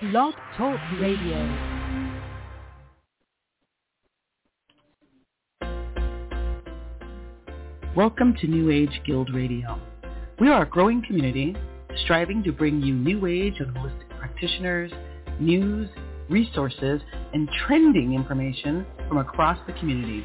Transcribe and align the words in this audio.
Blog 0.00 0.32
Talk 0.56 0.78
Radio. 1.00 1.44
Welcome 7.96 8.36
to 8.40 8.46
New 8.46 8.70
Age 8.70 9.00
Guild 9.04 9.34
Radio. 9.34 9.80
We 10.38 10.50
are 10.50 10.62
a 10.62 10.68
growing 10.68 11.02
community 11.04 11.56
striving 12.04 12.44
to 12.44 12.52
bring 12.52 12.80
you 12.80 12.94
New 12.94 13.26
Age 13.26 13.54
and 13.58 13.74
holistic 13.74 14.08
practitioners, 14.20 14.92
news, 15.40 15.88
resources, 16.30 17.00
and 17.32 17.48
trending 17.66 18.14
information 18.14 18.86
from 19.08 19.18
across 19.18 19.58
the 19.66 19.72
community. 19.80 20.24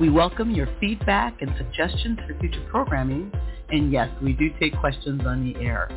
We 0.00 0.08
welcome 0.08 0.52
your 0.52 0.68
feedback 0.78 1.42
and 1.42 1.50
suggestions 1.58 2.20
for 2.28 2.38
future 2.38 2.64
programming, 2.70 3.32
and 3.70 3.90
yes, 3.90 4.08
we 4.22 4.34
do 4.34 4.50
take 4.60 4.78
questions 4.78 5.22
on 5.26 5.52
the 5.52 5.58
air. 5.58 5.88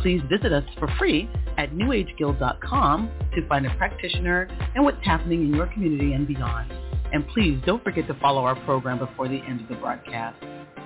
Please 0.00 0.20
visit 0.30 0.52
us 0.52 0.64
for 0.78 0.88
free 0.98 1.28
at 1.58 1.70
newageguild.com 1.72 3.10
to 3.34 3.48
find 3.48 3.66
a 3.66 3.74
practitioner 3.76 4.48
and 4.74 4.84
what's 4.84 5.04
happening 5.04 5.42
in 5.42 5.54
your 5.54 5.66
community 5.68 6.12
and 6.12 6.26
beyond. 6.26 6.70
And 7.12 7.26
please 7.28 7.60
don't 7.66 7.82
forget 7.82 8.06
to 8.08 8.14
follow 8.20 8.44
our 8.44 8.56
program 8.64 8.98
before 8.98 9.28
the 9.28 9.38
end 9.38 9.60
of 9.60 9.68
the 9.68 9.76
broadcast. 9.76 10.36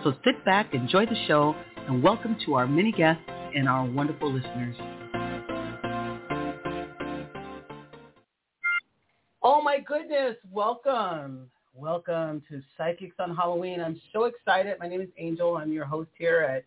So 0.04 0.14
sit 0.24 0.44
back, 0.44 0.72
enjoy 0.74 1.06
the 1.06 1.16
show, 1.26 1.54
and 1.88 2.02
welcome 2.02 2.36
to 2.46 2.54
our 2.54 2.66
many 2.66 2.92
guests 2.92 3.22
and 3.54 3.68
our 3.68 3.84
wonderful 3.84 4.32
listeners. 4.32 4.76
Oh 9.42 9.60
my 9.62 9.78
goodness, 9.80 10.36
welcome. 10.52 11.50
Welcome 11.74 12.42
to 12.50 12.60
Psychics 12.76 13.16
on 13.18 13.34
Halloween. 13.34 13.80
I'm 13.80 14.00
so 14.12 14.24
excited. 14.24 14.76
My 14.78 14.88
name 14.88 15.00
is 15.00 15.08
Angel. 15.16 15.56
I'm 15.56 15.72
your 15.72 15.86
host 15.86 16.10
here 16.18 16.40
at 16.40 16.64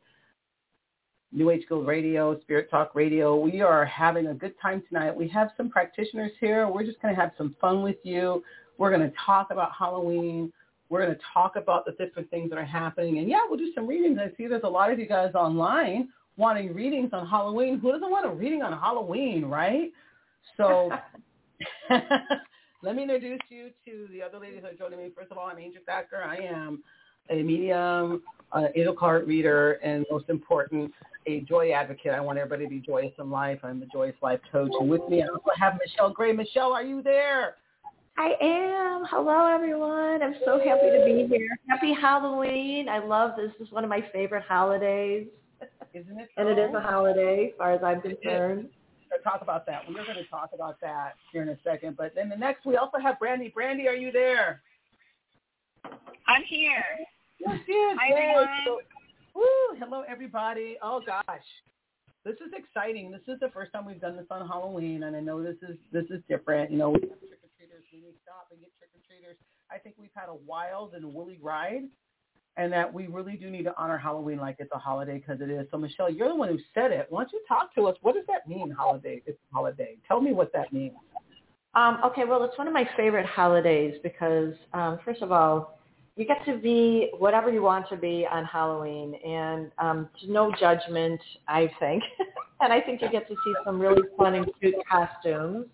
New 1.33 1.49
Age 1.49 1.63
Guild 1.67 1.87
Radio, 1.87 2.39
Spirit 2.41 2.69
Talk 2.69 2.93
Radio. 2.93 3.35
We 3.35 3.61
are 3.61 3.85
having 3.85 4.27
a 4.27 4.35
good 4.35 4.53
time 4.61 4.83
tonight. 4.87 5.15
We 5.15 5.27
have 5.29 5.49
some 5.57 5.67
practitioners 5.67 6.31
here. 6.39 6.67
We're 6.67 6.83
just 6.83 7.01
going 7.01 7.15
to 7.15 7.19
have 7.19 7.31
some 7.37 7.55
fun 7.59 7.81
with 7.81 7.95
you. 8.03 8.43
We're 8.77 8.91
going 8.91 9.01
to 9.01 9.15
talk 9.25 9.49
about 9.49 9.71
Halloween. 9.77 10.53
We're 10.89 11.03
going 11.03 11.15
to 11.15 11.21
talk 11.33 11.55
about 11.55 11.85
the 11.85 11.93
different 11.93 12.29
things 12.29 12.51
that 12.51 12.59
are 12.59 12.65
happening. 12.65 13.17
And 13.17 13.27
yeah, 13.27 13.39
we'll 13.49 13.57
do 13.57 13.71
some 13.73 13.87
readings. 13.87 14.19
I 14.21 14.35
see 14.37 14.45
there's 14.45 14.61
a 14.63 14.69
lot 14.69 14.91
of 14.91 14.99
you 14.99 15.07
guys 15.07 15.33
online 15.33 16.09
wanting 16.37 16.71
readings 16.71 17.09
on 17.13 17.27
Halloween. 17.27 17.79
Who 17.79 17.91
doesn't 17.91 18.11
want 18.11 18.27
a 18.27 18.29
reading 18.29 18.61
on 18.61 18.71
Halloween, 18.73 19.45
right? 19.45 19.91
So 20.55 20.91
let 21.89 22.95
me 22.95 23.03
introduce 23.03 23.41
you 23.49 23.71
to 23.85 24.07
the 24.11 24.21
other 24.21 24.39
ladies 24.39 24.61
that 24.61 24.73
are 24.73 24.75
joining 24.75 24.99
me. 24.99 25.09
First 25.15 25.31
of 25.31 25.39
all, 25.39 25.47
I'm 25.47 25.57
Angel 25.57 25.81
Thacker. 25.87 26.21
I 26.23 26.37
am 26.37 26.83
a 27.31 27.41
medium, 27.41 28.21
Uh, 28.53 28.59
an 28.59 28.69
angel 28.75 28.93
card 28.93 29.27
reader, 29.27 29.73
and 29.83 30.05
most 30.11 30.29
important, 30.29 30.91
a 31.25 31.41
joy 31.41 31.71
advocate. 31.71 32.11
I 32.11 32.19
want 32.19 32.37
everybody 32.37 32.65
to 32.65 32.69
be 32.69 32.79
joyous 32.79 33.13
in 33.17 33.31
life. 33.31 33.59
I'm 33.63 33.79
the 33.79 33.87
Joyous 33.87 34.15
Life 34.21 34.41
Coach. 34.51 34.71
And 34.79 34.89
with 34.89 35.01
me, 35.09 35.23
I 35.23 35.27
also 35.27 35.49
have 35.59 35.79
Michelle 35.83 36.11
Gray. 36.11 36.33
Michelle, 36.33 36.71
are 36.71 36.83
you 36.83 37.01
there? 37.01 37.55
I 38.17 38.33
am. 38.41 39.05
Hello, 39.09 39.47
everyone. 39.47 40.21
I'm 40.21 40.35
so 40.45 40.59
happy 40.59 40.91
to 40.91 41.03
be 41.03 41.35
here. 41.35 41.49
Happy 41.67 41.93
Halloween. 41.93 42.87
I 42.89 42.99
love 42.99 43.31
this. 43.37 43.51
This 43.57 43.67
is 43.67 43.73
one 43.73 43.83
of 43.83 43.89
my 43.89 44.05
favorite 44.13 44.43
holidays. 44.43 45.27
Isn't 45.93 46.19
it? 46.19 46.29
And 46.37 46.47
it 46.47 46.59
is 46.59 46.73
a 46.75 46.81
holiday, 46.81 47.47
as 47.47 47.57
far 47.57 47.73
as 47.73 47.81
I'm 47.83 48.01
concerned. 48.01 48.69
Talk 49.23 49.41
about 49.41 49.65
that. 49.67 49.83
We're 49.87 50.03
going 50.03 50.17
to 50.17 50.25
talk 50.25 50.49
about 50.53 50.81
that 50.81 51.13
here 51.31 51.43
in 51.43 51.49
a 51.49 51.57
second. 51.63 51.95
But 51.97 52.13
then 52.15 52.29
the 52.29 52.35
next, 52.35 52.65
we 52.65 52.77
also 52.77 52.97
have 52.97 53.19
Brandy. 53.19 53.49
Brandy, 53.49 53.87
are 53.87 53.95
you 53.95 54.11
there? 54.11 54.61
I'm 56.27 56.43
here. 56.47 56.83
Yes, 57.45 57.59
yes. 57.67 57.97
Hi, 57.99 58.07
yes. 58.09 58.47
So- 58.65 58.79
Woo, 59.35 59.43
hello 59.79 60.03
everybody. 60.07 60.77
Oh 60.81 61.01
gosh. 61.05 61.43
This 62.23 62.35
is 62.35 62.53
exciting. 62.55 63.11
This 63.11 63.21
is 63.27 63.39
the 63.39 63.49
first 63.49 63.73
time 63.73 63.85
we've 63.85 63.99
done 63.99 64.15
this 64.15 64.27
on 64.29 64.47
Halloween 64.47 65.03
and 65.03 65.15
I 65.15 65.19
know 65.19 65.43
this 65.43 65.57
is 65.67 65.77
this 65.91 66.05
is 66.09 66.21
different. 66.29 66.71
You 66.71 66.77
know, 66.77 66.89
we 66.91 67.01
have 67.01 67.09
trick 67.19 67.41
or 67.43 67.49
treaters 67.57 67.83
when 67.91 68.03
we 68.03 68.13
stop 68.21 68.47
and 68.51 68.61
get 68.61 68.69
trick 68.77 68.91
or 68.93 69.01
treaters. 69.07 69.35
I 69.71 69.77
think 69.79 69.95
we've 69.97 70.13
had 70.15 70.29
a 70.29 70.35
wild 70.47 70.93
and 70.93 71.13
woolly 71.13 71.39
ride 71.41 71.83
and 72.55 72.71
that 72.71 72.93
we 72.93 73.07
really 73.07 73.35
do 73.35 73.49
need 73.49 73.63
to 73.63 73.73
honor 73.75 73.97
Halloween 73.97 74.37
like 74.37 74.57
it's 74.59 74.71
a 74.71 74.77
holiday 74.77 75.17
because 75.17 75.41
it 75.41 75.49
is. 75.49 75.67
So 75.71 75.77
Michelle, 75.77 76.11
you're 76.11 76.29
the 76.29 76.35
one 76.35 76.49
who 76.49 76.59
said 76.73 76.91
it. 76.91 77.07
Why 77.09 77.23
don't 77.23 77.33
you 77.33 77.41
talk 77.47 77.73
to 77.75 77.87
us? 77.87 77.97
What 78.01 78.13
does 78.13 78.25
that 78.27 78.47
mean, 78.47 78.69
holiday? 78.71 79.21
It's 79.25 79.39
a 79.51 79.55
holiday. 79.55 79.97
Tell 80.07 80.21
me 80.21 80.31
what 80.31 80.53
that 80.53 80.71
means. 80.71 80.93
Um, 81.75 81.97
okay, 82.05 82.23
well, 82.23 82.43
it's 82.43 82.55
one 82.57 82.67
of 82.67 82.73
my 82.73 82.87
favorite 82.95 83.25
holidays 83.25 83.95
because, 84.03 84.53
um, 84.73 84.99
first 85.03 85.23
of 85.23 85.31
all, 85.31 85.79
you 86.15 86.25
get 86.25 86.45
to 86.45 86.57
be 86.57 87.09
whatever 87.17 87.51
you 87.51 87.61
want 87.63 87.89
to 87.89 87.97
be 87.97 88.27
on 88.29 88.45
Halloween, 88.45 89.15
and 89.25 89.71
um, 89.79 90.09
no 90.27 90.51
judgment, 90.59 91.19
I 91.47 91.71
think. 91.79 92.03
and 92.61 92.71
I 92.71 92.81
think 92.81 93.01
you 93.01 93.09
get 93.09 93.27
to 93.27 93.33
see 93.33 93.53
some 93.65 93.79
really 93.79 94.03
fun 94.17 94.35
and 94.35 94.47
cute 94.59 94.75
costumes. 94.89 95.65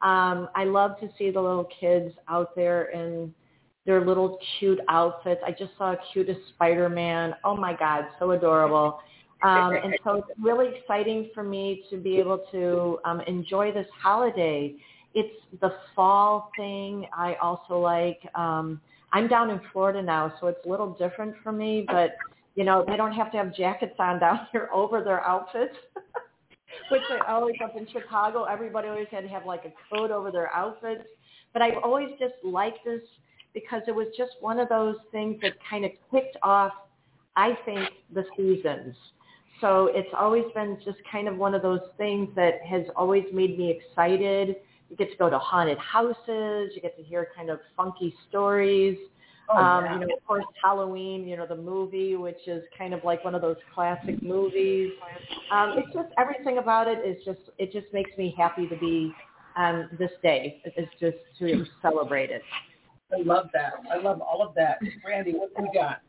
Um, 0.00 0.48
I 0.54 0.64
love 0.64 0.98
to 1.00 1.08
see 1.18 1.30
the 1.30 1.40
little 1.40 1.68
kids 1.78 2.14
out 2.28 2.54
there 2.56 2.86
in 2.86 3.34
their 3.84 4.04
little 4.04 4.38
cute 4.58 4.80
outfits. 4.88 5.40
I 5.46 5.52
just 5.52 5.72
saw 5.76 5.92
a 5.92 5.98
cutest 6.12 6.40
Spider-Man. 6.54 7.34
Oh 7.44 7.56
my 7.56 7.74
God, 7.74 8.06
so 8.18 8.30
adorable. 8.32 8.98
Um, 9.42 9.74
and 9.74 9.94
so 10.02 10.14
it's 10.14 10.28
really 10.40 10.74
exciting 10.74 11.30
for 11.34 11.42
me 11.42 11.84
to 11.90 11.98
be 11.98 12.18
able 12.18 12.38
to 12.50 12.98
um, 13.04 13.20
enjoy 13.22 13.72
this 13.72 13.86
holiday. 14.02 14.74
It's 15.14 15.34
the 15.60 15.74
fall 15.94 16.50
thing. 16.56 17.06
I 17.16 17.34
also 17.34 17.78
like. 17.78 18.20
Um, 18.34 18.80
I'm 19.12 19.28
down 19.28 19.50
in 19.50 19.60
Florida 19.72 20.02
now, 20.02 20.34
so 20.40 20.48
it's 20.48 20.64
a 20.66 20.68
little 20.68 20.92
different 20.94 21.34
for 21.42 21.52
me. 21.52 21.84
But 21.86 22.16
you 22.54 22.64
know, 22.64 22.84
they 22.86 22.96
don't 22.96 23.12
have 23.12 23.30
to 23.32 23.38
have 23.38 23.54
jackets 23.54 23.94
on 23.98 24.18
down 24.18 24.48
here 24.52 24.68
over 24.72 25.02
their 25.02 25.24
outfits. 25.24 25.76
Which 26.90 27.02
I 27.10 27.32
always 27.32 27.56
up 27.64 27.76
in 27.76 27.86
Chicago, 27.90 28.44
everybody 28.44 28.88
always 28.88 29.06
had 29.10 29.22
to 29.22 29.28
have 29.28 29.46
like 29.46 29.64
a 29.64 29.72
coat 29.94 30.10
over 30.10 30.30
their 30.30 30.52
outfits. 30.52 31.04
But 31.52 31.62
I've 31.62 31.78
always 31.82 32.10
just 32.18 32.34
liked 32.44 32.84
this 32.84 33.00
because 33.54 33.82
it 33.88 33.94
was 33.94 34.08
just 34.16 34.32
one 34.40 34.60
of 34.60 34.68
those 34.68 34.96
things 35.10 35.40
that 35.42 35.54
kind 35.68 35.84
of 35.84 35.90
kicked 36.10 36.36
off, 36.42 36.72
I 37.34 37.56
think, 37.64 37.88
the 38.12 38.24
seasons. 38.36 38.94
So 39.60 39.90
it's 39.94 40.10
always 40.16 40.44
been 40.54 40.76
just 40.84 40.98
kind 41.10 41.28
of 41.28 41.38
one 41.38 41.54
of 41.54 41.62
those 41.62 41.80
things 41.96 42.28
that 42.36 42.60
has 42.68 42.82
always 42.94 43.24
made 43.32 43.58
me 43.58 43.70
excited. 43.70 44.56
You 44.88 44.96
get 44.96 45.10
to 45.10 45.16
go 45.16 45.28
to 45.28 45.38
haunted 45.38 45.78
houses. 45.78 46.72
You 46.74 46.80
get 46.80 46.96
to 46.96 47.02
hear 47.02 47.28
kind 47.36 47.50
of 47.50 47.60
funky 47.76 48.14
stories. 48.28 48.98
Oh, 49.48 49.56
um, 49.56 49.84
yeah. 49.84 49.94
You 49.94 50.00
know, 50.00 50.16
of 50.16 50.26
course, 50.26 50.44
Halloween, 50.62 51.26
you 51.26 51.36
know, 51.36 51.46
the 51.46 51.56
movie, 51.56 52.16
which 52.16 52.46
is 52.46 52.64
kind 52.76 52.92
of 52.92 53.04
like 53.04 53.24
one 53.24 53.34
of 53.34 53.42
those 53.42 53.56
classic 53.74 54.20
movies. 54.22 54.92
Um, 55.52 55.74
it's 55.76 55.92
just 55.94 56.08
everything 56.18 56.58
about 56.58 56.88
it 56.88 56.98
is 57.06 57.24
just, 57.24 57.40
it 57.58 57.72
just 57.72 57.86
makes 57.92 58.10
me 58.18 58.34
happy 58.36 58.66
to 58.68 58.76
be 58.76 59.12
on 59.56 59.88
this 59.98 60.10
day. 60.22 60.60
It's 60.64 60.90
just 61.00 61.16
to 61.38 61.64
celebrate 61.80 62.30
it. 62.30 62.42
I 63.12 63.22
love 63.22 63.50
that. 63.54 63.74
I 63.92 63.98
love 63.98 64.20
all 64.20 64.42
of 64.42 64.54
that. 64.56 64.78
Brandy, 65.02 65.32
what 65.32 65.54
do 65.54 65.62
we 65.62 65.70
got? 65.72 66.02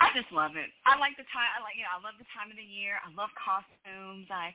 I 0.00 0.10
just 0.18 0.32
love 0.32 0.58
it. 0.58 0.66
I 0.82 0.98
like 0.98 1.14
the 1.14 1.28
time. 1.30 1.46
I 1.54 1.62
like 1.62 1.78
you 1.78 1.86
know. 1.86 1.94
I 1.94 2.02
love 2.02 2.18
the 2.18 2.26
time 2.34 2.50
of 2.50 2.58
the 2.58 2.66
year. 2.66 2.98
I 2.98 3.14
love 3.14 3.30
costumes. 3.38 4.26
I, 4.32 4.50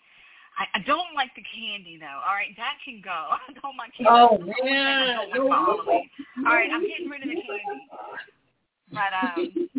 I, 0.58 0.80
I 0.80 0.80
don't 0.88 1.12
like 1.16 1.36
the 1.36 1.44
candy 1.52 1.98
though. 2.00 2.20
All 2.24 2.36
right, 2.36 2.56
that 2.56 2.80
can 2.84 3.02
go. 3.04 3.36
I 3.36 3.52
don't 3.60 3.76
like 3.76 3.92
candy. 3.96 4.12
Oh, 4.12 4.40
That's 4.40 4.48
the 4.48 4.56
only 4.56 4.64
thing 4.64 4.72
man. 4.72 5.20
I 5.20 5.36
don't 5.36 5.50
like 5.50 5.52
Halloween. 5.52 6.10
All 6.48 6.56
right, 6.56 6.72
I'm 6.72 6.88
getting 6.88 7.10
rid 7.12 7.24
of 7.24 7.30
the 7.30 7.40
candy. 7.40 7.84
But 8.92 9.12
um, 9.12 9.70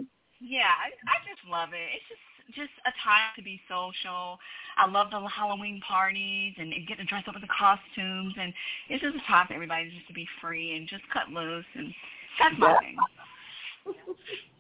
yeah, 0.41 0.73
I, 0.77 0.93
I 1.09 1.17
just 1.25 1.41
love 1.49 1.73
it. 1.73 1.89
It's 1.97 2.09
just 2.09 2.21
just 2.55 2.71
a 2.87 2.93
time 3.03 3.35
to 3.35 3.43
be 3.43 3.61
social. 3.69 4.39
I 4.79 4.87
love 4.87 5.11
the 5.11 5.21
Halloween 5.27 5.81
parties 5.87 6.55
and, 6.59 6.73
and 6.73 6.87
getting 6.87 7.07
dressed 7.07 7.29
up 7.29 7.35
in 7.35 7.43
the 7.43 7.51
costumes, 7.51 8.35
and 8.39 8.53
it's 8.89 9.03
just 9.03 9.17
a 9.17 9.25
time 9.27 9.47
for 9.49 9.55
everybody 9.55 9.91
just 9.91 10.07
to 10.09 10.15
be 10.15 10.29
free 10.41 10.77
and 10.77 10.87
just 10.87 11.03
cut 11.13 11.29
loose, 11.29 11.67
and 11.75 11.93
that's 12.39 12.55
my 12.59 12.71
Yeah. 12.71 12.79
thing. 12.81 12.97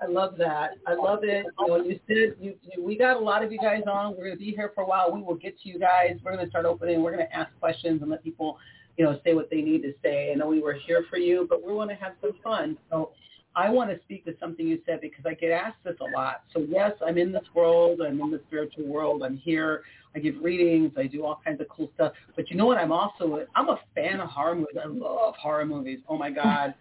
I 0.00 0.06
love 0.06 0.36
that. 0.38 0.72
I 0.86 0.94
love 0.94 1.24
it. 1.24 1.46
You 1.58 1.66
know, 1.66 1.76
you 1.76 1.98
said 2.06 2.36
you, 2.40 2.54
you 2.62 2.84
we 2.84 2.96
got 2.96 3.16
a 3.16 3.20
lot 3.20 3.42
of 3.42 3.50
you 3.50 3.58
guys 3.58 3.82
on. 3.90 4.12
We're 4.12 4.26
going 4.26 4.38
to 4.38 4.44
be 4.44 4.52
here 4.52 4.70
for 4.74 4.82
a 4.82 4.86
while. 4.86 5.12
We 5.12 5.22
will 5.22 5.34
get 5.34 5.60
to 5.60 5.68
you 5.68 5.78
guys. 5.78 6.18
We're 6.22 6.32
going 6.32 6.44
to 6.44 6.50
start 6.50 6.66
opening. 6.66 7.02
We're 7.02 7.14
going 7.14 7.26
to 7.26 7.36
ask 7.36 7.50
questions 7.58 8.00
and 8.00 8.10
let 8.10 8.22
people, 8.22 8.58
you 8.96 9.04
know, 9.04 9.18
say 9.24 9.34
what 9.34 9.50
they 9.50 9.60
need 9.60 9.82
to 9.82 9.92
say. 10.02 10.30
I 10.30 10.34
know 10.36 10.46
we 10.46 10.60
were 10.60 10.74
here 10.74 11.04
for 11.10 11.18
you, 11.18 11.46
but 11.50 11.66
we 11.66 11.72
want 11.72 11.90
to 11.90 11.96
have 11.96 12.12
some 12.20 12.32
fun. 12.44 12.78
So 12.90 13.10
I 13.56 13.70
want 13.70 13.90
to 13.90 13.98
speak 14.04 14.24
to 14.26 14.36
something 14.38 14.68
you 14.68 14.80
said 14.86 15.00
because 15.00 15.24
I 15.26 15.34
get 15.34 15.50
asked 15.50 15.82
this 15.84 15.96
a 16.00 16.16
lot. 16.16 16.42
So 16.54 16.64
yes, 16.68 16.92
I'm 17.04 17.18
in 17.18 17.32
this 17.32 17.44
world. 17.54 18.00
I'm 18.00 18.20
in 18.20 18.30
the 18.30 18.40
spiritual 18.46 18.86
world. 18.86 19.24
I'm 19.24 19.36
here. 19.36 19.82
I 20.14 20.20
give 20.20 20.36
readings. 20.40 20.92
I 20.96 21.06
do 21.06 21.24
all 21.24 21.40
kinds 21.44 21.60
of 21.60 21.68
cool 21.68 21.90
stuff. 21.94 22.12
But 22.36 22.50
you 22.50 22.56
know 22.56 22.66
what? 22.66 22.78
I'm 22.78 22.92
also 22.92 23.44
I'm 23.56 23.68
a 23.68 23.80
fan 23.96 24.20
of 24.20 24.28
horror 24.28 24.54
movies. 24.54 24.76
I 24.82 24.86
love 24.86 25.34
horror 25.36 25.66
movies. 25.66 25.98
Oh 26.08 26.16
my 26.16 26.30
god, 26.30 26.74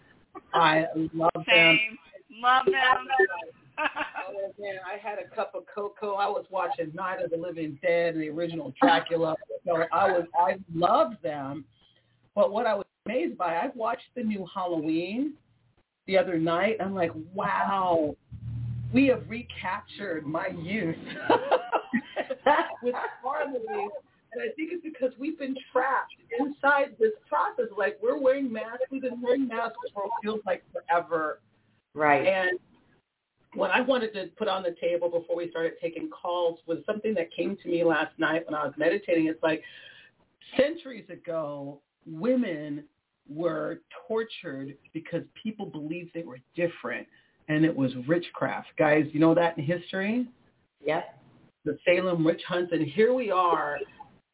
I 0.54 0.86
love 1.14 1.32
them. 1.34 1.80
Love 2.42 2.66
them. 2.66 3.08
Oh 3.80 4.52
man, 4.60 4.76
I 4.86 4.98
had 4.98 5.20
a 5.20 5.36
cup 5.36 5.54
of 5.56 5.64
cocoa. 5.74 6.14
I 6.14 6.28
was 6.28 6.46
watching 6.50 6.92
Night 6.94 7.22
of 7.24 7.30
the 7.32 7.38
Living 7.38 7.78
Dead, 7.82 8.16
and 8.16 8.24
the 8.24 8.30
original 8.30 8.74
Dracula. 8.82 9.36
So 9.66 9.84
I 9.92 10.12
was, 10.12 10.26
I 10.38 10.58
loved 10.74 11.22
them. 11.22 11.64
But 12.36 12.52
what 12.52 12.66
I 12.66 12.74
was 12.74 12.86
amazed 13.06 13.38
by, 13.38 13.56
I 13.56 13.70
watched 13.76 14.10
the 14.16 14.24
new 14.24 14.48
Halloween 14.54 15.34
the 16.08 16.18
other 16.18 16.38
night. 16.38 16.78
I'm 16.80 16.96
like, 16.96 17.12
wow, 17.34 18.16
we 18.94 19.08
have 19.08 19.24
recaptured 19.30 20.26
my 20.26 20.48
youth. 20.48 20.96
with 22.84 22.96
holidays. 23.24 23.92
And 24.34 24.42
I 24.42 24.54
think 24.56 24.72
it's 24.74 24.84
because 24.84 25.12
we've 25.20 25.40
been 25.40 25.56
trapped 25.72 26.14
inside 26.40 26.96
this 27.00 27.14
process. 27.28 27.72
Like 27.78 27.98
we're 28.02 28.20
wearing 28.20 28.52
masks. 28.52 28.84
We've 28.92 29.02
been 29.02 29.22
wearing 29.22 29.48
masks 29.48 29.78
for 29.94 30.04
what 30.04 30.12
feels 30.22 30.42
like 30.46 30.64
forever. 30.72 31.40
Right. 31.98 32.28
And 32.28 32.60
what 33.56 33.72
I 33.72 33.82
wanted 33.82 34.14
to 34.14 34.28
put 34.38 34.48
on 34.48 34.62
the 34.62 34.76
table 34.80 35.10
before 35.10 35.36
we 35.36 35.50
started 35.50 35.74
taking 35.82 36.10
calls 36.10 36.60
was 36.68 36.78
something 36.86 37.16
that 37.16 37.34
came 37.36 37.58
to 37.64 37.68
me 37.68 37.84
last 37.84 38.18
night 38.20 38.46
when 38.46 38.54
I 38.54 38.64
was 38.64 38.74
meditating. 38.78 39.26
It's 39.26 39.42
like 39.42 39.64
centuries 40.56 41.10
ago, 41.10 41.82
women 42.06 42.84
were 43.28 43.82
tortured 44.08 44.78
because 44.94 45.24
people 45.42 45.66
believed 45.66 46.12
they 46.14 46.22
were 46.22 46.40
different 46.56 47.08
and 47.50 47.66
it 47.66 47.76
was 47.76 47.92
witchcraft. 48.08 48.68
Guys, 48.78 49.06
you 49.12 49.20
know 49.20 49.34
that 49.34 49.58
in 49.58 49.64
history? 49.64 50.28
Yep. 50.86 51.20
The 51.66 51.80
Salem 51.84 52.24
witch 52.24 52.42
hunts 52.48 52.72
and 52.74 52.86
here 52.86 53.14
we 53.14 53.32
are, 53.32 53.80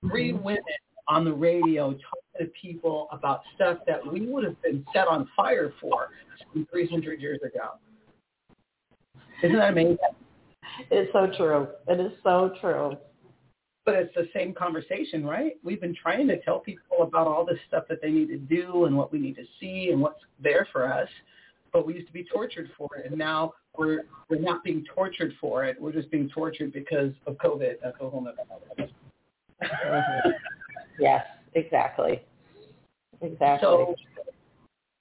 three 0.02 0.34
women 0.34 0.62
on 1.08 1.24
the 1.24 1.34
radio 1.34 1.92
talking 1.92 2.23
to 2.40 2.46
people 2.60 3.08
about 3.12 3.42
stuff 3.56 3.80
that 3.88 4.00
we 4.06 4.26
would 4.26 4.44
have 4.44 4.62
been 4.62 4.86
set 4.94 5.08
on 5.08 5.30
fire 5.36 5.74
for 5.80 6.10
300 6.72 7.22
years 7.22 7.40
ago. 7.42 7.72
Isn't 9.44 9.58
that 9.58 9.72
amazing? 9.72 9.98
It's 10.90 11.12
so 11.14 11.28
true. 11.38 11.68
It 11.88 12.00
is 12.00 12.12
so 12.24 12.54
true. 12.62 12.96
But 13.86 13.96
it's 13.96 14.16
the 14.16 14.30
same 14.34 14.54
conversation, 14.54 15.26
right? 15.26 15.54
We've 15.62 15.82
been 15.82 15.96
trying 15.96 16.28
to 16.30 16.42
tell 16.42 16.60
people 16.60 17.02
about 17.02 17.28
all 17.28 17.46
this 17.46 17.60
stuff 17.68 17.84
that 17.90 18.02
they 18.02 18.10
need 18.10 18.30
to 18.30 18.38
do 18.38 18.86
and 18.86 18.96
what 18.96 19.12
we 19.12 19.20
need 19.20 19.36
to 19.36 19.44
see 19.60 19.90
and 19.92 20.00
what's 20.00 20.22
there 20.42 20.68
for 20.72 20.92
us. 20.92 21.10
But 21.74 21.86
we 21.86 21.96
used 21.96 22.08
to 22.08 22.14
be 22.14 22.24
tortured 22.24 22.70
for 22.78 22.88
it, 22.98 23.08
and 23.08 23.18
now 23.18 23.54
we're 23.78 24.04
we're 24.30 24.40
not 24.40 24.64
being 24.64 24.86
tortured 24.94 25.34
for 25.42 25.66
it. 25.66 25.76
We're 25.82 25.92
just 25.92 26.10
being 26.12 26.30
tortured 26.30 26.72
because 26.72 27.12
of 27.26 27.36
COVID. 27.38 27.78
That's 27.84 27.98
a 28.00 28.10
whole 28.10 28.26
other. 28.28 28.90
mm-hmm. 29.62 30.30
Yes, 31.00 31.26
exactly. 31.56 32.22
Exactly. 33.22 33.60
So, 33.62 33.96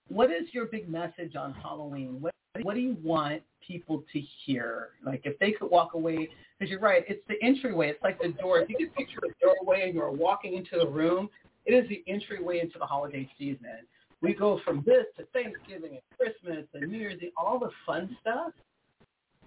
what 0.09 0.31
is 0.31 0.49
your 0.53 0.67
big 0.67 0.89
message 0.89 1.37
on 1.37 1.55
Halloween? 1.55 2.21
What 2.21 2.33
what 2.61 2.75
do 2.75 2.81
you 2.81 2.97
want 3.03 3.43
people 3.67 4.05
to 4.13 4.21
hear? 4.45 4.91
Like 5.05 5.23
if 5.25 5.39
they 5.39 5.53
could 5.53 5.71
walk 5.71 5.95
away, 5.95 6.29
because 6.59 6.71
you're 6.71 6.81
right, 6.81 7.05
it's 7.09 7.23
the 7.29 7.43
entryway. 7.43 7.89
It's 7.89 8.03
like 8.03 8.21
the 8.21 8.29
door. 8.29 8.61
If 8.61 8.69
you 8.69 8.77
could 8.77 8.95
picture 8.95 9.21
a 9.25 9.45
doorway 9.45 9.85
and 9.87 9.95
you're 9.95 10.11
walking 10.11 10.55
into 10.55 10.79
the 10.79 10.87
room, 10.87 11.31
it 11.65 11.73
is 11.73 11.89
the 11.89 12.05
entryway 12.07 12.61
into 12.61 12.79
the 12.79 12.85
holiday 12.85 13.29
season. 13.39 13.87
We 14.21 14.35
go 14.35 14.61
from 14.65 14.85
this 14.87 15.07
to 15.17 15.25
Thanksgiving 15.33 15.93
and 15.93 16.01
Christmas 16.19 16.67
and 16.75 16.91
New 16.91 16.99
Year's 16.99 17.21
Eve, 17.23 17.33
all 17.37 17.59
the 17.59 17.71
fun 17.87 18.17
stuff. 18.21 18.53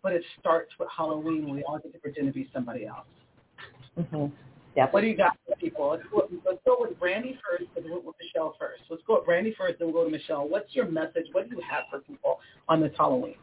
But 0.01 0.13
it 0.13 0.23
starts 0.39 0.71
with 0.79 0.89
Halloween. 0.95 1.49
We 1.49 1.63
all 1.63 1.79
get 1.79 1.93
to 1.93 1.99
pretend 1.99 2.27
to 2.27 2.33
be 2.33 2.49
somebody 2.53 2.85
else. 2.85 3.07
Mm-hmm. 3.97 4.25
Yep. 4.75 4.93
What 4.93 5.01
do 5.01 5.07
you 5.07 5.15
got 5.15 5.37
for 5.47 5.55
people? 5.55 5.89
Let's 5.89 6.03
go, 6.11 6.27
let's 6.45 6.59
go 6.65 6.77
with 6.79 6.99
Brandy 6.99 7.39
first, 7.49 7.69
and 7.77 7.85
we'll 7.85 8.01
with 8.01 8.15
Michelle 8.21 8.55
first. 8.59 8.83
Let's 8.89 9.03
go 9.07 9.15
with 9.15 9.25
Brandy 9.25 9.55
first, 9.57 9.79
then 9.79 9.91
we'll 9.91 10.03
go 10.03 10.09
to 10.09 10.11
Michelle. 10.11 10.47
What's 10.47 10.75
your 10.75 10.89
message? 10.89 11.27
What 11.31 11.49
do 11.49 11.55
you 11.55 11.61
have 11.69 11.83
for 11.89 11.99
people 11.99 12.39
on 12.67 12.81
this 12.81 12.91
Halloween? 12.97 13.35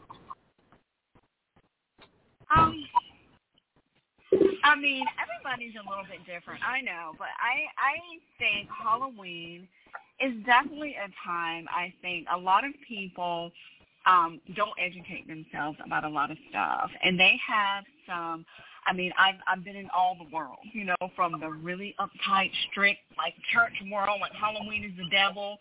Um, 2.54 2.84
I 4.62 4.76
mean, 4.76 5.06
everybody's 5.20 5.74
a 5.74 5.88
little 5.88 6.04
bit 6.04 6.20
different. 6.26 6.60
I 6.64 6.82
know, 6.82 7.12
but 7.18 7.28
I 7.40 7.64
I 7.80 7.96
think 8.38 8.68
Halloween 8.70 9.66
is 10.20 10.32
definitely 10.44 10.96
a 11.02 11.08
time. 11.26 11.66
I 11.70 11.92
think 12.02 12.26
a 12.32 12.38
lot 12.38 12.64
of 12.64 12.72
people 12.86 13.50
um 14.04 14.40
don't 14.54 14.74
educate 14.78 15.26
themselves 15.28 15.78
about 15.84 16.04
a 16.04 16.08
lot 16.08 16.30
of 16.30 16.36
stuff, 16.50 16.90
and 17.02 17.18
they 17.18 17.40
have 17.48 17.84
some 18.06 18.44
I 18.86 18.92
mean, 18.92 19.12
I've 19.18 19.36
I've 19.46 19.64
been 19.64 19.76
in 19.76 19.88
all 19.96 20.16
the 20.18 20.34
world, 20.34 20.58
you 20.72 20.84
know, 20.84 20.96
from 21.14 21.38
the 21.40 21.48
really 21.48 21.94
uptight, 22.00 22.50
strict 22.70 23.00
like 23.16 23.34
church 23.52 23.72
world, 23.90 24.20
like 24.20 24.32
Halloween 24.32 24.84
is 24.84 24.92
the 24.96 25.08
devil, 25.10 25.58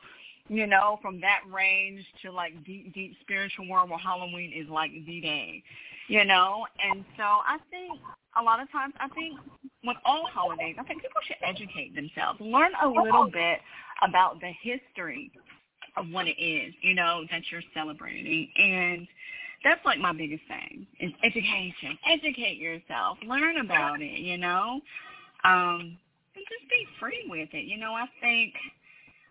you 0.50 0.68
know, 0.68 1.00
from 1.02 1.22
that 1.22 1.42
range 1.52 2.04
to 2.24 2.32
like 2.32 2.54
deep, 2.66 2.94
deep 2.94 3.16
spiritual 3.22 3.70
world 3.70 3.90
where 3.90 4.00
Halloween 4.00 4.52
is 4.54 4.68
like 4.70 4.92
the 5.06 5.22
day, 5.22 5.64
you 6.08 6.26
know. 6.26 6.66
And 6.84 7.06
so 7.16 7.24
I 7.24 7.58
think 7.70 8.00
a 8.40 8.44
lot 8.44 8.62
of 8.62 8.72
times, 8.72 8.94
I 9.00 9.08
think 9.10 9.38
with 9.84 9.98
all 10.06 10.26
holidays, 10.32 10.76
I 10.80 10.84
think 10.84 11.02
people 11.02 11.22
should 11.28 11.38
educate 11.44 11.96
themselves, 11.96 12.40
learn 12.40 12.72
a 12.84 12.88
little 12.88 13.30
bit 13.32 13.60
about 14.02 14.40
the 14.42 14.52
history 14.62 15.32
of 15.98 16.10
what 16.10 16.28
it 16.28 16.42
is, 16.42 16.74
you 16.82 16.96
know, 16.96 17.24
that 17.30 17.42
you're 17.52 17.64
celebrating, 17.74 18.50
and 18.58 19.08
that's 19.64 19.84
like 19.86 20.00
my 20.00 20.14
biggest 20.14 20.44
thing 20.48 20.88
is 21.00 21.12
education. 21.24 21.98
Educate 22.10 22.58
yourself. 22.58 23.18
Learn 23.26 23.58
about 23.60 24.02
it, 24.02 24.20
you 24.20 24.38
know. 24.38 24.82
Um, 25.44 25.98
and 26.36 26.46
just 26.48 26.70
be 26.70 26.88
free 27.00 27.26
with 27.28 27.50
it. 27.54 27.66
You 27.66 27.78
know, 27.78 27.94
I 27.94 28.06
think 28.22 28.54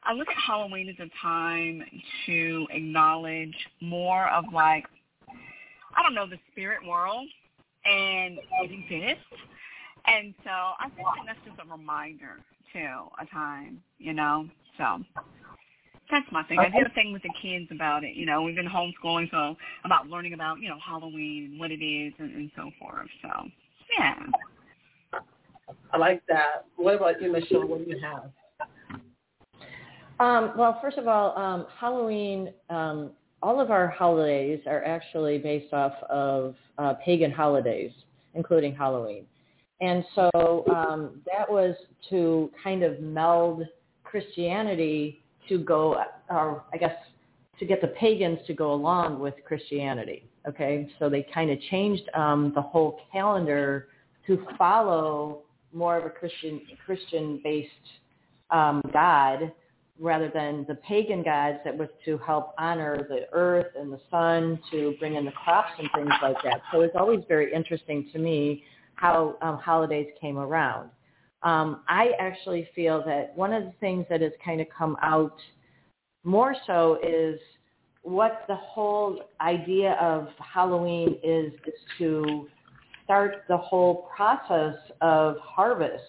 I 0.04 0.12
look 0.12 0.28
at 0.28 0.36
Halloween 0.36 0.88
as 0.88 1.06
a 1.06 1.10
time 1.20 1.82
to 2.26 2.66
acknowledge 2.70 3.54
more 3.80 4.28
of 4.28 4.44
like 4.52 4.84
I 5.96 6.02
don't 6.02 6.14
know, 6.14 6.26
the 6.26 6.38
spirit 6.52 6.86
world 6.86 7.28
and 7.84 8.38
it 8.62 8.70
exists. 8.70 9.24
And 10.06 10.34
so 10.44 10.50
I 10.50 10.88
think 10.94 11.06
that's 11.26 11.38
just 11.44 11.58
a 11.66 11.70
reminder 11.70 12.38
too, 12.72 12.98
a 13.20 13.26
time, 13.26 13.82
you 13.98 14.12
know. 14.12 14.48
So 14.78 15.02
that's 16.10 16.26
my 16.32 16.42
thing. 16.44 16.58
I 16.58 16.68
did 16.68 16.86
a 16.86 16.94
thing 16.94 17.12
with 17.12 17.22
the 17.22 17.32
kids 17.40 17.66
about 17.70 18.04
it. 18.04 18.14
You 18.14 18.26
know, 18.26 18.42
we've 18.42 18.56
been 18.56 18.68
homeschooling, 18.68 19.30
so 19.30 19.56
about 19.84 20.08
learning 20.08 20.34
about 20.34 20.60
you 20.60 20.68
know 20.68 20.78
Halloween, 20.84 21.50
and 21.52 21.60
what 21.60 21.70
it 21.70 21.82
is, 21.84 22.12
and, 22.18 22.34
and 22.34 22.50
so 22.56 22.70
forth. 22.78 23.08
So 23.22 23.28
yeah. 23.98 25.20
I 25.92 25.96
like 25.96 26.22
that. 26.28 26.66
What 26.76 26.96
about 26.96 27.20
you, 27.20 27.32
Michelle? 27.32 27.66
What 27.66 27.84
do 27.84 27.90
you 27.90 28.00
have? 28.02 28.30
Um, 30.18 30.52
well, 30.56 30.78
first 30.82 30.98
of 30.98 31.08
all, 31.08 31.36
um, 31.38 31.66
Halloween. 31.78 32.52
Um, 32.68 33.12
all 33.42 33.58
of 33.60 33.70
our 33.70 33.88
holidays 33.88 34.60
are 34.66 34.84
actually 34.84 35.38
based 35.38 35.72
off 35.72 35.94
of 36.10 36.54
uh, 36.78 36.94
pagan 37.04 37.30
holidays, 37.30 37.90
including 38.34 38.74
Halloween. 38.74 39.24
And 39.80 40.04
so 40.14 40.64
um, 40.74 41.22
that 41.24 41.50
was 41.50 41.74
to 42.10 42.50
kind 42.62 42.82
of 42.82 43.00
meld 43.00 43.62
Christianity 44.04 45.22
to 45.50 45.58
go, 45.58 46.02
or 46.31 46.64
I 46.73 46.79
guess 46.79 46.94
to 47.58 47.67
get 47.67 47.82
the 47.82 47.88
pagans 47.88 48.38
to 48.47 48.55
go 48.55 48.73
along 48.73 49.20
with 49.20 49.35
Christianity. 49.47 50.25
Okay, 50.49 50.88
so 50.99 51.11
they 51.11 51.26
kind 51.35 51.50
of 51.50 51.61
changed 51.70 52.05
um, 52.14 52.52
the 52.55 52.62
whole 52.62 53.00
calendar 53.12 53.88
to 54.26 54.47
follow 54.56 55.43
more 55.73 55.99
of 55.99 56.06
a 56.06 56.11
Christian 56.11 56.62
Christian 56.87 57.41
based 57.44 57.70
um, 58.50 58.80
God 58.92 59.52
rather 60.00 60.30
than 60.33 60.64
the 60.66 60.76
pagan 60.76 61.23
gods 61.23 61.59
that 61.62 61.76
was 61.76 61.88
to 62.07 62.16
help 62.19 62.54
honor 62.59 63.07
the 63.09 63.26
earth 63.33 63.66
and 63.78 63.92
the 63.92 64.00
sun 64.11 64.59
to 64.71 64.95
bring 64.99 65.14
in 65.16 65.26
the 65.26 65.33
crops 65.33 65.73
and 65.78 65.88
things 65.95 66.11
like 66.23 66.42
that. 66.42 66.62
So 66.73 66.80
it's 66.80 66.97
always 66.99 67.21
very 67.28 67.52
interesting 67.52 68.09
to 68.14 68.19
me 68.19 68.64
how 68.95 69.37
um, 69.42 69.59
holidays 69.59 70.07
came 70.19 70.38
around. 70.38 70.88
Um, 71.42 71.82
I 71.88 72.11
actually 72.18 72.68
feel 72.75 73.02
that 73.06 73.32
one 73.35 73.52
of 73.52 73.64
the 73.64 73.73
things 73.80 74.06
that 74.11 74.20
has 74.20 74.32
kind 74.44 74.61
of 74.61 74.66
come 74.76 74.97
out 75.02 75.37
more 76.25 76.54
so 76.66 76.99
is 77.02 77.38
what 78.02 78.44
the 78.49 78.56
whole 78.56 79.23
idea 79.40 79.92
of 80.00 80.28
Halloween 80.38 81.18
is, 81.23 81.52
is 81.66 81.75
to 81.99 82.47
start 83.04 83.44
the 83.49 83.56
whole 83.56 84.09
process 84.14 84.76
of 85.00 85.37
harvest 85.38 86.04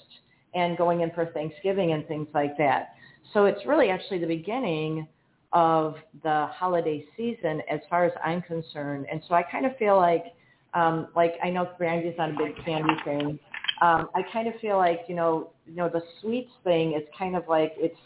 and 0.54 0.78
going 0.78 1.02
in 1.02 1.12
for 1.12 1.26
Thanksgiving 1.28 1.94
and 1.94 2.06
things 2.08 2.28
like 2.34 2.58
that. 2.58 2.90
So 3.34 3.46
it's 3.46 3.66
really 3.66 3.90
actually 3.90 4.20
the 4.20 4.28
beginning 4.28 5.08
of 5.54 5.96
the 6.24 6.48
holiday 6.52 7.04
season 7.18 7.62
as 7.70 7.80
far 7.90 8.06
as 8.06 8.12
I'm 8.24 8.42
concerned. 8.42 9.06
And 9.12 9.22
so 9.28 9.36
I 9.36 9.44
kind 9.44 9.66
of 9.66 9.76
feel 9.78 9.98
like, 9.98 10.26
um, 10.74 11.08
like 11.16 11.34
I 11.44 11.50
know 11.50 11.70
Brandy's 11.78 12.16
not 12.18 12.30
a 12.30 12.38
big 12.38 12.64
candy 12.64 12.94
thing, 13.04 13.40
um, 13.82 14.10
I 14.16 14.22
kind 14.32 14.48
of 14.48 14.54
feel 14.62 14.78
like 14.78 15.02
you 15.08 15.16
know 15.16 15.50
you 15.66 15.76
know 15.76 15.90
the 15.90 16.02
sweets 16.22 16.52
thing 16.64 16.94
is 16.94 17.02
kind 17.18 17.36
of 17.36 17.44
like 17.48 17.74
it's 17.78 17.98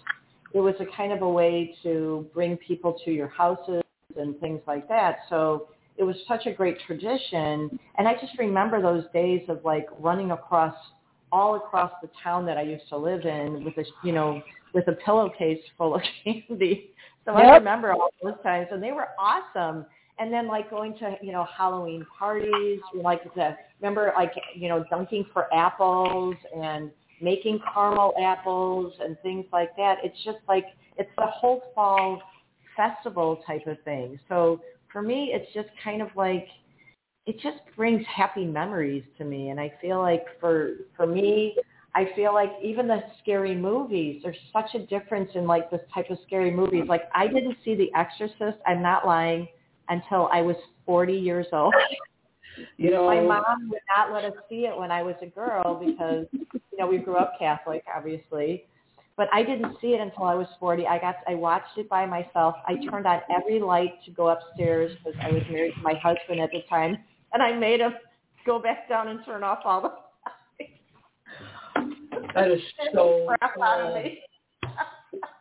it 0.54 0.60
was 0.60 0.76
a 0.80 0.86
kind 0.96 1.12
of 1.12 1.22
a 1.22 1.30
way 1.30 1.76
to 1.84 2.26
bring 2.34 2.56
people 2.58 2.98
to 3.04 3.12
your 3.12 3.28
houses 3.28 3.84
and 4.18 4.40
things 4.40 4.62
like 4.66 4.88
that. 4.88 5.20
So 5.30 5.68
it 5.98 6.04
was 6.04 6.16
such 6.28 6.46
a 6.46 6.54
great 6.54 6.78
tradition, 6.88 7.78
and 7.98 8.08
I 8.08 8.14
just 8.14 8.38
remember 8.40 8.82
those 8.82 9.04
days 9.14 9.42
of 9.50 9.64
like 9.66 9.88
running 10.00 10.32
across 10.32 10.76
all 11.32 11.56
across 11.56 11.92
the 12.02 12.10
town 12.24 12.46
that 12.46 12.58
I 12.58 12.62
used 12.62 12.88
to 12.90 12.98
live 12.98 13.26
in 13.26 13.66
with 13.66 13.78
a 13.78 13.86
you 14.04 14.14
know 14.14 14.42
with 14.74 14.88
a 14.88 14.94
pillowcase 14.94 15.62
full 15.78 15.96
of 15.96 16.02
candy. 16.24 16.92
So 17.26 17.36
yep. 17.38 17.46
I 17.46 17.56
remember 17.56 17.92
all 17.92 18.10
those 18.24 18.36
times, 18.44 18.68
and 18.72 18.82
they 18.82 18.92
were 18.92 19.08
awesome 19.20 19.86
and 20.20 20.32
then 20.32 20.48
like 20.48 20.70
going 20.70 20.98
to 21.00 21.16
you 21.22 21.32
know 21.32 21.46
Halloween 21.56 22.06
parties, 22.18 22.80
like 22.94 23.24
the 23.36 23.56
remember 23.82 24.14
like 24.16 24.32
you 24.56 24.70
know 24.70 24.86
dunking 24.90 25.26
for 25.34 25.54
apples 25.54 26.36
and 26.56 26.92
making 27.22 27.60
caramel 27.74 28.14
apples 28.22 28.94
and 29.00 29.18
things 29.22 29.46
like 29.52 29.76
that. 29.76 29.98
It's 30.04 30.18
just 30.24 30.40
like 30.48 30.66
it's 30.98 31.12
the 31.18 31.28
whole 31.28 31.64
fall 31.74 32.22
festival 32.76 33.42
type 33.46 33.68
of 33.68 33.78
thing. 33.84 34.20
So 34.30 34.62
for 34.92 35.02
me, 35.02 35.32
it's 35.34 35.52
just 35.54 35.70
kind 35.84 36.02
of 36.02 36.10
like 36.16 36.48
it 37.26 37.36
just 37.42 37.58
brings 37.76 38.06
happy 38.06 38.46
memories 38.46 39.04
to 39.18 39.26
me. 39.26 39.50
And 39.50 39.60
I 39.60 39.74
feel 39.82 40.00
like 40.00 40.26
for 40.40 40.76
for 40.96 41.06
me, 41.06 41.58
I 41.94 42.10
feel 42.16 42.34
like 42.34 42.52
even 42.64 42.88
the 42.88 43.02
scary 43.22 43.56
movies, 43.56 44.22
there's 44.24 44.38
such 44.54 44.76
a 44.76 44.86
difference 44.86 45.32
in 45.36 45.46
like 45.46 45.70
this 45.72 45.82
type 45.94 46.10
of 46.10 46.18
scary 46.26 46.52
movies. 46.52 46.84
Like 46.88 47.10
I 47.14 47.28
didn't 47.28 47.58
see 47.66 47.76
The 47.76 47.94
Exorcist. 47.94 48.62
I'm 48.66 48.82
not 48.82 49.06
lying 49.06 49.48
until 49.90 50.30
I 50.32 50.42
was 50.42 50.56
40 50.86 51.14
years 51.14 51.48
old. 51.52 51.74
You 52.78 52.92
know, 52.92 53.06
my 53.06 53.20
mom 53.20 53.70
would 53.70 53.82
not 53.98 54.14
let 54.14 54.24
us 54.24 54.38
see 54.50 54.66
it 54.66 54.78
when 54.78 54.92
I 54.92 55.04
was 55.04 55.16
a 55.22 55.26
girl 55.26 55.76
because 55.76 56.26
you 56.34 56.78
know 56.80 56.88
we 56.88 57.00
grew 57.00 57.18
up 57.18 57.34
Catholic, 57.38 57.84
obviously. 57.94 58.66
But 59.18 59.28
I 59.34 59.44
didn't 59.44 59.78
see 59.82 59.88
it 59.88 60.02
until 60.02 60.24
I 60.24 60.36
was 60.36 60.48
40. 60.60 60.88
I 60.88 61.00
got 61.00 61.16
I 61.28 61.36
watched 61.36 61.78
it 61.78 61.90
by 61.90 62.06
myself. 62.06 62.56
I 62.66 62.76
turned 62.90 63.08
on 63.08 63.22
every 63.36 63.60
light 63.60 63.94
to 64.06 64.12
go 64.12 64.30
upstairs 64.30 64.96
because 65.04 65.20
I 65.22 65.32
was 65.32 65.42
married 65.50 65.74
to 65.76 65.82
my 65.82 65.96
husband 65.96 66.40
at 66.40 66.52
the 66.52 66.62
time, 66.70 66.98
and 67.34 67.42
I 67.42 67.54
made 67.54 67.80
him 67.80 67.94
go 68.46 68.60
back 68.60 68.88
down 68.88 69.08
and 69.08 69.20
turn 69.26 69.44
off 69.44 69.60
all 69.66 69.82
the 69.82 69.92
Lights. 70.60 72.34
that 72.36 72.52
is 72.52 72.62
so 72.94 73.26
crap 73.28 73.60
out 73.62 73.82
of 73.82 73.96
me. 73.96 74.22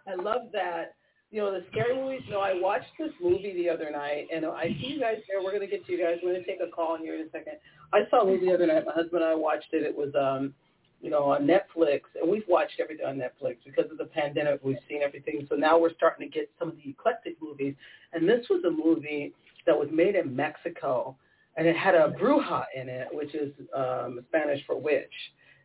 I 0.06 0.14
love 0.14 0.42
that. 0.52 0.94
You 1.34 1.40
know, 1.40 1.50
the 1.50 1.64
scary 1.72 1.96
movies, 1.96 2.20
know, 2.30 2.38
I 2.38 2.52
watched 2.54 2.92
this 2.96 3.10
movie 3.20 3.52
the 3.54 3.68
other 3.68 3.90
night, 3.90 4.28
and 4.32 4.46
I 4.46 4.68
see 4.80 4.94
you 4.94 5.00
guys 5.00 5.16
there. 5.26 5.42
We're 5.42 5.58
to 5.58 5.66
get 5.66 5.84
to 5.84 5.90
you 5.90 5.98
guys. 5.98 6.18
We're 6.22 6.34
to 6.34 6.44
take 6.44 6.60
a 6.64 6.70
call 6.70 6.92
on 6.92 7.04
you 7.04 7.12
in 7.12 7.22
a 7.22 7.30
second. 7.32 7.54
I 7.92 8.02
saw 8.08 8.22
a 8.22 8.24
movie 8.24 8.46
the 8.46 8.54
other 8.54 8.68
night. 8.68 8.84
My 8.86 8.92
husband 8.92 9.24
and 9.24 9.32
I 9.32 9.34
watched 9.34 9.72
it. 9.72 9.82
It 9.82 9.96
was, 9.96 10.14
um, 10.14 10.54
you 11.02 11.10
know, 11.10 11.24
on 11.24 11.44
Netflix, 11.44 12.02
and 12.14 12.30
we've 12.30 12.46
watched 12.46 12.78
everything 12.78 13.04
on 13.04 13.16
Netflix 13.16 13.56
because 13.66 13.90
of 13.90 13.98
the 13.98 14.04
pandemic. 14.04 14.60
We've 14.62 14.78
seen 14.88 15.02
everything, 15.02 15.44
so 15.48 15.56
now 15.56 15.76
we're 15.76 15.92
starting 15.94 16.30
to 16.30 16.32
get 16.32 16.48
some 16.56 16.68
of 16.68 16.76
the 16.76 16.90
eclectic 16.90 17.34
movies. 17.42 17.74
And 18.12 18.28
this 18.28 18.46
was 18.48 18.62
a 18.64 18.70
movie 18.70 19.34
that 19.66 19.76
was 19.76 19.88
made 19.92 20.14
in 20.14 20.36
Mexico, 20.36 21.16
and 21.56 21.66
it 21.66 21.74
had 21.74 21.96
a 21.96 22.14
bruja 22.16 22.62
in 22.76 22.88
it, 22.88 23.08
which 23.10 23.34
is 23.34 23.52
um, 23.76 24.20
Spanish 24.28 24.64
for 24.66 24.80
witch. 24.80 25.10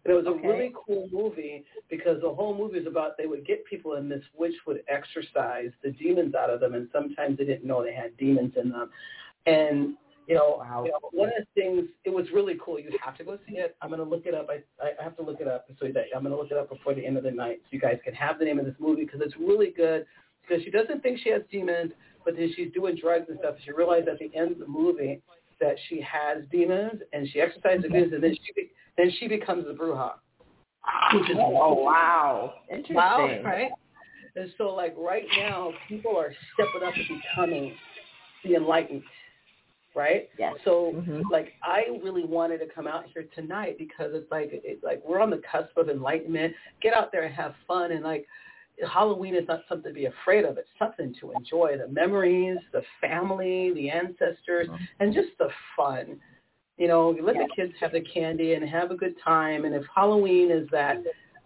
And 0.05 0.13
it 0.13 0.15
was 0.15 0.25
a 0.25 0.29
Okay. 0.29 0.47
really 0.47 0.73
cool 0.73 1.09
movie 1.11 1.65
because 1.89 2.21
the 2.21 2.33
whole 2.33 2.55
movie 2.57 2.77
is 2.79 2.87
about 2.87 3.17
they 3.17 3.25
would 3.25 3.45
get 3.45 3.65
people 3.65 3.95
and 3.95 4.09
this 4.09 4.23
witch 4.37 4.55
would 4.65 4.83
exorcise 4.87 5.71
the 5.83 5.91
demons 5.91 6.35
out 6.35 6.49
of 6.49 6.59
them, 6.59 6.73
and 6.73 6.89
sometimes 6.93 7.37
they 7.37 7.45
didn't 7.45 7.65
know 7.65 7.83
they 7.83 7.93
had 7.93 8.15
demons 8.17 8.53
in 8.55 8.69
them. 8.69 8.89
And 9.45 9.97
you 10.27 10.35
know, 10.35 10.57
Wow. 10.59 10.83
you 10.85 10.91
know, 10.91 10.99
one 11.11 11.29
of 11.29 11.35
the 11.39 11.61
things 11.61 11.87
it 12.05 12.11
was 12.11 12.27
really 12.31 12.55
cool. 12.63 12.79
You 12.79 12.91
have 13.03 13.17
to 13.17 13.23
go 13.23 13.37
see 13.47 13.57
it. 13.57 13.75
I'm 13.81 13.89
going 13.89 13.99
to 13.99 14.05
look 14.05 14.25
it 14.25 14.35
up. 14.35 14.47
I 14.49 14.63
I 14.83 15.03
have 15.03 15.17
to 15.17 15.23
look 15.23 15.41
it 15.41 15.47
up 15.47 15.67
so 15.79 15.87
that 15.87 16.05
I'm 16.15 16.23
going 16.23 16.35
to 16.35 16.39
look 16.41 16.51
it 16.51 16.57
up 16.57 16.69
before 16.69 16.93
the 16.93 17.05
end 17.05 17.17
of 17.17 17.23
the 17.23 17.31
night, 17.31 17.61
so 17.63 17.67
you 17.71 17.79
guys 17.79 17.97
can 18.03 18.13
have 18.13 18.39
the 18.39 18.45
name 18.45 18.59
of 18.59 18.65
this 18.65 18.75
movie 18.79 19.05
because 19.05 19.21
it's 19.21 19.35
really 19.37 19.71
good. 19.71 20.05
Because 20.41 20.63
she 20.63 20.71
doesn't 20.71 21.03
think 21.03 21.19
she 21.23 21.29
has 21.29 21.41
demons, 21.51 21.91
but 22.25 22.35
then 22.35 22.51
she's 22.55 22.71
doing 22.73 22.95
drugs 22.95 23.25
and 23.29 23.37
stuff. 23.39 23.55
She 23.65 23.71
realized 23.71 24.07
at 24.07 24.17
the 24.19 24.31
end 24.35 24.51
of 24.51 24.59
the 24.59 24.67
movie 24.67 25.21
that 25.59 25.75
she 25.87 26.01
has 26.01 26.43
demons, 26.51 27.01
and 27.13 27.27
she 27.29 27.41
exercises 27.41 27.83
the 27.83 27.89
demons, 27.89 28.13
and 28.13 28.23
then 28.23 28.35
she 28.35 28.53
be- 28.55 28.71
then 28.97 29.11
she 29.19 29.27
becomes 29.27 29.65
the 29.65 29.73
bruja, 29.73 30.13
which 31.13 31.29
is 31.29 31.37
Oh 31.39 31.73
wow, 31.73 32.53
interesting. 32.69 32.95
Wow, 32.95 33.39
right? 33.43 33.71
And 34.35 34.51
so 34.57 34.73
like 34.73 34.95
right 34.97 35.25
now, 35.37 35.73
people 35.87 36.15
are 36.17 36.33
stepping 36.53 36.87
up 36.87 36.93
and 36.95 37.21
becoming 37.21 37.73
the 38.43 38.55
enlightened, 38.55 39.03
right? 39.95 40.29
Yes. 40.37 40.55
So 40.63 40.93
Mhm. 40.93 41.23
like 41.31 41.55
I 41.63 41.85
really 42.01 42.23
wanted 42.25 42.59
to 42.59 42.67
come 42.67 42.87
out 42.87 43.05
here 43.07 43.23
tonight 43.35 43.77
because 43.77 44.13
it's 44.13 44.29
like 44.31 44.49
it's 44.51 44.83
like 44.83 45.01
we're 45.05 45.19
on 45.19 45.29
the 45.29 45.41
cusp 45.51 45.77
of 45.77 45.89
enlightenment. 45.89 46.55
Get 46.81 46.93
out 46.93 47.11
there 47.11 47.23
and 47.23 47.33
have 47.33 47.55
fun 47.67 47.91
and 47.91 48.03
like 48.03 48.25
Halloween 48.87 49.35
is 49.35 49.47
not 49.47 49.61
something 49.67 49.91
to 49.91 49.95
be 49.95 50.05
afraid 50.05 50.45
of. 50.45 50.57
It's 50.57 50.69
something 50.77 51.13
to 51.19 51.31
enjoy. 51.31 51.77
The 51.77 51.87
memories, 51.87 52.57
the 52.71 52.81
family, 53.01 53.73
the 53.73 53.89
ancestors, 53.89 54.67
mm-hmm. 54.67 54.83
and 54.99 55.13
just 55.13 55.29
the 55.37 55.49
fun. 55.75 56.17
You 56.77 56.87
know, 56.87 57.15
let 57.21 57.35
the 57.35 57.49
kids 57.55 57.73
have 57.81 57.91
the 57.91 58.01
candy 58.01 58.53
and 58.53 58.67
have 58.67 58.91
a 58.91 58.95
good 58.95 59.15
time. 59.23 59.65
And 59.65 59.75
if 59.75 59.83
Halloween 59.93 60.49
is 60.49 60.67
that 60.71 60.97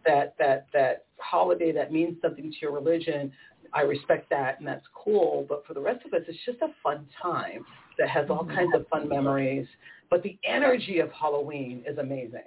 that 0.05 0.35
that 0.37 0.67
that 0.73 1.05
holiday 1.17 1.71
that 1.71 1.91
means 1.91 2.17
something 2.21 2.51
to 2.51 2.57
your 2.61 2.71
religion, 2.71 3.31
I 3.73 3.81
respect 3.81 4.29
that 4.29 4.59
and 4.59 4.67
that's 4.67 4.85
cool. 4.93 5.45
But 5.49 5.65
for 5.65 5.73
the 5.73 5.81
rest 5.81 6.05
of 6.05 6.13
us, 6.13 6.21
it's 6.27 6.37
just 6.45 6.59
a 6.61 6.67
fun 6.83 7.07
time 7.19 7.65
that 7.97 8.09
has 8.09 8.29
all 8.29 8.43
mm-hmm. 8.43 8.55
kinds 8.55 8.75
of 8.75 8.87
fun 8.89 9.09
memories. 9.09 9.67
But 10.09 10.21
the 10.21 10.37
energy 10.45 10.99
of 10.99 11.11
Halloween 11.11 11.83
is 11.87 11.97
amazing. 11.97 12.43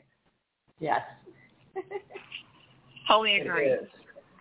Yes. 0.78 1.00
Totally 3.09 3.40
agree. 3.40 3.69
is. 3.69 3.88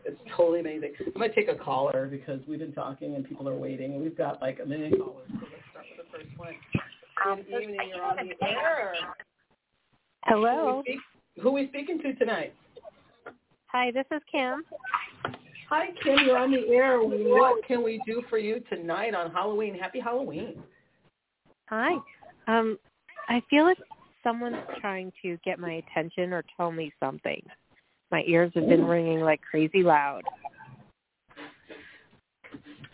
It's 0.06 0.22
totally 0.38 0.60
amazing. 0.60 0.94
I'm 1.00 1.14
going 1.14 1.30
to 1.30 1.36
take 1.36 1.50
a 1.50 1.56
caller 1.56 2.08
because 2.08 2.40
we've 2.48 2.60
been 2.60 2.74
talking 2.74 3.16
and 3.16 3.26
people 3.26 3.50
are 3.50 3.56
waiting. 3.56 4.02
We've 4.02 4.16
got 4.16 4.40
like 4.40 4.60
a 4.64 4.66
million 4.66 4.92
callers. 4.92 5.28
So 5.32 5.40
let's 5.42 5.64
start 5.72 5.86
with 5.98 6.06
the 6.06 6.18
first 6.18 6.38
one. 6.38 6.54
Good 7.44 7.62
evening. 7.64 7.80
You're 7.90 8.04
on 8.04 8.18
the 8.18 8.48
air. 8.48 8.94
Hello. 10.26 10.56
Who 10.56 10.68
are, 10.68 10.82
speak, 10.84 11.00
who 11.42 11.52
we 11.52 11.68
speaking 11.70 12.00
to 12.04 12.14
tonight? 12.14 12.54
Hi, 13.68 13.92
this 13.92 14.06
is 14.12 14.22
Kim. 14.32 14.64
Hi, 15.70 15.88
Kim. 16.04 16.20
You're 16.24 16.38
on 16.38 16.52
the 16.52 16.68
air. 16.70 17.00
What 17.02 17.66
can 17.66 17.84
we 17.84 18.00
do 18.06 18.22
for 18.30 18.38
you 18.38 18.62
tonight 18.70 19.16
on 19.16 19.32
Halloween? 19.32 19.76
Happy 19.76 20.00
Halloween. 20.00 20.62
Hi. 21.70 21.96
Um, 22.48 22.78
I 23.28 23.42
feel 23.50 23.64
like 23.64 23.80
someone's 24.24 24.58
trying 24.80 25.12
to 25.24 25.38
get 25.44 25.58
my 25.58 25.82
attention 25.90 26.32
or 26.32 26.44
tell 26.56 26.72
me 26.72 26.94
something. 27.00 27.42
My 28.16 28.24
ears 28.28 28.50
have 28.56 28.70
been 28.70 28.86
ringing 28.86 29.20
like 29.20 29.42
crazy 29.42 29.84
loud. 29.84 30.22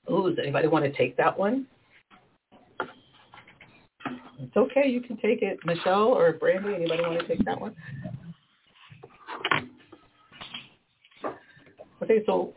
Oh, 0.08 0.28
does 0.28 0.40
anybody 0.42 0.68
want 0.68 0.84
to 0.84 0.92
take 0.92 1.16
that 1.18 1.38
one? 1.38 1.68
It's 4.40 4.58
okay. 4.58 4.88
You 4.88 5.00
can 5.00 5.18
take 5.18 5.44
it. 5.44 5.60
Michelle 5.64 6.06
or 6.06 6.34
Brandy, 6.34 6.74
anybody 6.74 7.04
want 7.04 7.20
to 7.20 7.28
take 7.28 7.46
that 7.46 7.62
one? 7.62 7.76
Okay, 12.02 12.24
so 12.26 12.56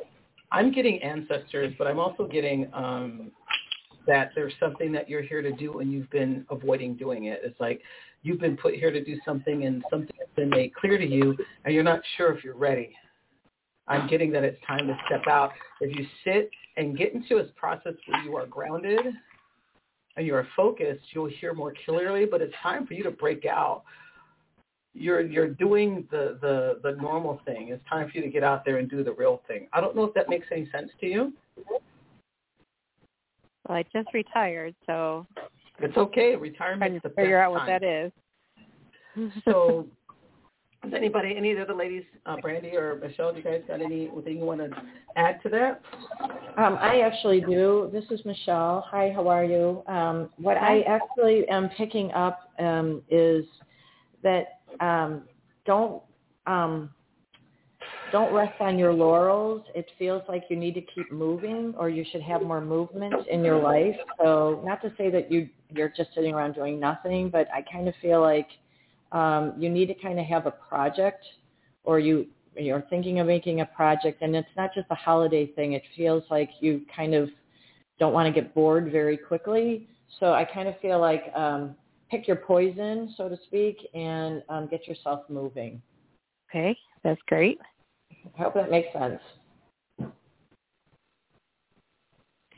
I'm 0.51 0.73
getting 0.73 1.03
ancestors, 1.03 1.75
but 1.77 1.87
I'm 1.87 1.99
also 1.99 2.27
getting 2.27 2.71
um, 2.73 3.31
that 4.07 4.31
there's 4.35 4.55
something 4.59 4.91
that 4.93 5.07
you're 5.07 5.21
here 5.21 5.43
to 5.43 5.53
do 5.53 5.81
and 5.81 5.93
you've 5.93 6.09
been 6.09 6.47
avoiding 6.49 6.97
doing 6.97 7.25
it. 7.25 7.43
It's 7.45 7.61
like 7.61 7.83
you've 8.25 8.41
been 8.41 8.57
put 8.57 8.75
here 8.75 8.91
to 8.91 9.05
do 9.05 9.17
something 9.25 9.65
and 9.65 9.85
something's 9.89 10.19
been 10.35 10.51
made 10.51 10.75
clear 10.75 10.99
to 10.99 11.07
you 11.07 11.37
and 11.65 11.73
you're 11.73 11.85
not 11.85 12.01
sure 12.17 12.37
if 12.37 12.43
you're 12.43 12.57
ready. 12.57 12.97
I'm 13.87 14.09
getting 14.09 14.33
that 14.33 14.43
it's 14.43 14.59
time 14.67 14.87
to 14.87 14.97
step 15.07 15.23
out. 15.29 15.53
If 15.81 15.97
you 15.97 16.07
sit 16.25 16.51
and 16.77 16.97
get 16.97 17.13
into 17.13 17.37
a 17.37 17.45
process 17.45 17.93
where 18.07 18.23
you 18.25 18.35
are 18.35 18.47
grounded 18.47 19.07
and 20.17 20.27
you 20.27 20.35
are 20.35 20.49
focused, 20.57 21.03
you'll 21.13 21.29
hear 21.29 21.53
more 21.53 21.75
clearly, 21.85 22.25
but 22.25 22.41
it's 22.41 22.55
time 22.63 22.87
for 22.87 22.95
you 22.95 23.05
to 23.05 23.11
break 23.11 23.45
out. 23.45 23.85
You're 24.95 25.21
you're 25.21 25.49
doing 25.49 26.07
the, 26.11 26.39
the, 26.41 26.81
the 26.83 26.97
normal 26.97 27.41
thing. 27.45 27.69
It's 27.69 27.83
time 27.91 28.09
for 28.09 28.17
you 28.17 28.23
to 28.23 28.31
get 28.31 28.43
out 28.43 28.65
there 28.65 28.79
and 28.79 28.89
do 28.89 29.05
the 29.05 29.13
real 29.13 29.43
thing. 29.47 29.69
I 29.73 29.81
don't 29.81 29.95
know 29.95 30.05
if 30.05 30.15
that 30.15 30.31
makes 30.31 30.47
any 30.51 30.69
sense 30.71 30.91
to 31.01 31.07
you. 31.07 31.33
Well, 33.69 33.77
I 33.77 33.83
just 33.93 34.09
retired, 34.15 34.75
so 34.87 35.27
It's 35.81 35.97
okay. 35.97 36.33
trying 36.33 36.41
Retirement's 36.41 37.03
to 37.03 37.09
the 37.09 37.15
figure 37.15 37.39
best 37.39 37.47
out 37.47 37.53
what 37.53 37.59
time. 37.61 37.67
that 37.67 37.83
is. 37.83 38.13
So, 39.45 39.87
does 40.83 40.93
anybody, 40.95 41.35
any 41.37 41.51
of 41.51 41.57
the 41.59 41.65
other 41.65 41.75
ladies, 41.75 42.05
uh, 42.27 42.37
Brandy 42.41 42.77
or 42.77 42.97
Michelle, 42.97 43.33
do 43.33 43.39
you 43.39 43.45
guys 43.45 43.63
got 43.67 43.81
anything 43.81 44.39
you 44.39 44.45
want 44.45 44.61
to 44.61 44.71
add 45.17 45.43
to 45.43 45.49
that? 45.51 45.83
Um, 46.57 46.79
I 46.81 47.01
actually 47.01 47.41
do. 47.41 47.91
This 47.93 48.05
is 48.11 48.25
Michelle. 48.25 48.85
Hi, 48.89 49.13
how 49.15 49.27
are 49.29 49.45
you? 49.45 49.83
Um, 49.87 50.31
what 50.37 50.57
I 50.57 50.83
actually 50.83 51.49
am 51.49 51.71
picking 51.71 52.13
up 52.13 52.51
um, 52.59 53.03
is 53.11 53.45
that 54.23 54.61
um, 54.81 55.23
don't 55.67 56.03
um, 56.47 56.91
don't 58.13 58.33
rest 58.33 58.61
on 58.61 58.79
your 58.79 58.93
laurels. 58.93 59.63
It 59.75 59.87
feels 59.99 60.23
like 60.29 60.45
you 60.49 60.57
need 60.57 60.75
to 60.75 60.83
keep 60.83 61.11
moving, 61.11 61.75
or 61.77 61.89
you 61.89 62.05
should 62.13 62.23
have 62.23 62.43
more 62.43 62.61
movement 62.61 63.15
in 63.29 63.43
your 63.43 63.61
life. 63.61 63.97
So, 64.23 64.63
not 64.65 64.81
to 64.83 64.93
say 64.97 65.11
that 65.11 65.33
you 65.33 65.49
you're 65.75 65.93
just 65.97 66.11
sitting 66.15 66.35
around 66.35 66.55
doing 66.55 66.79
nothing, 66.79 67.31
but 67.31 67.49
I 67.53 67.63
kind 67.63 67.89
of 67.89 67.95
feel 68.01 68.21
like 68.21 68.49
um, 69.13 69.55
you 69.59 69.69
need 69.69 69.87
to 69.87 69.95
kind 69.95 70.19
of 70.19 70.27
have 70.27 70.47
a 70.47 70.51
project, 70.51 71.25
or 71.85 71.99
you 71.99 72.27
you're 72.57 72.85
thinking 72.89 73.19
of 73.19 73.27
making 73.27 73.61
a 73.61 73.67
project 73.67 74.23
and 74.23 74.37
it's 74.37 74.49
not 74.57 74.73
just 74.75 74.87
a 74.91 74.95
holiday 74.95 75.47
thing. 75.47 75.73
It 75.73 75.83
feels 75.97 76.23
like 76.31 76.51
you 76.61 76.83
kind 76.95 77.15
of 77.15 77.29
don't 77.99 78.13
want 78.13 78.33
to 78.33 78.41
get 78.41 78.55
bored 78.55 78.91
very 78.91 79.17
quickly. 79.17 79.89
So 80.21 80.33
I 80.33 80.45
kind 80.45 80.69
of 80.69 80.79
feel 80.81 81.01
like 81.01 81.33
um, 81.35 81.75
pick 82.11 82.29
your 82.29 82.37
poison, 82.37 83.13
so 83.17 83.29
to 83.29 83.37
speak, 83.47 83.79
and 83.95 84.43
um, 84.49 84.69
get 84.69 84.87
yourself 84.87 85.23
moving. 85.29 85.83
Okay, 86.51 86.77
that's 87.03 87.21
great. 87.27 87.59
I 88.39 88.43
hope 88.43 88.55
that 88.55 88.71
makes 88.71 88.93
sense. 88.93 89.21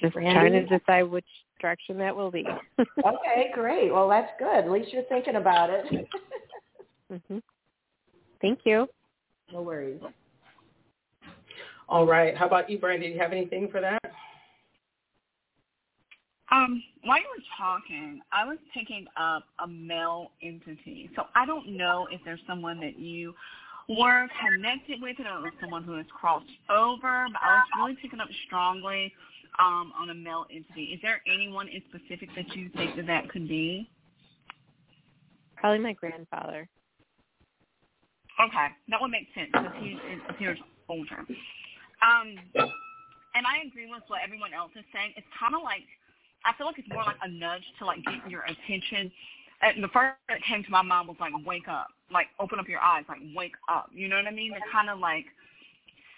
Just 0.00 0.14
Brandy? 0.14 0.34
trying 0.34 0.52
to 0.52 0.78
decide 0.78 1.02
which 1.02 1.26
direction 1.60 1.98
that 1.98 2.14
will 2.14 2.30
be. 2.30 2.44
Okay, 3.04 3.50
great. 3.54 3.92
Well, 3.92 4.08
that's 4.08 4.30
good. 4.38 4.64
At 4.64 4.70
least 4.70 4.92
you're 4.92 5.02
thinking 5.04 5.36
about 5.36 5.70
it. 5.70 6.08
hmm 7.28 7.38
Thank 8.40 8.60
you. 8.64 8.88
no 9.52 9.62
worries. 9.62 10.00
All 11.88 12.06
right. 12.06 12.36
How 12.36 12.46
about 12.46 12.68
you, 12.68 12.78
Brandy? 12.78 13.08
Do 13.08 13.14
you 13.14 13.20
have 13.20 13.32
anything 13.32 13.68
for 13.70 13.80
that? 13.80 14.00
Um, 16.50 16.82
while 17.04 17.18
you 17.18 17.26
were 17.36 17.42
talking, 17.56 18.20
I 18.32 18.44
was 18.44 18.58
picking 18.72 19.06
up 19.16 19.44
a 19.62 19.66
male 19.66 20.30
entity. 20.42 21.10
So 21.16 21.24
I 21.34 21.44
don't 21.44 21.76
know 21.76 22.08
if 22.10 22.20
there's 22.24 22.40
someone 22.46 22.80
that 22.80 22.98
you 22.98 23.34
were 23.88 24.26
connected 24.40 25.00
with 25.00 25.16
or 25.20 25.50
someone 25.60 25.84
who 25.84 25.96
has 25.96 26.06
crossed 26.18 26.46
over, 26.70 27.26
but 27.32 27.40
I 27.42 27.54
was 27.54 27.66
really 27.78 27.96
picking 28.00 28.20
up 28.20 28.28
strongly 28.46 29.12
um, 29.58 29.92
on 29.98 30.10
a 30.10 30.14
male 30.14 30.46
entity. 30.50 30.92
Is 30.94 31.00
there 31.02 31.20
anyone 31.26 31.68
in 31.68 31.82
specific 31.88 32.28
that 32.36 32.54
you 32.56 32.68
think 32.76 32.96
that 32.96 33.06
that 33.06 33.28
could 33.30 33.48
be? 33.48 33.88
Probably 35.56 35.78
my 35.78 35.92
grandfather. 35.94 36.68
Okay, 38.36 38.68
that 38.88 39.00
would 39.00 39.10
make 39.10 39.28
sense 39.34 39.48
because 39.52 39.72
he 39.80 39.96
appears 40.28 40.58
older. 40.88 41.24
Um, 42.04 42.36
and 42.54 43.44
I 43.48 43.64
agree 43.66 43.88
with 43.88 44.02
what 44.08 44.20
everyone 44.22 44.52
else 44.52 44.72
is 44.76 44.84
saying. 44.92 45.12
It's 45.16 45.26
kind 45.40 45.54
of 45.54 45.62
like 45.62 45.88
I 46.44 46.52
feel 46.56 46.66
like 46.66 46.78
it's 46.78 46.88
more 46.88 47.02
like 47.02 47.18
a 47.22 47.28
nudge 47.28 47.64
to 47.78 47.86
like 47.86 48.04
get 48.04 48.30
your 48.30 48.42
attention. 48.46 49.10
And 49.62 49.82
the 49.82 49.88
first 49.88 50.14
that 50.28 50.38
came 50.44 50.62
to 50.62 50.70
my 50.70 50.82
mind 50.82 51.08
was 51.08 51.16
like 51.18 51.32
wake 51.44 51.66
up, 51.66 51.88
like 52.12 52.28
open 52.38 52.60
up 52.60 52.68
your 52.68 52.80
eyes, 52.80 53.04
like 53.08 53.18
wake 53.34 53.56
up. 53.68 53.90
You 53.92 54.08
know 54.08 54.16
what 54.16 54.26
I 54.26 54.30
mean? 54.30 54.52
To 54.52 54.60
kind 54.70 54.88
of 54.88 54.98
like 54.98 55.24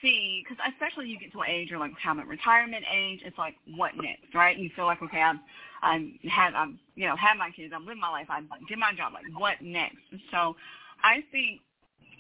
see, 0.03 0.45
because 0.45 0.63
especially 0.73 1.09
you 1.09 1.19
get 1.19 1.33
to 1.33 1.41
an 1.41 1.51
age 1.51 1.73
or 1.73 1.79
like 1.79 1.93
kind 2.03 2.21
of 2.21 2.29
retirement 2.29 2.85
age, 2.93 3.21
it's 3.25 3.39
like 3.39 3.55
what 3.77 3.93
next, 3.97 4.35
right? 4.35 4.57
You 4.57 4.71
feel 4.75 4.87
like 4.87 5.03
okay, 5.03 5.21
I'm, 5.21 5.41
I'm 5.83 6.19
had, 6.29 6.55
I'm, 6.55 6.79
you 6.95 7.07
know, 7.07 7.17
had 7.17 7.39
my 7.39 7.51
kids, 7.51 7.73
I'm 7.75 7.87
living 7.87 8.01
my 8.01 8.11
life, 8.11 8.27
I 8.31 8.41
did 8.69 8.79
my 8.79 8.93
job, 8.97 9.13
like 9.13 9.25
what 9.37 9.61
next? 9.63 9.97
So, 10.31 10.57
I 11.03 11.23
think 11.31 11.61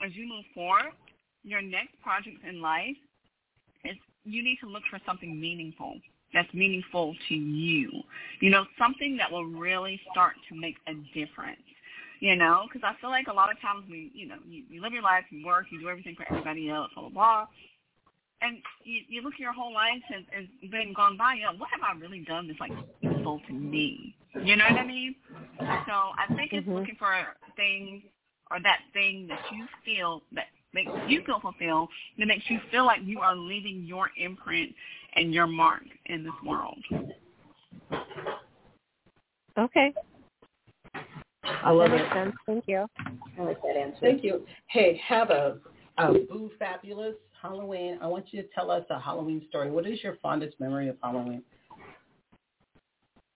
as 0.04 0.14
you 0.14 0.28
move 0.28 0.44
forward, 0.54 0.92
your 1.42 1.62
next 1.62 2.00
project 2.02 2.44
in 2.49 2.61
life 2.61 2.97
is 3.85 3.97
you 4.25 4.42
need 4.42 4.58
to 4.62 4.68
look 4.68 4.82
for 4.90 5.00
something 5.06 5.40
meaningful 5.40 5.97
that's 6.32 6.52
meaningful 6.52 7.14
to 7.28 7.35
you. 7.35 7.90
You 8.40 8.50
know, 8.50 8.64
something 8.78 9.16
that 9.16 9.30
will 9.30 9.47
really 9.47 10.00
start 10.11 10.35
to 10.49 10.54
make 10.54 10.76
a 10.87 10.94
difference. 11.18 11.61
You 12.20 12.34
know, 12.34 12.66
because 12.66 12.82
I 12.84 13.00
feel 13.00 13.10
like 13.10 13.28
a 13.28 13.32
lot 13.32 13.50
of 13.50 13.60
times 13.60 13.84
we, 13.88 14.10
you 14.12 14.26
know, 14.26 14.37
you, 14.48 14.64
you 14.68 14.82
live 14.82 14.92
your 14.92 15.02
life, 15.02 15.25
you 15.30 15.46
work, 15.46 15.66
you 15.70 15.80
do 15.80 15.88
everything 15.88 16.16
for 16.16 16.26
everybody 16.28 16.68
else, 16.68 16.90
blah 16.94 17.04
blah 17.04 17.10
blah, 17.10 17.46
and 18.40 18.58
you, 18.84 19.02
you 19.08 19.22
look 19.22 19.34
at 19.34 19.40
your 19.40 19.52
whole 19.52 19.72
life 19.72 20.02
and, 20.14 20.25
and 20.37 20.70
been 20.70 20.92
gone 20.94 21.16
by. 21.16 21.34
You 21.34 21.42
know, 21.44 21.52
what 21.58 21.70
have 21.70 21.82
I 21.82 21.98
really 21.98 22.20
done 22.20 22.46
that's 22.46 22.60
like 22.60 22.72
useful 23.00 23.40
to 23.46 23.52
me? 23.52 24.14
You 24.44 24.56
know 24.56 24.64
what 24.68 24.78
I 24.78 24.87
mean? 24.87 25.14
So 25.58 25.92
I 25.92 26.26
think 26.37 26.52
it's 26.52 26.66
mm-hmm. 26.66 26.76
looking 26.76 26.96
for 26.98 27.14
things 27.56 28.02
or 28.50 28.60
that 28.62 28.78
thing 28.92 29.26
that 29.28 29.40
you 29.52 29.66
feel 29.84 30.22
that 30.32 30.46
makes 30.72 30.90
you 31.08 31.22
feel 31.25 31.40
fulfilled, 31.40 31.88
that 32.18 32.26
makes 32.26 32.44
you 32.48 32.58
feel 32.70 32.84
like 32.84 33.00
you 33.04 33.20
are 33.20 33.34
leaving 33.34 33.84
your 33.84 34.10
imprint 34.16 34.75
and 35.16 35.34
your 35.34 35.46
mark 35.46 35.82
in 36.06 36.22
this 36.22 36.32
world. 36.44 36.78
Okay. 39.58 39.92
I 41.64 41.71
love 41.71 41.90
that 41.90 42.00
it. 42.00 42.12
Sense. 42.12 42.37
Thank 42.47 42.64
you. 42.67 42.87
I 43.38 43.43
like 43.43 43.62
that 43.62 43.76
answer. 43.76 43.99
Thank 44.00 44.25
you. 44.25 44.45
Hey, 44.69 45.00
have 45.07 45.31
a, 45.31 45.59
a 45.99 46.12
boo 46.12 46.50
fabulous 46.59 47.14
Halloween. 47.40 47.99
I 48.02 48.07
want 48.07 48.26
you 48.31 48.43
to 48.43 48.49
tell 48.55 48.71
us 48.71 48.85
a 48.90 48.99
Halloween 48.99 49.43
story. 49.49 49.71
What 49.71 49.87
is 49.87 50.02
your 50.02 50.17
fondest 50.23 50.59
memory 50.61 50.88
of 50.88 50.97
Halloween? 51.02 51.43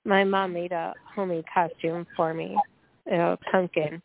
My 0.05 0.25
mom 0.25 0.53
made 0.53 0.73
a 0.73 0.95
homemade 1.15 1.45
costume 1.53 2.07
for 2.17 2.35
me, 2.35 2.57
a 3.11 3.39
pumpkin. 3.51 4.03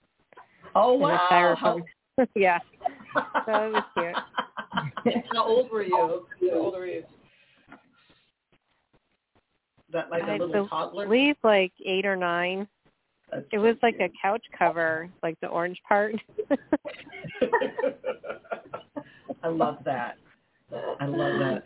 Oh 0.76 0.94
wow! 0.94 1.78
Yeah. 2.36 2.58
So 3.46 3.52
it 3.54 3.74
was 3.74 3.84
cute. 3.94 5.24
How 5.34 5.46
old 5.46 5.72
were 5.72 5.84
you? 5.84 6.26
How 6.52 6.58
old 6.58 6.74
were 6.74 6.88
you? 6.88 7.04
That 9.92 10.10
like 10.10 10.24
a 10.24 10.32
I 10.32 10.38
little 10.38 10.68
toddler? 10.68 11.04
I 11.04 11.08
believe 11.08 11.36
like 11.44 11.72
eight 11.86 12.06
or 12.06 12.16
nine. 12.16 12.68
That's 13.38 13.48
it 13.52 13.60
was 13.60 13.76
like 13.84 13.98
a 14.00 14.10
couch 14.20 14.42
cover, 14.58 15.10
like 15.22 15.40
the 15.42 15.48
orange 15.48 15.80
part. 15.88 16.16
I 19.44 19.48
love 19.48 19.78
that. 19.86 20.18
I 21.00 21.06
love 21.06 21.40
that. 21.40 21.64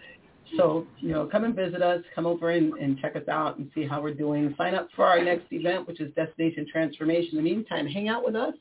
So, 0.57 0.85
you 0.99 1.13
know, 1.13 1.27
come 1.31 1.45
and 1.45 1.55
visit 1.55 1.81
us. 1.81 2.01
Come 2.13 2.25
over 2.25 2.49
and, 2.51 2.73
and 2.73 2.99
check 2.99 3.15
us 3.15 3.25
out 3.29 3.57
and 3.57 3.71
see 3.73 3.87
how 3.87 4.01
we're 4.01 4.13
doing. 4.13 4.53
Sign 4.57 4.75
up 4.75 4.89
for 4.97 5.05
our 5.05 5.23
next 5.23 5.45
event, 5.51 5.87
which 5.87 6.01
is 6.01 6.13
Destination 6.13 6.67
Transformation. 6.69 7.37
In 7.37 7.37
the 7.37 7.49
meantime, 7.49 7.87
hang 7.87 8.09
out 8.09 8.25
with 8.25 8.35
us 8.35 8.53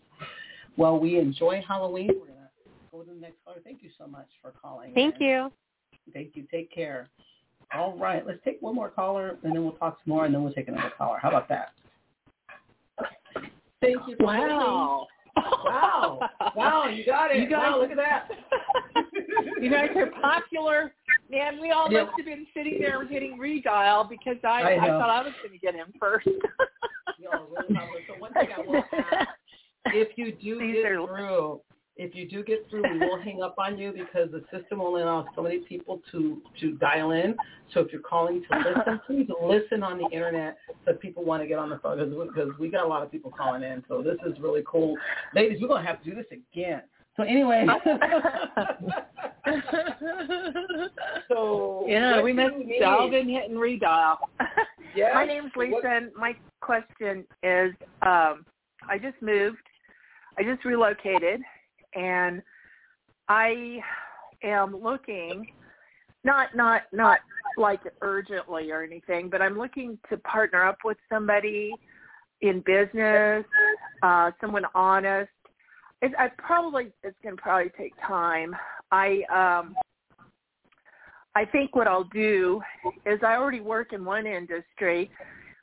while 0.76 0.96
we 0.96 1.18
enjoy 1.18 1.60
Halloween. 1.66 2.10
We're 2.10 2.26
going 2.26 2.28
to 2.28 2.46
go 2.92 3.02
to 3.02 3.12
the 3.12 3.20
next 3.20 3.44
caller. 3.44 3.56
Thank 3.64 3.82
you 3.82 3.90
so 3.98 4.06
much 4.06 4.28
for 4.40 4.52
calling. 4.62 4.94
Thank 4.94 5.16
you. 5.18 5.50
Thank 6.14 6.36
you. 6.36 6.46
Take 6.48 6.72
care. 6.72 7.08
All 7.74 7.98
right. 7.98 8.24
Let's 8.24 8.38
take 8.44 8.62
one 8.62 8.76
more 8.76 8.88
caller, 8.88 9.36
and 9.42 9.52
then 9.52 9.64
we'll 9.64 9.72
talk 9.72 9.98
some 10.04 10.14
more, 10.14 10.26
and 10.26 10.32
then 10.32 10.44
we'll 10.44 10.52
take 10.52 10.68
another 10.68 10.92
caller. 10.96 11.18
How 11.20 11.28
about 11.30 11.48
that? 11.48 11.72
Thank 13.80 13.98
you. 14.08 14.16
wow. 14.20 15.06
Wow. 15.36 16.28
Wow, 16.56 16.88
you 16.88 17.04
got 17.04 17.30
it. 17.30 17.38
You 17.38 17.48
guys, 17.48 17.72
wow, 17.72 17.80
look 17.80 17.90
at 17.90 17.96
that. 17.96 18.28
you 19.60 19.70
guys 19.70 19.90
are 19.96 20.10
popular. 20.20 20.92
Man, 21.30 21.60
we 21.60 21.70
all 21.70 21.90
yep. 21.90 22.06
must 22.06 22.18
have 22.18 22.26
been 22.26 22.46
sitting 22.54 22.78
there 22.80 23.04
getting 23.04 23.38
redial 23.38 24.08
because 24.08 24.36
I, 24.44 24.62
I, 24.62 24.84
I 24.84 24.86
thought 24.88 25.10
I 25.10 25.22
was 25.22 25.32
going 25.42 25.52
to 25.52 25.58
get 25.58 25.74
him 25.74 25.92
first. 25.98 26.26
Yo, 27.18 27.30
really 27.30 27.80
so 28.08 28.18
one 28.18 28.32
thing 28.32 28.48
I 28.56 28.78
ask, 28.78 29.28
if 29.86 30.08
you 30.16 30.32
do 30.32 30.58
These 30.66 30.82
get 30.82 30.92
are... 30.92 31.06
through, 31.06 31.60
if 31.96 32.14
you 32.14 32.26
do 32.28 32.42
get 32.42 32.66
through, 32.70 32.82
we 32.90 32.98
will 32.98 33.20
hang 33.20 33.42
up 33.42 33.56
on 33.58 33.78
you 33.78 33.92
because 33.92 34.30
the 34.30 34.42
system 34.56 34.80
only 34.80 35.02
allows 35.02 35.26
so 35.34 35.42
many 35.42 35.58
people 35.58 36.00
to 36.12 36.40
to 36.60 36.72
dial 36.72 37.10
in. 37.10 37.36
So 37.74 37.80
if 37.80 37.92
you're 37.92 38.00
calling 38.00 38.42
to 38.50 38.58
listen, 38.58 39.00
please 39.06 39.28
listen 39.42 39.82
on 39.82 39.98
the 39.98 40.06
internet 40.06 40.56
so 40.84 40.94
people 40.94 41.24
want 41.24 41.42
to 41.42 41.46
get 41.46 41.58
on 41.58 41.68
the 41.68 41.78
phone 41.78 41.98
because 42.26 42.50
we 42.58 42.70
got 42.70 42.84
a 42.84 42.88
lot 42.88 43.02
of 43.02 43.10
people 43.10 43.30
calling 43.30 43.62
in. 43.62 43.84
So 43.88 44.02
this 44.02 44.16
is 44.26 44.38
really 44.40 44.62
cool, 44.66 44.96
ladies. 45.34 45.58
We're 45.60 45.68
gonna 45.68 45.86
have 45.86 46.02
to 46.02 46.10
do 46.10 46.16
this 46.16 46.26
again. 46.32 46.82
So 47.16 47.24
anyway. 47.24 47.66
so 51.28 51.84
yeah, 51.86 52.22
we 52.22 52.32
must 52.32 52.54
dial 52.80 53.12
in, 53.12 53.28
hit 53.28 53.50
and 53.50 53.58
redial. 53.58 54.16
Yeah. 54.92 55.12
My 55.14 55.24
name's 55.24 55.52
Lisa, 55.54 55.72
what? 55.72 55.84
and 55.86 56.10
my 56.16 56.34
question 56.60 57.24
is, 57.44 57.72
um, 58.02 58.44
I 58.88 58.98
just 59.00 59.22
moved. 59.22 59.58
I 60.36 60.42
just 60.42 60.64
relocated, 60.64 61.40
and 61.94 62.42
I 63.28 63.80
am 64.42 64.76
looking 64.76 65.46
not 66.24 66.54
not 66.54 66.82
not 66.92 67.20
like 67.56 67.80
urgently 68.02 68.70
or 68.70 68.82
anything, 68.82 69.28
but 69.28 69.42
I'm 69.42 69.58
looking 69.58 69.98
to 70.08 70.16
partner 70.18 70.64
up 70.64 70.78
with 70.84 70.96
somebody 71.08 71.72
in 72.40 72.62
business, 72.64 73.44
uh, 74.02 74.30
someone 74.40 74.64
honest. 74.74 75.30
It, 76.02 76.12
I 76.18 76.28
probably 76.38 76.92
it's 77.02 77.16
going 77.22 77.36
to 77.36 77.42
probably 77.42 77.70
take 77.76 77.92
time. 78.06 78.54
I 78.90 79.22
um, 79.32 79.74
I 81.34 81.44
think 81.44 81.76
what 81.76 81.86
I'll 81.86 82.08
do 82.12 82.60
is 83.06 83.20
I 83.22 83.36
already 83.36 83.60
work 83.60 83.92
in 83.92 84.04
one 84.04 84.26
industry, 84.26 85.10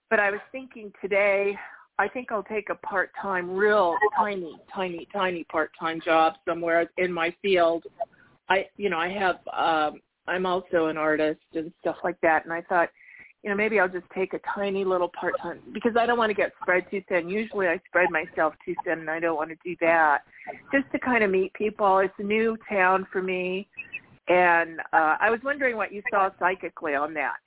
but 0.10 0.20
I 0.20 0.32
was 0.32 0.40
thinking 0.52 0.92
today 1.02 1.58
I 2.00 2.08
think 2.08 2.32
I'll 2.32 2.44
take 2.44 2.70
a 2.70 2.76
part-time, 2.76 3.50
real 3.50 3.96
tiny, 4.16 4.60
tiny, 4.74 5.08
tiny 5.12 5.44
part-time 5.46 6.00
job 6.00 6.36
somewhere 6.48 6.90
in 6.98 7.12
my 7.12 7.36
field. 7.42 7.84
I, 8.50 8.68
you 8.78 8.90
know, 8.90 9.00
I 9.00 9.10
have, 9.10 9.38
um, 9.52 10.02
I'm 10.28 10.46
also 10.46 10.88
an 10.88 10.98
artist 10.98 11.42
and 11.56 11.72
stuff 11.82 11.96
like 12.04 12.20
that. 12.22 12.44
And 12.44 12.54
I 12.54 12.62
thought, 12.62 12.90
you 13.44 13.50
know, 13.50 13.56
maybe 13.56 13.80
I'll 13.80 13.90
just 13.90 14.06
take 14.14 14.34
a 14.34 14.40
tiny 14.54 14.86
little 14.86 15.10
part-time 15.20 15.60
because 15.74 15.94
I 15.98 16.06
don't 16.06 16.18
want 16.18 16.30
to 16.30 16.36
get 16.36 16.52
spread 16.62 16.86
too 16.92 17.02
thin. 17.10 17.30
Usually 17.30 17.68
I 17.68 17.80
spread 17.88 18.10
myself 18.12 18.54
too 18.64 18.76
thin 18.84 19.00
and 19.00 19.10
I 19.10 19.20
don't 19.20 19.36
want 19.36 19.50
to 19.50 19.58
do 19.64 19.76
that. 19.82 20.20
Just 20.72 20.92
to 20.92 21.00
kind 21.00 21.24
of 21.24 21.32
meet 21.32 21.54
people. 21.54 22.00
It's 22.00 22.14
a 22.20 22.24
new 22.24 22.58
town 22.70 23.08
for 23.12 23.24
me. 23.24 23.68
And 24.28 24.82
uh, 24.94 25.16
I 25.20 25.30
was 25.30 25.40
wondering 25.44 25.78
what 25.78 25.92
you 25.94 26.04
saw 26.12 26.30
psychically 26.38 26.94
on 26.94 27.14
that. 27.16 27.38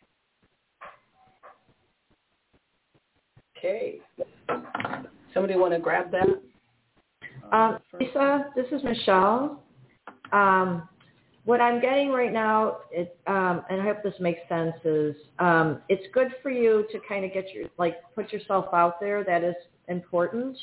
Okay. 3.58 4.00
Somebody 5.32 5.56
want 5.56 5.72
to 5.74 5.78
grab 5.78 6.10
that? 6.12 6.28
Um, 7.52 7.78
Lisa, 7.98 8.46
this 8.54 8.66
is 8.72 8.82
Michelle. 8.84 9.62
Um, 10.32 10.88
what 11.44 11.60
I'm 11.60 11.80
getting 11.80 12.10
right 12.10 12.32
now, 12.32 12.78
it, 12.90 13.18
um, 13.26 13.62
and 13.70 13.80
I 13.80 13.84
hope 13.84 14.02
this 14.02 14.14
makes 14.20 14.40
sense, 14.48 14.74
is 14.84 15.16
um, 15.38 15.80
it's 15.88 16.04
good 16.12 16.28
for 16.42 16.50
you 16.50 16.86
to 16.92 16.98
kind 17.08 17.24
of 17.24 17.32
get 17.32 17.52
your 17.52 17.64
like 17.78 17.96
put 18.14 18.32
yourself 18.32 18.66
out 18.72 19.00
there. 19.00 19.24
That 19.24 19.42
is 19.42 19.54
important. 19.88 20.56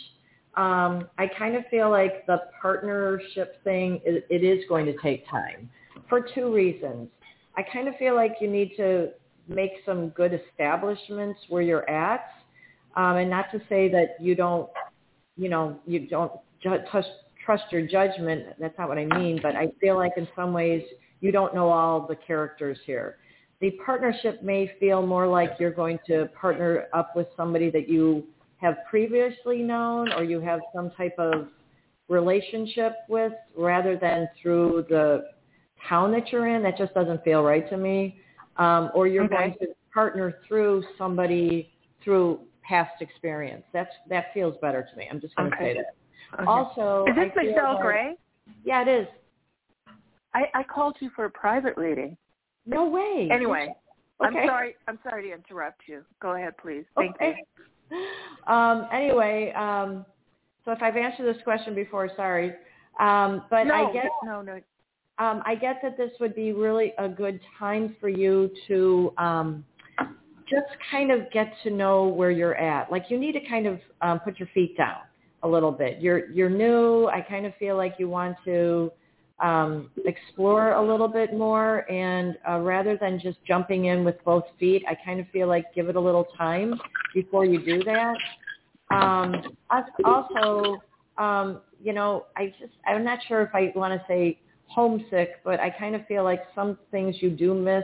Um, 0.55 1.07
I 1.17 1.27
kind 1.37 1.55
of 1.55 1.63
feel 1.69 1.89
like 1.89 2.25
the 2.25 2.43
partnership 2.61 3.63
thing, 3.63 4.01
it, 4.05 4.25
it 4.29 4.43
is 4.43 4.63
going 4.69 4.85
to 4.85 4.95
take 5.03 5.27
time 5.29 5.69
for 6.09 6.25
two 6.33 6.53
reasons. 6.53 7.09
I 7.55 7.63
kind 7.63 7.87
of 7.87 7.95
feel 7.97 8.15
like 8.15 8.35
you 8.39 8.49
need 8.49 8.71
to 8.77 9.09
make 9.47 9.71
some 9.85 10.09
good 10.09 10.33
establishments 10.33 11.39
where 11.49 11.61
you're 11.61 11.89
at 11.89 12.21
um, 12.97 13.15
and 13.17 13.29
not 13.29 13.45
to 13.51 13.59
say 13.69 13.87
that 13.89 14.17
you 14.19 14.33
don't, 14.35 14.67
you 15.37 15.47
know, 15.47 15.79
you 15.85 15.99
don't 16.07 16.31
ju- 16.61 16.83
trust, 16.91 17.09
trust 17.45 17.63
your 17.71 17.85
judgment. 17.87 18.41
That's 18.59 18.77
not 18.77 18.89
what 18.89 18.97
I 18.97 19.05
mean. 19.05 19.39
But 19.41 19.55
I 19.55 19.67
feel 19.79 19.95
like 19.95 20.13
in 20.17 20.27
some 20.35 20.51
ways 20.51 20.83
you 21.21 21.31
don't 21.31 21.53
know 21.55 21.69
all 21.69 22.05
the 22.05 22.15
characters 22.15 22.77
here. 22.85 23.17
the 23.59 23.71
partnership 23.85 24.43
may 24.43 24.71
feel 24.79 25.05
more 25.05 25.27
like 25.27 25.53
you're 25.59 25.71
going 25.71 25.97
to 26.07 26.27
partner 26.39 26.85
up 26.93 27.15
with 27.15 27.27
somebody 27.35 27.69
that 27.71 27.89
you 27.89 28.23
have 28.57 28.75
previously 28.89 29.59
known 29.63 30.11
or 30.13 30.23
you 30.23 30.39
have 30.39 30.59
some 30.75 30.91
type 30.91 31.15
of 31.17 31.47
relationship 32.07 32.93
with 33.09 33.33
rather 33.57 33.97
than 33.97 34.27
through 34.41 34.85
the 34.89 35.25
town 35.89 36.11
that 36.11 36.31
you're 36.31 36.47
in. 36.47 36.63
That 36.63 36.77
just 36.77 36.93
doesn't 36.93 37.23
feel 37.23 37.43
right 37.43 37.67
to 37.69 37.77
me. 37.77 38.19
Um, 38.57 38.91
or 38.93 39.07
you're 39.07 39.25
Okay. 39.25 39.35
going 39.35 39.55
to 39.61 39.67
partner 39.93 40.35
through 40.47 40.83
somebody 40.97 41.71
through 42.03 42.39
past 42.67 43.01
experience. 43.01 43.63
That's 43.73 43.91
that 44.09 44.25
feels 44.33 44.55
better 44.61 44.87
to 44.89 44.97
me. 44.97 45.07
I'm 45.09 45.21
just 45.21 45.35
going 45.35 45.49
to 45.51 45.55
Okay. 45.55 45.73
say 45.73 45.79
that. 45.79 46.39
Okay. 46.41 46.45
Also, 46.45 47.05
is 47.09 47.15
this 47.15 47.31
Michelle 47.35 47.75
like- 47.75 47.83
Gray? 47.83 48.15
Yeah, 48.63 48.81
it 48.81 48.87
is. 48.87 49.07
I, 50.33 50.45
I 50.53 50.63
called 50.63 50.97
you 50.99 51.09
for 51.15 51.25
a 51.25 51.29
private 51.29 51.75
reading. 51.77 52.17
No 52.65 52.87
way. 52.87 53.29
Anyway, 53.31 53.73
I'm 54.19 54.33
sorry. 54.45 54.75
I'm 54.87 54.99
sorry 55.03 55.29
to 55.29 55.33
interrupt 55.33 55.81
you. 55.87 56.03
Go 56.21 56.35
ahead, 56.35 56.57
please. 56.57 56.83
Thank 56.95 57.15
okay. 57.15 57.35
Um, 58.47 58.87
anyway, 58.91 59.53
um, 59.53 60.05
so 60.65 60.71
if 60.71 60.81
I've 60.81 60.97
answered 60.97 61.33
this 61.33 61.41
question 61.43 61.73
before, 61.73 62.09
sorry. 62.15 62.53
Um, 62.99 63.43
but. 63.49 63.63
No, 63.63 63.89
I 63.89 63.93
get 63.93 64.05
no, 64.23 64.41
no. 64.41 64.55
um, 65.19 65.41
I 65.45 65.55
get 65.55 65.77
that 65.81 65.95
this 65.97 66.11
would 66.19 66.35
be 66.35 66.51
really 66.51 66.93
a 66.97 67.07
good 67.07 67.39
time 67.57 67.95
for 68.01 68.09
you 68.09 68.51
to 68.67 69.13
um, 69.17 69.65
just 70.49 70.67
kind 70.91 71.11
of 71.11 71.29
get 71.31 71.53
to 71.63 71.69
know 71.69 72.07
where 72.07 72.31
you're 72.31 72.55
at. 72.55 72.91
Like 72.91 73.05
you 73.09 73.19
need 73.19 73.33
to 73.33 73.41
kind 73.47 73.67
of 73.67 73.79
um, 74.01 74.19
put 74.19 74.39
your 74.39 74.49
feet 74.53 74.77
down 74.77 74.97
a 75.43 75.47
little 75.47 75.71
bit. 75.71 76.01
You're 76.01 76.29
you're 76.31 76.49
new. 76.49 77.07
I 77.07 77.21
kind 77.21 77.45
of 77.45 77.53
feel 77.55 77.77
like 77.77 77.95
you 77.99 78.09
want 78.09 78.37
to 78.45 78.91
um, 79.39 79.91
explore 80.05 80.73
a 80.73 80.81
little 80.81 81.07
bit 81.07 81.33
more, 81.33 81.89
and 81.91 82.37
uh, 82.49 82.59
rather 82.59 82.97
than 82.97 83.19
just 83.19 83.37
jumping 83.45 83.85
in 83.85 84.03
with 84.03 84.15
both 84.25 84.45
feet, 84.59 84.83
I 84.89 84.95
kind 85.05 85.19
of 85.19 85.27
feel 85.29 85.47
like 85.47 85.73
give 85.75 85.89
it 85.89 85.95
a 85.95 85.99
little 85.99 86.25
time 86.37 86.79
before 87.13 87.45
you 87.45 87.63
do 87.63 87.83
that. 87.83 88.17
Um, 88.89 89.35
also, 90.05 90.81
um, 91.17 91.61
you 91.83 91.93
know, 91.93 92.25
I 92.35 92.47
just 92.59 92.73
I'm 92.85 93.03
not 93.03 93.19
sure 93.27 93.41
if 93.41 93.49
I 93.53 93.71
want 93.75 93.93
to 93.93 94.05
say 94.07 94.39
homesick, 94.67 95.43
but 95.43 95.59
I 95.59 95.69
kind 95.69 95.95
of 95.95 96.05
feel 96.07 96.23
like 96.23 96.41
some 96.55 96.77
things 96.91 97.15
you 97.19 97.29
do 97.29 97.53
miss 97.53 97.83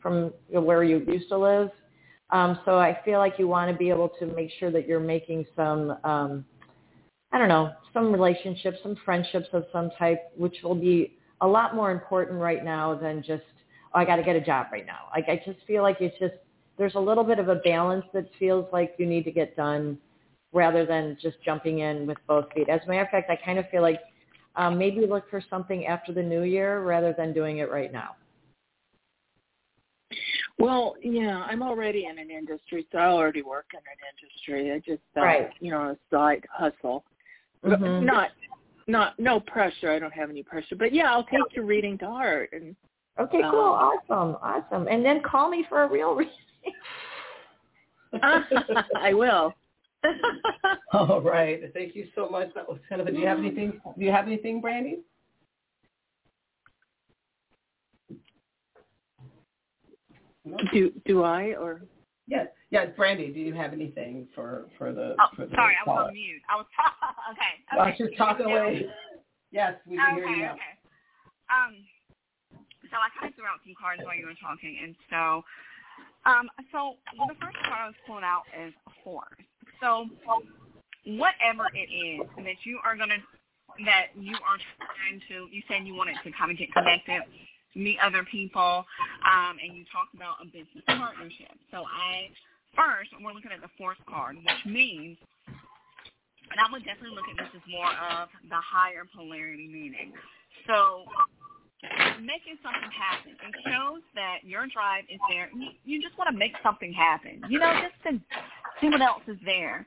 from 0.00 0.32
where 0.50 0.84
you 0.84 0.98
used 1.06 1.28
to 1.28 1.38
live. 1.38 1.70
Um, 2.32 2.58
so 2.64 2.78
I 2.78 2.98
feel 3.04 3.18
like 3.18 3.34
you 3.38 3.46
want 3.46 3.70
to 3.70 3.76
be 3.76 3.90
able 3.90 4.10
to 4.18 4.26
make 4.26 4.50
sure 4.58 4.70
that 4.70 4.88
you're 4.88 5.00
making 5.00 5.46
some, 5.54 5.90
um, 6.02 6.44
I 7.30 7.38
don't 7.38 7.48
know, 7.48 7.72
some 7.92 8.10
relationships, 8.10 8.78
some 8.82 8.96
friendships 9.04 9.48
of 9.52 9.66
some 9.70 9.90
type, 9.98 10.32
which 10.36 10.56
will 10.64 10.74
be 10.74 11.18
a 11.42 11.46
lot 11.46 11.76
more 11.76 11.90
important 11.90 12.40
right 12.40 12.64
now 12.64 12.94
than 12.94 13.22
just, 13.22 13.42
oh, 13.94 13.98
I 13.98 14.06
got 14.06 14.16
to 14.16 14.22
get 14.22 14.34
a 14.34 14.40
job 14.40 14.68
right 14.72 14.86
now. 14.86 15.08
Like 15.14 15.28
I 15.28 15.42
just 15.44 15.64
feel 15.66 15.82
like 15.82 15.98
it's 16.00 16.18
just, 16.18 16.34
there's 16.78 16.94
a 16.94 17.00
little 17.00 17.24
bit 17.24 17.38
of 17.38 17.48
a 17.48 17.56
balance 17.56 18.06
that 18.14 18.24
feels 18.38 18.66
like 18.72 18.94
you 18.98 19.04
need 19.04 19.24
to 19.24 19.30
get 19.30 19.54
done 19.54 19.98
rather 20.54 20.86
than 20.86 21.18
just 21.20 21.36
jumping 21.44 21.80
in 21.80 22.06
with 22.06 22.18
both 22.26 22.46
feet. 22.54 22.70
As 22.70 22.80
a 22.86 22.88
matter 22.88 23.02
of 23.02 23.08
fact, 23.10 23.30
I 23.30 23.36
kind 23.36 23.58
of 23.58 23.68
feel 23.70 23.82
like 23.82 24.00
um, 24.56 24.78
maybe 24.78 25.06
look 25.06 25.28
for 25.28 25.42
something 25.50 25.86
after 25.86 26.12
the 26.12 26.22
new 26.22 26.42
year 26.42 26.82
rather 26.82 27.14
than 27.16 27.34
doing 27.34 27.58
it 27.58 27.70
right 27.70 27.92
now. 27.92 28.16
Well, 30.58 30.96
yeah, 31.02 31.44
I'm 31.48 31.62
already 31.62 32.06
in 32.06 32.18
an 32.18 32.30
industry, 32.30 32.86
so 32.92 32.98
I 32.98 33.06
already 33.06 33.42
work 33.42 33.66
in 33.72 33.78
an 33.78 33.98
industry. 34.20 34.72
I 34.72 34.78
just 34.78 35.02
thought, 35.14 35.24
Right. 35.24 35.50
you 35.60 35.70
know, 35.70 35.90
a 35.90 35.98
side 36.10 36.46
hustle. 36.50 37.04
But 37.62 37.80
Mhm. 37.80 38.02
Not, 38.02 38.32
not, 38.86 39.18
no 39.18 39.40
pressure. 39.40 39.90
I 39.90 39.98
don't 39.98 40.12
have 40.12 40.30
any 40.30 40.42
pressure. 40.42 40.76
But 40.76 40.92
yeah, 40.92 41.10
I'll 41.12 41.24
take 41.24 41.54
your 41.54 41.64
reading 41.64 41.96
to 41.98 42.06
heart. 42.06 42.50
And 42.52 42.76
Okay, 43.18 43.42
cool, 43.42 43.60
awesome, 43.60 44.36
awesome. 44.42 44.88
And 44.88 45.04
then 45.04 45.20
call 45.22 45.48
me 45.50 45.64
for 45.68 45.82
a 45.82 45.88
real 45.88 46.14
reading. 46.14 46.34
I 48.96 49.14
will. 49.14 49.54
All 50.92 51.20
right. 51.20 51.72
Thank 51.72 51.94
you 51.94 52.08
so 52.14 52.28
much. 52.28 52.52
That 52.54 52.68
was 52.68 52.78
kind 52.88 53.00
of. 53.00 53.06
Do 53.06 53.14
you 53.14 53.26
have 53.26 53.38
anything? 53.38 53.80
Do 53.98 54.04
you 54.04 54.10
have 54.10 54.26
anything, 54.26 54.60
Brandy? 54.60 55.00
Do 60.72 60.92
do 61.04 61.22
I 61.22 61.54
or 61.54 61.82
Yes. 62.26 62.48
Yes, 62.70 62.88
Brandy. 62.96 63.28
Do 63.32 63.40
you 63.40 63.52
have 63.52 63.72
anything 63.72 64.26
for 64.34 64.66
for 64.78 64.92
the? 64.92 65.16
Oh, 65.20 65.28
for 65.36 65.46
the 65.46 65.54
sorry, 65.54 65.74
I 65.74 65.88
was 65.88 66.06
on 66.08 66.12
mute. 66.14 66.40
I 66.48 66.56
was 66.56 66.66
talking. 66.74 67.16
okay. 67.32 67.54
While 67.76 67.88
okay. 67.88 67.96
she's 67.98 68.18
talking 68.18 68.46
away. 68.46 68.86
Yes, 69.50 69.74
we 69.86 69.96
can 69.96 70.16
Okay, 70.16 70.24
hear 70.24 70.28
you 70.28 70.42
now. 70.42 70.52
okay. 70.56 70.74
Um, 71.52 71.76
so 72.88 72.96
I 72.96 73.12
kind 73.12 73.28
of 73.28 73.36
threw 73.36 73.44
out 73.44 73.60
some 73.64 73.76
cards 73.76 74.00
while 74.00 74.16
you 74.16 74.24
were 74.24 74.38
talking, 74.40 74.80
and 74.80 74.96
so, 75.12 75.44
um, 76.24 76.48
so 76.72 76.96
well, 77.18 77.28
the 77.28 77.36
first 77.36 77.60
card 77.60 77.84
I 77.84 77.86
was 77.92 77.98
pulling 78.06 78.24
out 78.24 78.48
is 78.56 78.72
horse. 79.04 79.36
So, 79.84 80.08
whatever 81.20 81.68
it 81.76 81.92
is 81.92 82.24
that 82.40 82.64
you 82.64 82.80
are 82.80 82.96
gonna, 82.96 83.20
that 83.84 84.16
you 84.16 84.32
are 84.40 84.56
trying 84.80 85.20
to, 85.28 85.52
you 85.52 85.60
said 85.68 85.84
you 85.84 85.92
wanted 85.92 86.16
to 86.24 86.32
kind 86.32 86.48
of 86.50 86.56
get 86.56 86.72
connected, 86.72 87.20
meet 87.74 87.98
other 88.02 88.24
people, 88.30 88.84
um, 89.24 89.56
and 89.62 89.76
you 89.76 89.84
talked 89.92 90.14
about 90.14 90.36
a 90.42 90.46
business 90.46 90.84
partnership. 90.86 91.56
So 91.70 91.84
I 91.84 92.28
first 92.76 93.10
we're 93.20 93.32
looking 93.32 93.52
at 93.52 93.60
the 93.60 93.72
fourth 93.76 94.00
card, 94.08 94.36
which 94.36 94.64
means 94.66 95.16
and 96.52 96.60
I 96.60 96.70
would 96.70 96.84
definitely 96.84 97.16
look 97.16 97.24
at 97.32 97.36
this 97.40 97.48
as 97.56 97.64
more 97.64 97.88
of 97.88 98.28
the 98.48 98.60
higher 98.60 99.08
polarity 99.08 99.68
meaning. 99.68 100.12
So 100.68 101.08
making 102.20 102.60
something 102.62 102.92
happen. 102.92 103.32
It 103.32 103.54
shows 103.64 104.04
that 104.14 104.44
your 104.44 104.68
drive 104.68 105.04
is 105.08 105.18
there. 105.28 105.48
You, 105.56 105.70
you 105.84 106.02
just 106.02 106.16
want 106.18 106.30
to 106.30 106.36
make 106.36 106.52
something 106.62 106.92
happen. 106.92 107.42
You 107.48 107.58
know, 107.58 107.72
just 107.80 107.96
to 108.04 108.20
see 108.80 108.88
what 108.88 109.00
else 109.00 109.22
is 109.26 109.38
there. 109.44 109.86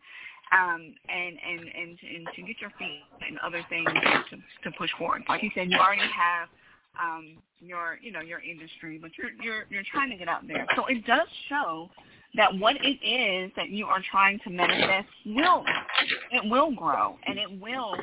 Um, 0.51 0.93
and, 1.09 1.37
and, 1.41 1.61
and, 1.61 1.97
and 1.97 2.27
to 2.35 2.41
get 2.41 2.61
your 2.61 2.69
feet 2.77 3.01
and 3.27 3.39
other 3.39 3.65
things 3.67 3.89
to, 4.29 4.37
to 4.37 4.77
push 4.77 4.91
forward. 4.97 5.23
Like 5.27 5.41
you 5.41 5.49
said, 5.55 5.71
you 5.71 5.77
already 5.77 6.05
have 6.05 6.49
um, 7.01 7.37
your, 7.59 7.99
you 8.01 8.11
know, 8.11 8.21
your 8.21 8.39
industry, 8.39 8.99
but 9.01 9.11
you're, 9.17 9.31
you're, 9.41 9.65
you're 9.69 9.83
trying 9.91 10.09
to 10.09 10.17
get 10.17 10.27
out 10.27 10.47
there. 10.47 10.65
So 10.75 10.85
it 10.85 11.05
does 11.05 11.27
show 11.49 11.89
that 12.35 12.57
what 12.57 12.75
it 12.81 13.05
is 13.05 13.51
that 13.55 13.69
you 13.69 13.85
are 13.85 14.01
trying 14.11 14.39
to 14.43 14.49
manifest 14.49 15.07
will 15.25 15.63
it 16.31 16.49
will 16.49 16.71
grow 16.71 17.17
and 17.25 17.39
it 17.39 17.59
will 17.61 17.95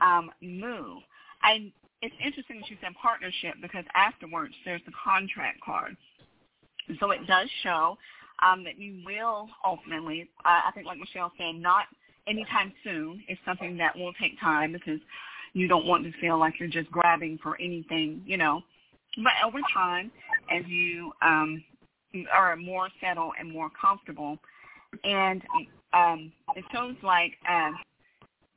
um, 0.00 0.30
move. 0.40 0.98
And 1.42 1.70
it's 2.02 2.14
interesting 2.24 2.60
that 2.60 2.70
you 2.70 2.76
said 2.82 2.92
partnership 3.00 3.54
because 3.60 3.84
afterwards 3.94 4.54
there's 4.64 4.80
the 4.86 4.92
contract 5.04 5.60
card. 5.64 5.96
So 7.00 7.10
it 7.10 7.26
does 7.26 7.48
show 7.62 7.96
um, 8.44 8.64
that 8.64 8.78
you 8.78 9.02
will 9.06 9.48
ultimately, 9.64 10.28
uh, 10.44 10.60
I 10.68 10.70
think 10.74 10.86
like 10.86 10.98
Michelle 10.98 11.32
said, 11.38 11.54
not 11.56 11.84
anytime 12.26 12.72
soon. 12.82 13.22
It's 13.28 13.40
something 13.46 13.76
that 13.78 13.96
will 13.96 14.12
take 14.20 14.38
time 14.40 14.72
because 14.72 15.00
you 15.54 15.68
don't 15.68 15.86
want 15.86 16.04
to 16.04 16.12
feel 16.20 16.38
like 16.38 16.54
you're 16.60 16.68
just 16.68 16.90
grabbing 16.90 17.38
for 17.42 17.58
anything, 17.60 18.22
you 18.26 18.36
know. 18.36 18.60
But 19.16 19.32
over 19.46 19.60
time, 19.72 20.10
as 20.50 20.64
you 20.66 21.12
um, 21.22 21.62
are 22.32 22.56
more 22.56 22.88
settled 23.00 23.34
and 23.38 23.50
more 23.50 23.70
comfortable. 23.80 24.38
And 25.02 25.42
um, 25.92 26.32
it 26.56 26.64
shows 26.72 26.94
like 27.02 27.32
um, 27.48 27.76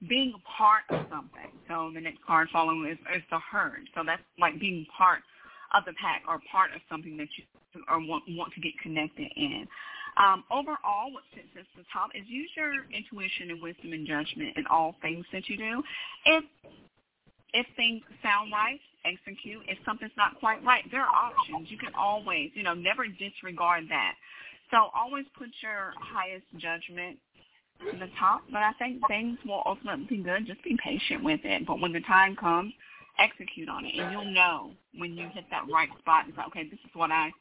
being 0.07 0.33
a 0.35 0.57
part 0.57 0.83
of 0.89 1.05
something. 1.09 1.51
So 1.67 1.91
the 1.93 2.01
next 2.01 2.23
card 2.25 2.49
following 2.51 2.87
is, 2.91 2.97
is 3.15 3.23
the 3.31 3.39
herd. 3.39 3.89
So 3.95 4.01
that's 4.05 4.21
like 4.39 4.59
being 4.59 4.85
part 4.95 5.21
of 5.73 5.85
the 5.85 5.93
pack 6.01 6.23
or 6.27 6.39
part 6.51 6.71
of 6.75 6.81
something 6.89 7.17
that 7.17 7.27
you 7.37 7.43
or 7.89 7.99
want, 7.99 8.23
want 8.29 8.53
to 8.53 8.61
get 8.61 8.73
connected 8.81 9.27
in. 9.35 9.67
Um, 10.17 10.43
overall, 10.51 11.13
what 11.13 11.23
sits 11.33 11.47
at 11.55 11.65
the 11.77 11.85
top 11.93 12.09
is 12.15 12.23
use 12.27 12.49
your 12.57 12.73
intuition 12.89 13.51
and 13.51 13.61
wisdom 13.61 13.93
and 13.93 14.07
judgment 14.07 14.57
in 14.57 14.65
all 14.67 14.95
things 15.01 15.25
that 15.31 15.47
you 15.47 15.57
do. 15.57 15.83
If 16.25 16.43
if 17.53 17.65
things 17.75 18.01
sound 18.21 18.51
right, 18.51 18.79
execute. 19.05 19.61
If 19.67 19.77
something's 19.85 20.11
not 20.17 20.39
quite 20.39 20.63
right, 20.65 20.83
there 20.91 21.01
are 21.01 21.07
options. 21.07 21.71
You 21.71 21.77
can 21.77 21.93
always, 21.95 22.51
you 22.53 22.63
know, 22.63 22.73
never 22.73 23.07
disregard 23.07 23.85
that. 23.89 24.15
So 24.71 24.89
always 24.93 25.25
put 25.37 25.47
your 25.61 25.93
highest 25.97 26.45
judgment 26.57 27.17
to 27.91 27.97
the 27.97 28.09
top. 28.19 28.41
But 28.51 28.63
I 28.63 28.73
think 28.79 29.01
things 29.07 29.37
will 29.45 29.63
ultimately 29.65 30.05
be 30.09 30.17
good. 30.17 30.45
Just 30.45 30.63
be 30.63 30.77
patient 30.83 31.23
with 31.23 31.39
it. 31.43 31.65
But 31.65 31.79
when 31.79 31.93
the 31.93 32.01
time 32.01 32.35
comes, 32.35 32.73
execute 33.17 33.69
on 33.69 33.85
it, 33.85 33.95
and 33.97 34.11
you'll 34.11 34.33
know 34.33 34.71
when 34.97 35.13
you 35.13 35.27
hit 35.33 35.45
that 35.51 35.63
right 35.71 35.89
spot. 35.99 36.25
It's 36.27 36.37
like, 36.37 36.47
okay, 36.47 36.63
this 36.69 36.79
is 36.83 36.91
what 36.93 37.11
I, 37.11 37.31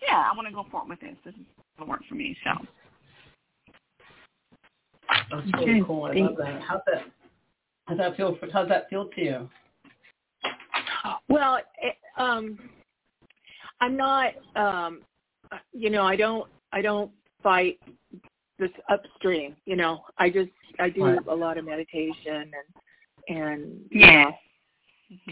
yeah, 0.00 0.28
I 0.30 0.36
want 0.36 0.48
to 0.48 0.54
go 0.54 0.64
forward 0.70 0.88
with 0.88 1.00
this. 1.00 1.16
This 1.24 1.34
is 1.34 1.46
going 1.78 1.86
to 1.86 1.90
work 1.90 2.00
for 2.08 2.14
me. 2.14 2.36
So. 2.44 2.50
That's 5.30 5.46
really 5.54 5.80
Okay, 5.80 5.82
cool. 5.86 6.04
I 6.04 6.12
thank- 6.14 6.26
love 6.30 6.36
that. 6.38 6.62
How's 6.62 6.80
that? 6.86 7.04
How's 7.86 7.98
that 7.98 8.16
feel? 8.16 8.36
For, 8.36 8.48
how's 8.52 8.68
that 8.68 8.88
feel 8.90 9.06
to 9.08 9.20
you? 9.20 9.50
Well, 11.28 11.58
it, 11.80 11.96
um, 12.16 12.58
I'm 13.80 13.96
not. 13.96 14.32
Um, 14.56 15.02
you 15.72 15.88
know, 15.90 16.02
I 16.04 16.16
don't. 16.16 16.48
I 16.72 16.82
don't 16.82 17.10
fight 17.42 17.80
this 18.58 18.70
upstream. 18.90 19.56
You 19.64 19.76
know, 19.76 20.02
I 20.18 20.28
just. 20.30 20.50
I 20.80 20.90
do 20.90 21.04
Right. 21.04 21.18
a 21.28 21.34
lot 21.34 21.56
of 21.58 21.64
meditation 21.64 22.52
and 23.28 23.36
and 23.36 23.80
Yeah. 23.90 24.30
know, 24.30 24.38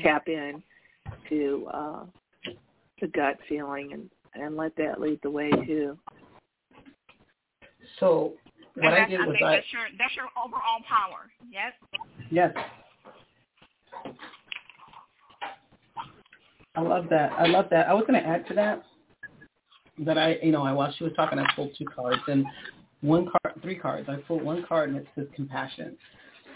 tap 0.02 0.28
in 0.28 0.62
to 1.28 1.68
uh, 1.72 2.04
the 3.00 3.08
gut 3.08 3.38
feeling 3.48 3.92
and 3.92 4.10
and 4.34 4.56
let 4.56 4.74
that 4.76 5.00
lead 5.00 5.20
the 5.22 5.30
way 5.30 5.50
too. 5.66 5.98
So 7.98 8.34
what 8.74 8.92
I 8.92 9.08
did 9.08 9.20
I 9.20 9.26
was 9.26 9.36
I 9.42 9.56
that's 9.56 9.72
your 9.72 9.82
that's 9.98 10.14
your 10.16 10.26
overall 10.36 10.80
power. 10.88 11.30
Yes. 11.50 11.72
yes. 12.30 12.52
I 16.74 16.80
love 16.82 17.06
that. 17.08 17.32
I 17.32 17.46
love 17.46 17.68
that. 17.70 17.88
I 17.88 17.94
was 17.94 18.04
going 18.06 18.22
to 18.22 18.28
add 18.28 18.46
to 18.48 18.54
that 18.54 18.84
that 20.04 20.18
I, 20.18 20.36
you 20.42 20.52
know, 20.52 20.62
I 20.62 20.72
while 20.72 20.92
she 20.96 21.04
was 21.04 21.12
talking, 21.16 21.38
I 21.38 21.46
pulled 21.54 21.70
two 21.78 21.86
cards 21.86 22.20
and 22.28 22.44
one 23.00 23.26
card, 23.26 23.62
three 23.62 23.76
cards. 23.76 24.08
I 24.08 24.16
pulled 24.16 24.42
one 24.42 24.64
card 24.66 24.90
and 24.90 24.98
it 24.98 25.06
says 25.14 25.26
compassion. 25.34 25.96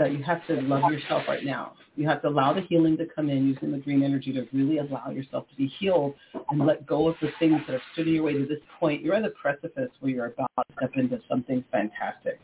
That 0.01 0.13
you 0.13 0.23
have 0.25 0.47
to 0.47 0.55
love 0.63 0.91
yourself 0.91 1.25
right 1.29 1.45
now. 1.45 1.75
You 1.95 2.09
have 2.09 2.23
to 2.23 2.29
allow 2.29 2.55
the 2.55 2.63
healing 2.63 2.97
to 2.97 3.05
come 3.05 3.29
in 3.29 3.47
using 3.47 3.71
the 3.71 3.77
green 3.77 4.03
energy 4.03 4.33
to 4.33 4.47
really 4.51 4.79
allow 4.79 5.11
yourself 5.11 5.47
to 5.51 5.57
be 5.57 5.67
healed 5.79 6.15
and 6.49 6.65
let 6.65 6.87
go 6.87 7.07
of 7.07 7.17
the 7.21 7.29
things 7.39 7.61
that 7.67 7.75
have 7.75 7.83
stood 7.93 8.09
in 8.09 8.15
your 8.15 8.23
way 8.23 8.33
to 8.33 8.47
this 8.47 8.61
point. 8.79 9.03
You're 9.03 9.15
at 9.15 9.25
the 9.25 9.29
precipice 9.29 9.91
where 10.01 10.11
you're 10.11 10.27
about 10.27 10.51
to 10.57 10.75
step 10.79 10.93
into 10.95 11.21
something 11.29 11.63
fantastic. 11.71 12.41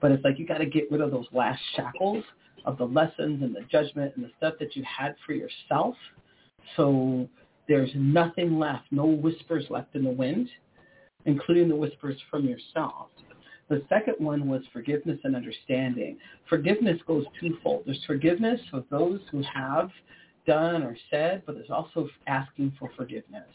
But 0.00 0.12
it's 0.12 0.22
like 0.22 0.38
you 0.38 0.46
got 0.46 0.58
to 0.58 0.66
get 0.66 0.88
rid 0.92 1.00
of 1.00 1.10
those 1.10 1.26
last 1.32 1.60
shackles 1.74 2.22
of 2.64 2.78
the 2.78 2.84
lessons 2.84 3.42
and 3.42 3.56
the 3.56 3.62
judgment 3.72 4.12
and 4.14 4.24
the 4.24 4.30
stuff 4.36 4.54
that 4.60 4.76
you 4.76 4.84
had 4.84 5.16
for 5.26 5.32
yourself. 5.32 5.96
So 6.76 7.28
there's 7.66 7.90
nothing 7.96 8.56
left, 8.56 8.84
no 8.92 9.06
whispers 9.06 9.64
left 9.68 9.96
in 9.96 10.04
the 10.04 10.10
wind, 10.10 10.48
including 11.24 11.68
the 11.68 11.76
whispers 11.76 12.18
from 12.30 12.44
yourself. 12.46 13.08
The 13.70 13.82
second 13.88 14.16
one 14.18 14.48
was 14.48 14.62
forgiveness 14.72 15.20
and 15.22 15.36
understanding. 15.36 16.18
Forgiveness 16.48 16.98
goes 17.06 17.24
twofold. 17.40 17.84
There's 17.86 18.04
forgiveness 18.04 18.60
of 18.72 18.84
those 18.90 19.20
who 19.30 19.42
have 19.42 19.90
done 20.44 20.82
or 20.82 20.96
said, 21.08 21.44
but 21.46 21.54
there's 21.54 21.70
also 21.70 22.08
asking 22.26 22.72
for 22.78 22.90
forgiveness. 22.96 23.46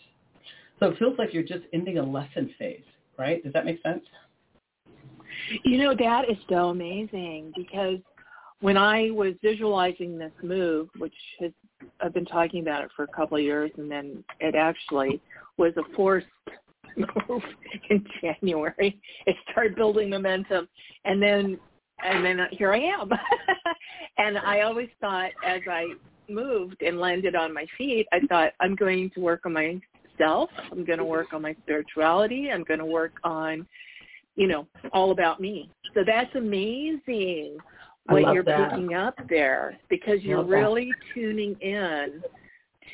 So 0.80 0.88
it 0.88 0.98
feels 0.98 1.20
like 1.20 1.34
you're 1.34 1.44
just 1.44 1.66
ending 1.74 1.98
a 1.98 2.04
lesson 2.04 2.50
phase, 2.58 2.82
right? 3.20 3.44
Does 3.44 3.52
that 3.54 3.66
make 3.66 3.82
sense? 3.84 4.04
You 5.64 5.80
know, 5.80 5.94
that 5.96 6.30
is 6.30 6.38
so 6.50 6.70
amazing 6.70 7.52
because 7.56 8.00
when 8.62 8.78
I 8.78 9.12
was 9.12 9.34
visualizing 9.42 10.18
this 10.18 10.32
move, 10.42 10.88
which 10.98 11.14
has 11.42 11.52
I've 12.00 12.14
been 12.14 12.26
talking 12.26 12.62
about 12.62 12.84
it 12.84 12.90
for 12.96 13.04
a 13.04 13.08
couple 13.08 13.38
of 13.38 13.44
years, 13.44 13.70
and 13.78 13.92
then 13.92 14.24
it 14.40 14.56
actually 14.56 15.22
was 15.58 15.74
a 15.78 15.84
forced 15.94 16.28
move 16.98 17.42
in 17.90 18.06
January. 18.22 19.00
It 19.26 19.36
started 19.52 19.76
building 19.76 20.10
momentum, 20.10 20.68
and 21.06 21.22
then 21.22 21.60
and 22.04 22.26
then 22.26 22.40
here 22.52 22.74
I 22.74 22.80
am. 22.80 23.10
and 24.18 24.38
I 24.38 24.62
always 24.62 24.90
thought 25.00 25.32
as 25.46 25.62
I 25.70 25.94
moved 26.30 26.82
and 26.82 27.00
landed 27.00 27.36
on 27.36 27.54
my 27.54 27.66
feet, 27.78 28.08
I 28.12 28.20
thought 28.28 28.52
I'm 28.60 28.76
going 28.76 29.12
to 29.12 29.20
work 29.22 29.46
on 29.46 29.54
myself. 29.54 30.50
I'm 30.72 30.84
going 30.86 30.98
to 30.98 31.04
mm-hmm. 31.04 31.06
work 31.06 31.34
on 31.34 31.42
my 31.42 31.56
spirituality. 31.64 32.50
I'm 32.52 32.64
going 32.64 32.80
to 32.80 32.86
work 32.86 33.14
on, 33.24 33.66
you 34.36 34.48
know, 34.48 34.68
all 34.92 35.12
about 35.12 35.40
me. 35.40 35.70
So 35.94 36.02
that's 36.06 36.34
amazing 36.36 37.58
what 38.08 38.34
you're 38.34 38.44
that. 38.44 38.72
picking 38.72 38.94
up 38.94 39.16
there 39.30 39.78
because 39.90 40.22
you're 40.22 40.40
Love 40.40 40.50
that. 40.50 40.56
really 40.56 40.92
tuning 41.14 41.56
in 41.62 42.22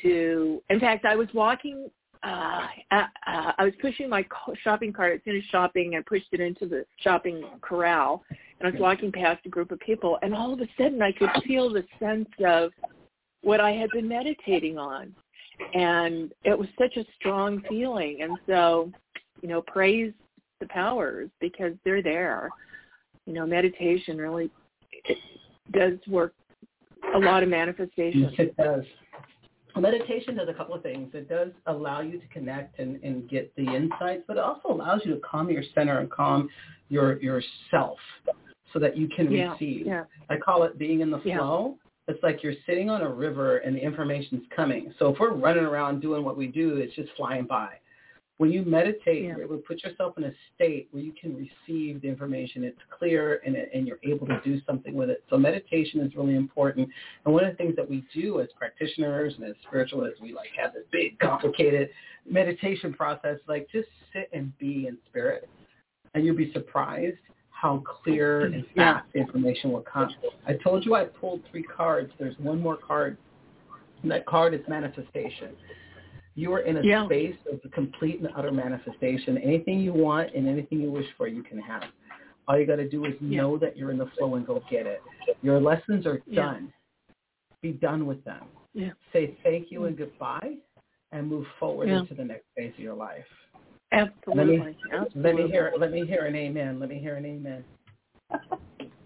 to. 0.02 0.62
In 0.70 0.80
fact, 0.80 1.04
I 1.04 1.16
was 1.16 1.28
walking. 1.34 1.90
Uh, 2.22 2.66
uh, 2.92 3.06
I 3.26 3.64
was 3.64 3.72
pushing 3.80 4.08
my 4.08 4.22
co- 4.24 4.54
shopping 4.62 4.92
cart. 4.92 5.20
I 5.20 5.24
finished 5.24 5.50
shopping 5.50 5.96
and 5.96 6.06
pushed 6.06 6.28
it 6.32 6.40
into 6.40 6.66
the 6.66 6.84
shopping 7.00 7.44
corral, 7.60 8.24
and 8.30 8.68
I 8.68 8.70
was 8.70 8.80
walking 8.80 9.10
past 9.10 9.44
a 9.44 9.48
group 9.48 9.72
of 9.72 9.80
people, 9.80 10.18
and 10.22 10.34
all 10.34 10.52
of 10.52 10.60
a 10.60 10.68
sudden 10.78 11.02
I 11.02 11.10
could 11.12 11.30
feel 11.46 11.72
the 11.72 11.84
sense 11.98 12.28
of 12.44 12.70
what 13.42 13.60
I 13.60 13.72
had 13.72 13.90
been 13.90 14.06
meditating 14.06 14.78
on, 14.78 15.14
and 15.74 16.32
it 16.44 16.56
was 16.56 16.68
such 16.78 16.96
a 16.96 17.04
strong 17.16 17.62
feeling. 17.68 18.22
And 18.22 18.38
so, 18.46 18.92
you 19.40 19.48
know, 19.48 19.62
praise 19.62 20.12
the 20.60 20.66
powers 20.66 21.28
because 21.40 21.72
they're 21.84 22.02
there. 22.02 22.50
You 23.26 23.32
know, 23.32 23.46
meditation 23.46 24.16
really 24.18 24.50
it 25.04 25.18
does 25.72 25.98
work 26.06 26.34
a 27.14 27.18
lot 27.18 27.42
of 27.42 27.48
manifestation. 27.48 28.22
Yes, 28.22 28.32
it 28.38 28.56
does. 28.56 28.84
Meditation 29.80 30.36
does 30.36 30.48
a 30.48 30.54
couple 30.54 30.74
of 30.74 30.82
things. 30.82 31.10
It 31.14 31.28
does 31.28 31.48
allow 31.66 32.00
you 32.00 32.18
to 32.20 32.26
connect 32.28 32.78
and, 32.78 33.02
and 33.02 33.28
get 33.28 33.54
the 33.56 33.74
insights, 33.74 34.22
but 34.26 34.36
it 34.36 34.42
also 34.42 34.68
allows 34.68 35.00
you 35.04 35.14
to 35.14 35.20
calm 35.20 35.50
your 35.50 35.62
center 35.74 35.98
and 36.00 36.10
calm 36.10 36.48
your 36.88 37.20
yourself 37.22 37.98
so 38.72 38.78
that 38.78 38.96
you 38.96 39.08
can 39.08 39.30
Yeah, 39.32 39.52
receive. 39.52 39.86
yeah. 39.86 40.04
I 40.28 40.36
call 40.36 40.64
it 40.64 40.78
being 40.78 41.00
in 41.00 41.10
the 41.10 41.20
Yeah. 41.24 41.38
flow. 41.38 41.78
It's 42.08 42.22
like 42.22 42.42
you're 42.42 42.54
sitting 42.66 42.90
on 42.90 43.02
a 43.02 43.08
river 43.08 43.58
and 43.58 43.74
the 43.76 43.80
information's 43.80 44.46
coming. 44.54 44.92
So 44.98 45.12
if 45.12 45.20
we're 45.20 45.32
running 45.32 45.64
around 45.64 46.00
doing 46.00 46.24
what 46.24 46.36
we 46.36 46.48
do, 46.48 46.76
it's 46.76 46.94
just 46.94 47.10
flying 47.16 47.44
by. 47.44 47.78
When 48.42 48.50
you 48.50 48.64
meditate, 48.64 49.22
Yeah. 49.22 49.36
you're 49.36 49.42
able 49.42 49.58
to 49.58 49.62
put 49.62 49.84
yourself 49.84 50.18
in 50.18 50.24
a 50.24 50.32
state 50.52 50.88
where 50.90 51.00
you 51.00 51.12
can 51.12 51.36
receive 51.36 52.00
the 52.00 52.08
information. 52.08 52.64
It's 52.64 52.80
clear 52.90 53.40
and, 53.46 53.54
and 53.54 53.86
you're 53.86 54.00
able 54.02 54.26
to 54.26 54.40
do 54.42 54.60
something 54.62 54.94
with 54.94 55.10
it. 55.10 55.22
So 55.30 55.38
meditation 55.38 56.00
is 56.00 56.16
really 56.16 56.34
important. 56.34 56.88
And 57.24 57.32
one 57.32 57.44
of 57.44 57.52
the 57.52 57.56
things 57.56 57.76
that 57.76 57.88
we 57.88 58.02
do 58.12 58.40
as 58.40 58.48
practitioners 58.58 59.32
and 59.36 59.44
as 59.44 59.54
spiritualists, 59.64 60.20
we 60.20 60.32
like 60.32 60.48
have 60.60 60.74
this 60.74 60.82
big, 60.90 61.20
complicated 61.20 61.90
meditation 62.28 62.92
process. 62.92 63.38
Like 63.46 63.68
just 63.70 63.88
sit 64.12 64.28
and 64.32 64.52
be 64.58 64.88
in 64.88 64.98
spirit, 65.08 65.48
and 66.14 66.24
you'll 66.24 66.34
be 66.34 66.52
surprised 66.52 67.18
how 67.50 67.80
clear 68.02 68.46
and 68.46 68.64
mm-hmm. 68.64 68.80
Yeah. 68.80 68.94
fast 68.94 69.12
the 69.12 69.20
information 69.20 69.70
will 69.70 69.82
come. 69.82 70.12
I 70.48 70.54
told 70.54 70.84
you 70.84 70.96
I 70.96 71.04
pulled 71.04 71.42
three 71.48 71.62
cards. 71.62 72.12
There's 72.18 72.36
one 72.40 72.60
more 72.60 72.76
card. 72.76 73.18
And 74.02 74.10
that 74.10 74.26
card 74.26 74.52
is 74.52 74.62
manifestation. 74.66 75.54
You 76.34 76.52
are 76.54 76.60
in 76.60 76.78
a 76.78 76.82
Yeah. 76.82 77.04
space 77.06 77.36
of 77.50 77.60
complete 77.72 78.20
and 78.20 78.28
utter 78.34 78.50
manifestation. 78.50 79.36
Anything 79.38 79.80
you 79.80 79.92
want 79.92 80.34
and 80.34 80.48
anything 80.48 80.80
you 80.80 80.90
wish 80.90 81.10
for, 81.12 81.28
you 81.28 81.42
can 81.42 81.58
have. 81.58 81.84
All 82.48 82.58
you 82.58 82.66
got 82.66 82.76
to 82.76 82.88
do 82.88 83.04
is 83.04 83.14
Yeah. 83.20 83.42
know 83.42 83.58
that 83.58 83.76
you're 83.76 83.90
in 83.90 83.98
the 83.98 84.06
flow 84.06 84.34
and 84.36 84.46
go 84.46 84.60
get 84.70 84.86
it. 84.86 85.02
Your 85.42 85.60
lessons 85.60 86.06
are 86.06 86.22
Yeah. 86.26 86.44
done. 86.44 86.72
Be 87.60 87.72
done 87.72 88.06
with 88.06 88.24
them. 88.24 88.48
Yeah. 88.72 88.92
Say 89.12 89.36
thank 89.42 89.70
you 89.70 89.84
and 89.84 89.96
goodbye 89.96 90.58
and 91.12 91.28
move 91.28 91.46
forward 91.58 91.88
into 91.88 92.14
the 92.14 92.24
next 92.24 92.46
phase 92.56 92.72
of 92.72 92.80
your 92.80 92.94
life. 92.94 93.28
Absolutely. 93.92 94.58
Let 94.58 94.66
me, 94.66 94.76
Absolutely. 94.90 95.22
let 95.22 95.34
me 95.36 95.50
hear 95.50 95.74
let 95.76 95.92
me 95.92 96.06
hear 96.06 96.24
an 96.24 96.34
amen. 96.34 96.80
Let 96.80 96.88
me 96.88 96.98
hear 96.98 97.16
an 97.16 97.26
amen. 97.26 97.64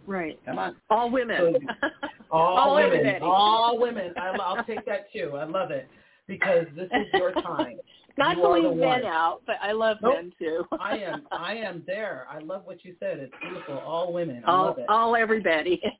Right. 0.06 0.38
Come 0.44 0.58
on. 0.60 0.76
All 0.88 1.10
women. 1.10 1.68
All, 2.30 2.56
All 2.56 2.74
women. 2.76 2.92
everybody. 3.00 3.24
All 3.24 3.78
women. 3.78 4.12
I, 4.16 4.28
I'll 4.28 4.64
take 4.64 4.84
that 4.86 5.12
too. 5.12 5.36
I 5.36 5.44
love 5.44 5.72
it 5.72 5.88
because 6.26 6.66
this 6.74 6.88
is 6.92 7.06
your 7.14 7.32
time. 7.42 7.78
Not 8.18 8.36
You 8.36 8.42
to 8.44 8.48
leave 8.50 8.76
men 8.76 8.88
one. 8.88 9.04
out, 9.04 9.42
but 9.46 9.56
I 9.62 9.72
love 9.72 9.98
Nope. 10.02 10.14
men 10.14 10.32
too. 10.38 10.64
I 10.80 10.98
am 10.98 11.26
I 11.30 11.54
am 11.54 11.82
there. 11.86 12.26
I 12.30 12.38
love 12.38 12.62
what 12.64 12.84
you 12.84 12.94
said. 12.98 13.18
It's 13.18 13.32
beautiful. 13.42 13.78
All 13.78 14.12
women. 14.12 14.42
I 14.46 14.50
all, 14.52 14.64
love 14.66 14.78
it. 14.78 14.86
all 14.88 15.16
everybody. 15.16 15.80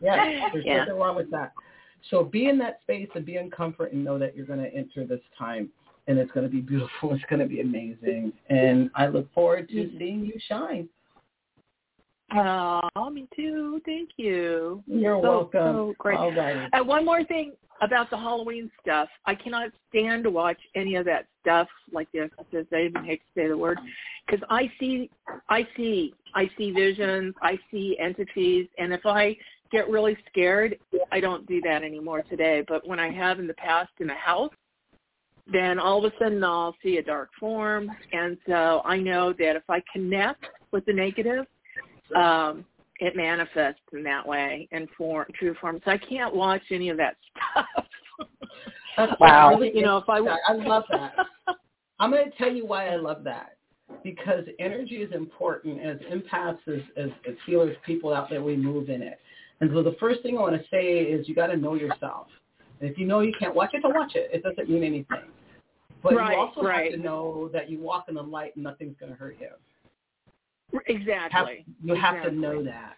Yeah, 0.00 0.48
there's 0.52 0.64
yeah. 0.66 0.78
nothing 0.78 0.96
wrong 0.96 1.14
with 1.16 1.30
that. 1.30 1.52
So 2.10 2.24
be 2.24 2.46
in 2.48 2.58
that 2.58 2.80
space 2.82 3.08
and 3.14 3.24
be 3.24 3.36
in 3.36 3.50
comfort 3.50 3.92
and 3.92 4.04
know 4.04 4.18
that 4.18 4.36
you're 4.36 4.44
going 4.46 4.58
to 4.62 4.74
enter 4.74 5.06
this 5.06 5.20
time 5.38 5.70
and 6.08 6.18
it's 6.18 6.30
going 6.32 6.44
to 6.44 6.50
be 6.52 6.60
beautiful. 6.60 7.12
It's 7.14 7.22
going 7.30 7.40
to 7.40 7.46
be 7.46 7.60
amazing. 7.60 8.32
And 8.50 8.90
I 8.94 9.06
look 9.06 9.32
forward 9.32 9.68
to 9.68 9.74
Mhm. 9.74 9.98
seeing 9.98 10.24
you 10.24 10.34
shine. 10.48 10.88
Oh, 12.32 13.10
me 13.10 13.28
too. 13.36 13.80
Thank 13.84 14.10
you. 14.16 14.82
You're 14.86 15.20
So- 15.20 15.20
welcome. 15.20 15.74
so 15.74 15.94
great. 15.98 16.18
All 16.18 16.32
righty. 16.32 16.68
And 16.72 16.86
one 16.86 17.04
more 17.04 17.22
thing 17.24 17.52
about 17.80 18.08
the 18.10 18.16
Halloween 18.16 18.70
stuff. 18.80 19.08
I 19.26 19.34
cannot 19.34 19.70
stand 19.88 20.24
to 20.24 20.30
watch 20.30 20.58
any 20.74 20.94
of 20.94 21.04
that 21.06 21.26
stuff 21.40 21.68
like 21.92 22.10
the 22.12 22.20
Exorcist. 22.20 22.72
I 22.72 22.82
even 22.84 23.04
hate 23.04 23.20
to 23.20 23.26
say 23.40 23.48
the 23.48 23.56
word 23.56 23.78
because 24.26 24.44
I 24.48 24.72
see, 24.80 25.10
I 25.48 25.66
see, 25.76 26.14
I 26.34 26.50
see 26.56 26.70
visions. 26.70 27.34
I 27.42 27.58
see 27.70 27.98
entities, 27.98 28.68
and 28.78 28.92
if 28.92 29.04
I 29.04 29.36
get 29.70 29.88
really 29.90 30.16
scared, 30.30 30.78
I 31.12 31.20
don't 31.20 31.46
do 31.46 31.60
that 31.62 31.82
anymore 31.82 32.22
today. 32.22 32.64
But 32.66 32.86
when 32.86 32.98
I 33.00 33.10
have 33.10 33.38
in 33.38 33.46
the 33.46 33.54
past 33.54 33.90
in 34.00 34.06
the 34.06 34.14
house, 34.14 34.52
then 35.52 35.78
all 35.78 36.04
of 36.04 36.10
a 36.12 36.16
sudden 36.18 36.42
I'll 36.42 36.74
see 36.82 36.96
a 36.96 37.02
dark 37.02 37.30
form, 37.38 37.90
and 38.12 38.38
so 38.46 38.80
I 38.84 38.96
know 38.98 39.32
that 39.34 39.56
if 39.56 39.68
I 39.68 39.82
connect 39.92 40.46
with 40.70 40.86
the 40.86 40.92
negative, 40.92 41.46
um, 42.14 42.64
it 43.00 43.16
manifests 43.16 43.80
in 43.92 44.02
that 44.04 44.26
way 44.26 44.68
in 44.72 44.86
form, 44.96 45.26
true 45.38 45.54
form. 45.60 45.80
So 45.84 45.90
I 45.90 45.98
can't 45.98 46.34
watch 46.34 46.62
any 46.70 46.90
of 46.90 46.96
that 46.98 47.16
stuff. 47.52 47.66
That's 48.96 49.12
Wow. 49.20 49.50
really 49.50 49.74
You 49.74 49.82
know, 49.82 49.98
if 49.98 50.08
I 50.08 50.18
I 50.18 50.52
love 50.54 50.84
that. 50.90 51.14
I'm 51.98 52.10
going 52.10 52.30
to 52.30 52.36
tell 52.36 52.52
you 52.52 52.66
why 52.66 52.88
I 52.88 52.96
love 52.96 53.24
that. 53.24 53.56
Because 54.02 54.44
energy 54.58 54.96
is 54.96 55.12
important 55.12 55.80
as 55.80 55.98
empaths, 56.10 56.58
as, 56.66 56.80
as, 56.96 57.10
as 57.28 57.34
healers, 57.46 57.76
people 57.84 58.12
out 58.12 58.30
there, 58.30 58.42
we 58.42 58.56
move 58.56 58.88
in 58.88 59.02
it. 59.02 59.20
And 59.60 59.70
so 59.72 59.82
the 59.82 59.96
first 60.00 60.22
thing 60.22 60.36
I 60.36 60.40
want 60.40 60.56
to 60.60 60.66
say 60.70 60.98
is 60.98 61.28
you 61.28 61.34
got 61.34 61.48
to 61.48 61.56
know 61.56 61.74
yourself. 61.74 62.26
And 62.80 62.90
if 62.90 62.98
you 62.98 63.06
know 63.06 63.20
you 63.20 63.32
can't 63.38 63.54
watch 63.54 63.70
it, 63.72 63.82
don't 63.82 63.94
watch 63.94 64.12
it. 64.14 64.30
It 64.32 64.42
doesn't 64.42 64.68
mean 64.68 64.82
anything. 64.82 65.30
But 66.02 66.16
Right, 66.16 66.32
you 66.32 66.38
also 66.38 66.62
right. 66.62 66.90
have 66.92 67.00
to 67.00 67.04
know 67.04 67.48
that 67.52 67.70
you 67.70 67.80
walk 67.80 68.06
in 68.08 68.14
the 68.14 68.22
light 68.22 68.54
and 68.56 68.64
nothing's 68.64 68.96
going 68.98 69.12
to 69.12 69.18
hurt 69.18 69.36
you. 69.40 69.50
Have, 70.74 70.86
exactly. 70.86 71.64
you 71.82 71.94
have 71.94 72.22
to 72.24 72.30
know 72.30 72.62
that, 72.64 72.96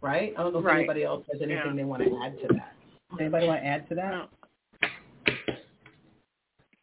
right? 0.00 0.32
I 0.38 0.42
don't 0.42 0.52
know 0.52 0.60
if 0.60 0.64
Right. 0.64 0.78
anybody 0.78 1.04
else 1.04 1.24
has 1.32 1.40
anything 1.42 1.62
Yeah. 1.66 1.72
they 1.76 1.84
want 1.84 2.02
to 2.02 2.20
add 2.22 2.38
to 2.40 2.48
that. 2.54 2.74
Anybody 3.18 3.46
want 3.46 3.60
to 3.62 3.66
add 3.66 3.88
to 3.88 3.94
that? 3.96 4.10
No. 4.10 4.28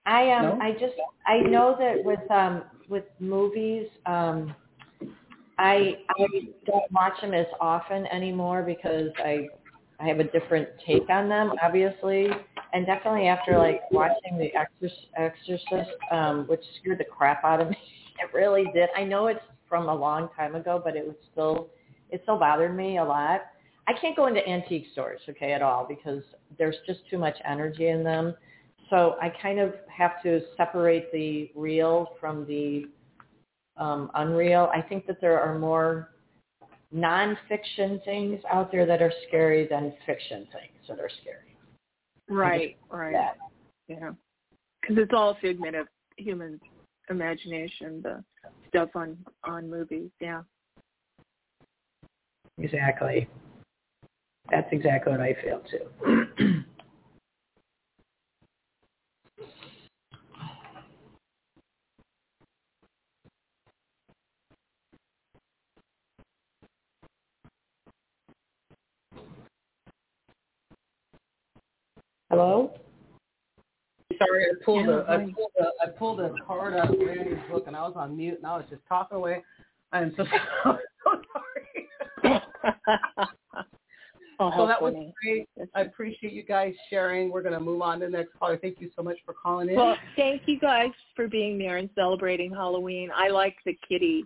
I 0.05 0.31
um 0.31 0.43
No? 0.43 0.59
I 0.61 0.71
just 0.73 0.95
I 1.25 1.39
know 1.39 1.75
that 1.79 2.03
with 2.03 2.29
um 2.31 2.63
with 2.87 3.03
movies 3.19 3.87
um 4.05 4.55
I 5.57 5.97
I 6.17 6.27
don't 6.65 6.89
watch 6.91 7.19
them 7.21 7.33
as 7.33 7.47
often 7.59 8.05
anymore 8.07 8.63
because 8.63 9.09
I 9.17 9.49
I 9.99 10.05
have 10.07 10.19
a 10.19 10.23
different 10.25 10.69
take 10.85 11.09
on 11.09 11.27
them 11.27 11.53
obviously 11.61 12.29
and 12.73 12.85
definitely 12.85 13.27
after 13.27 13.57
like 13.57 13.81
watching 13.91 14.37
The 14.37 14.55
Exorcist, 14.55 15.07
Exorcist 15.17 15.91
um 16.11 16.45
which 16.47 16.63
scared 16.79 16.99
the 16.99 17.05
crap 17.05 17.43
out 17.43 17.59
of 17.59 17.69
me 17.69 17.77
it 18.19 18.33
really 18.33 18.65
did 18.73 18.89
I 18.95 19.03
know 19.03 19.27
it's 19.27 19.41
from 19.69 19.89
a 19.89 19.95
long 19.95 20.29
time 20.35 20.55
ago 20.55 20.81
but 20.83 20.95
it 20.95 21.05
was 21.05 21.15
still 21.31 21.69
it 22.09 22.21
still 22.23 22.37
bothered 22.37 22.75
me 22.75 22.97
a 22.97 23.03
lot 23.03 23.41
I 23.87 23.93
can't 23.93 24.15
go 24.15 24.27
into 24.27 24.45
antique 24.47 24.87
stores 24.91 25.21
okay 25.29 25.53
at 25.53 25.61
all 25.61 25.85
because 25.87 26.23
there's 26.57 26.75
just 26.85 26.99
too 27.09 27.17
much 27.17 27.35
energy 27.45 27.89
in 27.89 28.03
them 28.03 28.35
so 28.89 29.17
I 29.21 29.29
kind 29.41 29.59
of 29.59 29.73
have 29.89 30.21
to 30.23 30.41
separate 30.55 31.11
the 31.11 31.51
real 31.55 32.11
from 32.19 32.45
the 32.45 32.85
um, 33.77 34.09
unreal. 34.15 34.69
I 34.73 34.81
think 34.81 35.05
that 35.07 35.19
there 35.21 35.39
are 35.39 35.57
more 35.57 36.09
nonfiction 36.95 38.03
things 38.05 38.39
out 38.51 38.71
there 38.71 38.85
that 38.85 39.01
are 39.01 39.11
scary 39.27 39.67
than 39.67 39.93
fiction 40.05 40.47
things 40.53 40.87
that 40.87 40.99
are 40.99 41.09
scary. 41.21 41.57
Right, 42.29 42.77
right. 42.89 43.11
Yeah. 43.11 43.31
Yeah. 43.87 44.11
Because 44.81 45.03
it's 45.03 45.13
all 45.13 45.31
a 45.31 45.35
figment 45.41 45.75
of 45.75 45.87
human 46.17 46.59
imagination, 47.09 48.01
the 48.01 48.23
stuff 48.69 48.89
on 48.95 49.17
on 49.43 49.69
movies. 49.69 50.09
Yeah. 50.19 50.41
Exactly. 52.59 53.27
That's 54.49 54.67
exactly 54.71 55.11
what 55.11 55.21
I 55.21 55.35
feel 55.43 55.61
too. 55.69 56.63
Hello? 72.29 72.73
Sorry, 74.17 74.45
I 74.45 74.63
pulled 74.63 74.89
a, 74.89 75.05
I 75.07 75.17
pulled 75.17 75.51
a, 75.59 75.65
I 75.83 75.89
pulled 75.97 76.19
a 76.19 76.31
card 76.45 76.75
out 76.75 76.93
of 76.93 76.99
Randy's 76.99 77.37
book, 77.51 77.65
and 77.67 77.75
I 77.75 77.81
was 77.81 77.93
on 77.95 78.15
mute, 78.15 78.37
and 78.37 78.45
I 78.45 78.57
was 78.57 78.65
just 78.69 78.81
talking 78.87 79.17
away. 79.17 79.43
I'm 79.91 80.13
so, 80.17 80.25
so, 80.63 80.79
sorry. 82.23 82.41
oh, 84.39 84.51
so 84.55 84.67
that 84.67 84.81
was 84.81 84.93
funny. 84.93 85.13
great. 85.23 85.49
I 85.75 85.81
appreciate 85.81 86.33
you 86.33 86.43
guys 86.43 86.73
sharing. 86.89 87.31
We're 87.31 87.41
going 87.41 87.53
to 87.53 87.59
move 87.59 87.81
on 87.81 87.99
to 88.01 88.05
the 88.07 88.11
next 88.11 88.33
caller. 88.37 88.57
Thank 88.57 88.81
you 88.81 88.89
so 88.95 89.03
much 89.03 89.17
for 89.25 89.33
calling 89.33 89.69
in. 89.69 89.75
Well, 89.75 89.95
thank 90.15 90.43
you 90.45 90.59
guys 90.59 90.91
for 91.15 91.27
being 91.27 91.57
there 91.57 91.77
and 91.77 91.89
celebrating 91.95 92.51
Halloween. 92.51 93.09
I 93.15 93.29
like 93.29 93.55
the 93.65 93.77
kitty 93.87 94.25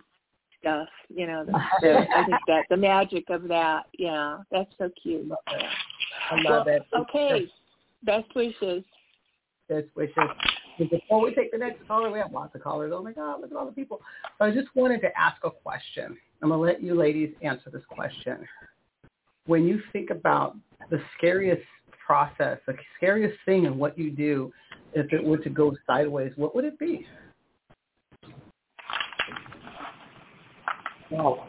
stuff. 0.60 0.88
You 1.14 1.26
know, 1.26 1.44
the, 1.44 1.52
the, 1.82 2.06
I 2.16 2.24
think 2.24 2.38
that 2.48 2.64
the 2.70 2.76
magic 2.76 3.30
of 3.30 3.48
that. 3.48 3.84
Yeah, 3.98 4.38
that's 4.50 4.70
so 4.78 4.90
cute. 5.00 5.30
I 5.46 6.34
love 6.48 6.66
Well, 6.66 6.76
it. 6.76 6.82
Okay. 6.96 7.46
Best 8.04 8.34
wishes. 8.34 8.82
Best 9.68 9.86
wishes. 9.94 10.14
And 10.78 10.90
Before 10.90 11.22
we 11.22 11.34
take 11.34 11.52
the 11.52 11.58
next 11.58 11.86
caller, 11.86 12.10
we 12.10 12.18
have 12.18 12.32
lots 12.32 12.54
of 12.54 12.62
callers. 12.62 12.92
Oh 12.94 13.02
my 13.02 13.12
God, 13.12 13.40
look 13.40 13.50
at 13.50 13.56
all 13.56 13.66
the 13.66 13.72
people. 13.72 14.00
So 14.38 14.44
I 14.44 14.50
just 14.50 14.68
wanted 14.74 15.00
to 15.02 15.08
ask 15.18 15.36
a 15.44 15.50
question. 15.50 16.16
I'm 16.42 16.48
going 16.48 16.58
to 16.58 16.64
let 16.64 16.82
you 16.82 16.94
ladies 16.94 17.30
answer 17.42 17.70
this 17.70 17.82
question. 17.88 18.46
When 19.46 19.66
you 19.66 19.80
think 19.92 20.10
about 20.10 20.56
the 20.90 21.00
scariest 21.16 21.62
process, 22.04 22.58
the 22.66 22.74
scariest 22.96 23.38
thing 23.44 23.64
in 23.64 23.76
what 23.78 23.98
you 23.98 24.10
do, 24.10 24.52
if 24.94 25.12
it 25.12 25.22
were 25.22 25.38
to 25.38 25.50
go 25.50 25.74
sideways, 25.86 26.32
what 26.36 26.54
would 26.54 26.64
it 26.64 26.78
be? 26.78 27.06
Oh. 31.12 31.44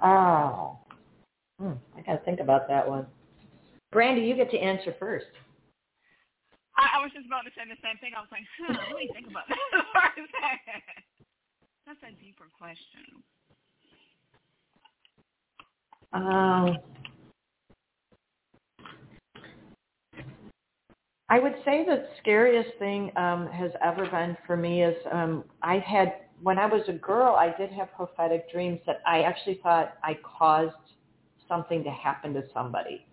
Oh. 0.00 0.78
Hmm, 1.60 1.72
I 1.96 2.02
gotta 2.02 2.20
think 2.24 2.40
about 2.40 2.68
that 2.68 2.86
one. 2.86 3.06
Brandy, 3.92 4.22
you 4.22 4.36
get 4.36 4.50
to 4.50 4.58
answer 4.58 4.94
first. 4.98 5.26
I, 6.76 6.98
I 6.98 7.02
was 7.02 7.10
just 7.12 7.26
about 7.26 7.42
to 7.48 7.52
say 7.56 7.64
the 7.64 7.80
same 7.82 7.96
thing. 7.98 8.12
I 8.16 8.20
was 8.20 8.30
like, 8.30 8.44
huh, 8.60 8.76
let 8.76 8.96
me 8.96 9.08
think 9.12 9.28
about 9.28 9.48
that. 9.48 9.58
That's 11.86 12.02
a 12.02 12.12
deeper 12.22 12.46
question. 12.58 13.22
Um, 16.12 16.78
I 21.28 21.38
would 21.38 21.54
say 21.64 21.84
the 21.84 22.06
scariest 22.20 22.70
thing 22.78 23.10
um, 23.16 23.48
has 23.48 23.70
ever 23.82 24.08
been 24.08 24.36
for 24.46 24.56
me 24.56 24.82
is 24.84 24.96
um, 25.12 25.44
I 25.62 25.78
had 25.78 26.14
when 26.42 26.58
I 26.58 26.66
was 26.66 26.82
a 26.88 26.92
girl, 26.92 27.34
I 27.34 27.56
did 27.56 27.70
have 27.72 27.92
prophetic 27.94 28.50
dreams 28.52 28.80
that 28.86 29.00
I 29.06 29.22
actually 29.22 29.58
thought 29.62 29.94
I 30.04 30.18
caused 30.38 30.74
something 31.48 31.82
to 31.84 31.90
happen 31.90 32.34
to 32.34 32.42
somebody. 32.52 33.05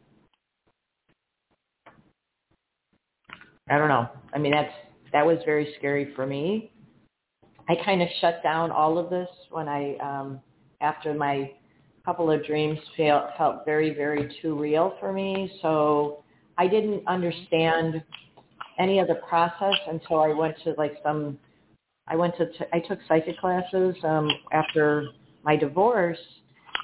I 3.70 3.78
don't 3.78 3.88
know. 3.88 4.10
I 4.34 4.38
mean, 4.38 4.52
that's 4.52 4.74
that 5.12 5.26
was 5.26 5.38
very 5.46 5.74
scary 5.78 6.14
for 6.16 6.26
me. 6.26 6.72
I 7.70 7.76
kind 7.86 8.02
of 8.02 8.10
shut 8.20 8.44
down 8.44 8.72
all 8.72 8.98
of 8.98 9.10
this 9.10 9.30
when 9.52 9.68
I 9.68 9.96
um, 9.98 10.42
after 10.82 11.14
my 11.14 11.52
couple 12.06 12.30
of 12.30 12.46
dreams 12.46 12.78
felt 12.98 13.30
felt 13.38 13.66
very 13.66 13.94
very 13.94 14.36
too 14.42 14.60
real 14.60 14.96
for 15.00 15.14
me. 15.14 15.52
So 15.62 16.24
I 16.58 16.68
didn't 16.68 17.08
understand 17.08 18.04
any 18.80 19.00
of 19.00 19.08
the 19.08 19.16
process 19.28 19.76
until 19.88 20.20
I 20.20 20.34
went 20.34 20.56
to 20.66 20.74
like 20.78 20.98
some. 21.04 21.38
I 22.08 22.18
went 22.18 22.36
to 22.38 22.48
I 22.74 22.80
took 22.80 23.00
psychic 23.08 23.38
classes 23.40 23.96
um, 24.04 24.30
after 24.52 25.08
my 25.44 25.56
divorce 25.56 26.20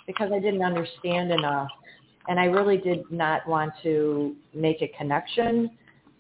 because 0.07 0.31
I 0.33 0.39
didn't 0.39 0.63
understand 0.63 1.31
enough, 1.31 1.67
and 2.29 2.39
I 2.39 2.45
really 2.45 2.77
did 2.77 3.03
not 3.11 3.45
want 3.49 3.73
to 3.83 4.35
make 4.53 4.81
a 4.81 4.87
connection 4.97 5.71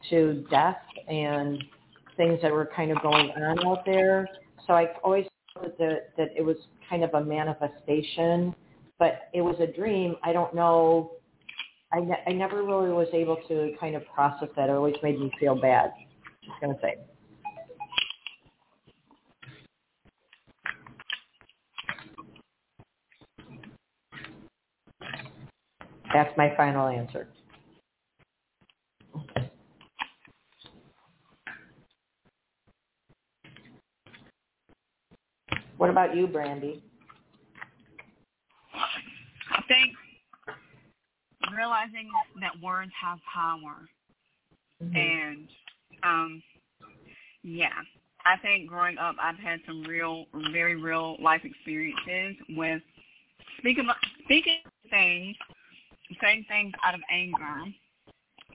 to 0.09 0.45
death 0.49 0.77
and 1.07 1.63
things 2.17 2.39
that 2.41 2.51
were 2.51 2.69
kind 2.75 2.91
of 2.91 3.01
going 3.01 3.31
on 3.31 3.65
out 3.65 3.85
there. 3.85 4.27
So 4.67 4.73
I 4.73 4.87
always 5.03 5.25
thought 5.53 5.77
that 5.77 6.09
that 6.17 6.29
it 6.35 6.43
was 6.43 6.57
kind 6.89 7.03
of 7.03 7.13
a 7.13 7.23
manifestation, 7.23 8.53
but 8.97 9.29
it 9.33 9.41
was 9.41 9.55
a 9.59 9.67
dream. 9.67 10.15
I 10.23 10.33
don't 10.33 10.53
know. 10.53 11.11
I, 11.91 12.01
ne- 12.01 12.23
I 12.27 12.31
never 12.33 12.63
really 12.63 12.91
was 12.91 13.07
able 13.13 13.37
to 13.47 13.73
kind 13.79 13.95
of 13.95 14.03
process 14.13 14.49
that. 14.55 14.69
It 14.69 14.73
always 14.73 14.95
made 15.01 15.19
me 15.19 15.31
feel 15.39 15.59
bad. 15.59 15.91
Just 16.43 16.59
gonna 16.61 16.77
say. 16.81 16.95
That's 26.13 26.35
my 26.37 26.53
final 26.57 26.87
answer. 26.87 27.27
What 35.77 35.88
about 35.99 36.15
you, 36.15 36.27
Brandy? 36.27 36.81
I 39.51 39.61
think 39.67 39.93
realizing 41.55 42.09
that 42.41 42.53
words 42.63 42.91
have 43.01 43.19
power. 43.33 43.87
And 44.79 45.47
um 46.03 46.41
yeah 47.43 47.73
i 48.25 48.37
think 48.37 48.69
growing 48.69 48.97
up 48.97 49.13
i've 49.21 49.35
had 49.37 49.59
some 49.67 49.83
real 49.83 50.25
very 50.53 50.81
real 50.81 51.17
life 51.21 51.41
experiences 51.43 52.41
with 52.51 52.81
speaking 53.57 53.89
speaking 54.23 54.59
things 54.89 55.35
saying 56.21 56.45
things 56.47 56.71
out 56.85 56.93
of 56.95 57.01
anger 57.11 57.65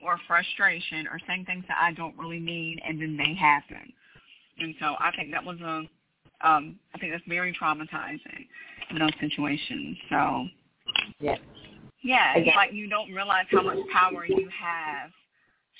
or 0.03 0.17
frustration 0.27 1.05
or 1.07 1.19
saying 1.27 1.45
things 1.45 1.63
that 1.67 1.77
i 1.79 1.93
don't 1.93 2.17
really 2.17 2.39
mean 2.39 2.79
and 2.87 2.99
then 2.99 3.15
they 3.15 3.35
happen. 3.35 3.93
And 4.57 4.73
so 4.79 4.95
i 4.99 5.11
think 5.15 5.31
that 5.31 5.43
was 5.45 5.59
a 5.61 5.83
um 6.45 6.79
i 6.93 6.97
think 6.97 7.11
that's 7.11 7.23
very 7.27 7.53
traumatizing 7.53 8.47
in 8.91 8.99
those 8.99 9.11
situations 9.19 9.97
so 10.09 10.45
Yeah. 11.19 11.35
yeah, 12.03 12.37
it's 12.37 12.55
like 12.55 12.71
you 12.71 12.87
don't 12.87 13.11
realize 13.11 13.45
how 13.49 13.63
much 13.63 13.79
power 13.91 14.25
you 14.25 14.47
have 14.49 15.09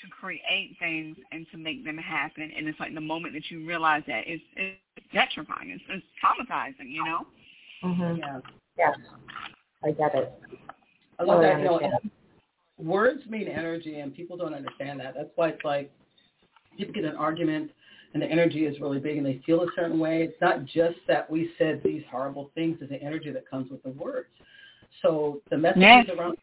to 0.02 0.08
create 0.10 0.76
things 0.78 1.16
and 1.32 1.46
to 1.52 1.56
make 1.56 1.84
them 1.84 1.96
happen. 1.96 2.50
And 2.56 2.68
it's 2.68 2.78
like 2.78 2.94
the 2.94 3.00
moment 3.00 3.34
that 3.34 3.50
you 3.50 3.66
realize 3.66 4.02
that, 4.06 4.24
it's, 4.26 4.42
it's 4.56 4.76
petrifying. 5.12 5.70
It's, 5.70 5.82
it's 5.88 6.04
traumatizing, 6.22 6.90
you 6.90 7.04
know? 7.04 7.26
Mhm. 7.84 8.18
Yeah. 8.18 8.40
Yes. 8.76 8.96
I 9.84 9.92
get 9.92 10.14
it. 10.14 10.32
I 11.18 11.22
love 11.22 11.40
that. 11.42 11.60
You 11.60 11.64
know, 11.64 11.90
words 12.78 13.22
mean 13.28 13.48
energy, 13.48 14.00
and 14.00 14.14
people 14.14 14.36
don't 14.36 14.54
understand 14.54 15.00
that. 15.00 15.14
That's 15.16 15.30
why 15.36 15.48
it's 15.50 15.64
like 15.64 15.90
people 16.76 16.92
get 16.92 17.04
in 17.04 17.10
an 17.10 17.16
argument, 17.16 17.70
and 18.14 18.22
the 18.22 18.26
energy 18.26 18.66
is 18.66 18.80
really 18.80 18.98
big, 18.98 19.16
and 19.16 19.26
they 19.26 19.40
feel 19.44 19.62
a 19.62 19.66
certain 19.74 19.98
way. 19.98 20.22
It's 20.22 20.40
not 20.40 20.64
just 20.64 20.96
that 21.08 21.30
we 21.30 21.50
said 21.58 21.80
these 21.84 22.02
horrible 22.10 22.50
things; 22.54 22.78
it's 22.80 22.90
the 22.90 23.02
energy 23.02 23.30
that 23.30 23.48
comes 23.48 23.70
with 23.70 23.82
the 23.82 23.90
words. 23.90 24.28
So 25.02 25.42
the 25.50 25.58
messages 25.58 25.82
Yes. 25.82 26.08
around 26.16 26.36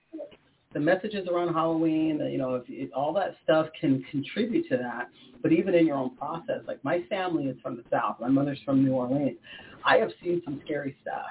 the 0.73 0.79
messages 0.79 1.27
around 1.27 1.53
Halloween, 1.53 2.19
you 2.31 2.37
know, 2.39 2.55
if, 2.55 2.63
if 2.67 2.89
all 2.95 3.13
that 3.13 3.35
stuff 3.43 3.67
can 3.79 4.03
contribute 4.09 4.67
to 4.69 4.77
that. 4.77 5.07
But 5.43 5.51
even 5.51 5.75
in 5.75 5.85
your 5.85 5.97
own 5.97 6.15
process, 6.15 6.61
like 6.67 6.83
my 6.83 7.03
family 7.09 7.45
is 7.45 7.59
from 7.61 7.77
the 7.77 7.83
South. 7.91 8.19
My 8.19 8.27
mother's 8.27 8.59
from 8.65 8.83
New 8.83 8.93
Orleans. 8.93 9.37
I 9.85 9.97
have 9.97 10.09
seen 10.23 10.41
some 10.43 10.61
scary 10.65 10.95
stuff. 11.01 11.27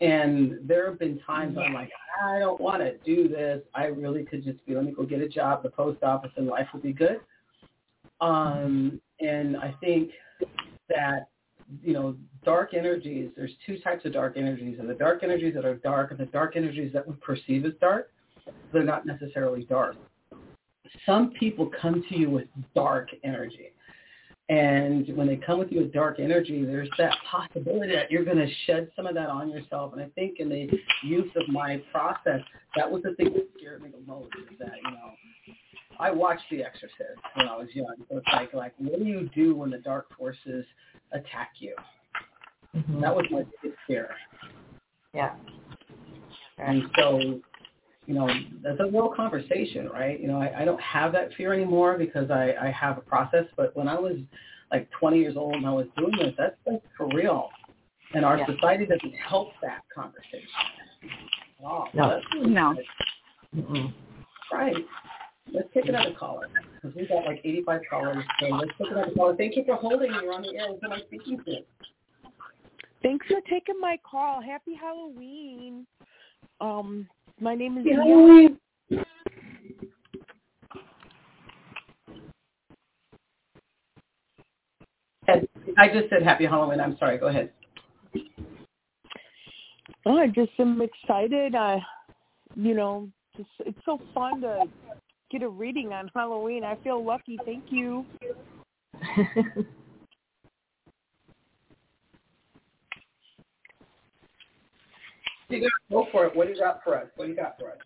And 0.00 0.58
there 0.64 0.90
have 0.90 0.98
been 0.98 1.20
times 1.20 1.56
I'm 1.56 1.72
like, 1.72 1.90
I 2.24 2.40
don't 2.40 2.60
want 2.60 2.82
to 2.82 2.96
do 3.04 3.28
this. 3.28 3.62
I 3.74 3.84
really 3.84 4.24
could 4.24 4.42
just 4.42 4.64
be, 4.66 4.74
let 4.74 4.84
me 4.84 4.90
go 4.90 5.04
get 5.04 5.20
a 5.20 5.28
job 5.28 5.58
at 5.58 5.62
the 5.62 5.70
post 5.70 6.02
office 6.02 6.32
and 6.36 6.48
life 6.48 6.66
will 6.72 6.80
be 6.80 6.92
good. 6.92 7.20
Um, 8.20 9.00
and 9.22 9.56
I 9.56 9.74
think 9.80 10.10
that, 10.88 11.28
you 11.82 11.92
know, 11.92 12.16
dark 12.44 12.74
energies, 12.74 13.30
there's 13.36 13.52
two 13.66 13.78
types 13.78 14.04
of 14.04 14.12
dark 14.12 14.36
energies. 14.36 14.78
And 14.78 14.88
the 14.88 14.94
dark 14.94 15.22
energies 15.22 15.54
that 15.54 15.64
are 15.64 15.76
dark 15.76 16.10
and 16.10 16.20
the 16.20 16.26
dark 16.26 16.56
energies 16.56 16.92
that 16.92 17.06
we 17.06 17.14
perceive 17.14 17.64
as 17.64 17.72
dark, 17.80 18.10
they're 18.72 18.82
not 18.84 19.06
necessarily 19.06 19.64
dark. 19.64 19.96
Some 21.06 21.30
people 21.30 21.70
come 21.80 22.04
to 22.08 22.18
you 22.18 22.28
with 22.28 22.48
dark 22.74 23.08
energy. 23.24 23.72
And 24.48 25.08
when 25.16 25.26
they 25.28 25.36
come 25.36 25.58
with 25.58 25.70
you 25.70 25.80
with 25.80 25.92
dark 25.92 26.18
energy, 26.18 26.64
there's 26.64 26.90
that 26.98 27.14
possibility 27.30 27.94
that 27.94 28.10
you're 28.10 28.24
going 28.24 28.36
to 28.36 28.48
shed 28.66 28.90
some 28.94 29.06
of 29.06 29.14
that 29.14 29.30
on 29.30 29.48
yourself. 29.48 29.92
And 29.94 30.02
I 30.02 30.08
think 30.14 30.40
in 30.40 30.48
the 30.48 30.68
use 31.02 31.30
of 31.36 31.48
my 31.48 31.80
process, 31.90 32.40
that 32.76 32.90
was 32.90 33.02
the 33.02 33.14
thing 33.14 33.32
that 33.32 33.48
scared 33.56 33.82
me 33.82 33.90
the 33.90 34.04
most 34.06 34.28
is 34.50 34.58
that, 34.58 34.72
you 34.84 34.90
know, 34.90 35.14
I 35.98 36.10
watched 36.10 36.44
The 36.50 36.62
Exorcist 36.64 37.20
when 37.34 37.48
I 37.48 37.56
was 37.56 37.68
young. 37.74 37.94
So 38.10 38.18
it's 38.18 38.26
like, 38.32 38.52
like, 38.54 38.74
what 38.78 38.98
do 38.98 39.04
you 39.04 39.28
do 39.34 39.54
when 39.54 39.70
the 39.70 39.78
dark 39.78 40.06
forces 40.16 40.64
attack 41.12 41.52
you? 41.58 41.74
Mm-hmm. 42.76 43.00
That 43.00 43.14
was 43.14 43.26
my 43.30 43.44
biggest 43.62 43.80
fear. 43.86 44.10
Yeah. 45.14 45.34
And 46.58 46.84
so, 46.98 47.40
you 48.06 48.14
know, 48.14 48.28
that's 48.62 48.80
a 48.80 48.86
real 48.86 49.12
conversation, 49.14 49.88
right? 49.88 50.18
You 50.18 50.28
know, 50.28 50.40
I, 50.40 50.62
I 50.62 50.64
don't 50.64 50.80
have 50.80 51.12
that 51.12 51.32
fear 51.34 51.52
anymore 51.52 51.98
because 51.98 52.30
I, 52.30 52.54
I 52.60 52.70
have 52.70 52.98
a 52.98 53.02
process. 53.02 53.44
But 53.56 53.76
when 53.76 53.88
I 53.88 53.98
was 53.98 54.16
like 54.70 54.88
20 54.98 55.18
years 55.18 55.36
old 55.36 55.54
and 55.54 55.66
I 55.66 55.72
was 55.72 55.86
doing 55.96 56.12
this, 56.18 56.34
that's 56.38 56.56
like 56.66 56.82
for 56.96 57.08
real. 57.08 57.50
And 58.14 58.24
our 58.24 58.38
yeah. 58.38 58.46
society 58.46 58.86
doesn't 58.86 59.14
help 59.14 59.52
that 59.62 59.82
conversation. 59.94 60.48
Oh, 61.64 61.86
no. 61.94 62.20
no. 62.42 62.74
Mm-mm. 63.54 63.92
Right. 64.52 64.76
Let's 65.50 65.68
take 65.74 65.88
another 65.88 66.14
caller 66.18 66.48
because 66.74 66.96
we've 66.96 67.08
got 67.08 67.24
like 67.24 67.40
85 67.44 67.80
callers. 67.88 68.24
So 68.40 68.46
let's 68.46 68.70
take 68.78 68.90
another 68.90 69.12
caller. 69.14 69.36
Thank 69.36 69.56
you 69.56 69.64
for 69.64 69.76
holding. 69.76 70.12
You're 70.12 70.32
on 70.32 70.42
the 70.42 70.56
air. 70.56 70.68
Who 70.68 70.78
am 70.84 70.92
I 70.92 71.00
speaking 71.06 71.38
to? 71.44 71.56
Thanks 73.02 73.26
for 73.26 73.40
taking 73.50 73.80
my 73.80 73.98
call. 74.08 74.40
Happy 74.40 74.74
Halloween. 74.74 75.86
Um, 76.60 77.08
my 77.40 77.54
name 77.54 77.78
is 77.78 77.86
Halloween. 77.86 78.58
I 85.78 85.88
just 85.88 86.10
said 86.10 86.22
Happy 86.22 86.46
Halloween. 86.46 86.80
I'm 86.80 86.96
sorry. 86.98 87.18
Go 87.18 87.26
ahead. 87.28 87.50
Oh, 90.04 90.18
I 90.18 90.26
just 90.28 90.52
am 90.58 90.80
excited. 90.82 91.54
I, 91.54 91.80
you 92.54 92.74
know, 92.74 93.08
just, 93.36 93.48
it's 93.60 93.78
so 93.84 94.00
fun 94.14 94.40
to 94.42 94.64
get 95.32 95.42
a 95.42 95.48
reading 95.48 95.92
on 95.92 96.10
Halloween. 96.14 96.62
I 96.62 96.76
feel 96.84 97.02
lucky. 97.02 97.38
Thank 97.44 97.64
you. 97.70 98.04
Go 105.90 106.06
for 106.12 106.26
it. 106.26 106.36
What 106.36 106.46
do 106.46 106.54
you 106.54 106.60
got 106.60 106.80
for 106.84 106.96
us? 106.96 107.08
What 107.16 107.24
do 107.24 107.30
you 107.30 107.36
got 107.36 107.58
for 107.58 107.70
us? 107.70 107.78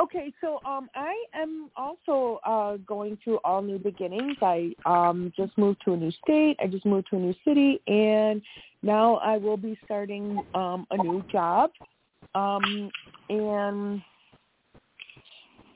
Okay, 0.00 0.32
so 0.40 0.58
um, 0.64 0.88
I 0.94 1.14
am 1.34 1.70
also 1.76 2.40
uh, 2.46 2.78
going 2.86 3.18
through 3.22 3.38
all 3.44 3.60
new 3.60 3.78
beginnings. 3.78 4.36
I 4.40 4.74
um, 4.86 5.32
just 5.36 5.56
moved 5.58 5.82
to 5.84 5.92
a 5.92 5.96
new 5.96 6.10
state. 6.24 6.56
I 6.62 6.66
just 6.66 6.86
moved 6.86 7.08
to 7.10 7.16
a 7.16 7.18
new 7.18 7.34
city, 7.46 7.80
and 7.86 8.40
now 8.82 9.16
I 9.16 9.36
will 9.36 9.58
be 9.58 9.78
starting 9.84 10.42
um, 10.54 10.86
a 10.90 10.96
new 10.96 11.22
job. 11.30 11.70
Um, 12.34 12.90
and 13.28 14.02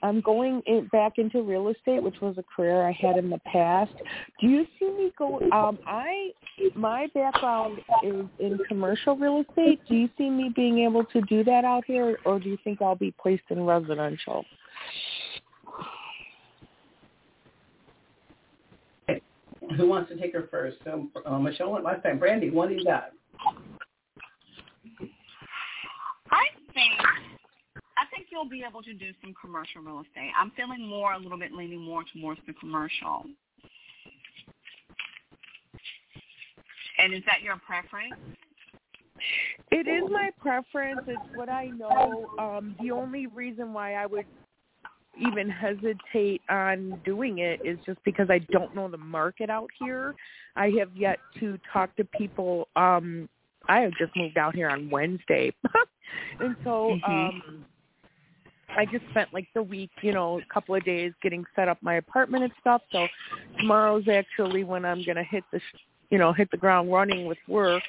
I'm 0.07 0.21
going 0.21 0.63
in, 0.67 0.87
back 0.93 1.19
into 1.19 1.43
real 1.43 1.69
estate, 1.69 2.01
which 2.01 2.21
was 2.21 2.39
a 2.39 2.45
career 2.45 2.87
I 2.87 2.93
had 2.93 3.17
in 3.17 3.29
the 3.29 3.41
past. 3.41 3.93
Do 4.41 4.47
you 4.47 4.65
see 4.79 4.89
me 4.89 5.11
go? 5.19 5.41
Um, 5.51 5.79
I 5.85 6.31
my 6.77 7.09
background 7.13 7.81
is 8.05 8.25
in 8.39 8.59
commercial 8.69 9.17
real 9.17 9.43
estate. 9.49 9.81
Do 9.89 9.97
you 9.97 10.09
see 10.17 10.31
me 10.31 10.53
being 10.55 10.79
able 10.79 11.05
to 11.07 11.21
do 11.23 11.43
that 11.45 11.65
out 11.65 11.85
here, 11.87 12.19
or 12.25 12.39
do 12.39 12.49
you 12.49 12.57
think 12.63 12.81
I'll 12.81 12.95
be 12.95 13.13
placed 13.21 13.43
in 13.51 13.65
residential? 13.65 14.45
Who 19.77 19.89
wants 19.89 20.11
to 20.13 20.17
take 20.17 20.33
her 20.33 20.47
first? 20.53 20.77
So, 20.85 21.09
uh, 21.27 21.39
Michelle 21.41 21.73
went 21.73 21.85
last 21.85 22.05
time. 22.05 22.21
Brandy, 22.21 22.51
what 22.51 22.69
do 22.69 22.77
you 22.77 22.85
got? 22.85 23.11
I 26.31 26.47
think 26.73 26.93
I 27.01 27.26
think 28.17 28.29
you'll 28.31 28.49
be 28.49 28.65
able 28.69 28.83
to 28.83 28.95
do 28.95 29.11
some 29.21 29.35
commercial 29.41 29.83
real 29.83 30.01
estate. 30.01 30.31
I'm 30.39 30.51
feeling 30.57 30.87
more, 30.87 31.13
a 31.13 31.19
little 31.19 31.39
bit 31.39 31.53
leaning 31.53 31.81
more 31.81 32.05
towards 32.15 32.41
the 32.47 32.55
commercial. 32.55 33.25
And 36.99 37.13
is 37.13 37.23
that 37.27 37.43
your 37.43 37.57
preference? 37.67 38.15
It 39.71 39.87
is 39.89 40.11
my 40.11 40.31
preference. 40.41 41.01
It's 41.07 41.37
what 41.37 41.49
I 41.49 41.67
know. 41.67 42.27
Um, 42.39 42.75
the 42.81 42.91
only 42.91 43.27
reason 43.27 43.73
why 43.73 43.95
I 43.95 44.07
would 44.07 44.27
even 45.19 45.49
hesitate 45.49 46.43
on 46.51 47.01
doing 47.05 47.39
it 47.39 47.61
is 47.65 47.79
just 47.87 47.99
because 48.05 48.29
I 48.31 48.39
don't 48.51 48.75
know 48.75 48.89
the 48.89 48.99
market 48.99 49.51
out 49.51 49.71
here. 49.79 50.15
I 50.55 50.71
have 50.79 50.95
yet 50.95 51.19
to 51.41 51.59
talk 51.73 51.95
to 51.97 52.05
people. 52.05 52.69
Um, 52.77 53.29
I 53.69 53.81
have 53.81 53.93
just 53.99 54.15
moved 54.17 54.37
out 54.39 54.55
here 54.55 54.69
on 54.69 54.91
Wednesday, 54.91 55.53
and 56.41 56.55
so 56.63 56.97
mm-hmm. 56.97 57.13
um, 57.13 57.65
I 58.77 58.85
just 58.85 59.05
spent 59.11 59.33
like 59.33 59.49
the 59.55 59.63
week, 59.63 59.91
you 60.03 60.13
know, 60.13 60.39
a 60.39 60.53
couple 60.53 60.75
of 60.75 60.85
days 60.85 61.13
getting 61.23 61.45
set 61.55 61.69
up 61.69 61.79
my 61.83 61.95
apartment 61.95 62.45
and 62.45 62.53
stuff. 62.61 62.83
So 62.93 63.07
tomorrow's 63.59 64.09
actually 64.09 64.65
when 64.65 64.85
I'm 64.85 65.03
gonna 65.05 65.25
hit 65.25 65.45
the, 65.53 65.61
you 66.11 66.19
know, 66.19 66.33
hit 66.33 66.51
the 66.51 66.57
ground 66.57 66.93
running 66.93 67.27
with 67.27 67.39
work. 67.49 67.83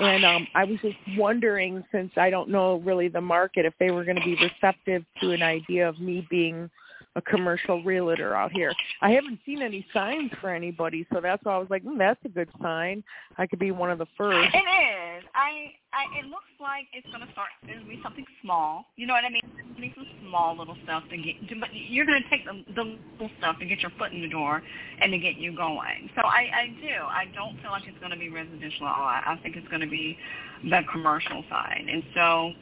And 0.00 0.24
um 0.24 0.46
I 0.54 0.64
was 0.64 0.78
just 0.80 0.96
wondering, 1.16 1.84
since 1.90 2.12
I 2.16 2.30
don't 2.30 2.50
know 2.50 2.76
really 2.80 3.08
the 3.08 3.20
market, 3.20 3.64
if 3.64 3.74
they 3.80 3.90
were 3.90 4.04
going 4.04 4.16
to 4.16 4.24
be 4.24 4.36
receptive 4.36 5.04
to 5.20 5.32
an 5.32 5.42
idea 5.42 5.88
of 5.88 5.98
me 5.98 6.26
being 6.30 6.70
a 7.14 7.22
commercial 7.22 7.82
realtor 7.82 8.34
out 8.34 8.52
here. 8.52 8.72
I 9.02 9.10
haven't 9.10 9.40
seen 9.44 9.60
any 9.60 9.86
signs 9.92 10.30
for 10.40 10.48
anybody, 10.48 11.06
so 11.12 11.20
that's 11.20 11.44
why 11.44 11.54
I 11.54 11.58
was 11.58 11.68
like, 11.68 11.84
mm, 11.84 11.98
that's 11.98 12.20
a 12.24 12.28
good 12.28 12.48
sign. 12.62 13.04
I 13.36 13.46
could 13.46 13.58
be 13.58 13.70
one 13.70 13.90
of 13.90 13.98
the 13.98 14.06
first. 14.16 14.54
It 14.54 14.58
is. 14.58 15.24
I, 15.34 15.72
I 15.92 16.18
it 16.18 16.26
looks 16.26 16.48
like 16.60 16.86
it's 16.92 17.06
going 17.08 17.26
to 17.26 17.32
start. 17.32 17.50
It'll 17.68 17.84
be 17.84 18.00
something 18.02 18.24
small. 18.42 18.86
You 18.96 19.06
know 19.06 19.14
what 19.14 19.24
I 19.24 19.30
mean? 19.30 19.42
Need 19.78 19.92
some 19.94 20.06
small 20.26 20.56
little 20.56 20.76
stuff 20.84 21.02
to 21.10 21.16
get. 21.16 21.48
To, 21.48 21.60
but 21.60 21.68
you're 21.72 22.06
going 22.06 22.22
to 22.22 22.30
take 22.30 22.44
the, 22.46 22.64
the 22.74 22.96
little 23.12 23.30
stuff 23.38 23.58
to 23.58 23.66
get 23.66 23.80
your 23.80 23.92
foot 23.98 24.12
in 24.12 24.22
the 24.22 24.28
door 24.28 24.62
and 25.00 25.12
to 25.12 25.18
get 25.18 25.36
you 25.36 25.54
going. 25.54 26.08
So 26.16 26.22
I, 26.22 26.48
I 26.54 26.66
do. 26.80 26.96
I 27.04 27.24
don't 27.34 27.60
feel 27.60 27.70
like 27.70 27.84
it's 27.86 27.98
going 27.98 28.12
to 28.12 28.18
be 28.18 28.30
residential 28.30 28.86
at 28.86 28.96
all. 28.96 29.04
I, 29.04 29.36
I 29.36 29.40
think 29.42 29.56
it's 29.56 29.68
going 29.68 29.82
to 29.82 29.90
be 29.90 30.16
the 30.64 30.80
commercial 30.90 31.44
side, 31.50 31.84
and 31.90 32.02
so 32.14 32.52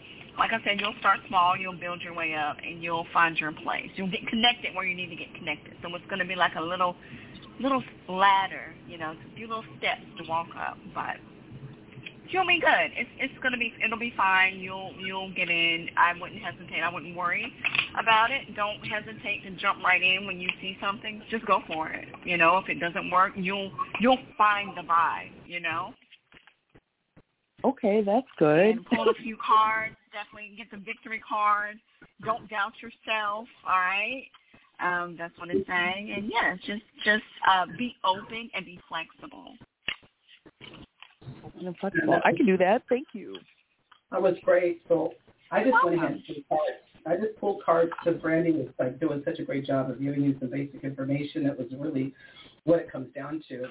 like 0.40 0.52
I 0.54 0.64
said, 0.64 0.80
you'll 0.80 0.94
start 1.00 1.20
small, 1.28 1.54
you'll 1.54 1.78
build 1.78 2.00
your 2.00 2.14
way 2.14 2.34
up, 2.34 2.56
and 2.64 2.82
you'll 2.82 3.06
find 3.12 3.36
your 3.36 3.52
place. 3.52 3.90
You'll 3.96 4.10
get 4.10 4.26
connected 4.26 4.74
where 4.74 4.86
you 4.86 4.96
need 4.96 5.10
to 5.10 5.16
get 5.16 5.34
connected. 5.34 5.74
So 5.82 5.94
it's 5.94 6.06
going 6.06 6.18
to 6.18 6.24
be 6.24 6.34
like 6.34 6.54
a 6.56 6.62
little, 6.62 6.96
little 7.60 7.84
ladder, 8.08 8.74
you 8.88 8.96
know, 8.96 9.10
a 9.12 9.36
few 9.36 9.46
little 9.46 9.64
steps 9.78 10.00
to 10.16 10.24
walk 10.26 10.48
up. 10.56 10.78
But 10.94 11.16
you'll 12.30 12.46
be 12.46 12.58
good. 12.58 12.90
It's 12.96 13.10
it's 13.18 13.38
going 13.42 13.52
to 13.52 13.58
be, 13.58 13.74
it'll 13.84 13.98
be 13.98 14.14
fine. 14.16 14.58
You'll 14.58 14.92
you'll 14.98 15.30
get 15.34 15.50
in. 15.50 15.90
I 15.98 16.18
wouldn't 16.18 16.40
hesitate. 16.40 16.80
I 16.80 16.90
wouldn't 16.90 17.14
worry 17.14 17.52
about 17.98 18.30
it. 18.30 18.56
Don't 18.56 18.80
hesitate 18.80 19.44
to 19.44 19.50
jump 19.60 19.84
right 19.84 20.02
in 20.02 20.26
when 20.26 20.40
you 20.40 20.48
see 20.62 20.78
something. 20.80 21.22
Just 21.30 21.44
go 21.44 21.60
for 21.66 21.90
it. 21.90 22.08
You 22.24 22.38
know, 22.38 22.56
if 22.56 22.68
it 22.70 22.80
doesn't 22.80 23.10
work, 23.10 23.34
you'll 23.36 23.70
you'll 24.00 24.18
find 24.38 24.74
the 24.74 24.82
vibe. 24.82 25.32
You 25.46 25.60
know. 25.60 25.92
Okay, 27.64 28.02
that's 28.04 28.26
good. 28.38 28.58
And 28.58 28.86
pull 28.86 29.08
a 29.08 29.14
few 29.14 29.36
cards. 29.36 29.96
Definitely 30.12 30.56
get 30.56 30.70
the 30.70 30.78
victory 30.78 31.20
card. 31.26 31.76
Don't 32.24 32.48
doubt 32.48 32.72
yourself. 32.82 33.46
All 33.68 33.78
right. 33.78 34.24
Um, 34.82 35.16
that's 35.18 35.36
what 35.38 35.50
it's 35.50 35.66
saying. 35.68 36.12
And 36.16 36.30
yeah, 36.32 36.56
just 36.56 36.82
just 37.04 37.22
uh, 37.48 37.66
be 37.76 37.94
open 38.04 38.50
and 38.54 38.64
be 38.64 38.80
flexible. 38.88 39.54
And 41.60 41.76
flexible. 41.78 42.20
I 42.24 42.32
can 42.32 42.46
do 42.46 42.56
that. 42.56 42.82
Thank 42.88 43.08
you. 43.12 43.36
That 44.10 44.22
was 44.22 44.36
great. 44.42 44.80
So 44.88 45.12
I 45.50 45.62
just 45.62 45.76
went 45.84 45.96
ahead 45.96 46.12
and 46.12 46.22
pulled 46.24 46.48
cards. 46.48 46.80
I 47.06 47.16
just 47.16 47.38
pulled 47.38 47.64
cards 47.64 47.92
because 48.02 48.20
Brandy 48.20 48.52
was 48.52 48.68
like 48.78 48.98
doing 49.00 49.22
such 49.24 49.38
a 49.38 49.42
great 49.42 49.66
job 49.66 49.90
of 49.90 50.00
giving 50.00 50.22
you 50.22 50.36
some 50.40 50.50
basic 50.50 50.82
information. 50.82 51.44
That 51.44 51.58
was 51.58 51.68
really 51.78 52.14
what 52.64 52.78
it 52.78 52.90
comes 52.90 53.08
down 53.14 53.42
to. 53.48 53.66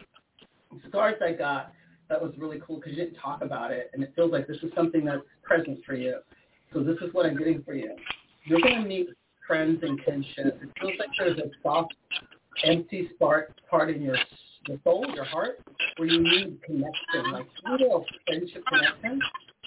The 0.84 0.90
cards 0.92 1.18
I 1.24 1.34
got 1.34 1.74
that 2.10 2.22
was 2.22 2.34
really 2.38 2.62
cool 2.66 2.78
because 2.78 2.92
you 2.92 3.04
didn't 3.04 3.20
talk 3.20 3.42
about 3.42 3.72
it, 3.72 3.92
and 3.94 4.04
it 4.04 4.12
feels 4.16 4.32
like 4.32 4.48
this 4.48 4.58
is 4.64 4.72
something 4.76 5.06
that's 5.06 5.22
present 5.44 5.80
for 5.86 5.96
you. 5.96 6.20
So 6.74 6.84
this 6.84 6.98
is 7.02 7.14
what 7.14 7.26
I'm 7.26 7.38
getting 7.38 7.64
for 7.64 7.74
you. 7.74 7.96
you're 8.46 8.62
going 8.62 8.82
to 8.82 8.88
meet 8.88 9.10
friends 9.48 9.80
and 9.82 10.04
kinship. 10.04 10.60
It 10.62 10.70
feels 10.80 10.94
like 11.00 11.10
there's 11.18 11.38
a 11.40 11.50
soft, 11.64 11.94
empty 12.64 13.10
spark 13.16 13.56
part 13.70 13.90
in 13.90 14.02
your 14.02 14.18
your 14.68 14.78
soul, 14.84 15.06
your 15.16 15.24
heart, 15.24 15.62
where 15.98 16.08
you 16.08 16.22
need 16.22 16.62
connection, 16.64 17.32
like 17.32 17.48
real 17.80 18.06
friendship 18.28 18.64
connection. 18.68 19.20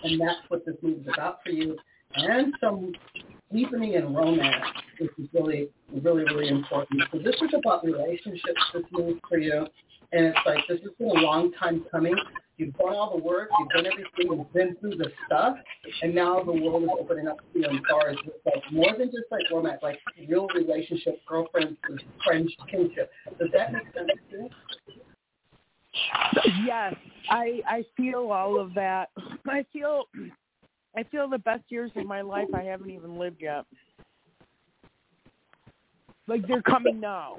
And 0.04 0.20
that's 0.20 0.40
what 0.48 0.64
this 0.66 0.76
movie 0.82 1.00
is 1.00 1.06
about 1.14 1.38
for 1.44 1.50
you. 1.50 1.76
And 2.14 2.52
some 2.60 2.92
deepening 3.52 3.94
in 3.94 4.14
romance, 4.14 4.64
which 5.00 5.10
is 5.18 5.28
really, 5.32 5.68
really, 6.02 6.24
really 6.24 6.48
important. 6.48 7.02
So 7.10 7.18
this 7.18 7.34
is 7.36 7.50
about 7.54 7.84
relationships, 7.84 8.60
this 8.74 8.82
movie 8.92 9.20
for 9.28 9.38
you. 9.38 9.66
And 10.12 10.26
it's 10.26 10.38
like, 10.44 10.58
this 10.68 10.80
has 10.82 10.90
been 10.98 11.08
a 11.08 11.20
long 11.20 11.52
time 11.52 11.84
coming. 11.90 12.14
You've 12.58 12.74
done 12.74 12.94
all 12.94 13.16
the 13.16 13.22
work, 13.22 13.48
you've 13.58 13.70
done 13.70 13.86
everything, 13.86 14.38
you've 14.38 14.52
been 14.52 14.76
through 14.76 14.96
the 14.96 15.10
stuff, 15.26 15.56
and 16.02 16.14
now 16.14 16.44
the 16.44 16.52
world 16.52 16.84
is 16.84 16.90
opening 17.00 17.26
up 17.26 17.38
to 17.38 17.58
you 17.58 17.64
as 17.64 17.76
far 17.90 18.10
as 18.10 18.16
like 18.44 18.62
more 18.70 18.92
than 18.96 19.06
just 19.06 19.24
like 19.30 19.42
romance, 19.50 19.80
like 19.82 19.98
real 20.28 20.46
relationship, 20.54 21.18
girlfriends, 21.26 21.78
friends, 22.24 22.54
kinship. 22.70 23.10
Does 23.38 23.48
that 23.54 23.72
make 23.72 23.84
sense 23.94 24.10
to 24.30 24.36
you? 24.36 24.48
Yes, 26.64 26.94
I 27.30 27.60
I 27.66 27.84
feel 27.96 28.30
all 28.30 28.60
of 28.60 28.74
that. 28.74 29.10
I 29.46 29.64
feel 29.72 30.04
I 30.96 31.02
feel 31.04 31.28
the 31.28 31.38
best 31.38 31.64
years 31.68 31.90
of 31.96 32.06
my 32.06 32.20
life 32.20 32.48
I 32.54 32.62
haven't 32.62 32.90
even 32.90 33.18
lived 33.18 33.40
yet. 33.40 33.64
Like 36.26 36.46
they're 36.46 36.62
coming 36.62 37.00
now. 37.00 37.36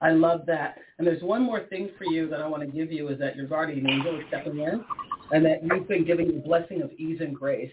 I 0.00 0.10
love 0.10 0.42
that. 0.46 0.78
And 0.98 1.06
there's 1.06 1.22
one 1.22 1.42
more 1.42 1.64
thing 1.66 1.90
for 1.98 2.04
you 2.04 2.28
that 2.28 2.40
I 2.40 2.46
want 2.46 2.62
to 2.62 2.68
give 2.68 2.92
you 2.92 3.08
is 3.08 3.18
that 3.18 3.36
your 3.36 3.46
guardian 3.46 3.88
angel 3.88 4.18
is 4.18 4.24
stepping 4.28 4.58
in 4.58 4.84
and 5.32 5.44
that 5.44 5.62
you've 5.62 5.88
been 5.88 6.04
giving 6.04 6.28
the 6.28 6.40
blessing 6.40 6.82
of 6.82 6.92
ease 6.92 7.20
and 7.20 7.34
grace. 7.34 7.72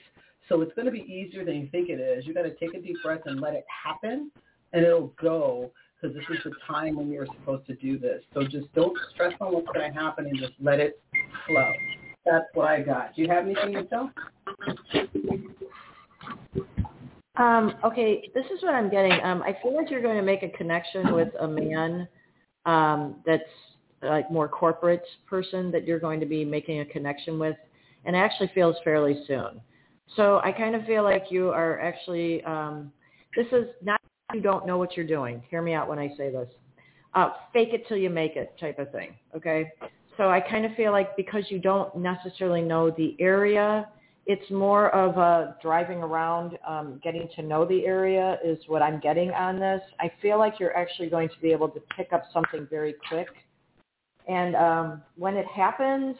So 0.49 0.61
it's 0.61 0.73
going 0.73 0.85
to 0.85 0.91
be 0.91 1.01
easier 1.01 1.45
than 1.45 1.55
you 1.55 1.67
think 1.71 1.89
it 1.89 1.99
is. 1.99 2.25
You've 2.25 2.35
got 2.35 2.43
to 2.43 2.55
take 2.55 2.73
a 2.73 2.81
deep 2.81 2.97
breath 3.03 3.21
and 3.25 3.39
let 3.39 3.53
it 3.53 3.65
happen 3.83 4.31
and 4.73 4.85
it'll 4.85 5.13
go 5.21 5.71
because 6.01 6.15
this 6.15 6.25
is 6.37 6.43
the 6.43 6.51
time 6.67 6.95
when 6.95 7.09
you're 7.09 7.27
supposed 7.27 7.65
to 7.67 7.75
do 7.75 7.97
this. 7.97 8.21
So 8.33 8.43
just 8.43 8.73
don't 8.73 8.97
stress 9.13 9.33
on 9.39 9.53
what's 9.53 9.67
going 9.73 9.91
to 9.91 9.99
happen 9.99 10.25
and 10.25 10.37
just 10.37 10.53
let 10.61 10.79
it 10.79 11.01
flow. 11.47 11.71
That's 12.25 12.45
what 12.53 12.67
I 12.67 12.81
got. 12.81 13.15
Do 13.15 13.21
you 13.21 13.29
have 13.29 13.45
anything 13.45 13.73
to 13.73 13.83
tell? 13.83 14.11
Um, 17.37 17.75
okay, 17.83 18.29
this 18.33 18.45
is 18.45 18.61
what 18.63 18.73
I'm 18.73 18.89
getting. 18.89 19.13
Um, 19.23 19.43
I 19.43 19.57
feel 19.61 19.75
like 19.75 19.91
you're 19.91 20.01
going 20.01 20.17
to 20.17 20.23
make 20.23 20.43
a 20.43 20.49
connection 20.49 21.13
with 21.13 21.29
a 21.39 21.47
man 21.47 22.07
um, 22.65 23.17
that's 23.25 23.43
like 24.01 24.31
more 24.31 24.47
corporate 24.47 25.05
person 25.27 25.71
that 25.71 25.85
you're 25.85 25.99
going 25.99 26.19
to 26.19 26.25
be 26.25 26.45
making 26.45 26.79
a 26.79 26.85
connection 26.85 27.39
with, 27.39 27.57
and 28.05 28.15
actually 28.15 28.51
feels 28.53 28.75
fairly 28.83 29.23
soon. 29.27 29.61
So 30.15 30.39
I 30.43 30.51
kind 30.51 30.75
of 30.75 30.85
feel 30.85 31.03
like 31.03 31.25
you 31.29 31.49
are 31.49 31.79
actually. 31.79 32.43
Um, 32.43 32.91
this 33.35 33.47
is 33.51 33.65
not 33.83 33.99
you 34.33 34.41
don't 34.41 34.65
know 34.65 34.77
what 34.77 34.95
you're 34.95 35.05
doing. 35.05 35.43
Hear 35.49 35.61
me 35.61 35.73
out 35.73 35.87
when 35.87 35.99
I 35.99 36.09
say 36.17 36.31
this. 36.31 36.47
Uh, 37.13 37.31
fake 37.53 37.69
it 37.73 37.87
till 37.87 37.97
you 37.97 38.09
make 38.09 38.35
it 38.35 38.57
type 38.59 38.79
of 38.79 38.91
thing. 38.91 39.15
Okay. 39.35 39.71
So 40.17 40.29
I 40.29 40.39
kind 40.39 40.65
of 40.65 40.73
feel 40.75 40.91
like 40.91 41.15
because 41.17 41.43
you 41.49 41.59
don't 41.59 41.95
necessarily 41.97 42.61
know 42.61 42.91
the 42.91 43.15
area, 43.19 43.87
it's 44.27 44.49
more 44.49 44.89
of 44.89 45.17
a 45.17 45.55
driving 45.61 45.99
around, 45.99 46.57
um, 46.67 46.99
getting 47.03 47.27
to 47.35 47.43
know 47.43 47.65
the 47.65 47.85
area 47.85 48.39
is 48.43 48.57
what 48.67 48.81
I'm 48.81 48.99
getting 48.99 49.31
on 49.31 49.59
this. 49.59 49.81
I 49.99 50.11
feel 50.21 50.39
like 50.39 50.59
you're 50.59 50.75
actually 50.75 51.09
going 51.09 51.29
to 51.29 51.39
be 51.41 51.51
able 51.51 51.69
to 51.69 51.79
pick 51.95 52.11
up 52.11 52.23
something 52.33 52.67
very 52.69 52.95
quick. 53.07 53.27
And 54.27 54.55
um, 54.55 55.01
when 55.15 55.35
it 55.35 55.45
happens, 55.45 56.15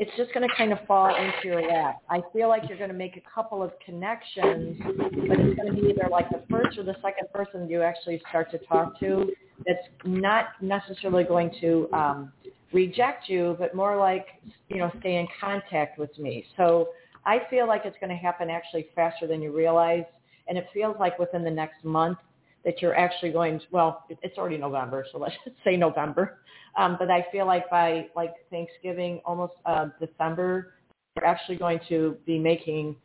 it's 0.00 0.10
just 0.16 0.34
going 0.34 0.48
to 0.48 0.52
kind 0.56 0.72
of 0.72 0.78
fall 0.88 1.14
into 1.14 1.32
your 1.44 1.62
lap. 1.70 1.98
I 2.10 2.20
feel 2.32 2.48
like 2.48 2.62
you're 2.68 2.78
going 2.78 2.90
to 2.90 2.96
make 2.96 3.16
a 3.16 3.22
couple 3.32 3.62
of 3.62 3.70
connections, 3.84 4.76
but 4.82 5.38
it's 5.38 5.56
going 5.56 5.72
to 5.72 5.80
be 5.80 5.88
either 5.90 6.08
like 6.10 6.28
the 6.30 6.42
first 6.50 6.76
or 6.76 6.82
the 6.82 6.96
second 7.00 7.28
person 7.32 7.68
you 7.68 7.82
actually 7.82 8.20
start 8.28 8.50
to 8.50 8.58
talk 8.58 8.98
to 8.98 9.30
that's 9.64 9.86
not 10.04 10.46
necessarily 10.60 11.22
going 11.22 11.52
to 11.60 11.88
um, 11.92 12.32
reject 12.72 13.28
you, 13.28 13.54
but 13.60 13.76
more 13.76 13.96
like, 13.96 14.26
you 14.68 14.78
know, 14.78 14.90
stay 14.98 15.16
in 15.16 15.28
contact 15.40 15.96
with 15.96 16.18
me. 16.18 16.44
So 16.56 16.88
I 17.26 17.42
feel 17.50 17.66
like 17.66 17.82
it's 17.84 17.96
going 18.00 18.10
to 18.10 18.16
happen 18.16 18.50
actually 18.50 18.88
faster 18.94 19.26
than 19.26 19.42
you 19.42 19.54
realize. 19.54 20.04
And 20.46 20.58
it 20.58 20.66
feels 20.74 20.96
like 21.00 21.18
within 21.18 21.42
the 21.42 21.50
next 21.50 21.84
month 21.84 22.18
that 22.64 22.80
you're 22.80 22.94
actually 22.94 23.30
going 23.30 23.58
to, 23.58 23.64
well, 23.70 24.04
it's 24.08 24.38
already 24.38 24.58
November, 24.58 25.06
so 25.12 25.18
let's 25.18 25.34
say 25.64 25.76
November. 25.76 26.38
Um, 26.76 26.96
but 26.98 27.10
I 27.10 27.26
feel 27.30 27.46
like 27.46 27.70
by 27.70 28.08
like 28.16 28.34
Thanksgiving, 28.50 29.20
almost 29.24 29.54
uh, 29.64 29.88
December, 30.00 30.74
you're 31.16 31.26
actually 31.26 31.56
going 31.56 31.80
to 31.88 32.16
be 32.26 32.38
making 32.38 32.96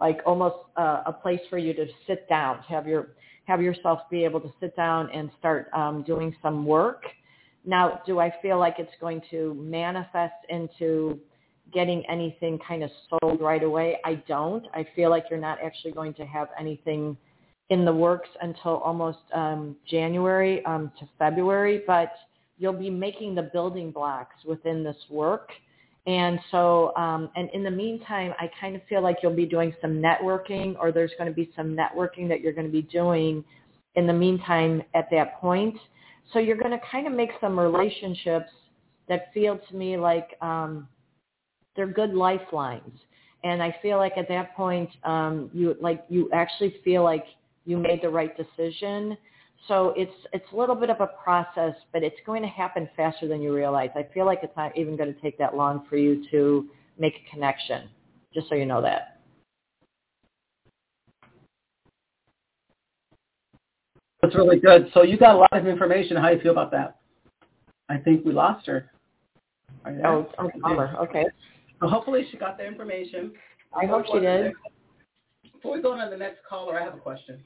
like 0.00 0.20
almost 0.26 0.56
uh, 0.76 1.02
a 1.06 1.12
place 1.12 1.40
for 1.50 1.58
you 1.58 1.74
to 1.74 1.86
sit 2.06 2.28
down, 2.28 2.58
to 2.58 2.68
have 2.68 2.86
your 2.86 3.08
have 3.46 3.60
yourself 3.60 4.00
be 4.10 4.24
able 4.24 4.40
to 4.40 4.50
sit 4.58 4.74
down 4.74 5.10
and 5.10 5.30
start 5.38 5.68
um, 5.74 6.02
doing 6.02 6.34
some 6.42 6.64
work. 6.64 7.02
Now, 7.66 8.00
do 8.06 8.18
I 8.18 8.32
feel 8.40 8.58
like 8.58 8.76
it's 8.78 8.92
going 9.00 9.20
to 9.30 9.54
manifest 9.54 10.34
into 10.48 11.20
getting 11.72 12.04
anything 12.08 12.58
kind 12.66 12.82
of 12.82 12.90
sold 13.08 13.40
right 13.40 13.62
away? 13.62 13.98
I 14.04 14.14
don't. 14.28 14.66
I 14.74 14.86
feel 14.94 15.10
like 15.10 15.24
you're 15.30 15.40
not 15.40 15.58
actually 15.62 15.92
going 15.92 16.14
to 16.14 16.26
have 16.26 16.48
anything 16.58 17.16
in 17.70 17.84
the 17.84 17.92
works 17.92 18.28
until 18.42 18.78
almost 18.78 19.18
um, 19.32 19.76
January 19.88 20.64
um, 20.66 20.92
to 20.98 21.08
February, 21.18 21.82
but 21.86 22.12
you'll 22.58 22.72
be 22.72 22.90
making 22.90 23.34
the 23.34 23.42
building 23.42 23.90
blocks 23.90 24.36
within 24.44 24.84
this 24.84 24.96
work. 25.10 25.50
And 26.06 26.38
so, 26.50 26.94
um, 26.96 27.30
and 27.34 27.48
in 27.54 27.64
the 27.64 27.70
meantime, 27.70 28.34
I 28.38 28.50
kind 28.60 28.76
of 28.76 28.82
feel 28.88 29.02
like 29.02 29.18
you'll 29.22 29.34
be 29.34 29.46
doing 29.46 29.74
some 29.80 29.92
networking 29.92 30.76
or 30.78 30.92
there's 30.92 31.12
going 31.18 31.30
to 31.30 31.34
be 31.34 31.50
some 31.56 31.74
networking 31.74 32.28
that 32.28 32.42
you're 32.42 32.52
going 32.52 32.66
to 32.66 32.72
be 32.72 32.82
doing 32.82 33.42
in 33.94 34.06
the 34.06 34.12
meantime 34.12 34.82
at 34.94 35.08
that 35.10 35.40
point. 35.40 35.76
So 36.32 36.38
you're 36.38 36.58
going 36.58 36.72
to 36.72 36.80
kind 36.90 37.06
of 37.06 37.12
make 37.14 37.30
some 37.40 37.58
relationships 37.58 38.50
that 39.08 39.32
feel 39.32 39.58
to 39.68 39.76
me 39.76 39.96
like 39.96 40.36
um, 40.42 40.88
they're 41.76 41.86
good 41.86 42.14
lifelines. 42.14 42.98
And 43.42 43.62
I 43.62 43.76
feel 43.82 43.98
like 43.98 44.16
at 44.16 44.28
that 44.28 44.56
point, 44.56 44.88
um, 45.04 45.50
you 45.52 45.76
like 45.80 46.04
you 46.08 46.30
actually 46.32 46.76
feel 46.82 47.04
like 47.04 47.26
you 47.66 47.76
made 47.76 48.00
the 48.02 48.08
right 48.08 48.34
decision. 48.36 49.16
So 49.68 49.92
it's 49.96 50.12
it's 50.32 50.46
a 50.52 50.56
little 50.56 50.74
bit 50.74 50.90
of 50.90 51.00
a 51.00 51.08
process, 51.22 51.74
but 51.92 52.02
it's 52.02 52.16
going 52.24 52.42
to 52.42 52.48
happen 52.48 52.88
faster 52.96 53.28
than 53.28 53.42
you 53.42 53.54
realize. 53.54 53.90
I 53.94 54.06
feel 54.14 54.24
like 54.24 54.40
it's 54.42 54.56
not 54.56 54.76
even 54.76 54.96
going 54.96 55.14
to 55.14 55.20
take 55.20 55.36
that 55.38 55.56
long 55.56 55.84
for 55.88 55.96
you 55.96 56.24
to 56.30 56.68
make 56.98 57.14
a 57.14 57.30
connection. 57.30 57.88
Just 58.32 58.48
so 58.48 58.54
you 58.54 58.66
know 58.66 58.80
that. 58.82 59.20
That's 64.22 64.34
really 64.34 64.58
good. 64.58 64.90
So 64.94 65.02
you 65.02 65.18
got 65.18 65.34
a 65.34 65.38
lot 65.38 65.52
of 65.52 65.66
information. 65.66 66.16
How 66.16 66.30
do 66.30 66.36
you 66.36 66.40
feel 66.40 66.52
about 66.52 66.70
that? 66.70 66.96
I 67.90 67.98
think 67.98 68.24
we 68.24 68.32
lost 68.32 68.66
her. 68.66 68.90
Oh, 69.86 70.26
oh, 70.38 70.50
bummer. 70.62 70.96
Okay. 70.98 71.26
So 71.80 71.88
hopefully 71.88 72.26
she 72.30 72.36
got 72.36 72.58
the 72.58 72.66
information. 72.66 73.32
I 73.76 73.86
hope 73.86 74.06
she 74.12 74.20
did. 74.20 74.52
Before 75.52 75.76
we 75.76 75.82
go 75.82 75.92
on 75.92 76.04
to 76.04 76.10
the 76.10 76.16
next 76.16 76.40
caller, 76.48 76.78
I 76.78 76.84
have 76.84 76.94
a 76.94 76.98
question. 76.98 77.42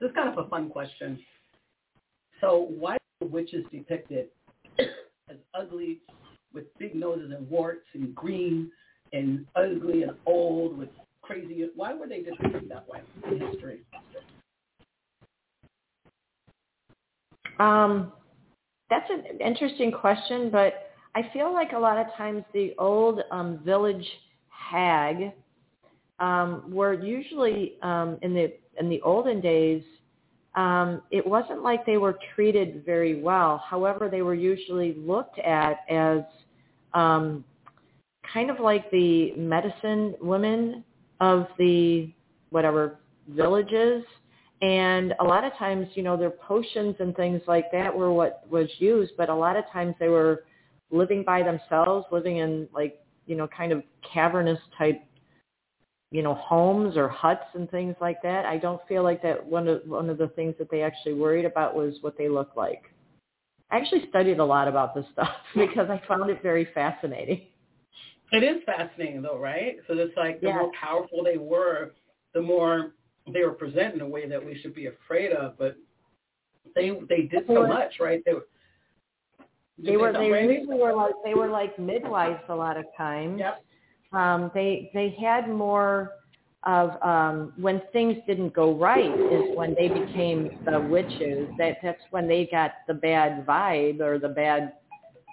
This 0.00 0.10
is 0.10 0.14
kind 0.14 0.28
of 0.28 0.44
a 0.44 0.48
fun 0.48 0.70
question. 0.70 1.18
So 2.40 2.68
why 2.78 2.96
are 3.20 3.26
witches 3.26 3.64
depicted 3.72 4.28
as 4.78 5.36
ugly 5.54 6.00
with 6.52 6.64
big 6.78 6.94
noses 6.94 7.32
and 7.36 7.48
warts 7.48 7.86
and 7.94 8.14
green 8.14 8.70
and 9.12 9.46
ugly 9.56 10.02
and 10.02 10.12
old 10.26 10.76
with 10.76 10.88
crazy? 11.22 11.68
Why 11.74 11.94
were 11.94 12.06
they 12.06 12.22
depicted 12.22 12.68
that 12.68 12.88
way 12.88 13.00
in 13.30 13.40
history? 13.40 13.80
Um, 17.58 18.12
that's 18.90 19.10
an 19.10 19.40
interesting 19.40 19.90
question, 19.90 20.50
but 20.50 20.85
I 21.16 21.26
feel 21.32 21.50
like 21.50 21.72
a 21.72 21.78
lot 21.78 21.96
of 21.96 22.08
times 22.18 22.44
the 22.52 22.74
old 22.78 23.20
um, 23.30 23.58
village 23.64 24.06
hag 24.50 25.32
um, 26.20 26.64
were 26.70 26.92
usually 26.92 27.76
um, 27.80 28.18
in 28.20 28.34
the 28.34 28.52
in 28.78 28.90
the 28.90 29.00
olden 29.00 29.40
days, 29.40 29.82
um, 30.56 31.00
it 31.10 31.26
wasn't 31.26 31.62
like 31.62 31.86
they 31.86 31.96
were 31.96 32.18
treated 32.34 32.84
very 32.84 33.22
well. 33.22 33.62
However, 33.66 34.10
they 34.10 34.20
were 34.20 34.34
usually 34.34 34.92
looked 34.98 35.38
at 35.38 35.78
as 35.88 36.20
um, 36.92 37.42
kind 38.30 38.50
of 38.50 38.60
like 38.60 38.90
the 38.90 39.32
medicine 39.36 40.16
women 40.20 40.84
of 41.22 41.46
the 41.56 42.12
whatever 42.50 42.98
villages. 43.28 44.04
And 44.60 45.14
a 45.20 45.24
lot 45.24 45.44
of 45.44 45.54
times, 45.54 45.86
you 45.94 46.02
know, 46.02 46.18
their 46.18 46.30
potions 46.30 46.96
and 47.00 47.16
things 47.16 47.40
like 47.46 47.72
that 47.72 47.94
were 47.94 48.12
what 48.12 48.44
was 48.50 48.68
used, 48.78 49.12
but 49.16 49.30
a 49.30 49.34
lot 49.34 49.56
of 49.56 49.64
times 49.72 49.94
they 49.98 50.08
were 50.08 50.44
living 50.90 51.24
by 51.24 51.42
themselves, 51.42 52.06
living 52.10 52.38
in 52.38 52.68
like, 52.74 53.00
you 53.26 53.36
know, 53.36 53.48
kind 53.48 53.72
of 53.72 53.82
cavernous 54.12 54.58
type 54.78 55.02
you 56.10 56.22
know 56.22 56.34
homes 56.34 56.96
or 56.96 57.08
huts 57.08 57.44
and 57.54 57.70
things 57.70 57.94
like 58.00 58.22
that. 58.22 58.46
I 58.46 58.58
don't 58.58 58.80
feel 58.88 59.02
like 59.02 59.22
that 59.22 59.44
one 59.44 59.68
of 59.68 59.82
one 59.86 60.08
of 60.08 60.18
the 60.18 60.28
things 60.28 60.54
that 60.58 60.70
they 60.70 60.82
actually 60.82 61.14
worried 61.14 61.44
about 61.44 61.74
was 61.74 61.94
what 62.00 62.16
they 62.16 62.28
look 62.28 62.52
like. 62.56 62.84
I 63.70 63.78
actually 63.78 64.08
studied 64.08 64.38
a 64.38 64.44
lot 64.44 64.68
about 64.68 64.94
this 64.94 65.04
stuff 65.12 65.34
because 65.54 65.90
I 65.90 66.00
found 66.06 66.30
it 66.30 66.42
very 66.42 66.68
fascinating. 66.74 67.42
It 68.32 68.42
is 68.42 68.62
fascinating 68.64 69.22
though, 69.22 69.38
right? 69.38 69.76
So 69.86 69.94
it's 69.94 70.16
like 70.16 70.40
the 70.40 70.48
yeah. 70.48 70.56
more 70.56 70.70
powerful 70.80 71.22
they 71.24 71.38
were, 71.38 71.92
the 72.34 72.42
more 72.42 72.92
they 73.32 73.42
were 73.42 73.52
presented 73.52 73.94
in 73.94 74.00
a 74.02 74.08
way 74.08 74.28
that 74.28 74.44
we 74.44 74.58
should 74.60 74.74
be 74.74 74.86
afraid 74.86 75.32
of, 75.32 75.58
but 75.58 75.76
they 76.74 76.90
they 77.08 77.22
did 77.22 77.44
so 77.46 77.66
much, 77.66 77.94
right? 78.00 78.22
They, 78.24 78.32
they 79.82 79.96
were 79.96 80.12
they 80.12 80.30
really 80.30 80.64
were 80.66 80.94
like 80.94 81.14
they 81.24 81.34
were 81.34 81.48
like 81.48 81.78
midwives 81.78 82.42
a 82.48 82.54
lot 82.54 82.76
of 82.76 82.84
times. 82.96 83.38
Yep. 83.38 83.64
Um, 84.12 84.50
they 84.54 84.90
they 84.94 85.16
had 85.20 85.48
more 85.48 86.12
of 86.66 87.00
um, 87.02 87.52
when 87.56 87.80
things 87.92 88.16
didn't 88.26 88.52
go 88.52 88.74
right 88.74 89.14
is 89.14 89.56
when 89.56 89.74
they 89.74 89.88
became 89.88 90.58
the 90.64 90.80
witches. 90.80 91.48
That 91.58 91.76
that's 91.82 92.02
when 92.10 92.26
they 92.26 92.48
got 92.50 92.72
the 92.88 92.94
bad 92.94 93.46
vibe 93.46 94.00
or 94.00 94.18
the 94.18 94.28
bad, 94.28 94.72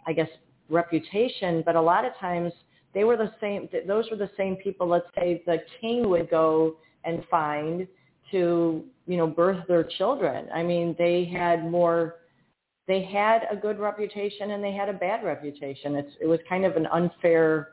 I 0.05 0.13
guess, 0.13 0.29
reputation. 0.69 1.63
But 1.65 1.75
a 1.75 1.81
lot 1.81 2.05
of 2.05 2.15
times 2.19 2.53
they 2.93 3.03
were 3.03 3.17
the 3.17 3.31
same. 3.41 3.67
Those 3.87 4.09
were 4.11 4.17
the 4.17 4.29
same 4.37 4.57
people. 4.57 4.87
Let's 4.87 5.07
say 5.15 5.41
the 5.45 5.57
king 5.81 6.07
would 6.09 6.29
go 6.29 6.75
and 7.03 7.23
find 7.29 7.87
to 8.31 8.83
you 9.07 9.17
know 9.17 9.27
birth 9.27 9.65
their 9.67 9.83
children. 9.83 10.47
I 10.53 10.63
mean, 10.63 10.95
they 10.97 11.25
had 11.25 11.69
more. 11.69 12.17
They 12.87 13.03
had 13.03 13.47
a 13.49 13.55
good 13.55 13.79
reputation 13.79 14.51
and 14.51 14.63
they 14.63 14.73
had 14.73 14.89
a 14.89 14.93
bad 14.93 15.23
reputation. 15.23 15.95
It's 15.95 16.11
it 16.21 16.27
was 16.27 16.39
kind 16.49 16.65
of 16.65 16.75
an 16.75 16.87
unfair 16.87 17.69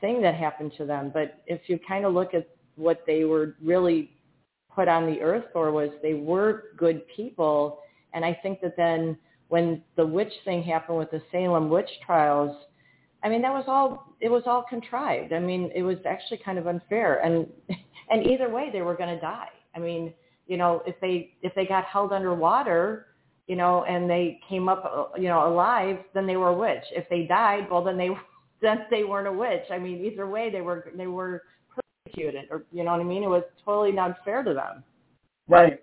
thing 0.00 0.20
that 0.22 0.34
happened 0.34 0.72
to 0.78 0.84
them. 0.84 1.10
But 1.12 1.42
if 1.46 1.60
you 1.68 1.78
kind 1.86 2.04
of 2.04 2.14
look 2.14 2.34
at 2.34 2.48
what 2.76 3.04
they 3.06 3.24
were 3.24 3.56
really 3.62 4.10
put 4.74 4.88
on 4.88 5.06
the 5.06 5.20
earth 5.20 5.44
for 5.52 5.70
was 5.70 5.90
they 6.02 6.14
were 6.14 6.64
good 6.76 7.02
people. 7.14 7.80
And 8.14 8.24
I 8.24 8.38
think 8.42 8.60
that 8.62 8.76
then 8.76 9.16
when 9.48 9.82
the 9.96 10.06
witch 10.06 10.32
thing 10.44 10.62
happened 10.62 10.98
with 10.98 11.10
the 11.10 11.22
Salem 11.30 11.68
witch 11.68 11.90
trials, 12.04 12.56
I 13.22 13.28
mean 13.28 13.42
that 13.42 13.52
was 13.52 13.64
all 13.68 14.14
it 14.20 14.30
was 14.30 14.44
all 14.46 14.64
contrived. 14.68 15.32
I 15.32 15.38
mean 15.38 15.70
it 15.74 15.82
was 15.82 15.98
actually 16.06 16.40
kind 16.44 16.58
of 16.58 16.66
unfair. 16.66 17.20
And 17.24 17.46
and 18.10 18.26
either 18.26 18.48
way 18.48 18.70
they 18.72 18.82
were 18.82 18.94
going 18.96 19.14
to 19.14 19.20
die. 19.20 19.50
I 19.74 19.78
mean 19.78 20.12
you 20.46 20.56
know 20.56 20.82
if 20.86 20.98
they 21.00 21.34
if 21.42 21.54
they 21.54 21.66
got 21.66 21.84
held 21.84 22.12
underwater 22.12 23.06
you 23.46 23.56
know 23.56 23.84
and 23.84 24.08
they 24.08 24.40
came 24.48 24.68
up 24.68 25.12
you 25.16 25.28
know 25.28 25.48
alive 25.48 25.98
then 26.14 26.26
they 26.26 26.36
were 26.36 26.48
a 26.48 26.56
witch. 26.56 26.84
If 26.92 27.08
they 27.08 27.24
died 27.24 27.68
well 27.70 27.84
then 27.84 27.96
they 27.96 28.10
then 28.62 28.86
they 28.90 29.04
weren't 29.04 29.28
a 29.28 29.32
witch. 29.32 29.64
I 29.70 29.78
mean 29.78 30.04
either 30.04 30.26
way 30.26 30.50
they 30.50 30.60
were 30.60 30.90
they 30.96 31.06
were 31.06 31.42
persecuted, 31.74 32.46
or 32.50 32.64
you 32.72 32.84
know 32.84 32.92
what 32.92 33.00
I 33.00 33.04
mean? 33.04 33.22
It 33.22 33.28
was 33.28 33.44
totally 33.64 33.92
not 33.92 34.16
fair 34.24 34.42
to 34.42 34.54
them. 34.54 34.84
Right. 35.48 35.82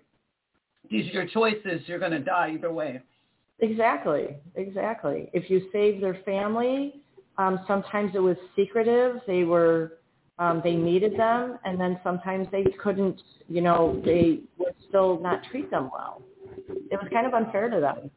These 0.90 1.10
are 1.10 1.12
your 1.12 1.26
choices. 1.26 1.82
You're 1.86 1.98
going 1.98 2.12
to 2.12 2.20
die 2.20 2.52
either 2.54 2.72
way. 2.72 3.02
Exactly. 3.60 4.36
Exactly. 4.54 5.30
If 5.32 5.50
you 5.50 5.68
save 5.72 6.00
their 6.00 6.18
family, 6.24 7.02
um, 7.36 7.60
sometimes 7.66 8.12
it 8.14 8.20
was 8.20 8.36
secretive. 8.56 9.20
They 9.26 9.44
were 9.44 9.98
um, 10.38 10.60
they 10.62 10.74
needed 10.74 11.18
them, 11.18 11.58
and 11.64 11.80
then 11.80 11.98
sometimes 12.04 12.46
they 12.52 12.64
couldn't. 12.82 13.20
You 13.48 13.60
know, 13.60 14.00
they 14.04 14.40
would 14.58 14.74
still 14.88 15.20
not 15.20 15.42
treat 15.50 15.70
them 15.70 15.90
well. 15.92 16.22
It 16.68 17.00
was 17.00 17.08
kind 17.12 17.26
of 17.26 17.34
unfair 17.34 17.70
to 17.70 17.80
them. 17.80 18.10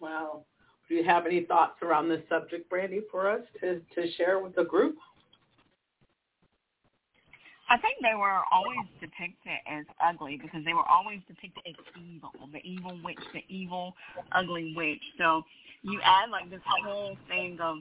Wow. 0.00 0.44
Do 0.88 0.94
you 0.94 1.04
have 1.04 1.26
any 1.26 1.44
thoughts 1.44 1.82
around 1.82 2.08
this 2.08 2.22
subject, 2.28 2.68
Brandy, 2.70 3.02
for 3.10 3.28
us 3.30 3.42
to, 3.60 3.80
to 3.94 4.12
share 4.12 4.38
with 4.38 4.54
the 4.54 4.64
group? 4.64 4.96
I 7.70 7.76
think 7.76 7.98
they 8.00 8.14
were 8.14 8.40
always 8.50 8.86
depicted 8.98 9.60
as 9.70 9.84
ugly 10.02 10.38
because 10.42 10.64
they 10.64 10.72
were 10.72 10.88
always 10.88 11.20
depicted 11.28 11.62
as 11.68 11.74
evil, 12.00 12.30
the 12.50 12.60
evil 12.64 12.98
witch, 13.04 13.18
the 13.34 13.44
evil, 13.48 13.94
ugly 14.32 14.72
witch. 14.74 15.02
So 15.18 15.42
you 15.82 16.00
add 16.02 16.30
like 16.30 16.48
this 16.48 16.62
whole 16.64 17.16
thing 17.28 17.58
of 17.60 17.78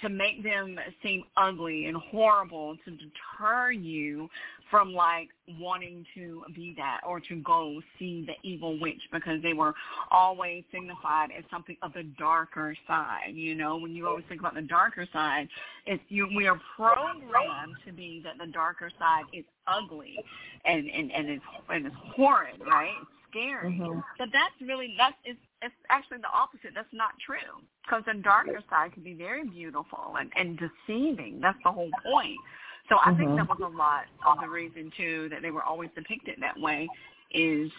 to 0.00 0.08
make 0.08 0.42
them 0.42 0.78
seem 1.02 1.24
ugly 1.36 1.86
and 1.86 1.96
horrible 1.96 2.76
to 2.84 2.90
deter 2.90 3.70
you 3.70 4.28
from 4.70 4.94
like 4.94 5.28
wanting 5.60 6.04
to 6.14 6.42
be 6.54 6.74
that 6.78 7.00
or 7.06 7.20
to 7.20 7.36
go 7.42 7.80
see 7.98 8.26
the 8.26 8.48
evil 8.48 8.80
witch 8.80 9.00
because 9.12 9.42
they 9.42 9.52
were 9.52 9.74
always 10.10 10.64
signified 10.72 11.28
as 11.36 11.44
something 11.50 11.76
of 11.82 11.92
the 11.92 12.04
darker 12.18 12.74
side. 12.86 13.32
You 13.34 13.54
know, 13.54 13.76
when 13.76 13.94
you 13.94 14.08
always 14.08 14.24
think 14.30 14.40
about 14.40 14.54
the 14.54 14.62
darker 14.62 15.06
side, 15.12 15.46
it's 15.86 16.02
you 16.08 16.26
we 16.34 16.46
are 16.46 16.58
programmed 16.74 17.76
to 17.86 17.92
be 17.92 18.22
that 18.24 18.38
the 18.44 18.50
darker 18.50 18.90
side 18.98 19.24
is 19.34 19.44
ugly 19.66 20.16
and 20.64 20.88
and 20.88 21.12
and 21.12 21.28
it's 21.28 21.44
and 21.68 21.86
it's 21.86 21.96
horrid, 22.16 22.60
right? 22.66 22.94
It's 22.98 23.10
scary. 23.30 23.72
Mm-hmm. 23.72 24.00
But 24.18 24.28
that's 24.32 24.54
really 24.62 24.94
that's 24.96 25.16
it's, 25.24 25.38
it's 25.62 25.74
actually 25.88 26.18
the 26.18 26.32
opposite. 26.34 26.72
That's 26.74 26.92
not 26.92 27.12
true 27.24 27.62
because 27.84 28.02
the 28.06 28.20
darker 28.22 28.60
side 28.68 28.92
can 28.92 29.02
be 29.02 29.14
very 29.14 29.44
beautiful 29.48 30.16
and 30.18 30.30
and 30.36 30.58
deceiving. 30.58 31.40
That's 31.40 31.58
the 31.64 31.72
whole 31.72 31.90
point. 32.04 32.38
So 32.88 32.96
I 32.98 33.10
mm-hmm. 33.10 33.18
think 33.18 33.36
that 33.36 33.48
was 33.48 33.60
a 33.62 33.76
lot 33.76 34.04
of 34.26 34.40
the 34.40 34.48
reason 34.48 34.90
too 34.96 35.28
that 35.30 35.42
they 35.42 35.50
were 35.50 35.62
always 35.62 35.90
depicted 35.94 36.36
that 36.40 36.58
way 36.58 36.88
is 37.32 37.70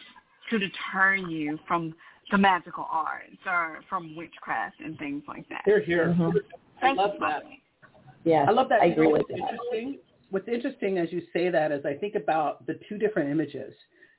to 0.50 0.60
deter 0.60 1.16
you 1.16 1.60
from 1.68 1.94
the 2.32 2.38
magical 2.38 2.88
arts 2.90 3.38
or 3.46 3.82
from 3.90 4.16
witchcraft 4.16 4.80
and 4.80 4.98
things 4.98 5.24
like 5.28 5.48
that. 5.50 5.62
They're 5.66 5.82
here. 5.84 6.16
Mm-hmm. 6.18 6.38
I 6.82 6.94
love 6.94 7.12
that. 7.20 7.44
Yeah, 8.24 8.46
I 8.48 8.52
love 8.52 8.70
that. 8.70 8.82
I 8.82 8.86
agree 8.86 9.08
know, 9.08 9.14
with 9.14 9.24
what's 9.30 9.42
that. 9.42 9.52
Interesting. 9.52 10.00
What's 10.30 10.48
interesting 10.48 10.98
as 10.98 11.12
you 11.12 11.22
say 11.34 11.50
that 11.50 11.72
is 11.72 11.86
I 11.86 11.94
think 11.94 12.16
about 12.16 12.66
the 12.66 12.80
two 12.90 12.98
different 12.98 13.30
images 13.30 13.74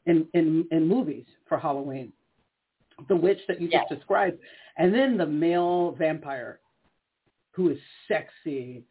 in 0.07 0.27
in, 0.35 0.67
in 0.71 0.87
movies 0.87 1.25
for 1.49 1.59
Halloween. 1.59 2.12
The 3.09 3.17
witch 3.17 3.41
that 3.49 3.61
you 3.61 3.69
Yes. 3.69 3.87
just 3.89 4.01
described, 4.01 4.39
and 4.77 4.95
then 4.95 5.17
the 5.17 5.27
male 5.27 5.93
vampire, 5.93 6.61
who 7.53 7.71
is 7.71 7.79
sexy 8.09 8.85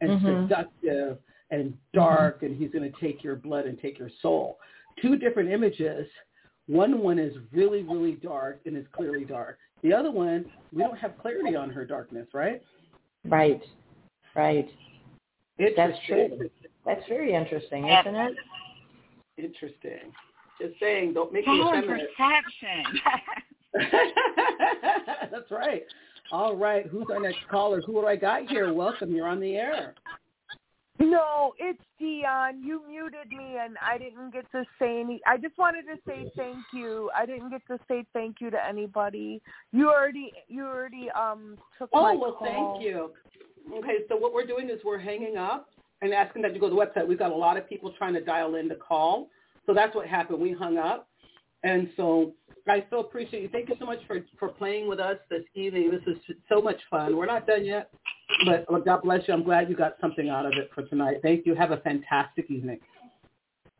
and 0.00 0.10
Mhm. 0.10 0.48
seductive 0.48 1.18
and 1.50 1.78
dark, 1.92 2.42
and 2.42 2.56
he's 2.56 2.70
going 2.70 2.90
to 2.90 3.00
take 3.00 3.22
your 3.22 3.36
blood 3.36 3.66
and 3.66 3.78
take 3.78 3.98
your 3.98 4.08
soul. 4.08 4.58
Two 4.96 5.16
different 5.16 5.50
images. 5.50 6.10
One 6.66 6.98
one 7.00 7.18
is 7.18 7.36
really 7.52 7.82
really 7.84 8.16
dark 8.16 8.60
and 8.66 8.76
is 8.76 8.86
clearly 8.88 9.24
dark. 9.24 9.58
The 9.82 9.92
other 9.92 10.10
one, 10.10 10.50
we 10.72 10.82
don't 10.82 10.98
have 10.98 11.16
clarity 11.18 11.54
on 11.54 11.70
her 11.70 11.84
darkness, 11.84 12.32
right? 12.34 12.62
Right, 13.24 13.62
right. 14.34 14.68
That's 15.58 15.98
true. 16.06 16.50
That's 16.84 17.06
very 17.08 17.32
interesting, 17.32 17.88
isn't 17.88 18.14
it? 18.14 18.36
Interesting. 19.38 20.12
Just 20.60 20.78
saying, 20.80 21.12
don't 21.14 21.32
make 21.32 21.46
me 21.46 21.58
Power 21.62 21.78
effeminate. 21.78 22.08
perception. 22.16 23.00
That's 25.30 25.50
right. 25.50 25.82
All 26.32 26.56
right. 26.56 26.86
Who's 26.86 27.06
our 27.12 27.20
next 27.20 27.46
caller? 27.50 27.80
Who 27.82 27.92
do 27.92 28.06
I 28.06 28.16
got 28.16 28.48
here? 28.48 28.72
Welcome. 28.72 29.14
You're 29.14 29.28
on 29.28 29.40
the 29.40 29.56
air. 29.56 29.94
No, 30.98 31.52
it's 31.58 31.78
Dion. 31.98 32.62
You 32.64 32.80
muted 32.88 33.28
me, 33.28 33.56
and 33.60 33.76
I 33.86 33.98
didn't 33.98 34.32
get 34.32 34.50
to 34.52 34.64
say 34.78 35.00
any. 35.00 35.20
I 35.26 35.36
just 35.36 35.58
wanted 35.58 35.82
to 35.82 35.96
say 36.08 36.30
thank 36.36 36.56
you. 36.72 37.10
I 37.14 37.26
didn't 37.26 37.50
get 37.50 37.60
to 37.68 37.78
say 37.86 38.06
thank 38.14 38.36
you 38.40 38.48
to 38.50 38.66
anybody. 38.66 39.42
You 39.72 39.90
already, 39.90 40.32
you 40.48 40.64
already 40.64 41.10
um 41.10 41.58
took 41.78 41.90
Oh, 41.92 42.02
my 42.02 42.14
well, 42.14 42.32
call. 42.32 42.46
thank 42.46 42.82
you. 42.86 43.10
Okay, 43.76 43.98
so 44.08 44.16
what 44.16 44.32
we're 44.32 44.46
doing 44.46 44.70
is 44.70 44.80
we're 44.86 44.98
hanging 44.98 45.36
up 45.36 45.68
and 46.00 46.14
asking 46.14 46.40
that 46.42 46.54
you 46.54 46.60
go 46.60 46.70
to 46.70 46.74
the 46.74 46.80
website. 46.80 47.06
We've 47.06 47.18
got 47.18 47.30
a 47.30 47.36
lot 47.36 47.58
of 47.58 47.68
people 47.68 47.92
trying 47.98 48.14
to 48.14 48.22
dial 48.22 48.54
in 48.54 48.68
to 48.70 48.74
call. 48.76 49.28
So 49.66 49.74
that's 49.74 49.94
what 49.94 50.06
happened. 50.06 50.40
We 50.40 50.52
hung 50.52 50.78
up. 50.78 51.08
And 51.62 51.90
so 51.96 52.32
I 52.68 52.84
so 52.90 53.00
appreciate 53.00 53.42
you. 53.42 53.48
Thank 53.48 53.68
you 53.68 53.76
so 53.78 53.86
much 53.86 53.98
for, 54.06 54.24
for 54.38 54.48
playing 54.48 54.88
with 54.88 55.00
us 55.00 55.16
this 55.30 55.42
evening. 55.54 55.90
This 55.90 56.02
is 56.06 56.22
so 56.48 56.60
much 56.60 56.78
fun. 56.90 57.16
We're 57.16 57.26
not 57.26 57.46
done 57.46 57.64
yet, 57.64 57.90
but 58.44 58.66
God 58.84 59.02
bless 59.02 59.26
you. 59.26 59.34
I'm 59.34 59.42
glad 59.42 59.68
you 59.68 59.76
got 59.76 59.96
something 60.00 60.28
out 60.28 60.46
of 60.46 60.52
it 60.52 60.70
for 60.74 60.82
tonight. 60.82 61.18
Thank 61.22 61.46
you. 61.46 61.54
Have 61.54 61.72
a 61.72 61.78
fantastic 61.78 62.50
evening. 62.50 62.78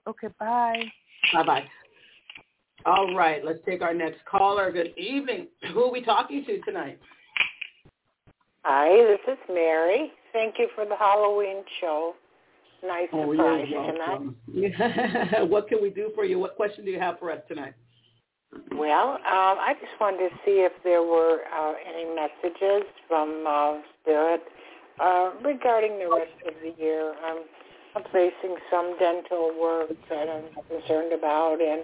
Okay, 0.07 0.28
bye. 0.39 0.82
Bye-bye. 1.32 1.64
All 2.84 3.14
right, 3.16 3.45
let's 3.45 3.59
take 3.66 3.82
our 3.82 3.95
next 3.95 4.24
caller. 4.24 4.70
Good 4.70 4.97
evening. 4.97 5.49
Who 5.72 5.84
are 5.84 5.91
we 5.93 6.03
talking 6.03 6.45
to 6.45 6.61
tonight? 6.61 7.01
Hi, 8.62 8.89
this 9.05 9.34
is 9.34 9.39
Mary. 9.53 10.12
Thank 10.32 10.57
you 10.59 10.68
for 10.74 10.84
the 10.84 10.97
Halloween 10.97 11.64
show. 11.80 12.14
Nice 12.85 13.09
Oh, 13.12 13.33
surprise 13.33 13.66
tonight. 13.68 15.49
what 15.49 15.68
can 15.68 15.81
we 15.83 15.91
do 15.91 16.11
for 16.14 16.24
you? 16.24 16.39
What 16.39 16.57
question 16.57 16.85
do 16.85 16.91
you 16.91 17.01
have 17.01 17.18
for 17.18 17.31
us 17.31 17.41
tonight? 17.49 17.74
Well, 18.72 19.14
um, 19.14 19.59
I 19.59 19.74
just 19.81 19.93
wanted 20.01 20.29
to 20.29 20.35
see 20.45 20.64
if 20.64 20.72
there 20.85 21.03
were 21.03 21.41
uh, 21.53 21.72
any 21.87 22.05
messages 22.14 22.89
from 23.09 23.45
uh, 23.47 23.81
Spirit 24.01 24.43
uh, 25.01 25.33
regarding 25.45 25.99
the 25.99 26.09
rest 26.09 26.37
of 26.47 26.55
the 26.62 26.72
year. 26.83 27.14
I'm, 27.24 27.43
I'm 27.97 28.05
facing 28.12 28.57
some 28.70 28.97
dental 28.99 29.53
work 29.61 29.91
that 30.09 30.29
I'm 30.29 30.45
concerned 30.68 31.12
about, 31.12 31.59
and 31.61 31.83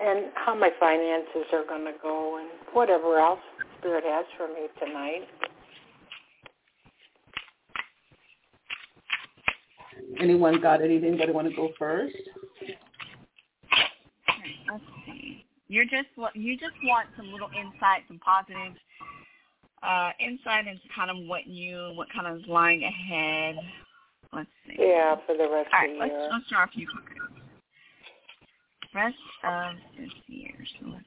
and 0.00 0.32
how 0.34 0.54
my 0.54 0.70
finances 0.80 1.46
are 1.52 1.64
going 1.64 1.84
to 1.84 1.94
go, 2.02 2.38
and 2.38 2.48
whatever 2.72 3.18
else 3.18 3.40
Spirit 3.78 4.04
has 4.06 4.24
for 4.36 4.48
me 4.48 4.66
tonight. 4.80 5.28
Anyone 10.22 10.60
got 10.60 10.80
anything? 10.82 11.08
Anybody 11.08 11.32
want 11.32 11.50
to 11.50 11.56
go 11.56 11.70
first? 11.76 12.14
Let's 14.70 14.84
see. 15.04 15.44
You're 15.66 15.84
just 15.84 16.06
you 16.34 16.56
just 16.56 16.74
want 16.84 17.08
some 17.16 17.32
little 17.32 17.48
insight, 17.48 18.02
some 18.06 18.20
positive 18.20 18.74
uh, 19.82 20.10
insight 20.20 20.68
into 20.68 20.82
kind 20.94 21.10
of 21.10 21.16
what 21.26 21.48
you 21.48 21.90
what 21.96 22.06
kind 22.14 22.28
of 22.28 22.38
is 22.38 22.44
lying 22.46 22.84
ahead. 22.84 23.56
Let's 24.32 24.48
see. 24.66 24.76
Yeah, 24.78 25.16
for 25.26 25.36
the 25.36 25.50
rest 25.50 25.70
All 25.72 25.84
of 25.84 25.90
right, 25.90 25.90
the 25.90 25.98
let's 25.98 26.12
year. 26.12 26.28
let's 26.32 26.46
start 26.46 26.70
with 26.76 26.78
you. 26.78 26.88
rest 28.94 29.16
of 29.44 29.74
this 29.98 30.12
year. 30.28 30.54
So 30.80 30.86
let's 30.86 31.04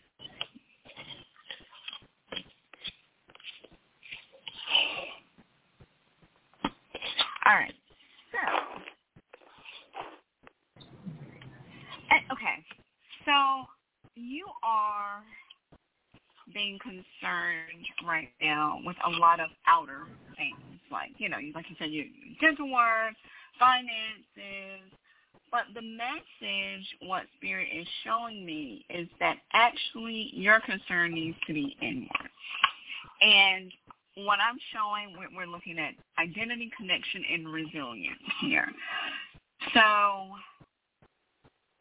All 7.47 7.53
right. 7.53 7.73
So, 8.31 8.39
and, 12.09 12.21
okay. 12.31 12.65
So 13.25 13.65
you 14.15 14.45
are 14.63 15.23
being 16.53 16.77
concerned 16.79 17.85
right 18.05 18.29
now 18.41 18.79
with 18.85 18.95
a 19.05 19.09
lot 19.09 19.39
of 19.39 19.49
outer 19.67 20.03
things, 20.37 20.79
like 20.91 21.09
you 21.17 21.29
know, 21.29 21.37
like 21.53 21.65
you 21.69 21.75
said, 21.79 21.91
you 21.91 22.05
dental 22.39 22.71
work, 22.71 23.13
finances. 23.59 24.91
But 25.51 25.63
the 25.73 25.81
message, 25.81 26.85
what 27.03 27.23
Spirit 27.37 27.67
is 27.73 27.87
showing 28.03 28.45
me, 28.45 28.85
is 28.89 29.07
that 29.19 29.37
actually 29.53 30.31
your 30.33 30.59
concern 30.61 31.13
needs 31.13 31.37
to 31.47 31.53
be 31.53 31.77
inward. 31.81 32.29
And 33.21 33.71
what 34.15 34.39
I'm 34.39 34.57
showing, 34.73 35.15
we're 35.35 35.47
looking 35.47 35.79
at 35.79 35.93
identity, 36.21 36.71
connection, 36.77 37.23
and 37.31 37.47
resilience 37.47 38.19
here. 38.41 38.67
So 39.73 40.29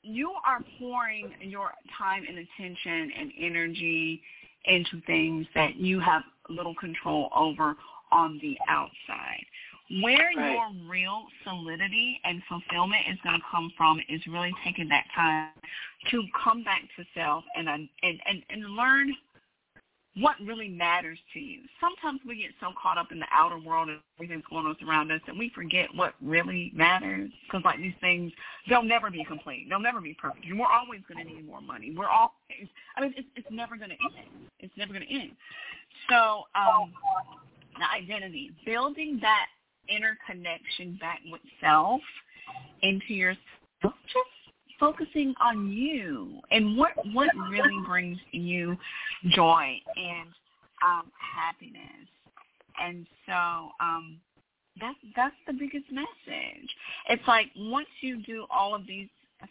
you 0.05 0.33
are 0.47 0.61
pouring 0.79 1.33
your 1.41 1.73
time 1.97 2.25
and 2.29 2.39
attention 2.39 3.11
and 3.19 3.33
energy 3.39 4.23
into 4.67 5.01
things 5.07 5.47
that 5.55 5.77
you 5.77 5.99
have 6.01 6.23
little 6.49 6.75
control 6.75 7.31
over 7.35 7.75
on 8.13 8.39
the 8.41 8.57
outside. 8.69 9.45
Where 10.03 10.31
right. 10.37 10.53
your 10.53 10.89
real 10.89 11.25
solidity 11.45 12.21
and 12.25 12.43
fulfillment 12.49 13.03
is 13.11 13.19
going 13.23 13.37
to 13.37 13.47
come 13.51 13.73
from 13.77 14.01
is 14.09 14.21
really 14.27 14.53
taking 14.65 14.89
that 14.89 15.05
time 15.15 15.51
to 16.11 16.23
come 16.43 16.65
back 16.65 16.83
to 16.97 17.05
self 17.15 17.45
and 17.57 17.69
and 17.69 17.89
and, 18.03 18.43
and 18.49 18.65
learn 18.75 19.15
what 20.17 20.37
really 20.45 20.69
matters 20.69 21.19
to 21.33 21.41
you. 21.41 21.61
Sometimes 21.81 22.21
we 22.27 22.37
get 22.37 22.53
so 22.61 22.69
caught 22.81 22.99
up 22.99 23.11
in 23.11 23.19
the 23.19 23.27
outer 23.33 23.59
world 23.59 23.89
and 23.89 23.99
everything's 24.17 24.45
going 24.49 24.65
on 24.67 24.77
around 24.89 25.11
us 25.11 25.21
that 25.27 25.37
we 25.37 25.51
forget 25.55 25.89
what 25.95 26.15
really 26.23 26.71
matters. 26.75 27.31
Because 27.47 27.65
like 27.65 27.79
these 27.79 27.95
things, 28.01 28.33
they'll 28.69 28.83
never 28.83 29.11
be 29.11 29.25
complete. 29.25 29.67
They'll 29.69 29.81
never 29.81 30.01
be 30.01 30.15
perfect. 30.15 30.47
And 30.47 30.59
we're 30.59 30.71
always 30.71 31.01
going 31.09 31.27
to 31.27 31.33
need 31.33 31.47
more 31.47 31.61
money. 31.61 31.93
We're 31.97 32.09
always, 32.09 32.69
I 32.97 33.01
mean, 33.01 33.15
it's, 33.17 33.29
it's 33.35 33.49
never 33.51 33.77
going 33.77 33.91
to 33.91 33.97
end. 33.97 34.49
It's 34.61 34.75
never 34.77 34.93
going 34.93 35.05
to 35.07 35.13
end. 35.13 35.33
So 36.09 36.45
um, 36.55 36.93
the 37.79 37.91
identity, 37.91 38.53
building 38.65 39.19
that 39.21 39.47
interconnection 39.89 40.97
back 41.01 41.21
with 41.31 41.41
self 41.61 42.01
into 42.83 43.15
yourself, 43.15 43.43
just 43.83 44.44
focusing 44.79 45.35
on 45.41 45.71
you 45.71 46.41
and 46.51 46.77
what 46.77 46.91
what 47.13 47.31
really 47.51 47.81
brings 47.87 48.19
you 48.33 48.77
joy 49.31 49.77
and 49.97 50.29
um, 50.85 51.11
happiness. 51.19 52.09
And 52.81 53.07
so 53.27 53.71
um, 53.81 54.19
that's 54.81 54.99
that's 55.17 55.37
the 55.47 55.53
biggest 55.53 55.87
message. 55.91 56.69
It's 57.09 57.27
like 57.27 57.47
once 57.57 57.89
you 58.01 58.23
do 58.23 58.47
all 58.51 58.75
of 58.75 58.87
these 58.87 59.09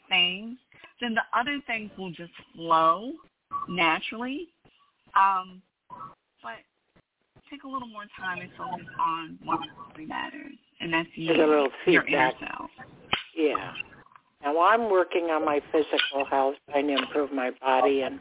things, 0.09 0.57
then 1.01 1.13
the 1.13 1.21
other 1.37 1.59
things 1.67 1.91
will 1.97 2.11
just 2.11 2.31
flow 2.55 3.13
naturally. 3.69 4.49
Um, 5.15 5.61
but 6.41 6.57
take 7.49 7.63
a 7.63 7.67
little 7.67 7.87
more 7.87 8.05
time 8.19 8.39
and 8.41 8.49
focus 8.57 8.85
on 8.99 9.39
what 9.43 9.59
really 9.95 10.07
matters, 10.07 10.57
and 10.81 10.91
that's 10.91 11.09
you, 11.15 11.33
your 11.85 12.05
inner 12.07 12.31
self. 12.39 12.69
Yeah. 13.35 13.73
Now 14.43 14.59
I'm 14.61 14.89
working 14.89 15.25
on 15.31 15.45
my 15.45 15.61
physical 15.71 16.25
health, 16.29 16.55
trying 16.69 16.87
to 16.87 16.95
improve 16.95 17.31
my 17.31 17.51
body 17.61 18.01
and 18.01 18.19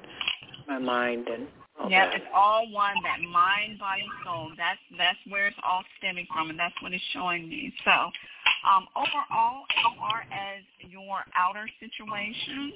my 0.68 0.78
mind 0.78 1.26
and 1.28 1.48
all 1.80 1.90
yeah, 1.90 2.06
that. 2.06 2.14
it's 2.14 2.24
all 2.34 2.70
one. 2.70 2.94
That 3.02 3.20
mind, 3.20 3.78
body, 3.78 4.04
soul. 4.24 4.50
That's 4.56 4.78
that's 4.96 5.18
where 5.28 5.48
it's 5.48 5.56
all 5.64 5.82
stemming 5.98 6.26
from, 6.32 6.50
and 6.50 6.58
that's 6.58 6.74
what 6.80 6.92
it's 6.92 7.02
showing 7.12 7.48
me. 7.48 7.72
So, 7.84 7.90
um, 7.90 8.86
overall, 8.94 9.64
as 9.70 9.98
far 9.98 10.20
as 10.30 10.62
your 10.90 11.24
outer 11.36 11.66
situations, 11.80 12.74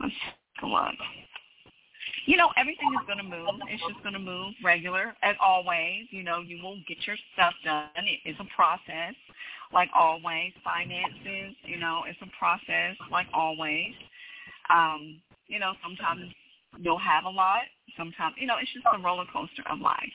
let's 0.00 0.12
take 0.12 0.64
a 0.64 0.66
look. 0.66 0.94
You 2.26 2.36
know, 2.36 2.50
everything 2.56 2.90
is 2.92 3.06
going 3.06 3.18
to 3.18 3.24
move. 3.24 3.60
It's 3.70 3.82
just 3.88 4.02
going 4.02 4.14
to 4.14 4.20
move 4.20 4.52
regular 4.62 5.14
as 5.22 5.36
always. 5.40 6.06
You 6.10 6.24
know, 6.24 6.40
you 6.40 6.60
will 6.62 6.76
get 6.88 6.98
your 7.06 7.16
stuff 7.34 7.54
done. 7.64 7.88
It 7.96 8.28
is 8.28 8.36
a 8.40 8.46
process 8.54 9.14
like 9.72 9.88
always. 9.94 10.52
Finances, 10.64 11.56
you 11.64 11.78
know, 11.78 12.02
it's 12.06 12.18
a 12.22 12.30
process 12.38 12.96
like 13.10 13.26
always. 13.32 13.94
Um, 14.70 15.20
you 15.46 15.58
know, 15.58 15.72
sometimes 15.82 16.32
you'll 16.78 16.98
have 16.98 17.24
a 17.24 17.30
lot. 17.30 17.62
Sometimes, 17.96 18.34
you 18.38 18.46
know, 18.46 18.56
it's 18.60 18.72
just 18.72 18.86
a 18.92 19.02
roller 19.02 19.24
coaster 19.32 19.62
of 19.70 19.80
life. 19.80 20.12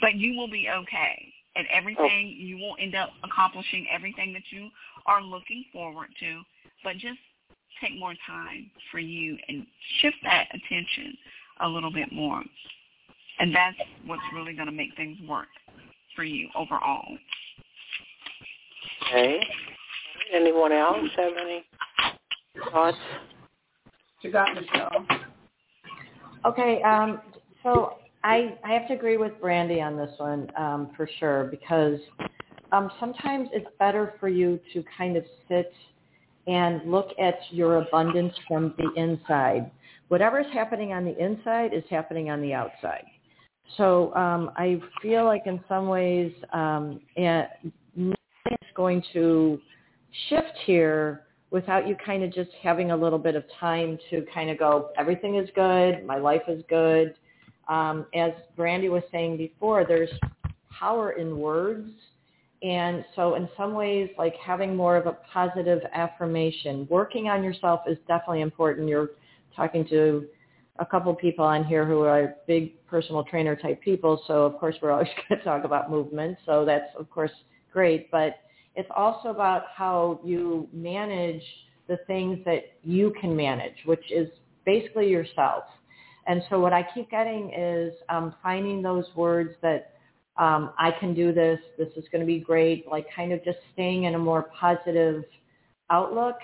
But 0.00 0.14
you 0.14 0.36
will 0.36 0.48
be 0.48 0.68
okay. 0.70 1.32
And 1.54 1.66
everything, 1.72 2.34
you 2.38 2.56
will 2.56 2.76
end 2.80 2.94
up 2.94 3.10
accomplishing 3.22 3.86
everything 3.92 4.32
that 4.32 4.42
you 4.50 4.70
are 5.06 5.22
looking 5.22 5.64
forward 5.72 6.08
to. 6.20 6.42
But 6.82 6.94
just 6.94 7.18
take 7.80 7.98
more 7.98 8.14
time 8.26 8.70
for 8.90 8.98
you 8.98 9.36
and 9.48 9.66
shift 10.00 10.16
that 10.22 10.48
attention 10.54 11.16
a 11.60 11.68
little 11.68 11.92
bit 11.92 12.10
more. 12.12 12.42
And 13.38 13.54
that's 13.54 13.76
what's 14.06 14.22
really 14.34 14.54
going 14.54 14.66
to 14.66 14.72
make 14.72 14.94
things 14.96 15.18
work 15.28 15.48
for 16.16 16.24
you 16.24 16.48
overall. 16.56 17.06
Okay. 19.08 19.40
Anyone 20.34 20.72
else 20.72 21.08
have 21.16 21.32
any 21.40 21.64
thoughts? 22.70 22.96
You 24.22 24.32
got 24.32 24.48
Michelle. 24.54 25.06
Okay, 26.44 26.82
um, 26.82 27.20
so 27.62 27.98
I 28.24 28.56
I 28.64 28.72
have 28.72 28.88
to 28.88 28.94
agree 28.94 29.16
with 29.16 29.32
Brandy 29.40 29.80
on 29.80 29.96
this 29.96 30.10
one 30.18 30.50
um, 30.56 30.90
for 30.96 31.08
sure 31.18 31.44
because 31.44 31.98
um, 32.72 32.90
sometimes 32.98 33.48
it's 33.52 33.68
better 33.78 34.14
for 34.18 34.28
you 34.28 34.58
to 34.72 34.84
kind 34.96 35.16
of 35.16 35.24
sit 35.48 35.72
and 36.46 36.90
look 36.90 37.10
at 37.20 37.38
your 37.50 37.76
abundance 37.76 38.34
from 38.48 38.74
the 38.78 38.90
inside. 39.00 39.70
Whatever's 40.08 40.46
happening 40.52 40.92
on 40.92 41.04
the 41.04 41.16
inside 41.22 41.72
is 41.72 41.84
happening 41.90 42.30
on 42.30 42.40
the 42.40 42.52
outside. 42.52 43.04
So 43.76 44.14
um, 44.14 44.50
I 44.56 44.80
feel 45.00 45.24
like 45.24 45.42
in 45.46 45.60
some 45.68 45.88
ways, 45.88 46.32
um, 46.52 47.00
and 47.16 47.46
going 48.74 49.02
to 49.12 49.60
shift 50.28 50.56
here 50.64 51.22
without 51.50 51.86
you 51.86 51.94
kind 52.04 52.22
of 52.22 52.32
just 52.32 52.50
having 52.62 52.90
a 52.90 52.96
little 52.96 53.18
bit 53.18 53.34
of 53.34 53.44
time 53.60 53.98
to 54.10 54.24
kind 54.32 54.50
of 54.50 54.58
go, 54.58 54.90
everything 54.96 55.36
is 55.36 55.48
good, 55.54 56.04
my 56.06 56.16
life 56.16 56.42
is 56.48 56.62
good. 56.68 57.14
Um, 57.68 58.06
as 58.14 58.32
Brandy 58.56 58.88
was 58.88 59.02
saying 59.12 59.36
before, 59.36 59.84
there's 59.86 60.10
power 60.70 61.12
in 61.12 61.38
words. 61.38 61.90
And 62.62 63.04
so 63.16 63.34
in 63.34 63.48
some 63.56 63.74
ways, 63.74 64.10
like 64.16 64.34
having 64.36 64.74
more 64.74 64.96
of 64.96 65.06
a 65.06 65.18
positive 65.32 65.80
affirmation, 65.92 66.86
working 66.90 67.28
on 67.28 67.42
yourself 67.42 67.80
is 67.86 67.98
definitely 68.08 68.40
important. 68.40 68.88
You're 68.88 69.10
talking 69.54 69.86
to 69.88 70.26
a 70.78 70.86
couple 70.86 71.14
people 71.14 71.44
on 71.44 71.64
here 71.64 71.84
who 71.84 72.00
are 72.02 72.36
big 72.46 72.84
personal 72.86 73.24
trainer 73.24 73.56
type 73.56 73.82
people. 73.82 74.22
So 74.26 74.44
of 74.44 74.58
course, 74.58 74.76
we're 74.80 74.92
always 74.92 75.08
going 75.28 75.38
to 75.38 75.44
talk 75.44 75.64
about 75.64 75.90
movement. 75.90 76.38
So 76.46 76.64
that's 76.64 76.90
of 76.98 77.10
course 77.10 77.32
great. 77.72 78.10
But 78.10 78.36
it's 78.74 78.88
also 78.94 79.28
about 79.28 79.64
how 79.74 80.20
you 80.24 80.68
manage 80.72 81.42
the 81.88 81.98
things 82.06 82.38
that 82.44 82.62
you 82.82 83.12
can 83.20 83.36
manage, 83.36 83.76
which 83.84 84.10
is 84.10 84.28
basically 84.64 85.08
yourself. 85.08 85.64
And 86.26 86.42
so 86.48 86.60
what 86.60 86.72
I 86.72 86.86
keep 86.94 87.10
getting 87.10 87.52
is 87.52 87.92
um, 88.08 88.34
finding 88.42 88.80
those 88.80 89.04
words 89.16 89.50
that 89.62 89.94
um, 90.36 90.72
I 90.78 90.90
can 90.98 91.14
do 91.14 91.32
this, 91.32 91.58
this 91.76 91.88
is 91.96 92.04
going 92.10 92.20
to 92.20 92.26
be 92.26 92.38
great, 92.38 92.86
like 92.88 93.06
kind 93.14 93.32
of 93.32 93.44
just 93.44 93.58
staying 93.72 94.04
in 94.04 94.14
a 94.14 94.18
more 94.18 94.50
positive 94.58 95.24
outlook 95.90 96.36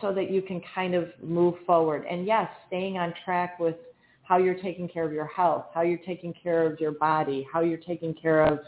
so 0.00 0.12
that 0.12 0.30
you 0.30 0.42
can 0.42 0.60
kind 0.74 0.94
of 0.94 1.08
move 1.22 1.54
forward. 1.66 2.04
And 2.08 2.26
yes, 2.26 2.48
staying 2.68 2.98
on 2.98 3.14
track 3.24 3.58
with 3.58 3.76
how 4.22 4.38
you're 4.38 4.54
taking 4.54 4.88
care 4.88 5.04
of 5.04 5.12
your 5.12 5.26
health, 5.26 5.66
how 5.74 5.82
you're 5.82 5.98
taking 5.98 6.34
care 6.42 6.70
of 6.70 6.78
your 6.78 6.92
body, 6.92 7.46
how 7.52 7.60
you're 7.60 7.78
taking 7.78 8.14
care 8.14 8.44
of 8.44 8.60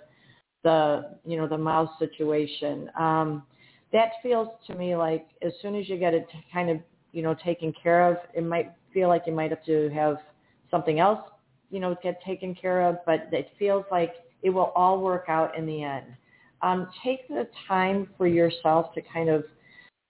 the 0.62 1.16
you 1.24 1.36
know 1.36 1.46
the 1.46 1.58
mouse 1.58 1.90
situation. 1.98 2.90
Um, 2.98 3.42
that 3.92 4.12
feels 4.22 4.48
to 4.66 4.74
me 4.74 4.96
like 4.96 5.26
as 5.42 5.52
soon 5.62 5.76
as 5.76 5.88
you 5.88 5.98
get 5.98 6.14
it 6.14 6.26
kind 6.52 6.70
of 6.70 6.78
you 7.12 7.22
know 7.22 7.34
taken 7.34 7.72
care 7.82 8.10
of, 8.10 8.18
it 8.34 8.44
might 8.44 8.72
feel 8.92 9.08
like 9.08 9.22
you 9.26 9.32
might 9.32 9.50
have 9.50 9.64
to 9.66 9.90
have 9.90 10.18
something 10.70 10.98
else 10.98 11.20
you 11.70 11.80
know 11.80 11.96
get 12.02 12.22
taken 12.22 12.54
care 12.54 12.82
of, 12.82 12.96
but 13.06 13.28
it 13.32 13.50
feels 13.58 13.84
like 13.90 14.14
it 14.42 14.50
will 14.50 14.72
all 14.76 15.00
work 15.00 15.26
out 15.28 15.56
in 15.56 15.66
the 15.66 15.82
end. 15.82 16.06
Um, 16.62 16.88
take 17.04 17.28
the 17.28 17.48
time 17.68 18.08
for 18.16 18.26
yourself 18.26 18.94
to 18.94 19.02
kind 19.02 19.28
of 19.28 19.44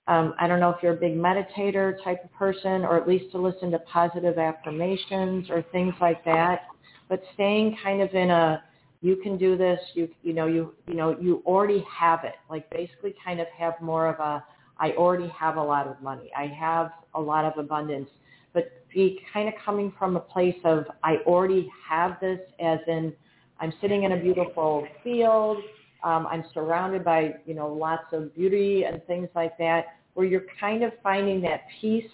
um, 0.08 0.34
I 0.38 0.46
don't 0.46 0.60
know 0.60 0.70
if 0.70 0.76
you're 0.82 0.92
a 0.92 0.96
big 0.96 1.16
meditator 1.16 2.02
type 2.04 2.22
of 2.24 2.32
person 2.32 2.84
or 2.84 2.96
at 2.96 3.08
least 3.08 3.32
to 3.32 3.38
listen 3.38 3.70
to 3.72 3.78
positive 3.80 4.38
affirmations 4.38 5.50
or 5.50 5.62
things 5.72 5.94
like 6.00 6.24
that. 6.24 6.66
But 7.08 7.22
staying 7.34 7.76
kind 7.82 8.00
of 8.00 8.14
in 8.14 8.30
a 8.30 8.62
you 9.06 9.16
can 9.16 9.36
do 9.36 9.56
this 9.56 9.78
you 9.94 10.08
you 10.22 10.32
know 10.32 10.46
you 10.46 10.74
you 10.88 10.94
know 10.94 11.16
you 11.20 11.42
already 11.46 11.84
have 11.88 12.24
it 12.24 12.34
like 12.50 12.68
basically 12.70 13.14
kind 13.24 13.40
of 13.40 13.46
have 13.58 13.74
more 13.80 14.06
of 14.08 14.18
a 14.20 14.44
I 14.78 14.90
already 14.92 15.28
have 15.28 15.56
a 15.56 15.62
lot 15.62 15.86
of 15.86 16.00
money. 16.02 16.30
I 16.36 16.46
have 16.46 16.92
a 17.14 17.20
lot 17.20 17.44
of 17.44 17.58
abundance. 17.58 18.10
But 18.52 18.72
be 18.92 19.20
kind 19.32 19.48
of 19.48 19.54
coming 19.64 19.92
from 19.98 20.16
a 20.16 20.20
place 20.20 20.56
of 20.64 20.84
I 21.02 21.16
already 21.26 21.70
have 21.88 22.18
this 22.20 22.40
as 22.60 22.78
in 22.86 23.12
I'm 23.60 23.72
sitting 23.80 24.02
in 24.04 24.12
a 24.12 24.16
beautiful 24.16 24.86
field. 25.02 25.58
Um, 26.02 26.26
I'm 26.26 26.44
surrounded 26.52 27.04
by, 27.04 27.34
you 27.46 27.54
know, 27.54 27.72
lots 27.72 28.12
of 28.12 28.34
beauty 28.34 28.84
and 28.84 29.02
things 29.06 29.28
like 29.34 29.56
that, 29.58 29.96
where 30.14 30.26
you're 30.26 30.44
kind 30.60 30.82
of 30.82 30.92
finding 31.02 31.40
that 31.42 31.62
peace 31.80 32.10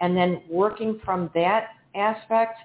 and 0.00 0.16
then 0.16 0.42
working 0.48 1.00
from 1.04 1.30
that 1.34 1.68
aspect 1.94 2.58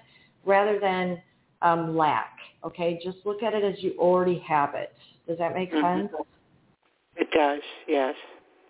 rather 0.44 0.78
than 0.80 1.20
um, 1.62 1.96
lack. 1.96 2.36
Okay, 2.64 3.00
just 3.02 3.18
look 3.24 3.42
at 3.42 3.54
it 3.54 3.64
as 3.64 3.82
you 3.82 3.94
already 3.98 4.38
have 4.40 4.74
it. 4.74 4.94
Does 5.26 5.38
that 5.38 5.54
make 5.54 5.72
Mhm. 5.72 5.80
sense? 5.80 6.12
It 7.16 7.30
does, 7.30 7.62
yes. 7.86 8.14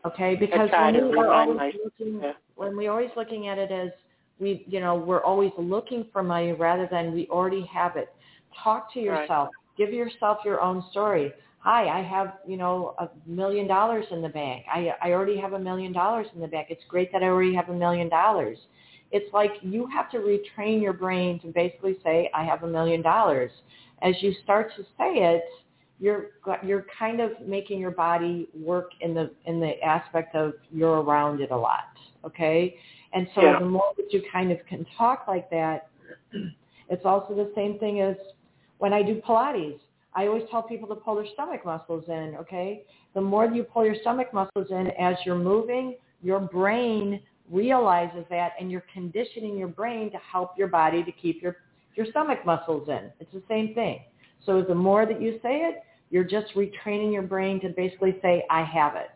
Okay, 0.04 0.34
because 0.34 0.70
when 0.70 1.10
we 1.10 1.18
are 1.18 1.30
always 1.30 1.74
looking, 1.84 2.20
yeah. 2.20 2.32
when 2.56 2.76
we're 2.76 2.90
always 2.90 3.14
looking 3.16 3.48
at 3.48 3.58
it 3.58 3.70
as 3.70 3.92
we, 4.40 4.64
you 4.66 4.80
know, 4.80 4.96
we're 4.96 5.22
always 5.22 5.52
looking 5.56 6.04
for 6.12 6.22
money 6.22 6.52
rather 6.52 6.86
than 6.86 7.12
we 7.12 7.28
already 7.28 7.64
have 7.66 7.96
it. 7.96 8.12
Talk 8.62 8.92
to 8.94 8.98
Right. 8.98 9.20
yourself. 9.20 9.50
Give 9.76 9.92
yourself 9.92 10.44
your 10.44 10.60
own 10.60 10.82
story. 10.90 11.32
Hi, 11.60 11.88
I 11.88 12.02
have, 12.02 12.40
you 12.44 12.56
know, 12.56 12.94
a 12.98 13.08
million 13.24 13.68
dollars 13.68 14.04
in 14.10 14.20
the 14.20 14.28
bank. 14.28 14.66
I 14.68 14.94
I 15.00 15.12
already 15.12 15.36
have 15.38 15.52
a 15.52 15.58
million 15.58 15.92
dollars 15.92 16.26
in 16.34 16.40
the 16.40 16.48
bank. 16.48 16.66
It's 16.70 16.84
great 16.86 17.12
that 17.12 17.22
I 17.22 17.26
already 17.26 17.54
have 17.54 17.68
a 17.68 17.74
million 17.74 18.08
dollars. 18.08 18.58
It's 19.12 19.32
like 19.32 19.52
you 19.60 19.86
have 19.88 20.10
to 20.12 20.18
retrain 20.18 20.82
your 20.82 20.94
brain 20.94 21.38
to 21.40 21.48
basically 21.48 21.98
say, 22.02 22.30
I 22.34 22.44
have 22.44 22.62
a 22.62 22.66
million 22.66 23.02
dollars. 23.02 23.50
As 24.02 24.14
you 24.20 24.32
start 24.42 24.72
to 24.76 24.82
say 24.98 25.18
it, 25.32 25.44
you're 26.02 26.30
you're 26.64 26.84
kind 26.98 27.20
of 27.20 27.30
making 27.46 27.78
your 27.78 27.92
body 27.92 28.48
work 28.58 28.90
in 29.00 29.14
the 29.14 29.30
in 29.46 29.60
the 29.60 29.80
aspect 29.82 30.34
of 30.34 30.54
you're 30.72 31.00
around 31.00 31.40
it 31.40 31.52
a 31.52 31.56
lot 31.56 31.96
okay 32.24 32.76
and 33.12 33.28
so 33.34 33.42
Yeah. 33.42 33.58
the 33.60 33.64
more 33.64 33.92
that 33.96 34.12
you 34.12 34.22
kind 34.32 34.50
of 34.50 34.58
can 34.66 34.84
talk 34.98 35.26
like 35.28 35.48
that 35.50 35.88
it's 36.88 37.04
also 37.04 37.34
the 37.34 37.52
same 37.54 37.78
thing 37.78 38.00
as 38.00 38.16
when 38.78 38.92
i 38.92 39.00
do 39.00 39.20
pilates 39.20 39.78
i 40.14 40.26
always 40.26 40.42
tell 40.50 40.62
people 40.62 40.88
to 40.88 40.96
pull 40.96 41.14
their 41.14 41.26
stomach 41.34 41.64
muscles 41.64 42.04
in 42.08 42.34
okay 42.38 42.82
the 43.14 43.20
more 43.20 43.46
you 43.46 43.62
pull 43.62 43.84
your 43.86 43.96
stomach 44.00 44.34
muscles 44.34 44.66
in 44.70 44.88
as 44.98 45.14
you're 45.24 45.38
moving 45.38 45.94
your 46.20 46.40
brain 46.40 47.20
realizes 47.52 48.24
that 48.30 48.52
and 48.58 48.70
you're 48.70 48.84
conditioning 48.92 49.56
your 49.56 49.68
brain 49.68 50.10
to 50.10 50.18
help 50.18 50.58
your 50.58 50.68
body 50.68 51.04
to 51.04 51.12
keep 51.12 51.40
your 51.42 51.56
your 51.94 52.06
stomach 52.06 52.44
muscles 52.46 52.88
in 52.88 53.12
it's 53.20 53.32
the 53.32 53.42
same 53.48 53.74
thing 53.74 54.00
so 54.44 54.62
the 54.62 54.74
more 54.74 55.06
that 55.06 55.20
you 55.20 55.38
say 55.42 55.60
it, 55.60 55.82
you're 56.10 56.24
just 56.24 56.54
retraining 56.54 57.12
your 57.12 57.22
brain 57.22 57.60
to 57.60 57.68
basically 57.70 58.18
say, 58.22 58.44
I 58.50 58.62
have 58.62 58.96
it. 58.96 59.10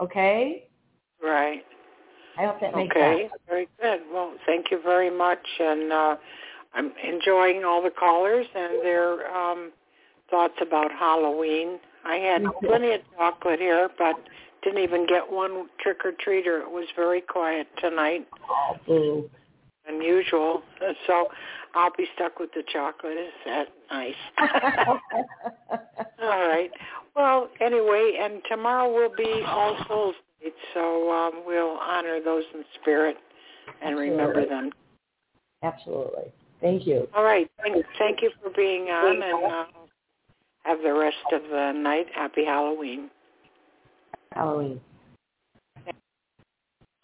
Okay? 0.00 0.68
Right. 1.22 1.64
I 2.38 2.46
hope 2.46 2.60
that 2.60 2.74
makes 2.74 2.96
Okay, 2.96 3.28
sense. 3.28 3.32
very 3.48 3.68
good. 3.80 4.00
Well, 4.12 4.34
thank 4.46 4.70
you 4.70 4.80
very 4.82 5.10
much, 5.10 5.46
and 5.60 5.92
uh, 5.92 6.16
I'm 6.74 6.90
enjoying 7.06 7.62
all 7.64 7.82
the 7.82 7.90
callers 7.90 8.46
and 8.54 8.82
their 8.82 9.30
um, 9.36 9.70
thoughts 10.30 10.54
about 10.62 10.90
Halloween. 10.92 11.78
I 12.06 12.16
had 12.16 12.42
plenty 12.64 12.94
of 12.94 13.00
chocolate 13.16 13.60
here, 13.60 13.90
but 13.98 14.16
didn't 14.62 14.82
even 14.82 15.06
get 15.06 15.30
one 15.30 15.68
trick 15.80 15.98
or 16.04 16.12
treater. 16.12 16.60
It 16.62 16.70
was 16.70 16.86
very 16.96 17.20
quiet 17.20 17.66
tonight, 17.78 18.26
Oh, 18.88 19.28
unusual. 19.86 20.62
So 21.06 21.28
I'll 21.74 21.92
be 21.96 22.06
stuck 22.14 22.38
with 22.38 22.50
the 22.54 22.62
chocolate. 22.72 23.16
Is 23.16 23.32
that 23.46 23.68
nice? 23.90 24.14
all 26.22 26.48
right. 26.48 26.70
Well, 27.16 27.48
anyway, 27.60 28.18
and 28.20 28.42
tomorrow 28.48 28.92
will 28.92 29.14
be 29.16 29.42
All 29.46 29.76
Souls 29.88 30.14
Day, 30.42 30.50
so 30.74 31.10
um, 31.10 31.42
we'll 31.46 31.78
honor 31.78 32.20
those 32.22 32.44
in 32.54 32.64
spirit 32.80 33.16
and 33.82 33.96
remember 33.96 34.46
them. 34.46 34.70
Absolutely. 35.62 36.32
Thank 36.60 36.86
you. 36.86 37.08
All 37.14 37.24
right. 37.24 37.50
Thank, 37.62 37.84
thank 37.98 38.22
you 38.22 38.30
for 38.42 38.50
being 38.50 38.88
on, 38.88 39.22
and 39.22 39.44
uh, 39.44 39.64
have 40.64 40.82
the 40.82 40.92
rest 40.92 41.16
of 41.32 41.42
the 41.50 41.72
night. 41.72 42.06
Happy 42.14 42.44
Halloween. 42.44 43.10
Halloween. 44.34 44.80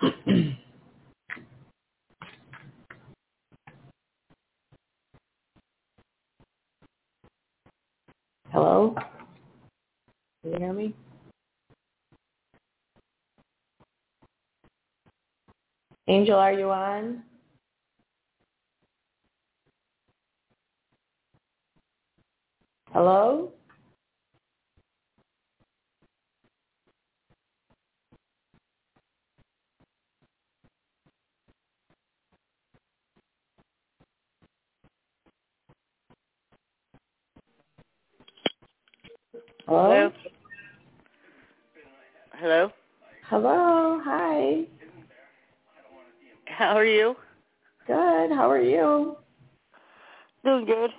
Hello? 8.52 8.94
Can 10.42 10.52
you 10.52 10.58
hear 10.58 10.72
me? 10.72 10.94
Angel, 16.08 16.36
are 16.38 16.52
you 16.52 16.70
on? 16.70 17.22
Hello? 22.92 23.52
Hello? 39.68 40.10
Hello. 42.40 42.70
Hello. 43.28 44.00
Hi. 44.02 44.62
How 46.46 46.74
are 46.74 46.86
you? 46.86 47.14
Good. 47.86 48.30
How 48.32 48.50
are 48.50 48.62
you? 48.62 49.18
Doing 50.42 50.64
good. 50.64 50.90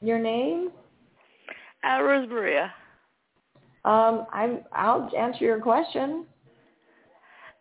Your 0.00 0.20
name? 0.20 0.70
Uh, 1.82 1.98
Rosemaria. 1.98 2.70
Um, 3.84 4.26
I'm. 4.32 4.60
I'll 4.72 5.10
answer 5.18 5.44
your 5.44 5.58
question. 5.60 6.26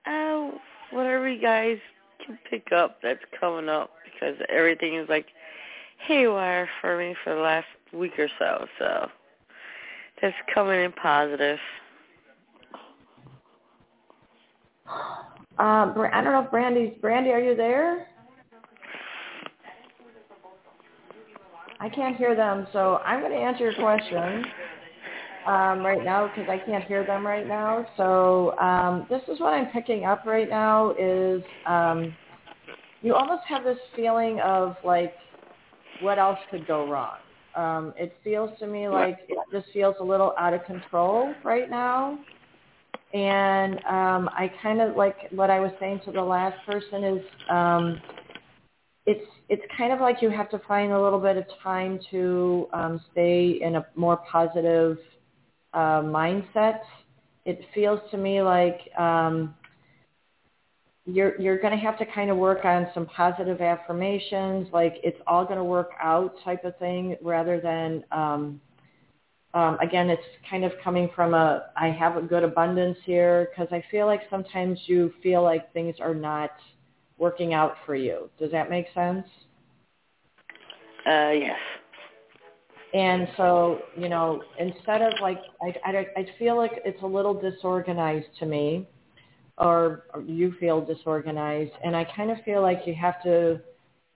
Uh, 0.05 0.51
whatever 0.91 1.27
you 1.27 1.41
guys 1.41 1.79
can 2.23 2.37
pick 2.47 2.71
up 2.71 2.99
that's 3.01 3.25
coming 3.39 3.69
up 3.69 3.89
because 4.05 4.35
everything 4.49 4.97
is 4.97 5.09
like 5.09 5.25
haywire 6.05 6.69
for 6.79 6.95
me 6.95 7.15
for 7.23 7.33
the 7.33 7.41
last 7.41 7.65
week 7.91 8.19
or 8.19 8.29
so. 8.37 8.67
So 8.77 9.09
that's 10.21 10.35
coming 10.53 10.83
in 10.83 10.91
positive. 10.93 11.59
Um, 15.57 15.93
I 16.13 16.21
don't 16.23 16.33
know 16.33 16.43
if 16.45 16.51
Brandy's. 16.51 16.93
Brandy, 17.01 17.31
are 17.31 17.39
you 17.39 17.55
there? 17.55 18.07
I 21.81 21.89
can't 21.89 22.17
hear 22.17 22.35
them, 22.35 22.67
so 22.73 22.97
I'm 23.05 23.21
going 23.21 23.31
to 23.31 23.37
answer 23.37 23.63
your 23.63 23.73
question 23.75 24.45
um, 25.47 25.85
right 25.85 26.03
now 26.03 26.27
because 26.27 26.49
I 26.49 26.57
can't 26.65 26.83
hear 26.85 27.05
them 27.05 27.25
right 27.25 27.47
now. 27.47 27.85
So 27.95 28.57
um, 28.59 29.05
this 29.09 29.21
is 29.29 29.39
what 29.39 29.53
I'm 29.53 29.67
picking 29.67 30.05
up 30.05 30.25
right 30.25 30.49
now 30.49 30.93
is 30.99 31.41
um, 31.65 32.13
you 33.01 33.15
almost 33.15 33.43
have 33.47 33.63
this 33.63 33.77
feeling 33.95 34.39
of 34.41 34.75
like 34.83 35.13
what 36.01 36.19
else 36.19 36.39
could 36.51 36.67
go 36.67 36.89
wrong. 36.89 37.17
Um, 37.55 37.93
it 37.97 38.15
feels 38.23 38.51
to 38.59 38.67
me 38.67 38.87
like 38.87 39.19
it 39.27 39.37
just 39.51 39.67
feels 39.73 39.95
a 39.99 40.03
little 40.03 40.33
out 40.37 40.53
of 40.53 40.63
control 40.65 41.33
right 41.43 41.69
now. 41.69 42.19
And 43.13 43.75
um, 43.85 44.29
I 44.33 44.51
kind 44.61 44.81
of 44.81 44.95
like 44.95 45.15
what 45.31 45.49
I 45.49 45.59
was 45.59 45.71
saying 45.79 46.01
to 46.05 46.11
the 46.11 46.21
last 46.21 46.63
person 46.65 47.03
is 47.03 47.25
um, 47.49 48.01
it's 49.05 49.25
it's 49.49 49.63
kind 49.75 49.91
of 49.91 49.99
like 49.99 50.21
you 50.21 50.29
have 50.29 50.49
to 50.51 50.59
find 50.67 50.91
a 50.91 51.01
little 51.01 51.19
bit 51.19 51.37
of 51.37 51.45
time 51.63 51.99
to 52.11 52.67
um, 52.73 53.01
stay 53.11 53.59
in 53.61 53.75
a 53.75 53.85
more 53.95 54.17
positive 54.31 54.97
uh, 55.73 56.01
mindset. 56.01 56.79
It 57.45 57.59
feels 57.73 57.99
to 58.11 58.17
me 58.17 58.41
like 58.43 58.79
um, 58.97 59.55
you're 61.13 61.39
you're 61.39 61.59
going 61.59 61.77
to 61.77 61.83
have 61.83 61.97
to 61.99 62.05
kind 62.05 62.29
of 62.29 62.37
work 62.37 62.65
on 62.65 62.87
some 62.93 63.05
positive 63.05 63.61
affirmations, 63.61 64.67
like 64.71 64.95
it's 65.03 65.19
all 65.27 65.45
going 65.45 65.57
to 65.57 65.63
work 65.63 65.91
out 66.01 66.33
type 66.43 66.65
of 66.65 66.77
thing, 66.77 67.15
rather 67.21 67.59
than 67.59 68.03
um, 68.11 68.61
um, 69.53 69.79
again, 69.79 70.09
it's 70.09 70.21
kind 70.49 70.63
of 70.63 70.71
coming 70.83 71.09
from 71.15 71.33
a 71.33 71.69
I 71.75 71.89
have 71.89 72.17
a 72.17 72.21
good 72.21 72.43
abundance 72.43 72.97
here 73.05 73.49
because 73.49 73.71
I 73.71 73.83
feel 73.89 74.05
like 74.05 74.21
sometimes 74.29 74.79
you 74.85 75.11
feel 75.23 75.41
like 75.43 75.73
things 75.73 75.95
are 75.99 76.13
not 76.13 76.51
working 77.17 77.53
out 77.53 77.75
for 77.85 77.95
you. 77.95 78.29
Does 78.39 78.51
that 78.51 78.69
make 78.69 78.85
sense? 78.93 79.25
Uh, 81.05 81.31
yes. 81.31 81.57
And 82.93 83.27
so, 83.37 83.79
you 83.95 84.09
know, 84.09 84.41
instead 84.57 85.01
of 85.01 85.13
like, 85.21 85.39
I, 85.61 85.75
I, 85.85 86.05
I 86.17 86.27
feel 86.39 86.57
like 86.57 86.71
it's 86.85 87.01
a 87.03 87.05
little 87.05 87.39
disorganized 87.39 88.27
to 88.39 88.45
me, 88.45 88.87
or, 89.59 90.03
you 90.25 90.53
feel 90.59 90.79
disorganized, 90.83 91.71
and 91.83 91.95
I 91.95 92.05
kind 92.15 92.31
of 92.31 92.37
feel 92.43 92.61
like 92.61 92.81
you 92.85 92.95
have 92.95 93.21
to. 93.23 93.59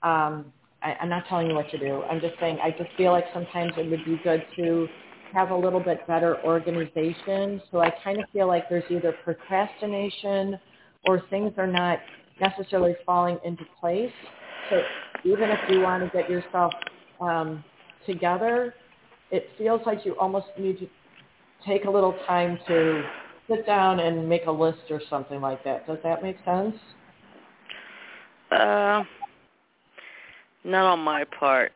Um, 0.01 0.53
I, 0.81 0.95
I'm 1.01 1.09
not 1.09 1.27
telling 1.27 1.47
you 1.47 1.55
what 1.55 1.69
to 1.71 1.77
do. 1.77 2.03
I'm 2.03 2.19
just 2.19 2.35
saying 2.39 2.59
I 2.61 2.71
just 2.71 2.89
feel 2.97 3.11
like 3.11 3.25
sometimes 3.33 3.73
it 3.77 3.89
would 3.89 4.05
be 4.05 4.17
good 4.23 4.45
to 4.57 4.87
have 5.33 5.51
a 5.51 5.55
little 5.55 5.79
bit 5.79 6.05
better 6.07 6.43
organization. 6.43 7.61
So 7.71 7.79
I 7.79 7.91
kind 8.03 8.19
of 8.21 8.29
feel 8.31 8.47
like 8.47 8.69
there's 8.69 8.83
either 8.89 9.13
procrastination 9.23 10.59
or 11.05 11.23
things 11.29 11.53
are 11.57 11.67
not 11.67 11.99
necessarily 12.39 12.95
falling 13.05 13.39
into 13.43 13.63
place. 13.79 14.11
So 14.69 14.81
even 15.23 15.49
if 15.49 15.59
you 15.69 15.81
want 15.81 16.03
to 16.03 16.17
get 16.17 16.29
yourself 16.29 16.73
um, 17.19 17.63
together, 18.05 18.75
it 19.31 19.49
feels 19.57 19.81
like 19.85 20.05
you 20.05 20.17
almost 20.19 20.47
need 20.59 20.79
to 20.79 20.87
take 21.65 21.85
a 21.85 21.89
little 21.89 22.19
time 22.27 22.59
to 22.67 23.03
sit 23.47 23.65
down 23.65 23.99
and 23.99 24.27
make 24.27 24.45
a 24.45 24.51
list 24.51 24.89
or 24.89 25.01
something 25.09 25.41
like 25.41 25.63
that. 25.63 25.85
Does 25.87 25.99
that 26.03 26.23
make 26.23 26.37
sense? 26.45 26.75
Uh, 28.51 29.03
not 30.63 30.85
on 30.85 30.99
my 30.99 31.23
part. 31.25 31.71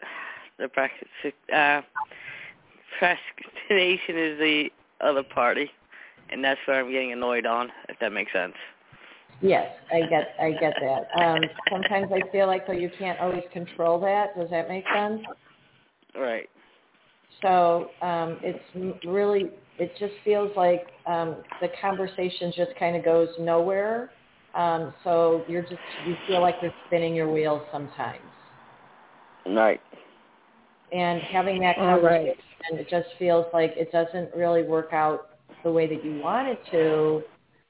The 0.60 0.68
practice, 0.68 1.08
uh, 1.54 1.82
procrastination 2.98 4.18
is 4.18 4.40
the 4.40 4.70
other 5.02 5.24
party, 5.24 5.70
and 6.30 6.44
that's 6.44 6.60
where 6.66 6.80
I'm 6.80 6.92
getting 6.92 7.12
annoyed 7.12 7.46
on. 7.46 7.70
If 7.90 8.00
that 8.00 8.12
makes 8.12 8.34
sense. 8.34 8.54
Yes, 9.42 9.68
I 9.94 10.02
get 10.10 10.36
I 10.42 10.52
get 10.52 10.74
that. 10.82 11.24
Um, 11.24 11.42
sometimes 11.70 12.12
I 12.12 12.28
feel 12.32 12.48
like 12.48 12.66
though 12.66 12.74
you 12.74 12.90
can't 12.98 13.20
always 13.20 13.44
control 13.54 14.00
that. 14.00 14.36
Does 14.36 14.50
that 14.50 14.68
make 14.68 14.84
sense? 14.96 15.22
Right. 16.16 16.50
So 17.44 17.92
um, 18.02 18.40
it's 18.42 19.06
really 19.06 19.52
it 19.80 19.92
just 20.00 20.14
feels 20.24 20.52
like 20.56 20.88
um, 21.06 21.38
the 21.62 21.70
conversation 21.82 22.52
just 22.56 22.72
kind 22.80 22.96
of 22.96 23.04
goes 23.04 23.30
nowhere. 23.40 24.12
Um, 24.56 24.94
so 25.04 25.44
you're 25.48 25.62
just 25.62 25.76
you 26.06 26.16
feel 26.28 26.42
like 26.42 26.56
you're 26.62 26.74
spinning 26.88 27.14
your 27.14 27.32
wheels 27.32 27.62
sometimes. 27.72 28.22
Right. 29.46 29.80
And 30.92 31.22
having 31.22 31.60
that 31.62 31.78
All 31.78 31.86
conversation, 31.86 32.36
right. 32.72 32.80
it 32.80 32.88
just 32.90 33.08
feels 33.20 33.46
like 33.54 33.74
it 33.76 33.92
doesn't 33.92 34.34
really 34.36 34.64
work 34.64 34.94
out 34.94 35.30
the 35.64 35.72
way 35.72 35.88
that 35.88 36.04
you 36.04 36.20
want 36.20 36.48
it 36.48 36.60
to. 36.72 37.22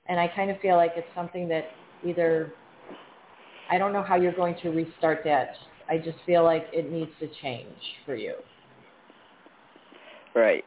And 0.07 0.19
I 0.19 0.27
kind 0.27 0.49
of 0.49 0.59
feel 0.61 0.77
like 0.77 0.93
it's 0.95 1.07
something 1.15 1.47
that 1.49 1.65
either 2.05 2.53
I 3.69 3.77
don't 3.77 3.91
know 3.91 4.03
how 4.03 4.15
you're 4.15 4.33
going 4.33 4.55
to 4.61 4.69
restart 4.69 5.21
that. 5.25 5.55
I 5.89 5.97
just 5.97 6.17
feel 6.25 6.43
like 6.43 6.67
it 6.71 6.91
needs 6.91 7.11
to 7.19 7.27
change 7.41 7.67
for 8.05 8.15
you. 8.15 8.35
Right. 10.35 10.63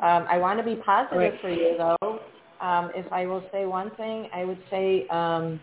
Um, 0.00 0.26
I 0.28 0.38
want 0.38 0.58
to 0.58 0.64
be 0.64 0.76
positive 0.76 1.18
Right. 1.18 1.40
for 1.40 1.50
you, 1.50 1.76
though. 1.76 2.20
Um, 2.60 2.90
if 2.94 3.10
I 3.12 3.26
will 3.26 3.44
say 3.52 3.66
one 3.66 3.90
thing, 3.96 4.28
I 4.32 4.44
would 4.44 4.62
say, 4.70 5.06
um, 5.08 5.60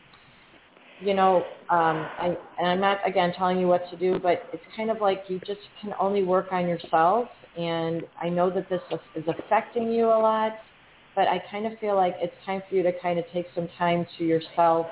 you 1.01 1.13
know, 1.13 1.45
um, 1.69 2.07
I, 2.19 2.38
and 2.57 2.67
I'm 2.67 2.79
not 2.79 2.99
again 3.05 3.33
telling 3.38 3.59
you 3.59 3.67
what 3.67 3.89
to 3.89 3.97
do, 3.97 4.19
but 4.19 4.43
it's 4.53 4.63
kind 4.75 4.89
of 4.89 5.01
like 5.01 5.23
you 5.27 5.39
just 5.39 5.59
can 5.81 5.93
only 5.99 6.23
work 6.23 6.51
on 6.51 6.67
yourself. 6.67 7.27
And 7.57 8.03
I 8.21 8.29
know 8.29 8.49
that 8.49 8.69
this 8.69 8.81
is 9.15 9.23
affecting 9.27 9.91
you 9.91 10.07
a 10.07 10.19
lot, 10.19 10.53
but 11.15 11.27
I 11.27 11.41
kind 11.51 11.65
of 11.65 11.77
feel 11.79 11.95
like 11.95 12.15
it's 12.19 12.36
time 12.45 12.61
for 12.69 12.75
you 12.75 12.83
to 12.83 12.91
kind 12.99 13.19
of 13.19 13.25
take 13.33 13.47
some 13.55 13.69
time 13.77 14.05
to 14.17 14.25
yourself 14.25 14.88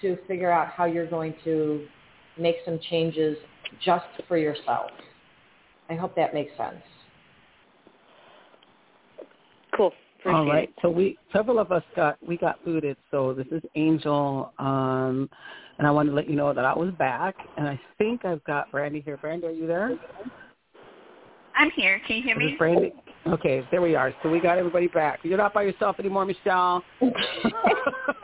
to 0.00 0.16
figure 0.26 0.50
out 0.50 0.68
how 0.68 0.84
you're 0.84 1.06
going 1.06 1.34
to 1.44 1.86
make 2.38 2.56
some 2.64 2.80
changes 2.90 3.36
just 3.84 4.06
for 4.26 4.36
yourself. 4.36 4.90
I 5.88 5.94
hope 5.94 6.14
that 6.16 6.34
makes 6.34 6.56
sense. 6.56 6.82
Cool. 9.76 9.92
Appreciate 10.22 10.38
All 10.38 10.46
right. 10.46 10.68
it. 10.68 10.74
So 10.82 10.88
we 10.88 11.18
several 11.32 11.58
of 11.58 11.72
us 11.72 11.82
got 11.96 12.16
we 12.26 12.36
got 12.36 12.64
booted. 12.64 12.96
So 13.10 13.34
this 13.34 13.46
is 13.50 13.60
Angel, 13.74 14.52
um, 14.60 15.28
and 15.78 15.86
I 15.86 15.90
want 15.90 16.08
to 16.08 16.14
let 16.14 16.30
you 16.30 16.36
know 16.36 16.54
that 16.54 16.64
I 16.64 16.74
was 16.74 16.94
back, 16.94 17.34
and 17.56 17.66
I 17.66 17.80
think 17.98 18.24
I've 18.24 18.42
got 18.44 18.70
Brandy 18.70 19.00
here. 19.00 19.16
Brandy, 19.16 19.48
are 19.48 19.50
you 19.50 19.66
there? 19.66 19.90
I'm 21.56 21.70
here. 21.72 22.00
Can 22.06 22.16
you 22.18 22.22
hear 22.22 22.36
me? 22.36 22.50
this 22.50 22.58
Brandy? 22.58 22.92
Okay, 23.26 23.66
there 23.72 23.82
we 23.82 23.96
are. 23.96 24.14
So 24.22 24.28
we 24.28 24.38
got 24.38 24.58
everybody 24.58 24.86
back. 24.86 25.20
You're 25.24 25.38
not 25.38 25.52
by 25.52 25.62
yourself 25.62 25.98
anymore, 25.98 26.24
Michelle. 26.24 26.84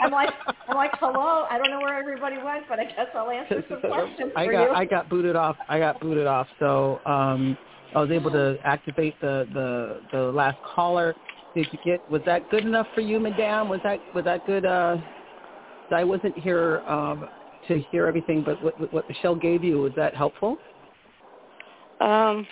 I'm 0.00 0.12
like, 0.12 0.30
I'm 0.68 0.76
like, 0.76 0.92
hello. 1.00 1.46
I 1.50 1.58
don't 1.58 1.70
know 1.70 1.80
where 1.80 1.98
everybody 1.98 2.36
went, 2.36 2.68
but 2.68 2.78
I 2.78 2.84
guess 2.84 3.08
I'll 3.14 3.30
answer 3.30 3.64
some 3.68 3.80
questions 3.80 4.32
I 4.36 4.44
for 4.44 4.52
got 4.52 4.62
you. 4.62 4.72
I 4.72 4.84
got 4.84 5.08
booted 5.08 5.34
off. 5.34 5.56
I 5.68 5.78
got 5.80 6.00
booted 6.00 6.26
off. 6.26 6.46
So 6.60 7.00
um, 7.06 7.58
I 7.94 8.00
was 8.00 8.10
able 8.10 8.30
to 8.32 8.56
activate 8.64 9.20
the 9.20 9.48
the 9.52 10.02
the 10.12 10.32
last 10.32 10.58
caller. 10.62 11.14
Did 11.58 11.72
you 11.72 11.78
get? 11.80 12.08
Was 12.08 12.22
that 12.24 12.48
good 12.50 12.64
enough 12.64 12.86
for 12.94 13.00
you, 13.00 13.18
Madame? 13.18 13.68
Was 13.68 13.80
that 13.82 14.00
was 14.14 14.24
that 14.26 14.44
good? 14.46 14.64
Uh, 14.64 14.98
I 15.90 16.04
wasn't 16.04 16.38
here 16.38 16.84
um, 16.86 17.28
to 17.66 17.80
hear 17.90 18.06
everything, 18.06 18.44
but 18.44 18.62
what, 18.62 18.92
what 18.92 19.08
Michelle 19.08 19.34
gave 19.34 19.64
you 19.64 19.80
was 19.80 19.92
that 19.96 20.14
helpful? 20.14 20.58
Um. 21.98 22.46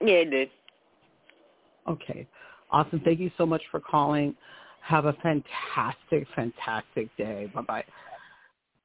Yeah, 0.00 0.14
it 0.14 0.30
did. 0.30 0.50
Okay. 1.86 2.26
Awesome. 2.70 3.00
Thank 3.04 3.20
you 3.20 3.30
so 3.36 3.44
much 3.44 3.60
for 3.70 3.80
calling. 3.80 4.34
Have 4.80 5.04
a 5.04 5.12
fantastic, 5.22 6.26
fantastic 6.34 7.14
day. 7.18 7.50
Bye-bye. 7.54 7.84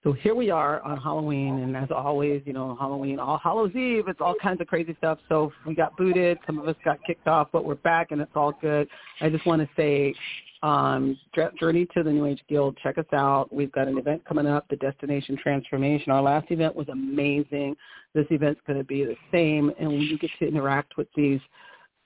So 0.04 0.12
here 0.12 0.36
we 0.36 0.50
are 0.50 0.82
on 0.82 0.98
Halloween, 0.98 1.60
and 1.60 1.78
as 1.78 1.90
always, 1.90 2.42
you 2.46 2.52
know, 2.52 2.76
Halloween, 2.78 3.20
All 3.20 3.38
Hallows 3.38 3.74
Eve, 3.74 4.10
it's 4.10 4.20
all 4.20 4.36
kinds 4.42 4.60
of 4.60 4.68
crazy 4.68 4.94
stuff. 4.98 5.18
So 5.30 5.54
we 5.66 5.76
got 5.76 5.96
booted, 5.96 6.38
some 6.46 6.60
of 6.60 6.68
us 6.68 6.76
got 6.84 7.02
kicked 7.08 7.26
off, 7.30 7.48
but 7.54 7.64
we're 7.64 7.76
back, 7.76 8.12
and 8.12 8.20
it's 8.20 8.32
all 8.36 8.52
good. 8.62 8.90
I 9.22 9.30
just 9.30 9.46
want 9.46 9.62
to 9.62 9.70
say, 9.78 10.14
um, 10.62 11.18
Journey 11.58 11.88
to 11.96 12.04
the 12.04 12.12
New 12.12 12.26
Age 12.26 12.42
Guild, 12.50 12.78
check 12.84 12.98
us 12.98 13.06
out. 13.14 13.54
We've 13.54 13.72
got 13.72 13.88
an 13.88 13.98
event 13.98 14.26
coming 14.26 14.46
up, 14.46 14.66
the 14.70 14.76
Destination 14.76 15.38
Transformation. 15.42 16.12
Our 16.12 16.22
last 16.22 16.52
event 16.52 16.76
was 16.76 16.90
amazing. 16.90 17.78
This 18.14 18.26
event's 18.30 18.60
going 18.68 18.80
to 18.80 18.86
be 18.86 19.06
the 19.06 19.16
same, 19.32 19.72
and 19.80 20.04
you 20.04 20.18
get 20.20 20.32
to 20.40 20.48
interact 20.48 20.98
with 20.98 21.08
these 21.16 21.40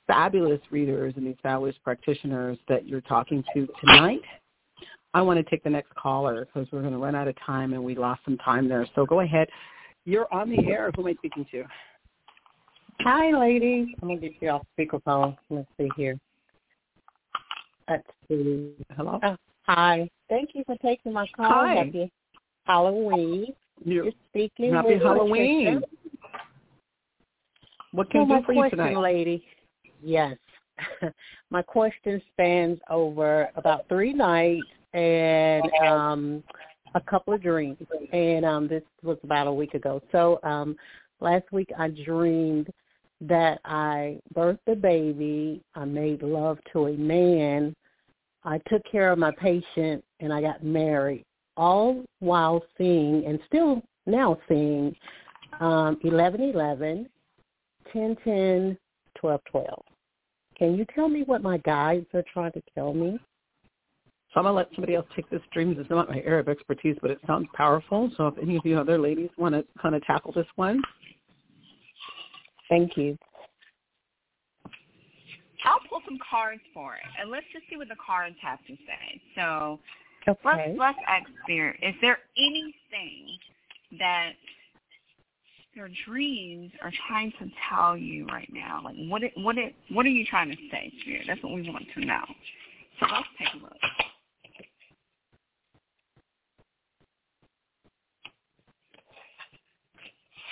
fabulous 0.06 0.62
readers 0.70 1.16
and 1.18 1.26
these 1.26 1.36
fabulous 1.42 1.76
practitioners 1.84 2.60
that 2.70 2.88
you're 2.88 3.02
talking 3.02 3.44
to 3.56 3.68
tonight. 3.82 4.22
I 5.14 5.22
want 5.22 5.38
to 5.38 5.50
take 5.50 5.64
the 5.64 5.70
next 5.70 5.94
caller 5.96 6.46
because 6.46 6.68
we're 6.72 6.82
going 6.82 6.94
to 6.94 7.00
run 7.00 7.16
out 7.16 7.28
of 7.28 7.36
time 7.46 7.74
and 7.74 7.84
we 7.84 7.96
lost 7.96 8.22
some 8.26 8.38
time 8.38 8.68
there. 8.68 8.88
So 8.96 9.06
go 9.06 9.22
ahead. 9.22 9.48
You're 10.06 10.32
on 10.34 10.50
the 10.50 10.68
air. 10.68 10.92
Who 10.96 11.02
am 11.02 11.08
I 11.08 11.14
speaking 11.16 11.46
to? 11.52 11.64
Hi, 13.02 13.32
ladies. 13.32 13.90
I'm 14.02 14.08
gonna 14.08 14.20
get 14.20 14.34
you 14.42 14.50
off 14.50 14.66
speakerphone. 14.78 15.38
Let's 15.50 15.68
see 15.78 15.90
here. 15.96 16.20
Let's 17.90 18.08
see. 18.28 18.74
Hello. 18.96 19.20
Oh, 19.24 19.36
hi. 19.64 20.10
Thank 20.30 20.52
you 20.54 20.64
for 20.66 20.76
taking 20.78 21.14
my 21.14 21.28
call. 21.36 21.50
Hi. 21.50 21.76
Happy 21.76 22.12
Halloween. 22.66 23.54
You're, 23.86 24.06
You're 24.06 24.14
speaking. 24.30 24.74
happy 24.74 24.96
with 24.96 25.04
Halloween. 25.04 25.82
Patricia. 25.82 25.88
What 27.92 28.10
can 28.10 28.22
I 28.22 28.26
my 28.26 28.40
do 28.40 28.46
for 28.46 28.54
you 28.54 28.60
question, 28.62 28.78
tonight? 28.80 28.98
lady. 28.98 29.46
Yes. 30.04 30.38
my 31.50 31.62
question 31.62 32.22
spans 32.34 32.80
over 32.90 33.50
about 33.56 33.88
three 33.88 34.14
nights 34.14 34.68
and 34.94 35.64
um 35.86 36.44
a 36.96 37.02
couple 37.02 37.34
of 37.34 37.42
dreams. 37.42 37.78
And 38.12 38.46
um 38.46 38.68
this 38.68 38.84
was 39.04 39.18
about 39.24 39.48
a 39.48 39.54
week 39.54 39.74
ago. 39.74 40.02
So 40.12 40.40
um 40.44 40.76
last 41.20 41.46
week 41.52 41.70
I 41.78 41.90
dreamed 41.90 42.72
that 43.22 43.60
I 43.66 44.20
birthed 44.36 44.60
a 44.68 44.76
baby, 44.76 45.62
I 45.76 45.86
made 45.86 46.22
love 46.22 46.60
to 46.74 46.88
a 46.88 46.94
man, 46.94 47.76
I 48.44 48.60
took 48.70 48.84
care 48.90 49.12
of 49.12 49.20
my 49.20 49.32
patient 49.32 50.04
and 50.20 50.32
I 50.32 50.42
got 50.42 50.64
married. 50.64 51.26
All 51.58 52.06
while 52.20 52.64
seeing 52.78 53.26
and 53.26 53.40
still 53.48 53.82
now 54.06 54.38
seeing 54.48 54.96
um 55.60 56.00
eleven 56.04 56.42
eleven, 56.42 57.10
ten 57.92 58.16
ten, 58.24 58.78
twelve 59.16 59.42
twelve. 59.50 59.84
Can 60.58 60.76
you 60.76 60.86
tell 60.96 61.08
me 61.08 61.24
what 61.24 61.44
my 61.44 61.58
guides 61.60 62.08
are 62.14 62.24
trying 62.34 62.52
to 62.54 62.62
tell 62.74 62.94
me? 62.94 63.20
So 64.34 64.40
I'm 64.40 64.44
going 64.44 64.54
to 64.54 64.58
let 64.58 64.68
somebody 64.76 64.96
else 64.96 65.08
take 65.16 65.30
this 65.30 65.42
dream. 65.54 65.76
This 65.76 65.86
is 65.86 65.90
not 65.90 66.10
my 66.10 66.20
area 66.20 66.42
of 66.42 66.50
expertise, 66.50 66.98
but 67.02 67.12
it 67.12 67.20
sounds 67.26 67.48
powerful. 67.54 68.12
So 68.18 68.28
if 68.28 68.38
any 68.38 68.58
of 68.58 68.66
you 68.66 68.78
other 68.78 68.98
ladies 68.98 69.30
want 69.38 69.56
to 69.56 69.64
kind 69.82 69.96
of 69.96 70.04
tackle 70.04 70.32
this 70.34 70.48
one. 70.56 70.82
Thank 72.70 72.98
you. 72.98 73.18
I'll 75.66 75.80
pull 75.90 76.02
some 76.06 76.20
cards 76.30 76.62
for 76.74 76.96
it, 76.96 77.02
and 77.20 77.32
let's 77.32 77.46
just 77.52 77.66
see 77.70 77.78
what 77.78 77.90
the 77.90 77.96
cards 78.06 78.36
have 78.42 78.60
to 78.68 78.74
say. 78.74 79.22
So 79.36 79.80
Okay. 80.28 80.40
let's 80.46 80.78
let's 80.78 81.00
ask 81.08 81.30
Spirit. 81.44 81.80
Is 81.82 81.96
there 82.02 82.20
anything 82.38 83.38
that 83.98 84.34
your 85.74 85.90
dreams 86.06 86.72
are 86.82 86.92
trying 87.08 87.32
to 87.40 87.50
tell 87.70 87.96
you 87.96 88.26
right 88.28 88.50
now? 88.52 88.82
Like 88.84 88.96
what 89.10 89.24
it, 89.24 89.34
what 89.38 89.58
it, 89.58 89.76
what 89.90 90.06
are 90.06 90.10
you 90.10 90.26
trying 90.26 90.50
to 90.50 90.58
say, 90.72 90.92
Spirit? 91.02 91.26
That's 91.28 91.42
what 91.44 91.54
we 91.54 91.70
want 91.70 91.86
to 91.94 92.06
know. 92.06 92.24
So 93.00 93.08
let's 93.12 93.28
take 93.40 93.54
a 93.54 93.58
look. 93.58 93.78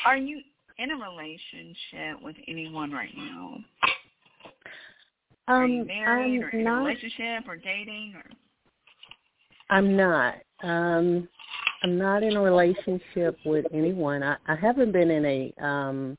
Are 0.06 0.18
you 0.18 0.39
in 0.78 0.91
a 0.91 0.95
relationship 0.95 2.22
with 2.22 2.36
anyone 2.47 2.91
right 2.91 3.16
now? 3.18 3.58
Are 5.47 5.66
you 5.66 5.82
Um, 5.82 5.88
married 5.88 6.43
or 6.43 6.49
I'm 6.53 6.60
in 6.60 6.68
a 6.68 6.74
relationship 6.74 7.47
or 7.47 7.56
dating 7.58 8.16
or 8.16 8.24
I'm 9.70 9.97
not. 9.97 10.36
Um, 10.62 11.28
I'm 11.82 11.97
not 11.97 12.22
in 12.24 12.36
a 12.36 12.41
relationship 12.41 13.38
with 13.45 13.66
anyone. 13.74 14.22
I, 14.22 14.38
I 14.47 14.56
haven't 14.56 14.91
been 14.91 15.10
in 15.10 15.26
a 15.26 15.53
um 15.64 16.18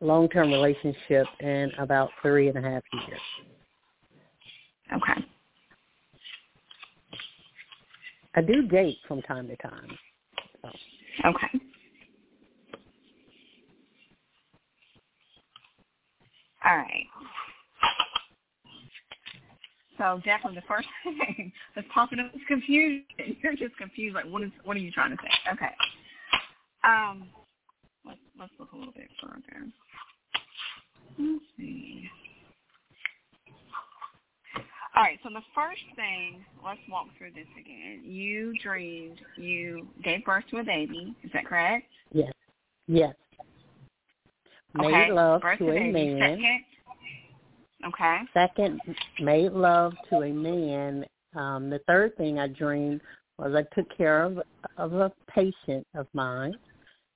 long-term 0.00 0.50
relationship 0.50 1.26
in 1.40 1.70
about 1.78 2.10
three 2.20 2.48
and 2.48 2.58
a 2.58 2.62
half 2.62 2.82
years. 3.06 3.20
Okay. 4.92 5.24
I 8.34 8.42
do 8.42 8.66
date 8.66 8.98
from 9.06 9.22
time 9.22 9.46
to 9.48 9.56
time. 9.56 9.96
So. 10.60 10.70
Okay. 11.26 11.71
All 16.64 16.76
right. 16.76 17.06
So 19.98 20.20
definitely 20.24 20.60
the 20.60 20.66
first 20.66 20.88
thing 21.04 21.52
that's 21.74 21.86
popping 21.92 22.18
up 22.20 22.34
is 22.34 22.40
confusion. 22.48 23.04
You're 23.42 23.54
just 23.54 23.76
confused. 23.76 24.14
Like, 24.14 24.26
what 24.26 24.42
is? 24.42 24.50
What 24.64 24.76
are 24.76 24.80
you 24.80 24.90
trying 24.90 25.10
to 25.10 25.16
say? 25.22 25.52
Okay. 25.52 25.74
Um, 26.84 27.28
let's 28.04 28.18
let's 28.38 28.52
look 28.58 28.72
a 28.72 28.76
little 28.76 28.92
bit 28.92 29.08
further. 29.20 29.66
Let's 31.18 31.44
see. 31.56 32.10
All 34.94 35.02
right, 35.02 35.18
so 35.22 35.30
the 35.32 35.40
first 35.54 35.80
thing, 35.96 36.44
let's 36.62 36.80
walk 36.90 37.06
through 37.16 37.30
this 37.30 37.46
again. 37.58 38.02
You 38.04 38.52
dreamed 38.62 39.20
you 39.38 39.88
gave 40.04 40.22
birth 40.22 40.44
to 40.50 40.58
a 40.58 40.64
baby. 40.64 41.16
Is 41.24 41.30
that 41.32 41.46
correct? 41.46 41.86
Yes. 42.12 42.30
Yes. 42.86 43.14
Okay. 44.78 44.90
Made 44.90 45.10
love 45.12 45.42
birth 45.42 45.58
to 45.58 45.70
a 45.70 45.92
man. 45.92 46.18
Second. 46.18 46.64
Okay. 47.86 48.18
Second, 48.32 48.80
made 49.20 49.52
love 49.52 49.92
to 50.10 50.22
a 50.22 50.32
man. 50.32 51.04
Um, 51.34 51.70
the 51.70 51.80
third 51.86 52.16
thing 52.16 52.38
I 52.38 52.46
dreamed 52.46 53.00
was 53.38 53.54
I 53.54 53.62
took 53.74 53.86
care 53.96 54.22
of 54.22 54.40
of 54.76 54.92
a 54.94 55.12
patient 55.34 55.86
of 55.94 56.06
mine. 56.12 56.54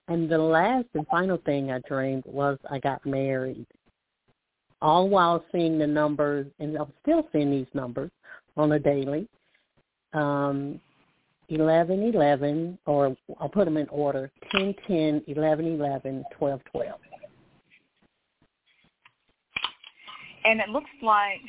And 0.09 0.31
the 0.31 0.39
last 0.39 0.87
and 0.95 1.07
final 1.09 1.39
thing 1.39 1.71
I 1.71 1.81
dreamed 1.89 2.25
was 2.27 2.59
I 2.71 2.79
got 2.79 3.05
married. 3.05 3.67
All 4.81 5.09
while 5.09 5.45
seeing 5.53 5.79
the 5.79 5.87
numbers, 5.87 6.47
and 6.61 6.77
I'm 6.77 6.93
still 7.03 7.27
seeing 7.33 7.51
these 7.51 7.67
numbers 7.75 8.11
on 8.57 8.73
a 8.73 8.79
daily. 8.79 9.29
Um, 10.13 10.81
11, 11.49 12.03
11, 12.03 12.79
or 12.87 13.17
I'll 13.41 13.49
put 13.49 13.67
them 13.67 13.77
in 13.77 13.89
order, 13.89 14.31
10, 14.51 14.75
10, 14.87 15.23
11, 15.29 15.67
11, 15.67 16.25
12, 16.39 16.61
12. 16.73 17.01
And 20.47 20.61
it 20.61 20.69
looks 20.69 20.91
like, 21.03 21.41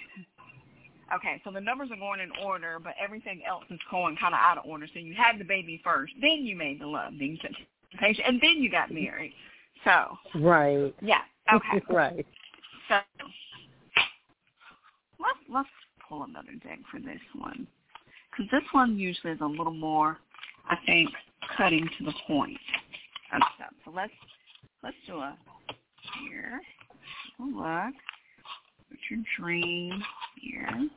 okay, 1.15 1.39
so 1.43 1.51
the 1.51 1.61
numbers 1.61 1.89
are 1.91 1.97
going 1.97 2.19
in 2.19 2.31
order, 2.43 2.79
but 2.83 2.93
everything 2.99 3.41
else 3.47 3.63
is 3.69 3.79
going 3.91 4.17
kind 4.17 4.33
of 4.33 4.39
out 4.41 4.57
of 4.57 4.65
order. 4.65 4.87
So 4.91 4.99
you 4.99 5.13
had 5.13 5.39
the 5.39 5.45
baby 5.45 5.79
first, 5.83 6.13
then 6.19 6.39
you 6.45 6.55
made 6.55 6.81
the 6.81 6.87
love, 6.87 7.13
then 7.19 7.29
you 7.29 7.37
took 7.37 7.51
the 7.91 7.97
patient, 7.99 8.27
and 8.27 8.41
then 8.41 8.57
you 8.57 8.71
got 8.71 8.91
married. 8.91 9.33
So, 9.83 10.17
Right. 10.35 10.95
yeah, 11.01 11.21
okay. 11.53 11.81
right. 11.89 12.25
So 12.89 12.99
let's 15.19 15.39
let's 15.49 15.69
pull 16.07 16.23
another 16.23 16.53
deck 16.63 16.79
for 16.89 16.99
this 16.99 17.21
one 17.35 17.67
because 18.31 18.49
this 18.51 18.63
one 18.71 18.97
usually 18.97 19.33
is 19.33 19.41
a 19.41 19.45
little 19.45 19.73
more, 19.73 20.17
I 20.69 20.77
think, 20.85 21.09
cutting 21.55 21.87
to 21.99 22.05
the 22.05 22.13
point 22.25 22.57
of 23.33 23.41
stuff. 23.55 23.73
So 23.85 23.91
let's 23.93 24.13
let's 24.83 24.95
do 25.05 25.17
a 25.17 25.37
here. 26.19 26.61
Look. 27.39 27.93
Put 28.89 28.99
your 29.09 29.19
dream 29.37 30.01
here. 30.41 30.89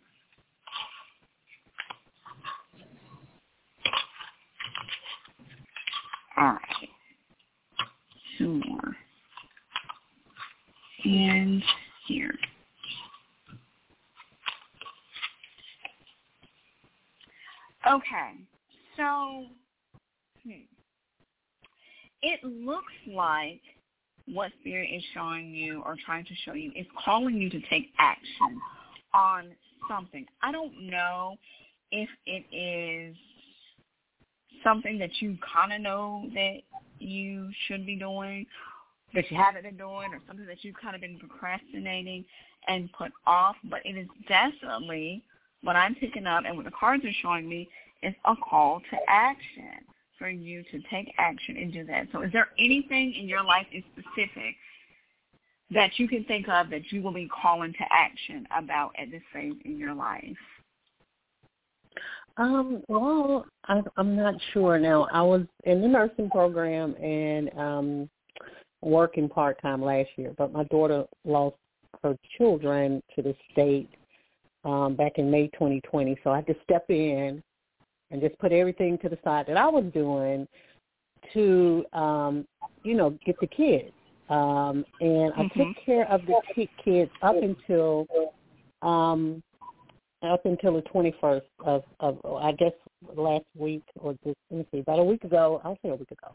All 6.37 6.53
right. 6.53 6.89
Two 8.39 8.63
more. 8.67 8.97
And 11.05 11.63
here. 12.07 12.35
Okay. 17.87 18.33
So, 18.97 19.47
hmm. 20.45 20.51
it 22.23 22.41
looks 22.45 22.93
like 23.07 23.61
what 24.27 24.53
Spirit 24.61 24.89
is 24.93 25.03
showing 25.15 25.55
you 25.55 25.83
or 25.85 25.97
trying 26.05 26.25
to 26.25 26.35
show 26.45 26.55
you 26.55 26.73
is 26.77 26.87
calling 27.05 27.37
you 27.37 27.51
to 27.51 27.61
take 27.69 27.89
action 27.99 28.61
on 29.13 29.51
something. 29.89 30.27
I 30.43 30.53
don't 30.53 30.89
know 30.89 31.37
if 31.91 32.09
it 32.27 32.45
is 32.55 33.17
something 34.63 34.99
that 34.99 35.11
you 35.21 35.37
kind 35.55 35.73
of 35.73 35.81
know 35.81 36.29
that 36.35 36.59
you 36.99 37.51
should 37.67 37.87
be 37.87 37.97
doing, 37.97 38.47
that 39.15 39.31
you 39.31 39.37
haven't 39.37 39.63
been 39.63 39.77
doing, 39.77 40.13
or 40.13 40.21
something 40.27 40.47
that 40.47 40.63
you've 40.63 40.77
kind 40.81 40.95
of 40.95 41.01
been 41.01 41.19
procrastinating 41.19 42.25
and 42.69 42.93
put 42.93 43.11
off, 43.27 43.57
but 43.65 43.81
it 43.85 43.97
is 43.97 44.07
definitely 44.29 45.23
what 45.63 45.77
I'm 45.77 45.95
picking 45.95 46.27
up 46.27 46.45
and 46.47 46.57
what 46.57 46.65
the 46.65 46.71
cards 46.71 47.05
are 47.05 47.13
showing 47.23 47.49
me 47.49 47.69
is 48.03 48.15
a 48.25 48.35
call 48.37 48.81
to 48.91 48.97
action 49.09 49.85
for 50.21 50.29
you 50.29 50.63
to 50.71 50.81
take 50.91 51.13
action 51.19 51.57
and 51.57 51.73
do 51.73 51.85
that. 51.87 52.07
So 52.13 52.23
is 52.23 52.31
there 52.31 52.49
anything 52.59 53.15
in 53.19 53.27
your 53.27 53.43
life 53.43 53.67
in 53.73 53.83
specific 53.93 54.55
that 55.73 55.99
you 55.99 56.07
can 56.07 56.25
think 56.25 56.47
of 56.49 56.69
that 56.71 56.93
you 56.93 57.03
will 57.03 57.15
be 57.15 57.29
calling 57.29 57.73
to 57.73 57.85
action 57.91 58.47
about 58.57 58.93
at 58.99 59.11
this 59.11 59.23
phase 59.33 59.55
in 59.65 59.79
your 59.79 59.95
life? 59.95 60.37
Um, 62.37 62.83
well, 62.89 63.47
I, 63.67 63.81
I'm 63.97 64.15
not 64.15 64.35
sure 64.53 64.79
now. 64.79 65.09
I 65.13 65.23
was 65.23 65.43
in 65.65 65.81
the 65.81 65.89
nursing 65.89 66.31
program 66.31 66.95
and 66.95 67.51
um 67.59 68.11
working 68.83 69.29
part 69.29 69.61
time 69.61 69.83
last 69.83 70.09
year, 70.17 70.33
but 70.39 70.53
my 70.53 70.65
daughter 70.65 71.05
lost 71.25 71.57
her 72.03 72.17
children 72.39 73.03
to 73.15 73.23
the 73.23 73.35
state 73.53 73.91
um 74.65 74.95
back 74.97 75.13
in 75.17 75.31
May 75.31 75.49
2020, 75.49 76.19
so 76.23 76.31
I 76.31 76.37
had 76.37 76.47
to 76.47 76.57
step 76.65 76.85
in 76.89 77.43
and 78.11 78.21
just 78.21 78.39
put 78.39 78.53
everything 78.53 78.99
to 78.99 79.09
the 79.09 79.19
side 79.25 79.47
that 79.47 79.57
I 79.57 79.69
was 79.69 79.85
doing 79.93 80.47
to 81.33 81.85
um 81.93 82.47
you 82.83 82.95
know 82.95 83.19
get 83.25 83.39
the 83.41 83.47
kids. 83.47 83.93
Um 84.29 84.85
and 85.01 85.33
I 85.35 85.43
Mhm. 85.45 85.57
took 85.57 85.77
care 85.85 86.09
of 86.11 86.25
the 86.27 86.69
kids 86.85 87.11
up 87.23 87.37
until 87.37 88.07
um 88.83 89.43
up 90.23 90.45
until 90.45 90.75
the 90.75 90.83
21st 90.83 91.43
of, 91.65 91.83
of 92.01 92.19
I 92.27 92.53
guess 92.53 92.73
last 93.17 93.47
week 93.57 93.83
or 93.99 94.13
just 94.25 94.37
let 94.51 94.59
me 94.59 94.67
see 94.71 94.81
about 94.81 94.99
a 94.99 95.05
week 95.05 95.25
ago 95.25 95.61
I'll 95.65 95.79
say 95.83 95.91
a 95.91 95.95
week 95.95 96.11
ago 96.11 96.35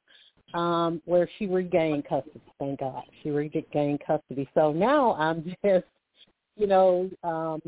um 0.59 1.01
where 1.05 1.29
she 1.37 1.45
regained 1.47 2.05
custody 2.05 2.41
thank 2.59 2.79
God 2.79 3.03
she 3.21 3.29
regained 3.29 4.01
custody 4.05 4.49
so 4.53 4.71
now 4.71 5.13
I'm 5.15 5.43
just 5.65 5.85
you 6.57 6.67
know 6.67 7.09
um 7.23 7.61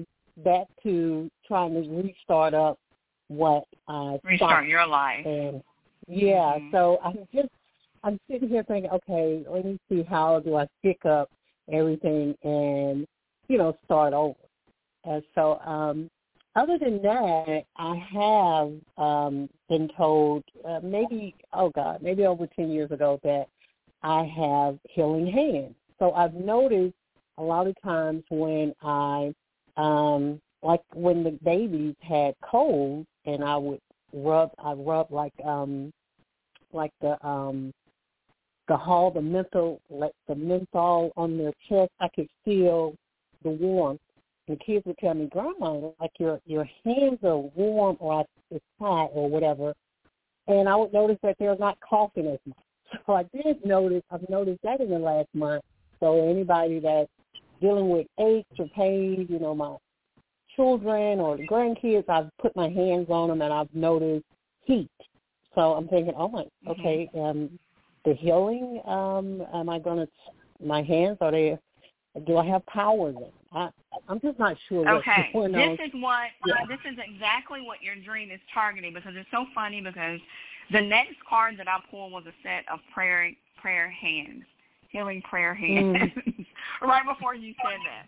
back 0.43 0.67
to 0.83 1.29
trying 1.47 1.73
to 1.73 1.89
restart 1.89 2.53
up 2.53 2.79
what 3.27 3.65
I 3.87 4.19
Restart 4.23 4.67
your 4.67 4.85
life. 4.87 5.25
and 5.25 5.63
yeah 6.07 6.57
Mhm. 6.59 6.71
so 6.71 6.99
I'm 7.03 7.27
just 7.33 7.49
I'm 8.03 8.19
sitting 8.29 8.49
here 8.49 8.63
thinking 8.63 8.91
okay 8.91 9.43
let 9.49 9.65
me 9.65 9.79
see 9.89 10.03
how 10.03 10.39
do 10.39 10.55
I 10.55 10.67
pick 10.81 11.05
up 11.05 11.29
everything 11.71 12.35
and 12.43 13.07
you 13.49 13.57
know 13.57 13.75
start 13.85 14.13
over 14.13 14.35
and 15.07 15.23
so, 15.35 15.59
um, 15.59 16.09
other 16.55 16.77
than 16.77 17.01
that, 17.03 17.63
I 17.77 17.95
have 18.13 18.73
um, 18.97 19.49
been 19.69 19.89
told 19.95 20.43
uh, 20.67 20.79
maybe, 20.83 21.33
oh 21.53 21.69
God, 21.69 22.01
maybe 22.01 22.25
over 22.25 22.47
10 22.47 22.71
years 22.71 22.91
ago 22.91 23.19
that 23.23 23.47
I 24.03 24.23
have 24.25 24.77
healing 24.89 25.27
hands. 25.27 25.75
So 25.99 26.11
I've 26.13 26.33
noticed 26.33 26.95
a 27.37 27.43
lot 27.43 27.67
of 27.67 27.75
times 27.83 28.23
when 28.29 28.73
I, 28.81 29.33
um, 29.77 30.41
like 30.63 30.81
when 30.93 31.23
the 31.23 31.37
babies 31.43 31.95
had 32.01 32.33
colds 32.43 33.07
and 33.27 33.43
I 33.43 33.55
would 33.55 33.79
rub, 34.13 34.51
I 34.57 34.73
rub 34.73 35.11
like, 35.11 35.33
um, 35.45 35.91
like 36.73 36.91
the, 37.01 37.23
um, 37.25 37.71
the 38.67 38.75
hall, 38.75 39.11
the 39.11 39.21
menthol, 39.21 39.79
like 39.89 40.13
the 40.27 40.35
menthol 40.35 41.11
on 41.15 41.37
their 41.37 41.53
chest, 41.69 41.91
I 41.99 42.07
could 42.09 42.27
feel 42.43 42.95
the 43.43 43.49
warmth 43.49 44.01
the 44.47 44.55
kids 44.55 44.85
would 44.85 44.97
tell 44.97 45.13
me, 45.13 45.27
Grandma, 45.27 45.89
like 45.99 46.11
your 46.19 46.39
your 46.45 46.67
hands 46.85 47.19
are 47.23 47.37
warm 47.37 47.97
or 47.99 48.25
it's 48.49 48.63
hot 48.79 49.09
or 49.13 49.29
whatever. 49.29 49.73
And 50.47 50.69
I 50.69 50.75
would 50.75 50.93
notice 50.93 51.17
that 51.23 51.35
they're 51.37 51.57
not 51.57 51.77
coughing 51.81 52.27
as 52.27 52.39
much. 52.45 52.57
So 53.05 53.13
I 53.13 53.23
did 53.35 53.65
notice 53.65 54.01
I've 54.09 54.27
noticed 54.29 54.61
that 54.63 54.79
in 54.79 54.89
the 54.89 54.97
last 54.97 55.27
month. 55.33 55.61
So 55.99 56.29
anybody 56.29 56.79
that's 56.79 57.09
dealing 57.59 57.89
with 57.89 58.07
aches 58.17 58.57
or 58.57 58.67
pains, 58.69 59.29
you 59.29 59.39
know, 59.39 59.53
my 59.53 59.75
children 60.57 61.19
or 61.19 61.37
the 61.37 61.43
grandkids, 61.43 62.09
I've 62.09 62.29
put 62.41 62.53
my 62.55 62.67
hands 62.67 63.07
on 63.09 63.29
them 63.29 63.41
and 63.41 63.53
I've 63.53 63.73
noticed 63.73 64.25
heat. 64.65 64.89
So 65.55 65.73
I'm 65.73 65.87
thinking, 65.87 66.13
oh 66.17 66.27
my, 66.27 66.45
okay, 66.69 67.09
um, 67.15 67.57
the 68.03 68.13
healing, 68.13 68.81
um, 68.85 69.43
am 69.53 69.69
I 69.69 69.79
going 69.79 70.05
to, 70.05 70.07
my 70.65 70.83
hands, 70.83 71.17
are 71.21 71.31
they, 71.31 71.57
do 72.25 72.37
I 72.37 72.45
have 72.45 72.65
power 72.65 73.11
then? 73.11 73.31
I, 73.51 73.69
I'm 74.09 74.19
just 74.19 74.37
not 74.39 74.57
sure 74.67 74.87
Okay, 74.97 75.31
this 75.33 75.79
is 75.87 75.93
what 76.01 76.29
Yeah. 76.45 76.65
this 76.67 76.79
is 76.85 76.97
exactly 76.99 77.61
what 77.61 77.81
your 77.81 77.95
dream 77.95 78.31
is 78.31 78.39
targeting 78.53 78.93
because 78.93 79.13
it's 79.15 79.29
so 79.31 79.45
funny 79.55 79.81
because 79.81 80.19
the 80.71 80.81
next 80.81 81.15
card 81.27 81.57
that 81.57 81.67
I 81.67 81.79
pulled 81.89 82.11
was 82.11 82.25
a 82.25 82.33
set 82.43 82.65
of 82.71 82.79
prayer 82.93 83.31
prayer 83.59 83.89
hands, 83.89 84.43
healing 84.89 85.21
prayer 85.23 85.53
hands. 85.53 85.97
Mm. 85.97 86.45
right 86.81 87.05
before 87.05 87.35
you 87.35 87.53
said 87.63 87.79
that. 87.85 88.05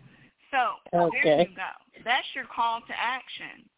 So 0.51 0.75
Okay. 0.93 1.21
there 1.23 1.41
you 1.41 1.55
go. 1.55 1.69
That's 2.03 2.27
your 2.35 2.45
call 2.45 2.81
to 2.81 2.93
action. 2.97 3.69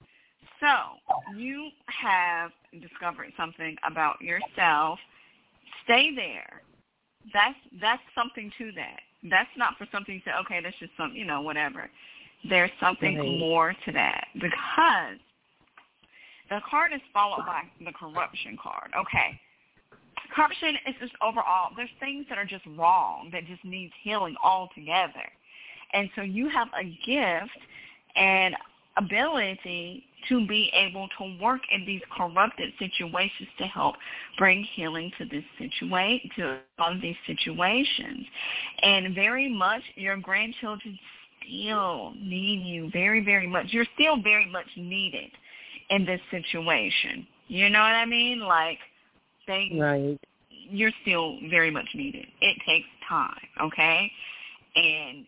So 0.59 0.97
you 1.35 1.69
have 1.87 2.51
discovered 2.81 3.31
something 3.35 3.75
about 3.83 4.21
yourself. 4.21 4.99
Stay 5.83 6.13
there. 6.15 6.61
That's 7.33 7.57
that's 7.79 8.01
something 8.15 8.51
to 8.57 8.71
that. 8.73 9.01
That's 9.29 9.49
not 9.57 9.77
for 9.77 9.87
something 9.91 10.19
to 10.19 10.25
say, 10.25 10.31
okay, 10.41 10.61
that's 10.61 10.77
just 10.79 10.91
some 10.97 11.13
you 11.13 11.25
know, 11.25 11.41
whatever. 11.41 11.89
There's 12.49 12.71
something 12.79 13.17
Right. 13.17 13.39
more 13.39 13.73
to 13.85 13.91
that. 13.91 14.27
Because 14.35 15.19
the 16.49 16.61
card 16.69 16.91
is 16.93 17.01
followed 17.13 17.45
by 17.45 17.63
the 17.83 17.91
corruption 17.93 18.57
card. 18.61 18.91
Okay. 18.97 19.39
Corruption 20.33 20.77
is 20.87 20.95
just 20.99 21.13
overall 21.21 21.71
there's 21.75 21.89
things 21.99 22.25
that 22.29 22.37
are 22.37 22.45
just 22.45 22.65
wrong 22.77 23.29
that 23.31 23.45
just 23.47 23.63
needs 23.63 23.93
healing 24.01 24.35
altogether. 24.43 25.29
And 25.93 26.09
so 26.15 26.21
you 26.21 26.49
have 26.49 26.67
a 26.79 26.83
gift 27.05 27.57
and 28.15 28.55
ability 28.97 30.03
to 30.29 30.45
be 30.47 30.71
able 30.73 31.07
to 31.17 31.37
work 31.41 31.61
in 31.71 31.85
these 31.85 32.01
corrupted 32.15 32.71
situations 32.77 33.49
to 33.57 33.65
help 33.65 33.95
bring 34.37 34.63
healing 34.75 35.11
to 35.17 35.25
this 35.25 35.43
situation, 35.57 36.29
to 36.37 36.59
all 36.79 36.93
of 36.93 37.01
these 37.01 37.15
situations. 37.25 38.25
And 38.83 39.15
very 39.15 39.49
much 39.49 39.81
your 39.95 40.17
grandchildren 40.17 40.99
still 41.43 42.13
need 42.21 42.63
you 42.65 42.89
very, 42.91 43.23
very 43.23 43.47
much. 43.47 43.67
You're 43.69 43.85
still 43.95 44.21
very 44.21 44.49
much 44.51 44.67
needed 44.75 45.31
in 45.89 46.05
this 46.05 46.21
situation. 46.29 47.25
You 47.47 47.69
know 47.69 47.79
what 47.79 47.95
I 47.95 48.05
mean? 48.05 48.39
Like 48.39 48.77
they 49.47 49.69
Right. 49.73 50.17
you're 50.49 50.91
still 51.01 51.37
very 51.49 51.71
much 51.71 51.87
needed. 51.95 52.27
It 52.41 52.57
takes 52.65 52.87
time, 53.07 53.35
okay? 53.61 54.11
And 54.75 55.25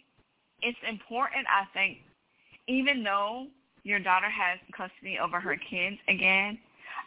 it's 0.63 0.77
important, 0.89 1.45
I 1.47 1.65
think, 1.73 1.97
even 2.67 3.03
though 3.03 3.47
your 3.83 3.99
daughter 3.99 4.29
has 4.29 4.59
custody 4.75 5.17
over 5.21 5.39
her 5.39 5.57
kids 5.69 5.97
again, 6.07 6.57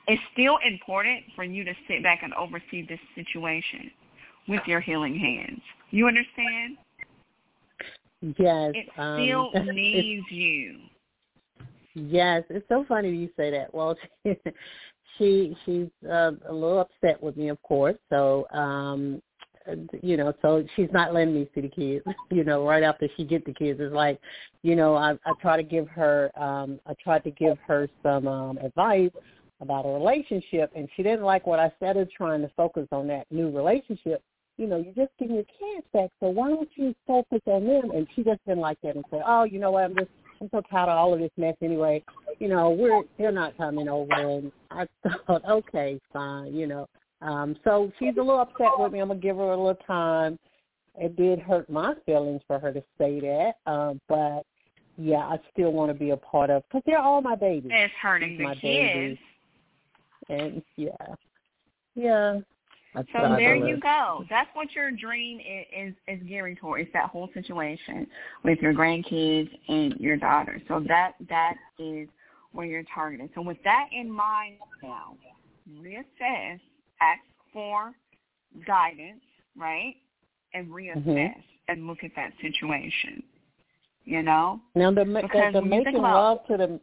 it's 0.06 0.22
still 0.32 0.58
important 0.64 1.24
for 1.34 1.44
you 1.44 1.64
to 1.64 1.72
sit 1.88 2.02
back 2.02 2.20
and 2.22 2.32
oversee 2.34 2.86
this 2.86 3.00
situation 3.14 3.90
with 4.48 4.60
your 4.66 4.80
healing 4.80 5.18
hands. 5.18 5.60
You 5.90 6.06
understand? 6.06 6.76
Yes. 8.20 8.72
It 8.74 8.88
um, 8.98 9.24
still 9.24 9.50
it's- 9.54 9.74
needs 9.74 10.26
you. 10.30 10.76
Yes, 11.98 12.44
it's 12.50 12.68
so 12.68 12.84
funny 12.86 13.08
you 13.08 13.30
say 13.38 13.50
that. 13.52 13.72
Well, 13.72 13.96
she 15.18 15.56
she's 15.64 15.88
uh, 16.06 16.32
a 16.46 16.52
little 16.52 16.80
upset 16.80 17.22
with 17.22 17.38
me, 17.38 17.48
of 17.48 17.60
course. 17.62 17.96
So, 18.10 18.46
um, 18.50 19.22
you 20.02 20.16
know, 20.16 20.32
so 20.42 20.64
she's 20.74 20.88
not 20.92 21.14
letting 21.14 21.34
me 21.34 21.48
see 21.54 21.62
the 21.62 21.68
kids. 21.68 22.04
You 22.30 22.44
know, 22.44 22.66
right 22.66 22.82
after 22.82 23.08
she 23.16 23.24
get 23.24 23.44
the 23.46 23.54
kids, 23.54 23.78
it's 23.80 23.94
like, 23.94 24.20
you 24.62 24.76
know, 24.76 24.94
I 24.96 25.12
I 25.24 25.32
try 25.40 25.56
to 25.56 25.62
give 25.62 25.88
her, 25.88 26.30
um, 26.38 26.80
I 26.86 26.94
tried 27.02 27.24
to 27.24 27.30
give 27.30 27.56
her 27.66 27.88
some 28.02 28.26
um 28.26 28.58
advice 28.58 29.10
about 29.60 29.86
a 29.86 29.88
relationship, 29.88 30.70
and 30.74 30.88
she 30.96 31.02
didn't 31.02 31.22
like 31.22 31.46
what 31.46 31.60
I 31.60 31.72
said. 31.80 31.96
Of 31.96 32.10
trying 32.10 32.42
to 32.42 32.50
focus 32.56 32.86
on 32.92 33.06
that 33.08 33.26
new 33.30 33.50
relationship. 33.50 34.22
You 34.58 34.66
know, 34.66 34.76
you 34.78 34.92
just 34.96 35.12
give 35.18 35.30
your 35.30 35.44
kids 35.44 35.86
back, 35.92 36.10
so 36.20 36.28
why 36.28 36.48
don't 36.48 36.68
you 36.76 36.94
focus 37.06 37.40
on 37.46 37.66
them? 37.66 37.90
And 37.90 38.06
she 38.14 38.22
just 38.22 38.40
didn't 38.46 38.60
like 38.60 38.80
that 38.82 38.96
and 38.96 39.04
said, 39.10 39.22
oh, 39.26 39.44
you 39.44 39.58
know 39.58 39.70
what, 39.70 39.84
I'm 39.84 39.94
just 39.94 40.10
I'm 40.40 40.48
so 40.50 40.62
tired 40.70 40.88
of 40.88 40.98
all 40.98 41.14
of 41.14 41.20
this 41.20 41.30
mess 41.36 41.56
anyway. 41.62 42.02
You 42.38 42.48
know, 42.48 42.70
we're 42.70 43.02
they're 43.18 43.32
not 43.32 43.56
coming 43.56 43.88
over 43.88 44.12
and 44.12 44.52
I 44.70 44.86
thought, 45.26 45.44
okay, 45.48 46.00
fine, 46.12 46.54
you 46.54 46.66
know. 46.66 46.88
Um, 47.22 47.56
so 47.64 47.90
she's 47.98 48.16
a 48.16 48.20
little 48.20 48.40
upset 48.40 48.72
with 48.78 48.92
me. 48.92 49.00
I'm 49.00 49.08
gonna 49.08 49.20
give 49.20 49.36
her 49.36 49.42
a 49.42 49.56
little 49.56 49.74
time. 49.86 50.38
It 50.98 51.16
did 51.16 51.38
hurt 51.38 51.68
my 51.68 51.94
feelings 52.06 52.42
for 52.46 52.58
her 52.58 52.72
to 52.72 52.82
say 52.98 53.20
that, 53.20 53.70
um, 53.70 54.00
but 54.08 54.42
yeah, 54.98 55.18
I 55.18 55.38
still 55.52 55.72
want 55.72 55.90
to 55.90 55.98
be 55.98 56.10
a 56.10 56.16
part 56.16 56.50
of 56.50 56.62
because 56.68 56.82
they're 56.86 56.98
all 56.98 57.20
my 57.20 57.36
babies. 57.36 57.70
It's 57.74 57.92
hurting 58.00 58.38
the 58.38 58.44
my 58.44 58.54
kids. 58.54 59.18
And 60.28 60.62
yeah, 60.76 60.90
yeah. 61.94 62.40
That's 62.94 63.08
So 63.12 63.34
there 63.36 63.56
you 63.56 63.78
go. 63.78 64.24
That's 64.30 64.48
what 64.54 64.72
your 64.72 64.90
dream 64.90 65.38
is, 65.38 65.94
is 66.08 66.20
is 66.20 66.26
gearing 66.26 66.56
toward. 66.56 66.80
It's 66.80 66.92
that 66.94 67.10
whole 67.10 67.28
situation 67.34 68.06
with 68.42 68.58
your 68.60 68.72
grandkids 68.72 69.50
and 69.68 69.94
your 70.00 70.16
daughter. 70.16 70.60
So 70.66 70.82
that 70.88 71.12
that 71.28 71.56
is 71.78 72.08
where 72.52 72.66
you're 72.66 72.84
targeting. 72.94 73.28
So 73.34 73.42
with 73.42 73.58
that 73.64 73.88
in 73.92 74.10
mind 74.10 74.56
now, 74.82 75.16
reassess, 75.78 76.58
ask 77.00 77.20
for 77.52 77.94
guidance, 78.66 79.22
right? 79.56 79.96
And 80.54 80.68
reassess 80.68 81.04
Mhm. 81.04 81.42
and 81.68 81.86
look 81.86 82.04
at 82.04 82.14
that 82.16 82.32
situation. 82.40 83.22
You 84.04 84.22
know? 84.22 84.60
Now 84.74 84.92
the 84.92 85.04
Because 85.04 85.52
the, 85.52 85.60
the 85.60 85.62
when 85.62 85.72
you 85.72 85.84
think 85.84 85.86
making 85.86 86.02
love 86.02 86.46
to 86.46 86.56
the 86.56 86.80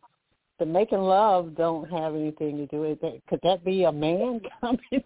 the 0.59 0.65
making 0.65 0.99
love 0.99 1.55
don't 1.55 1.89
have 1.89 2.15
anything 2.15 2.57
to 2.57 2.65
do 2.67 2.81
with 2.81 3.03
it. 3.03 3.23
Could 3.27 3.39
that 3.43 3.63
be 3.63 3.83
a 3.83 3.91
man 3.91 4.39
coming? 4.61 5.03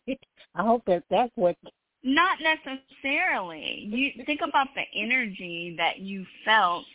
I 0.55 0.63
hope 0.63 0.83
that 0.85 1.03
that's 1.09 1.31
what. 1.35 1.55
Not 2.03 2.37
necessarily. 2.41 3.87
You 3.89 4.23
think 4.25 4.41
about 4.41 4.67
the 4.75 4.83
energy 4.95 5.75
that 5.77 5.99
you 5.99 6.25
felt 6.45 6.85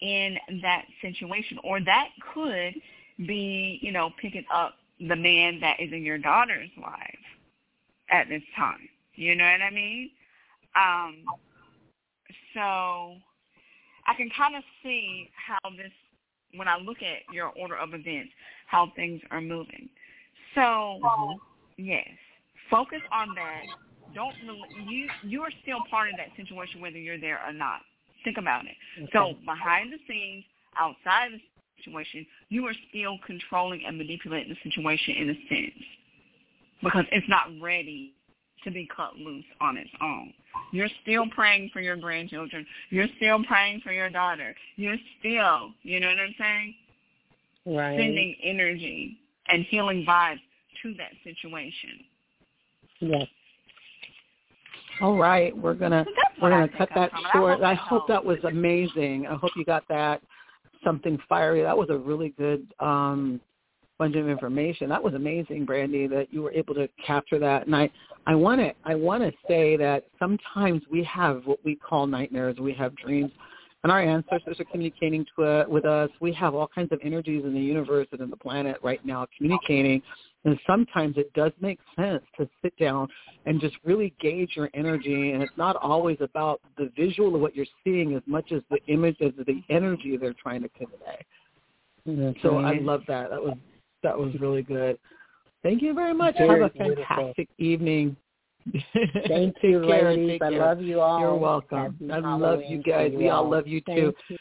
in 0.00 0.38
that 0.62 0.84
situation, 1.00 1.58
or 1.64 1.80
that 1.80 2.08
could 2.32 2.74
be, 3.26 3.78
you 3.82 3.92
know, 3.92 4.10
picking 4.20 4.44
up 4.52 4.74
the 5.00 5.16
man 5.16 5.60
that 5.60 5.80
is 5.80 5.92
in 5.92 6.02
your 6.02 6.18
daughter's 6.18 6.70
life 6.80 7.18
at 8.10 8.28
this 8.28 8.42
time. 8.56 8.88
You 9.14 9.36
know 9.36 9.44
what 9.44 9.62
I 9.62 9.70
mean? 9.70 10.10
Um, 10.76 11.24
so 12.52 13.14
I 14.06 14.14
can 14.16 14.30
kind 14.36 14.56
of 14.56 14.62
see 14.82 15.30
how 15.34 15.70
this, 15.70 15.92
when 16.56 16.68
I 16.68 16.78
look 16.78 16.98
at 16.98 17.32
your 17.32 17.48
order 17.48 17.76
of 17.76 17.94
events, 17.94 18.30
how 18.66 18.92
things 18.96 19.20
are 19.30 19.40
moving. 19.40 19.88
So 20.54 21.00
yes, 21.76 22.08
focus 22.70 23.00
on 23.12 23.28
that. 23.34 23.62
Don't 24.14 24.34
really, 24.46 24.62
you 24.88 25.08
you 25.24 25.42
are 25.42 25.50
still 25.62 25.78
part 25.90 26.10
of 26.10 26.16
that 26.16 26.28
situation 26.36 26.80
whether 26.80 26.98
you're 26.98 27.18
there 27.18 27.40
or 27.44 27.52
not. 27.52 27.80
Think 28.22 28.38
about 28.38 28.64
it. 28.64 29.08
So 29.12 29.34
behind 29.44 29.92
the 29.92 29.98
scenes, 30.08 30.44
outside 30.78 31.34
of 31.34 31.40
the 31.40 31.82
situation, 31.82 32.24
you 32.48 32.64
are 32.66 32.74
still 32.88 33.18
controlling 33.26 33.82
and 33.86 33.98
manipulating 33.98 34.50
the 34.50 34.70
situation 34.70 35.14
in 35.16 35.30
a 35.30 35.34
sense 35.48 35.84
because 36.84 37.04
it's 37.10 37.28
not 37.28 37.48
ready 37.60 38.12
to 38.62 38.70
be 38.70 38.88
cut 38.94 39.16
loose 39.16 39.44
on 39.60 39.76
its 39.76 39.90
own. 40.00 40.32
You're 40.72 40.88
still 41.02 41.26
praying 41.34 41.70
for 41.72 41.80
your 41.80 41.96
grandchildren. 41.96 42.66
You're 42.90 43.08
still 43.16 43.42
praying 43.44 43.80
for 43.82 43.92
your 43.92 44.10
daughter. 44.10 44.54
You're 44.76 44.96
still, 45.18 45.72
you 45.82 46.00
know 46.00 46.08
what 46.08 46.18
I'm 46.20 46.34
saying, 46.38 46.74
Right. 47.66 47.98
sending 47.98 48.36
energy 48.42 49.18
and 49.48 49.64
healing 49.64 50.04
vibes 50.06 50.40
to 50.82 50.94
that 50.94 51.12
situation. 51.24 52.04
Yes. 53.00 53.26
All 55.00 55.16
right, 55.16 55.56
we're 55.56 55.74
gonna 55.74 56.04
That's 56.04 56.40
we're 56.40 56.50
gonna 56.50 56.68
cut 56.68 56.88
that 56.94 57.08
it. 57.08 57.14
I 57.14 57.32
short. 57.32 57.58
hope 57.58 57.66
I 57.66 57.74
hope 57.74 58.08
that 58.08 58.24
was 58.24 58.38
amazing. 58.44 59.26
I 59.26 59.34
hope 59.34 59.50
you 59.56 59.64
got 59.64 59.82
that 59.88 60.22
something 60.84 61.18
fiery. 61.28 61.62
That 61.62 61.76
was 61.76 61.90
a 61.90 61.96
really 61.96 62.28
good 62.38 62.66
um 62.78 63.40
bunch 64.04 64.16
of 64.16 64.28
information. 64.28 64.90
That 64.90 65.02
was 65.02 65.14
amazing, 65.14 65.64
Brandy, 65.64 66.06
that 66.08 66.26
you 66.30 66.42
were 66.42 66.52
able 66.52 66.74
to 66.74 66.88
capture 67.04 67.38
that. 67.38 67.64
And 67.66 67.74
I 67.74 67.90
I 68.26 68.34
want 68.34 68.60
to 68.60 68.72
I 68.84 68.94
want 68.94 69.22
to 69.22 69.32
say 69.48 69.76
that 69.78 70.04
sometimes 70.18 70.82
we 70.90 71.02
have 71.04 71.42
what 71.46 71.58
we 71.64 71.74
call 71.74 72.06
nightmares. 72.06 72.58
We 72.58 72.74
have 72.74 72.94
dreams, 72.96 73.30
and 73.82 73.90
our 73.90 74.02
ancestors 74.02 74.60
are 74.60 74.64
communicating 74.64 75.24
to 75.36 75.44
uh, 75.44 75.64
with 75.68 75.86
us. 75.86 76.10
We 76.20 76.34
have 76.34 76.54
all 76.54 76.68
kinds 76.68 76.92
of 76.92 77.00
energies 77.02 77.44
in 77.46 77.54
the 77.54 77.60
universe 77.60 78.06
and 78.12 78.20
in 78.20 78.28
the 78.28 78.36
planet 78.36 78.76
right 78.82 79.04
now 79.06 79.26
communicating. 79.38 80.02
And 80.44 80.60
sometimes 80.66 81.16
it 81.16 81.32
does 81.32 81.52
make 81.62 81.78
sense 81.96 82.22
to 82.36 82.46
sit 82.60 82.76
down 82.76 83.08
and 83.46 83.58
just 83.58 83.76
really 83.82 84.12
gauge 84.20 84.50
your 84.54 84.68
energy. 84.74 85.32
And 85.32 85.42
it's 85.42 85.56
not 85.56 85.76
always 85.76 86.18
about 86.20 86.60
the 86.76 86.92
visual 86.94 87.34
of 87.34 87.40
what 87.40 87.56
you're 87.56 87.64
seeing 87.82 88.14
as 88.14 88.22
much 88.26 88.52
as 88.52 88.60
the 88.70 88.76
image 88.88 89.16
as 89.22 89.32
the 89.38 89.62
energy 89.70 90.18
they're 90.18 90.34
trying 90.34 90.60
to 90.60 90.68
convey. 90.68 92.34
So 92.42 92.58
I 92.58 92.78
love 92.80 93.00
that. 93.08 93.30
That 93.30 93.42
was 93.42 93.56
that 94.04 94.16
was 94.16 94.32
really 94.40 94.62
good. 94.62 94.96
Thank 95.64 95.82
you 95.82 95.94
very 95.94 96.14
much. 96.14 96.36
Very 96.38 96.60
Have 96.62 96.70
a 96.70 96.78
beautiful. 96.78 97.04
fantastic 97.06 97.48
evening. 97.58 98.16
Thank 99.26 99.56
you, 99.62 99.82
care. 99.86 100.10
ladies. 100.12 100.40
I 100.42 100.50
care. 100.50 100.60
love 100.60 100.80
you 100.80 101.00
all. 101.00 101.20
You're 101.20 101.34
welcome. 101.36 101.98
Happy 102.08 102.24
I 102.24 102.34
love 102.36 102.60
you 102.68 102.82
guys. 102.82 103.10
you 103.12 103.18
we 103.18 103.28
all 103.30 103.44
all. 103.44 103.50
love 103.50 103.66
you 103.66 103.80
Thank 103.86 103.98
too. 103.98 104.12
you. 104.28 104.36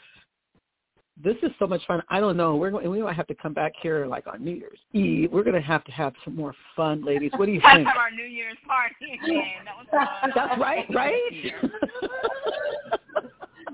This 1.24 1.36
is 1.44 1.52
so 1.60 1.68
much 1.68 1.82
fun. 1.86 2.02
I 2.10 2.20
don't 2.20 2.36
know. 2.36 2.56
We're 2.56 2.72
going, 2.72 2.90
we 2.90 3.02
might 3.02 3.16
have 3.16 3.28
to 3.28 3.36
come 3.36 3.54
back 3.54 3.74
here 3.82 4.08
like 4.08 4.26
on 4.28 4.44
New 4.44 4.56
Year's 4.56 4.80
Eve. 4.94 5.32
We're 5.32 5.44
going 5.44 5.56
to 5.56 5.62
have 5.62 5.84
to 5.86 5.92
have 5.92 6.14
some 6.26 6.36
more 6.36 6.56
fun, 6.76 7.06
ladies. 7.06 7.32
What 7.38 7.46
do 7.46 7.52
you 7.52 7.62
think? 7.74 7.88
have 7.88 7.98
our 7.98 8.10
New 8.12 8.24
Year's 8.26 8.58
party 8.68 9.20
again. 9.24 9.64
That 9.64 9.78
was 9.78 9.88
fun. 9.92 10.32
That's 10.36 10.60
right, 10.60 10.86
right? 10.94 11.22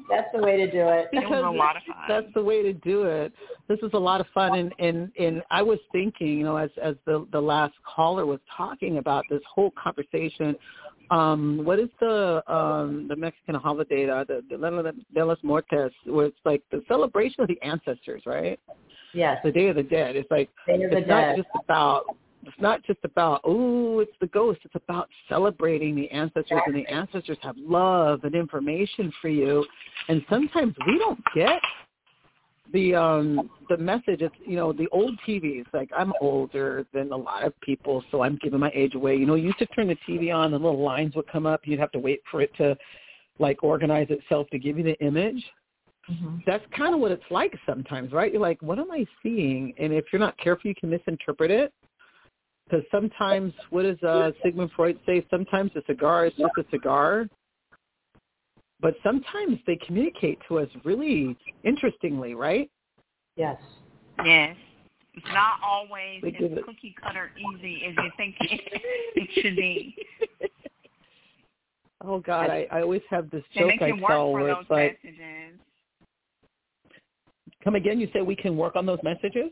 That's 0.10 0.28
the 0.36 0.42
way 0.42 0.58
to 0.58 0.70
do 0.70 0.80
it. 0.90 1.08
It 1.14 1.30
was 1.30 1.44
a 1.46 1.50
lot 1.50 1.78
of 1.78 1.84
fun. 1.84 1.96
That's 2.10 2.28
the 2.34 2.44
way 2.44 2.62
to 2.64 2.74
do 2.74 3.04
it. 3.04 3.32
This 3.70 3.80
is 3.84 3.92
a 3.94 4.00
lot 4.00 4.20
of 4.20 4.28
fun, 4.34 4.58
and 4.58 4.74
and 4.80 5.12
and 5.18 5.44
I 5.50 5.62
was 5.62 5.80
thinking, 5.94 6.40
you 6.40 6.44
know, 6.44 6.58
as 6.58 6.72
as 6.82 6.96
the 7.06 7.26
the 7.32 7.40
last 7.40 7.76
caller 7.86 8.26
was 8.26 8.40
talking 8.58 8.98
about 8.98 9.24
this 9.30 9.42
whole 9.54 9.72
conversation 9.82 10.56
um 11.12 11.62
what 11.64 11.80
is 11.80 11.90
the 12.00 12.44
um 12.52 13.08
the 13.08 13.16
Mexican 13.16 13.56
holiday 13.56 14.06
the 14.06 14.44
the, 14.50 14.58
the 14.58 14.94
de 15.14 15.26
los 15.26 15.38
Muertos 15.44 15.92
where 16.06 16.28
it's 16.28 16.38
like 16.46 16.62
the 16.72 16.84
celebration 16.88 17.42
of 17.42 17.48
the 17.48 17.62
ancestors, 17.62 18.22
right? 18.26 18.60
Yes. 19.14 19.40
The 19.44 19.52
Day 19.52 19.68
of 19.70 19.76
the 19.76 19.84
Dead. 19.84 20.16
It's 20.16 20.30
like 20.30 20.50
Day 20.68 20.84
of 20.84 20.92
the 20.92 20.98
it's 20.98 21.08
not 21.08 21.22
Dead. 21.22 21.38
just 21.38 21.50
about 21.64 22.04
it's 22.44 22.60
not 22.60 22.84
just 22.86 23.00
about 23.04 23.42
oh 23.44 24.00
it's 24.00 24.12
the 24.22 24.28
ghost. 24.28 24.60
It's 24.64 24.76
about 24.76 25.10
celebrating 25.28 25.96
the 25.96 26.10
ancestors 26.12 26.62
and 26.68 26.76
the 26.76 26.88
ancestors 26.88 27.38
have 27.42 27.56
love 27.58 28.24
and 28.24 28.36
information 28.36 29.12
for 29.22 29.30
you. 29.30 29.66
And 30.10 30.24
sometimes 30.30 30.76
we 30.86 31.00
don't 31.00 31.20
get 31.34 31.60
the 32.74 32.96
um 32.96 33.50
the 33.70 33.78
message 33.78 34.22
it's 34.22 34.36
you 34.46 34.56
know 34.56 34.72
the 34.72 34.88
old 34.92 35.18
TVs 35.28 35.66
like 35.74 35.90
I'm 35.98 36.14
older 36.22 36.86
than 36.94 37.12
a 37.12 37.18
lot 37.18 37.44
of 37.44 37.60
people 37.62 38.04
so 38.12 38.22
I'm 38.22 38.38
giving 38.42 38.60
my 38.60 38.72
age 38.74 38.96
away. 38.96 39.16
You 39.16 39.26
know 39.26 39.36
you 39.36 39.48
used 39.48 39.60
to 39.60 39.66
turn 39.68 39.88
the 39.88 39.98
TV 40.08 40.34
on 40.34 40.54
and 40.54 40.64
little 40.64 40.84
lines 40.84 41.16
would 41.16 41.28
come 41.28 41.46
up. 41.46 41.62
You'd 41.64 41.80
have 41.80 41.92
to 41.94 42.00
wait 42.00 42.22
for 42.30 42.42
it 42.42 42.52
to 42.58 42.78
like 43.40 43.64
organize 43.64 44.08
itself 44.10 44.48
to 44.52 44.60
give 44.60 44.78
you 44.78 44.84
the 44.84 45.00
image. 45.00 45.44
Mm-hmm. 46.10 46.38
that's 46.48 46.64
kind 46.76 46.96
of 46.96 47.00
what 47.00 47.12
it's 47.12 47.22
like 47.30 47.54
sometimes 47.68 48.12
right? 48.12 48.32
You're 48.32 48.42
like 48.42 48.62
what 48.62 48.80
am 48.80 48.92
I 48.92 49.06
seeing? 49.22 49.74
And 49.78 49.94
if 49.94 50.06
you're 50.12 50.20
not 50.20 50.38
careful 50.38 50.68
you 50.70 50.76
can 50.76 50.90
misinterpret 50.90 51.52
it. 51.52 51.74
Because 52.66 52.86
sometimes 52.92 53.54
what 53.70 53.84
does 53.84 54.02
uh 54.04 54.32
Sigmund 54.44 54.72
Freud 54.76 55.00
say? 55.06 55.26
Sometimes 55.30 55.72
a 55.76 55.82
cigar 55.88 56.26
is 56.26 56.34
just 56.38 56.52
a 56.58 56.66
cigar 56.72 57.28
but 58.82 58.96
sometimes 59.04 59.60
they 59.68 59.78
communicate 59.86 60.40
to 60.48 60.60
us 60.60 60.68
really 60.84 61.36
interestingly, 61.64 62.34
right? 62.34 62.70
Yes. 63.36 63.58
Yes. 64.26 64.56
It's 65.14 65.26
not 65.34 65.60
always 65.64 66.22
They 66.22 66.32
give 66.32 66.52
as 66.54 66.58
it- 66.60 66.66
cookie 66.66 66.96
cutter 67.02 67.32
easy 67.38 67.84
as 67.88 67.94
you 67.98 68.12
think 68.18 68.36
it, 68.40 68.62
it 69.16 69.30
should 69.42 69.56
be. 69.56 69.96
Oh 72.06 72.20
God, 72.20 72.50
I, 72.50 72.66
I 72.72 72.82
always 72.82 73.02
have 73.10 73.30
this 73.30 73.44
joke 73.54 73.74
I 73.82 73.90
tell 73.92 74.00
for 74.00 74.32
where 74.32 74.50
it's 74.52 74.70
like, 74.70 75.00
messages. 75.04 75.60
come 77.64 77.76
again. 77.76 78.00
You 78.00 78.08
say 78.14 78.22
we 78.22 78.38
can 78.38 78.56
work 78.56 78.78
on 78.78 78.86
those 78.86 79.00
messages. 79.04 79.52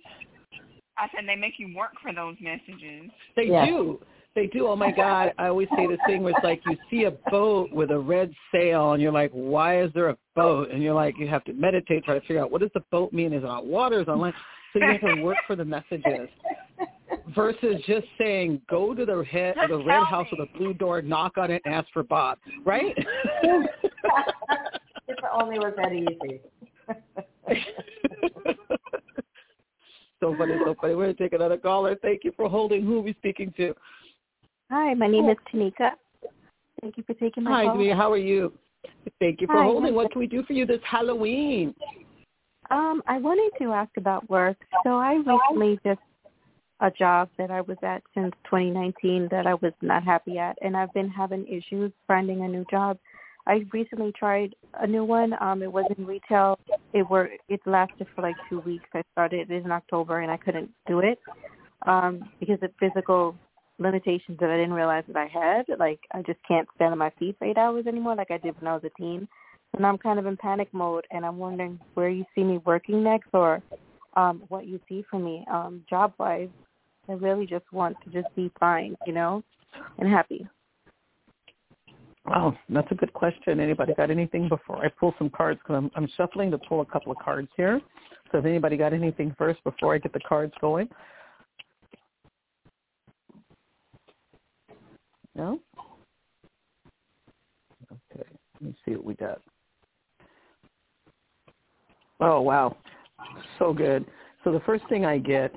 I 0.97 1.07
said 1.13 1.25
they 1.27 1.35
make 1.35 1.55
you 1.57 1.75
work 1.75 1.91
for 2.01 2.13
those 2.13 2.35
messages. 2.39 3.11
They 3.35 3.47
Yes. 3.47 3.67
do. 3.67 3.99
They 4.37 4.45
do. 4.45 4.67
Oh 4.67 4.75
my 4.75 4.91
God! 4.91 5.33
I 5.39 5.47
always 5.47 5.67
say 5.75 5.87
this 5.87 5.97
thing 6.05 6.21
where 6.21 6.31
it's 6.31 6.43
like 6.43 6.61
you 6.67 6.77
see 6.91 7.05
a 7.05 7.11
boat 7.31 7.71
with 7.73 7.89
a 7.89 7.97
red 7.97 8.31
sail, 8.51 8.93
and 8.93 9.01
you're 9.01 9.11
like, 9.11 9.31
"Why 9.31 9.81
is 9.81 9.91
there 9.95 10.09
a 10.09 10.17
boat?" 10.35 10.69
And 10.69 10.83
you're 10.83 10.93
like, 10.93 11.17
you 11.17 11.27
have 11.27 11.43
to 11.45 11.53
meditate, 11.53 12.03
try 12.03 12.13
to 12.13 12.21
figure 12.21 12.43
out 12.43 12.51
what 12.51 12.61
does 12.61 12.69
the 12.75 12.83
boat 12.91 13.11
mean. 13.11 13.33
Is 13.33 13.41
it 13.41 13.49
on 13.49 13.67
water? 13.67 13.95
Is 13.95 14.03
it 14.03 14.09
on 14.09 14.19
land? 14.19 14.35
So 14.73 14.79
you 14.79 14.91
have 14.91 15.01
to 15.01 15.23
work 15.23 15.37
for 15.47 15.55
the 15.55 15.65
messages 15.65 16.29
versus 17.33 17.81
just 17.87 18.05
saying, 18.19 18.61
"Go 18.69 18.93
to 18.93 19.07
the 19.07 19.23
head, 19.23 19.55
Just 19.55 19.69
the 19.69 19.83
red 19.83 20.03
house 20.03 20.27
me. 20.31 20.37
with 20.37 20.49
a 20.53 20.57
blue 20.59 20.75
door, 20.75 21.01
knock 21.01 21.39
on 21.39 21.49
it, 21.49 21.63
and 21.65 21.73
ask 21.73 21.87
for 21.91 22.03
Bob." 22.03 22.37
Right? 22.63 22.95
if 23.41 23.65
it 25.07 25.17
only 25.33 25.57
was 25.57 25.73
that 25.77 25.93
easy. 25.93 26.41
so 30.19 30.35
funny, 30.37 30.53
so 30.63 30.75
funny. 30.79 30.93
We're 30.93 31.05
gonna 31.05 31.15
take 31.15 31.33
another 31.33 31.57
caller. 31.57 31.95
Thank 32.03 32.23
you 32.23 32.33
for 32.37 32.47
holding. 32.47 32.85
Who 32.85 32.99
are 32.99 33.01
we 33.01 33.13
speaking 33.13 33.51
to? 33.57 33.73
Hi, 34.69 34.93
my 34.95 35.07
name 35.07 35.29
is 35.29 35.37
Tanika. 35.51 35.91
Thank 36.81 36.97
you 36.97 37.03
for 37.03 37.13
taking 37.13 37.43
my 37.43 37.51
Hi, 37.51 37.65
call. 37.65 37.77
Demi. 37.77 37.91
How 37.91 38.11
are 38.11 38.17
you? 38.17 38.51
Thank 39.19 39.39
you 39.39 39.47
for 39.47 39.53
Hi, 39.53 39.63
holding. 39.63 39.95
What 39.95 40.11
can 40.11 40.19
we 40.19 40.27
do 40.27 40.43
for 40.43 40.53
you 40.53 40.65
this 40.65 40.81
Halloween? 40.83 41.73
Um, 42.69 43.01
I 43.07 43.17
wanted 43.17 43.57
to 43.63 43.71
ask 43.71 43.95
about 43.95 44.29
work. 44.29 44.57
So 44.83 44.95
I 44.95 45.13
recently 45.13 45.79
just 45.85 46.01
a 46.81 46.91
job 46.91 47.29
that 47.37 47.49
I 47.49 47.61
was 47.61 47.77
at 47.81 48.03
since 48.13 48.33
2019 48.43 49.29
that 49.31 49.47
I 49.47 49.53
was 49.53 49.71
not 49.81 50.03
happy 50.03 50.37
at, 50.37 50.57
and 50.61 50.75
I've 50.75 50.93
been 50.93 51.09
having 51.09 51.47
issues 51.47 51.91
finding 52.05 52.41
a 52.43 52.47
new 52.47 52.65
job. 52.69 52.97
I 53.47 53.65
recently 53.71 54.11
tried 54.19 54.53
a 54.81 54.85
new 54.85 55.05
one. 55.05 55.33
Um, 55.39 55.63
it 55.63 55.71
was 55.71 55.89
in 55.97 56.05
retail. 56.05 56.59
It 56.91 57.09
were 57.09 57.29
it 57.47 57.61
lasted 57.65 58.07
for 58.13 58.21
like 58.21 58.35
two 58.49 58.59
weeks. 58.59 58.89
I 58.93 59.01
started 59.13 59.49
it 59.49 59.63
in 59.63 59.71
October, 59.71 60.19
and 60.19 60.29
I 60.29 60.35
couldn't 60.35 60.69
do 60.87 60.99
it 60.99 61.19
um, 61.87 62.29
because 62.41 62.59
of 62.61 62.71
physical 62.81 63.37
limitations 63.79 64.37
that 64.39 64.49
I 64.49 64.57
didn't 64.57 64.73
realize 64.73 65.03
that 65.07 65.17
I 65.17 65.27
had. 65.27 65.65
Like 65.79 65.99
I 66.13 66.21
just 66.23 66.39
can't 66.47 66.67
stand 66.75 66.91
on 66.91 66.97
my 66.97 67.11
feet 67.19 67.35
for 67.37 67.45
eight 67.45 67.57
hours 67.57 67.87
anymore, 67.87 68.15
like 68.15 68.31
I 68.31 68.37
did 68.37 68.59
when 68.59 68.67
I 68.67 68.73
was 68.73 68.83
a 68.83 69.01
teen. 69.01 69.27
And 69.75 69.85
I'm 69.85 69.97
kind 69.97 70.17
of 70.17 70.25
in 70.25 70.37
panic 70.37 70.69
mode, 70.71 71.05
and 71.11 71.25
I'm 71.25 71.37
wondering 71.37 71.79
where 71.93 72.09
you 72.09 72.25
see 72.33 72.43
me 72.43 72.59
working 72.65 73.03
next, 73.03 73.29
or 73.33 73.61
um, 74.15 74.43
what 74.47 74.65
you 74.65 74.79
see 74.89 75.05
for 75.09 75.19
me 75.19 75.45
um, 75.51 75.83
job 75.89 76.13
wise. 76.17 76.49
I 77.09 77.13
really 77.13 77.45
just 77.45 77.71
want 77.71 77.95
to 78.03 78.09
just 78.09 78.33
be 78.35 78.51
fine, 78.59 78.97
you 79.05 79.13
know, 79.13 79.43
and 79.99 80.09
happy. 80.09 80.47
Oh, 82.35 82.53
that's 82.69 82.91
a 82.91 82.95
good 82.95 83.13
question. 83.13 83.59
Anybody 83.59 83.93
got 83.93 84.11
anything 84.11 84.49
before 84.49 84.83
I 84.83 84.89
pull 84.89 85.13
some 85.17 85.29
cards? 85.29 85.59
Because 85.63 85.77
I'm, 85.77 85.91
I'm 85.95 86.09
shuffling 86.17 86.51
to 86.51 86.57
pull 86.57 86.81
a 86.81 86.85
couple 86.85 87.11
of 87.11 87.17
cards 87.19 87.47
here. 87.55 87.79
So 88.31 88.39
if 88.39 88.45
anybody 88.45 88.75
got 88.75 88.93
anything 88.93 89.33
first 89.37 89.63
before 89.63 89.95
I 89.95 89.99
get 89.99 90.11
the 90.11 90.19
cards 90.19 90.53
going? 90.59 90.89
No? 95.37 95.59
Okay, 97.91 98.27
let 98.55 98.61
me 98.61 98.75
see 98.83 98.95
what 98.95 99.05
we 99.05 99.13
got. 99.13 99.39
Oh, 102.19 102.41
wow. 102.41 102.75
So 103.59 103.71
good. 103.71 104.05
So 104.43 104.51
the 104.51 104.59
first 104.61 104.83
thing 104.89 105.05
I 105.05 105.19
get 105.19 105.53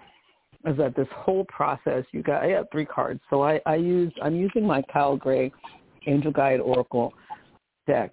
is 0.67 0.77
that 0.77 0.95
this 0.95 1.09
whole 1.15 1.45
process, 1.47 2.05
you 2.13 2.23
got, 2.23 2.43
I 2.43 2.49
have 2.49 2.67
three 2.71 2.85
cards. 2.85 3.21
So 3.31 3.43
I, 3.43 3.61
I 3.65 3.77
use, 3.77 4.13
I'm 4.23 4.37
using 4.37 4.67
my 4.67 4.83
Kyle 4.93 5.17
Gray 5.17 5.51
Angel 6.07 6.31
Guide 6.31 6.61
Oracle 6.61 7.15
deck. 7.87 8.13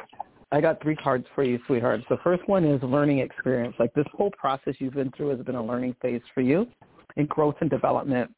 I 0.53 0.61
got 0.61 0.81
three 0.81 0.95
cards 0.95 1.26
for 1.35 1.44
you, 1.44 1.60
sweethearts. 1.68 2.06
The 2.10 2.18
first 2.23 2.48
one 2.48 2.64
is 2.64 2.81
learning 2.81 3.19
experience. 3.19 3.76
Like 3.80 3.94
this 3.94 4.06
whole 4.14 4.31
process 4.31 4.76
you've 4.80 4.94
been 4.94 5.11
through 5.18 5.35
has 5.35 5.45
been 5.45 5.56
a 5.56 5.64
learning 5.64 5.95
phase 6.02 6.22
for 6.34 6.39
you 6.39 6.68
in 7.18 7.26
growth 7.26 7.56
and 7.60 7.69
development. 7.69 8.31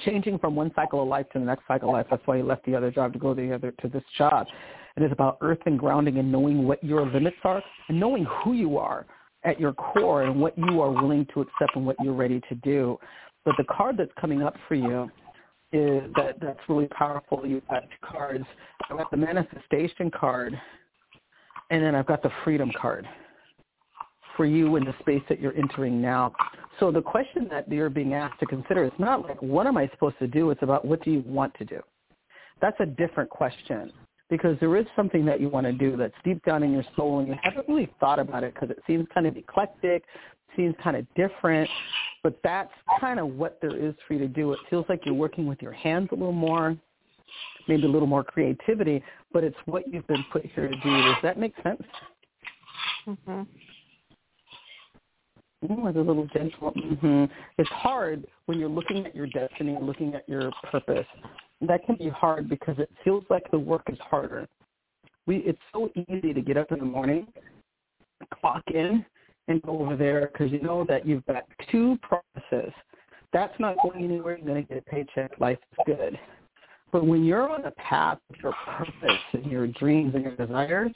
Changing 0.00 0.38
from 0.38 0.56
one 0.56 0.72
cycle 0.74 1.02
of 1.02 1.08
life 1.08 1.26
to 1.32 1.38
the 1.38 1.44
next 1.44 1.64
cycle 1.68 1.90
of 1.90 1.94
life. 1.94 2.06
That's 2.10 2.26
why 2.26 2.36
you 2.38 2.44
left 2.44 2.64
the 2.64 2.74
other 2.74 2.90
job 2.90 3.12
to 3.12 3.18
go 3.18 3.34
to 3.34 3.40
the 3.40 3.54
other 3.54 3.72
to 3.82 3.88
this 3.88 4.02
job. 4.16 4.46
It 4.96 5.02
is 5.02 5.12
about 5.12 5.38
earth 5.40 5.60
and 5.66 5.78
grounding 5.78 6.18
and 6.18 6.30
knowing 6.30 6.66
what 6.66 6.82
your 6.82 7.06
limits 7.06 7.36
are 7.44 7.62
and 7.88 8.00
knowing 8.00 8.24
who 8.24 8.52
you 8.52 8.78
are 8.78 9.06
at 9.44 9.60
your 9.60 9.72
core 9.72 10.22
and 10.22 10.40
what 10.40 10.56
you 10.56 10.80
are 10.80 10.90
willing 10.90 11.26
to 11.34 11.40
accept 11.40 11.76
and 11.76 11.86
what 11.86 11.96
you're 12.02 12.14
ready 12.14 12.40
to 12.48 12.54
do. 12.56 12.98
But 13.44 13.54
the 13.58 13.64
card 13.64 13.96
that's 13.96 14.12
coming 14.20 14.42
up 14.42 14.54
for 14.68 14.74
you 14.74 15.10
is 15.72 16.02
that 16.16 16.38
that's 16.40 16.60
really 16.68 16.86
powerful. 16.88 17.42
You've 17.46 17.66
got 17.68 17.82
two 17.82 18.06
cards. 18.06 18.44
I've 18.90 18.98
got 18.98 19.10
the 19.10 19.16
manifestation 19.16 20.10
card 20.10 20.58
and 21.70 21.82
then 21.82 21.94
I've 21.94 22.06
got 22.06 22.22
the 22.22 22.30
freedom 22.44 22.70
card 22.78 23.08
for 24.36 24.46
you 24.46 24.76
in 24.76 24.84
the 24.84 24.94
space 25.00 25.22
that 25.28 25.40
you're 25.40 25.56
entering 25.56 26.00
now. 26.00 26.32
So 26.82 26.90
the 26.90 27.00
question 27.00 27.46
that 27.48 27.70
you're 27.70 27.88
being 27.88 28.12
asked 28.12 28.40
to 28.40 28.46
consider 28.46 28.84
is 28.84 28.90
not 28.98 29.22
like 29.22 29.40
what 29.40 29.68
am 29.68 29.76
I 29.76 29.88
supposed 29.90 30.18
to 30.18 30.26
do? 30.26 30.50
It's 30.50 30.64
about 30.64 30.84
what 30.84 31.00
do 31.04 31.12
you 31.12 31.22
want 31.24 31.54
to 31.58 31.64
do? 31.64 31.80
That's 32.60 32.76
a 32.80 32.86
different 32.86 33.30
question 33.30 33.92
because 34.28 34.56
there 34.58 34.76
is 34.76 34.84
something 34.96 35.24
that 35.26 35.40
you 35.40 35.48
want 35.48 35.64
to 35.64 35.72
do 35.72 35.96
that's 35.96 36.14
deep 36.24 36.44
down 36.44 36.64
in 36.64 36.72
your 36.72 36.82
soul 36.96 37.20
and 37.20 37.28
you 37.28 37.36
haven't 37.40 37.68
really 37.68 37.88
thought 38.00 38.18
about 38.18 38.42
it 38.42 38.54
because 38.54 38.68
it 38.68 38.82
seems 38.84 39.06
kind 39.14 39.28
of 39.28 39.36
eclectic, 39.36 40.02
seems 40.56 40.74
kind 40.82 40.96
of 40.96 41.06
different, 41.14 41.70
but 42.24 42.40
that's 42.42 42.72
kind 42.98 43.20
of 43.20 43.28
what 43.28 43.60
there 43.62 43.76
is 43.76 43.94
for 44.08 44.14
you 44.14 44.18
to 44.18 44.26
do. 44.26 44.52
It 44.52 44.58
feels 44.68 44.84
like 44.88 45.02
you're 45.04 45.14
working 45.14 45.46
with 45.46 45.62
your 45.62 45.72
hands 45.72 46.08
a 46.10 46.16
little 46.16 46.32
more, 46.32 46.76
maybe 47.68 47.84
a 47.84 47.88
little 47.88 48.08
more 48.08 48.24
creativity, 48.24 49.04
but 49.32 49.44
it's 49.44 49.56
what 49.66 49.86
you've 49.86 50.08
been 50.08 50.24
put 50.32 50.44
here 50.46 50.66
to 50.66 50.74
do. 50.74 51.02
Does 51.02 51.14
that 51.22 51.38
make 51.38 51.54
sense? 51.62 51.82
Mm-hmm. 53.06 53.42
Like 55.62 55.94
a 55.94 56.00
little 56.00 56.26
gentle. 56.26 56.70
hmm 56.70 57.24
It's 57.58 57.70
hard 57.70 58.26
when 58.46 58.58
you're 58.58 58.68
looking 58.68 59.06
at 59.06 59.14
your 59.14 59.26
destiny 59.28 59.76
looking 59.80 60.14
at 60.14 60.28
your 60.28 60.50
purpose. 60.70 61.06
That 61.60 61.84
can 61.86 61.96
be 61.96 62.08
hard 62.08 62.48
because 62.48 62.78
it 62.78 62.90
feels 63.04 63.24
like 63.30 63.48
the 63.50 63.58
work 63.58 63.82
is 63.88 63.98
harder. 64.00 64.48
We 65.26 65.36
it's 65.38 65.60
so 65.72 65.90
easy 66.08 66.32
to 66.32 66.40
get 66.40 66.56
up 66.56 66.72
in 66.72 66.80
the 66.80 66.84
morning, 66.84 67.28
clock 68.40 68.64
in, 68.74 69.04
and 69.48 69.62
go 69.62 69.78
over 69.80 69.96
there 69.96 70.30
because 70.32 70.50
you 70.50 70.60
know 70.60 70.84
that 70.88 71.06
you've 71.06 71.24
got 71.26 71.44
two 71.70 71.98
promises. 72.02 72.72
That's 73.32 73.54
not 73.60 73.76
going 73.82 74.04
anywhere. 74.04 74.36
You're 74.36 74.46
going 74.46 74.66
to 74.66 74.68
get 74.68 74.78
a 74.78 74.90
paycheck. 74.90 75.38
Life 75.38 75.58
is 75.72 75.78
good. 75.86 76.18
But 76.90 77.06
when 77.06 77.24
you're 77.24 77.48
on 77.48 77.64
a 77.64 77.70
path 77.72 78.18
of 78.30 78.36
your 78.42 78.54
purpose 78.66 79.18
and 79.32 79.46
your 79.46 79.66
dreams 79.66 80.14
and 80.14 80.24
your 80.24 80.36
desires, 80.36 80.92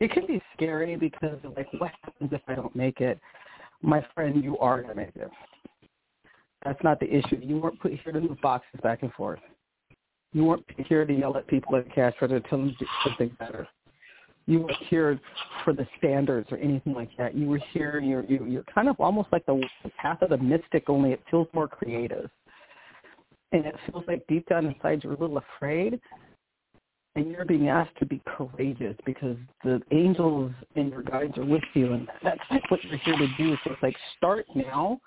it 0.00 0.10
can 0.10 0.26
be 0.26 0.42
scary 0.54 0.96
because 0.96 1.38
like, 1.56 1.72
what 1.78 1.92
happens 2.02 2.30
if 2.32 2.40
I 2.48 2.54
don't 2.54 2.74
make 2.74 3.00
it? 3.00 3.20
My 3.82 4.04
friend, 4.14 4.42
you 4.42 4.58
are 4.58 4.82
going 4.82 4.94
to 4.94 4.94
make 4.94 5.16
it. 5.16 5.30
That's 6.64 6.82
not 6.82 6.98
the 6.98 7.06
issue. 7.06 7.38
You 7.40 7.58
weren't 7.58 7.78
put 7.80 7.92
here 7.92 8.12
to 8.12 8.20
move 8.20 8.40
boxes 8.40 8.80
back 8.82 9.02
and 9.02 9.12
forth. 9.12 9.40
You 10.32 10.44
weren't 10.44 10.64
here 10.88 11.04
to 11.04 11.12
yell 11.12 11.36
at 11.36 11.46
people 11.46 11.76
at 11.76 11.92
cash 11.94 12.14
register 12.20 12.40
to 12.40 12.48
tell 12.48 12.58
them 12.58 12.70
to 12.70 12.76
do 12.76 12.86
something 13.04 13.36
better. 13.38 13.68
You 14.46 14.60
weren't 14.60 14.82
here 14.88 15.20
for 15.64 15.72
the 15.72 15.86
standards 15.98 16.48
or 16.50 16.58
anything 16.58 16.94
like 16.94 17.10
that. 17.18 17.34
You 17.34 17.48
were 17.48 17.60
here. 17.72 18.00
You're 18.00 18.24
you, 18.24 18.44
you're 18.46 18.64
kind 18.64 18.88
of 18.88 18.96
almost 19.00 19.28
like 19.32 19.44
the 19.46 19.60
path 19.98 20.22
of 20.22 20.30
the 20.30 20.38
mystic, 20.38 20.88
only 20.88 21.12
it 21.12 21.20
feels 21.30 21.48
more 21.52 21.68
creative 21.68 22.30
and 23.52 23.66
it 23.66 23.74
feels 23.86 24.04
like 24.06 24.26
deep 24.28 24.48
down 24.48 24.66
inside 24.66 25.02
you're 25.02 25.14
a 25.14 25.18
little 25.18 25.38
afraid. 25.38 26.00
And 27.16 27.30
you're 27.30 27.46
being 27.46 27.68
asked 27.68 27.96
to 27.98 28.06
be 28.06 28.20
courageous 28.26 28.94
because 29.06 29.36
the 29.64 29.80
angels 29.90 30.52
and 30.76 30.90
your 30.90 31.02
guides 31.02 31.36
are 31.38 31.44
with 31.44 31.62
you, 31.74 31.94
and 31.94 32.06
that's 32.22 32.40
like 32.50 32.70
what 32.70 32.84
you're 32.84 32.98
here 32.98 33.16
to 33.16 33.28
do. 33.38 33.56
So 33.64 33.72
it's 33.72 33.82
like 33.82 33.96
start 34.16 34.46
now, 34.54 35.00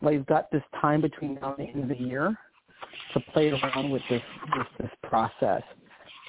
while 0.00 0.12
you've 0.12 0.26
got 0.26 0.50
this 0.50 0.62
time 0.80 1.00
between 1.00 1.36
now 1.36 1.54
and 1.56 1.66
the 1.66 1.72
end 1.72 1.90
of 1.90 1.96
the 1.96 2.04
year 2.04 2.36
to 3.14 3.20
play 3.32 3.50
around 3.50 3.90
with 3.90 4.02
this 4.10 4.22
this, 4.56 4.66
this 4.80 4.90
process. 5.04 5.62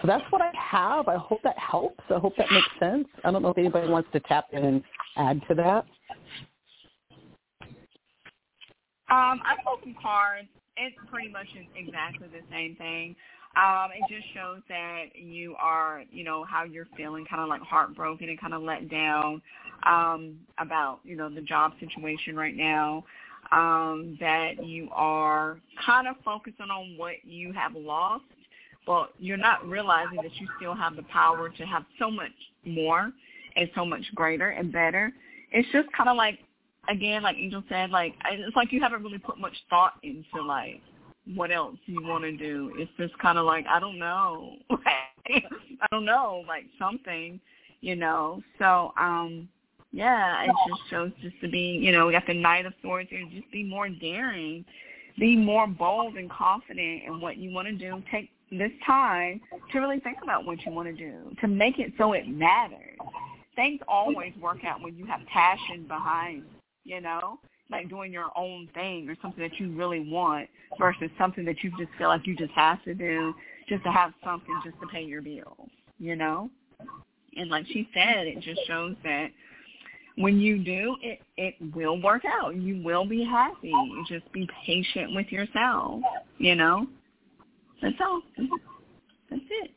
So 0.02 0.08
that's 0.08 0.24
what 0.30 0.42
I 0.42 0.52
have. 0.56 1.08
I 1.08 1.18
hope 1.18 1.42
that 1.44 1.58
helps. 1.58 2.04
I 2.10 2.20
hope 2.20 2.36
that 2.38 2.52
makes 2.52 2.68
sense. 2.80 3.08
I 3.24 3.32
don't 3.32 3.42
know 3.42 3.50
if 3.50 3.58
anybody 3.58 3.90
wants 3.90 4.10
to 4.14 4.20
tap 4.22 4.46
in 4.52 4.64
and 4.64 4.84
add 5.18 5.42
to 5.48 5.56
that. 5.56 5.86
Um, 9.10 9.42
I 9.46 9.56
pulled 9.66 9.80
some 9.84 9.96
cards. 10.02 10.48
It's 10.76 10.96
pretty 11.12 11.30
much 11.30 11.48
exactly 11.76 12.28
the 12.28 12.42
same 12.52 12.76
thing. 12.76 13.16
Um, 13.56 13.90
it 13.96 14.04
just 14.10 14.34
shows 14.34 14.62
that 14.68 15.16
you 15.16 15.56
are, 15.60 16.04
you 16.12 16.24
know, 16.24 16.44
how 16.44 16.64
you're 16.64 16.88
feeling, 16.98 17.26
kind 17.26 17.42
of 17.42 17.50
like 17.50 17.62
heartbroken 17.62 18.30
and 18.30 18.40
kind 18.40 18.54
of 18.54 18.64
let 18.64 18.90
down 18.90 19.42
um, 19.84 20.40
about, 20.58 21.00
you 21.04 21.16
know, 21.16 21.30
the 21.30 21.42
job 21.42 21.74
situation 21.80 22.36
right 22.36 22.56
now. 22.56 23.04
Um, 23.52 24.18
that 24.20 24.66
you 24.66 24.90
are 24.92 25.60
kind 25.86 26.08
of 26.08 26.16
focusing 26.26 26.72
on 26.72 26.98
what 26.98 27.16
you 27.24 27.52
have 27.54 27.76
lost, 27.76 28.24
but 28.88 29.14
you're 29.20 29.38
not 29.38 29.68
realizing 29.68 30.16
that 30.24 30.34
you 30.40 30.48
still 30.58 30.74
have 30.74 30.96
the 30.96 31.04
power 31.04 31.50
to 31.50 31.66
have 31.66 31.84
so 32.00 32.10
much 32.10 32.32
more 32.66 33.12
and 33.56 33.70
so 33.76 33.86
much 33.86 34.02
greater 34.16 34.50
and 34.50 34.72
better. 34.72 35.12
It's 35.52 35.68
just 35.72 35.92
kind 35.96 36.10
of 36.10 36.16
like, 36.18 36.40
again, 36.90 37.22
like 37.22 37.36
Angel 37.36 37.64
said, 37.70 37.92
like 37.92 38.16
it's 38.32 38.56
like 38.56 38.72
you 38.72 38.82
haven't 38.82 39.04
really 39.04 39.20
put 39.20 39.38
much 39.38 39.54
thought 39.70 39.94
into 40.02 40.42
like 40.44 40.82
what 41.36 41.52
else 41.52 41.78
you 41.86 42.04
want 42.04 42.24
to 42.24 42.36
do. 42.36 42.74
It's 42.78 42.92
just 42.98 43.18
kind 43.20 43.38
of 43.38 43.46
like 43.46 43.66
I 43.68 43.80
don't 43.80 44.00
know, 44.00 44.56
I 44.72 45.88
don't 45.92 46.06
know, 46.06 46.44
like 46.48 46.66
something, 46.78 47.40
you 47.82 47.96
know. 47.96 48.42
So 48.60 48.94
um, 49.00 49.48
yeah, 49.92 50.44
it 50.44 50.52
just 50.68 50.82
shows 50.90 51.12
just 51.22 51.40
to 51.42 51.50
be, 51.50 51.80
you 51.82 51.92
know, 51.92 52.08
we 52.08 52.12
got 52.14 52.28
the 52.28 52.34
Knight 52.34 52.66
of 52.66 52.74
Swords 52.82 53.10
here. 53.10 53.24
Just 53.32 53.52
be 53.52 53.64
more 53.64 53.90
daring, 53.90 54.66
be 55.18 55.36
more 55.36 55.68
bold 55.68 56.16
and 56.16 56.30
confident 56.30 57.04
in 57.06 57.22
what 57.22 57.38
you 57.38 57.54
want 57.54 57.68
to 57.68 57.74
do. 57.74 58.04
Take 58.12 58.30
this 58.52 58.72
time 58.86 59.40
to 59.72 59.80
really 59.80 60.00
think 60.00 60.18
about 60.22 60.46
what 60.46 60.64
you 60.66 60.72
want 60.72 60.88
to 60.88 60.94
do, 60.94 61.36
to 61.42 61.48
make 61.48 61.80
it 61.80 61.94
so 61.98 62.14
it 62.14 62.28
matters. 62.28 62.98
Things 63.56 63.80
always 63.88 64.34
work 64.42 64.66
out 64.66 64.82
when 64.82 64.96
you 64.98 65.06
have 65.06 65.22
passion 65.28 65.86
behind, 65.88 66.44
you 66.84 67.00
know 67.00 67.40
like 67.72 67.90
doing 67.90 68.12
your 68.12 68.30
own 68.36 68.70
thing 68.74 69.10
or 69.10 69.16
something 69.22 69.42
that 69.42 69.60
you 69.60 69.76
really 69.76 70.00
want 70.10 70.50
versus 70.78 71.10
something 71.18 71.46
that 71.46 71.64
you 71.64 71.72
just 71.78 71.92
feel 71.98 72.08
like 72.08 72.26
you 72.28 72.36
just 72.36 72.52
have 72.52 72.84
to 72.84 72.94
do 72.94 73.34
just 73.68 73.84
to 73.84 73.92
have 73.92 74.14
something 74.24 74.60
just 74.64 74.80
to 74.82 74.88
pay 74.88 75.04
your 75.04 75.22
bills, 75.22 75.70
you 76.00 76.16
know? 76.16 76.50
And 77.36 77.50
like 77.50 77.66
she 77.68 77.90
said, 77.94 78.28
it 78.28 78.40
just 78.42 78.62
shows 78.68 78.96
that 79.04 79.28
when 80.18 80.40
you 80.40 80.64
do, 80.64 80.96
it 81.02 81.20
it 81.38 81.56
will 81.76 82.00
work 82.00 82.24
out. 82.26 82.56
You 82.56 82.84
will 82.84 83.06
be 83.06 83.24
happy. 83.24 83.74
Just 84.08 84.32
be 84.32 84.48
patient 84.66 85.16
with 85.16 85.32
yourself, 85.32 86.02
you 86.38 86.56
know? 86.56 86.86
That's 87.82 87.96
all. 88.00 88.22
That's 89.30 89.42
it. 89.50 89.72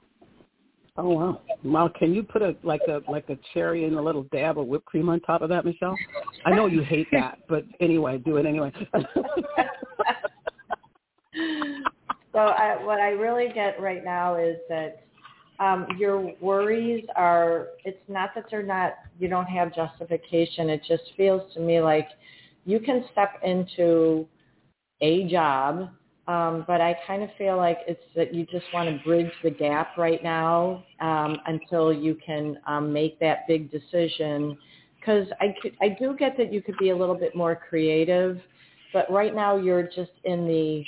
Oh 0.98 1.10
wow! 1.10 1.40
Wow, 1.62 1.89
can 1.98 2.14
you 2.14 2.23
put 2.23 2.40
a 2.40 2.56
like 2.62 2.81
a 2.89 3.02
like 3.10 3.28
a 3.28 3.36
cherry 3.52 3.85
and 3.85 3.97
a 3.97 4.02
little 4.02 4.23
dab 4.32 4.59
of 4.59 4.66
whipped 4.66 4.86
cream 4.86 5.10
on 5.10 5.20
top 5.20 5.43
of 5.43 5.51
that, 5.51 5.66
Michelle? 5.66 5.97
I 6.47 6.51
know 6.55 6.66
you 6.66 6.82
hate 6.82 7.09
that, 7.12 7.39
but 7.48 7.64
anyway, 7.81 8.16
do 8.18 8.39
it 8.39 8.47
anyway. 8.47 8.73
so 12.32 12.40
I, 12.40 12.82
what 12.82 12.98
I 12.98 13.10
really 13.10 13.52
get 13.52 13.78
right 13.81 14.02
now 14.02 14.36
is 14.36 14.56
that 14.70 15.05
um, 15.60 15.86
your 15.98 16.32
worries 16.40 17.05
are. 17.14 17.68
It's 17.85 17.98
not 18.09 18.31
that 18.35 18.47
they're 18.51 18.62
not. 18.62 18.94
You 19.18 19.28
don't 19.28 19.47
have 19.47 19.74
justification. 19.74 20.70
It 20.70 20.81
just 20.89 21.05
feels 21.14 21.52
to 21.55 21.60
me 21.60 21.81
like 21.81 22.09
you 22.64 22.81
can 22.81 23.05
step 23.12 23.35
into 23.44 24.27
a 25.02 25.28
job 25.28 25.90
um, 26.28 26.65
but 26.66 26.81
I 26.81 26.97
kind 27.07 27.23
of 27.23 27.31
feel 27.39 27.57
like 27.57 27.78
it's 27.86 28.03
that 28.16 28.35
you 28.35 28.44
just 28.47 28.65
want 28.74 28.89
to 28.89 29.05
bridge 29.05 29.31
the 29.44 29.51
gap 29.51 29.97
right 29.97 30.23
now 30.23 30.85
um, 31.01 31.39
until 31.47 31.93
you 31.93 32.16
can 32.16 32.59
um, 32.66 32.93
make 32.93 33.20
that 33.20 33.47
big 33.47 33.70
decision. 33.70 34.59
Because 34.98 35.28
I, 35.40 35.55
I 35.81 35.90
do 35.90 36.16
get 36.19 36.36
that 36.36 36.53
you 36.53 36.61
could 36.61 36.77
be 36.78 36.90
a 36.90 36.97
little 36.97 37.15
bit 37.15 37.36
more 37.36 37.55
creative, 37.55 38.40
but 38.93 39.11
right 39.11 39.35
now 39.35 39.57
you're 39.57 39.85
just 39.85 40.11
in 40.24 40.48
the 40.48 40.85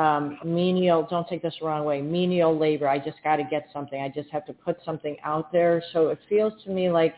um, 0.00 0.38
menial, 0.44 1.06
don't 1.10 1.28
take 1.28 1.42
this 1.42 1.54
the 1.60 1.66
wrong 1.66 1.84
way, 1.84 2.00
menial 2.00 2.56
labor. 2.56 2.88
I 2.88 2.98
just 2.98 3.18
got 3.22 3.36
to 3.36 3.44
get 3.44 3.66
something. 3.74 4.00
I 4.00 4.08
just 4.08 4.30
have 4.30 4.46
to 4.46 4.54
put 4.54 4.78
something 4.82 5.16
out 5.24 5.52
there. 5.52 5.82
So 5.92 6.08
it 6.08 6.18
feels 6.26 6.54
to 6.64 6.70
me 6.70 6.90
like 6.90 7.14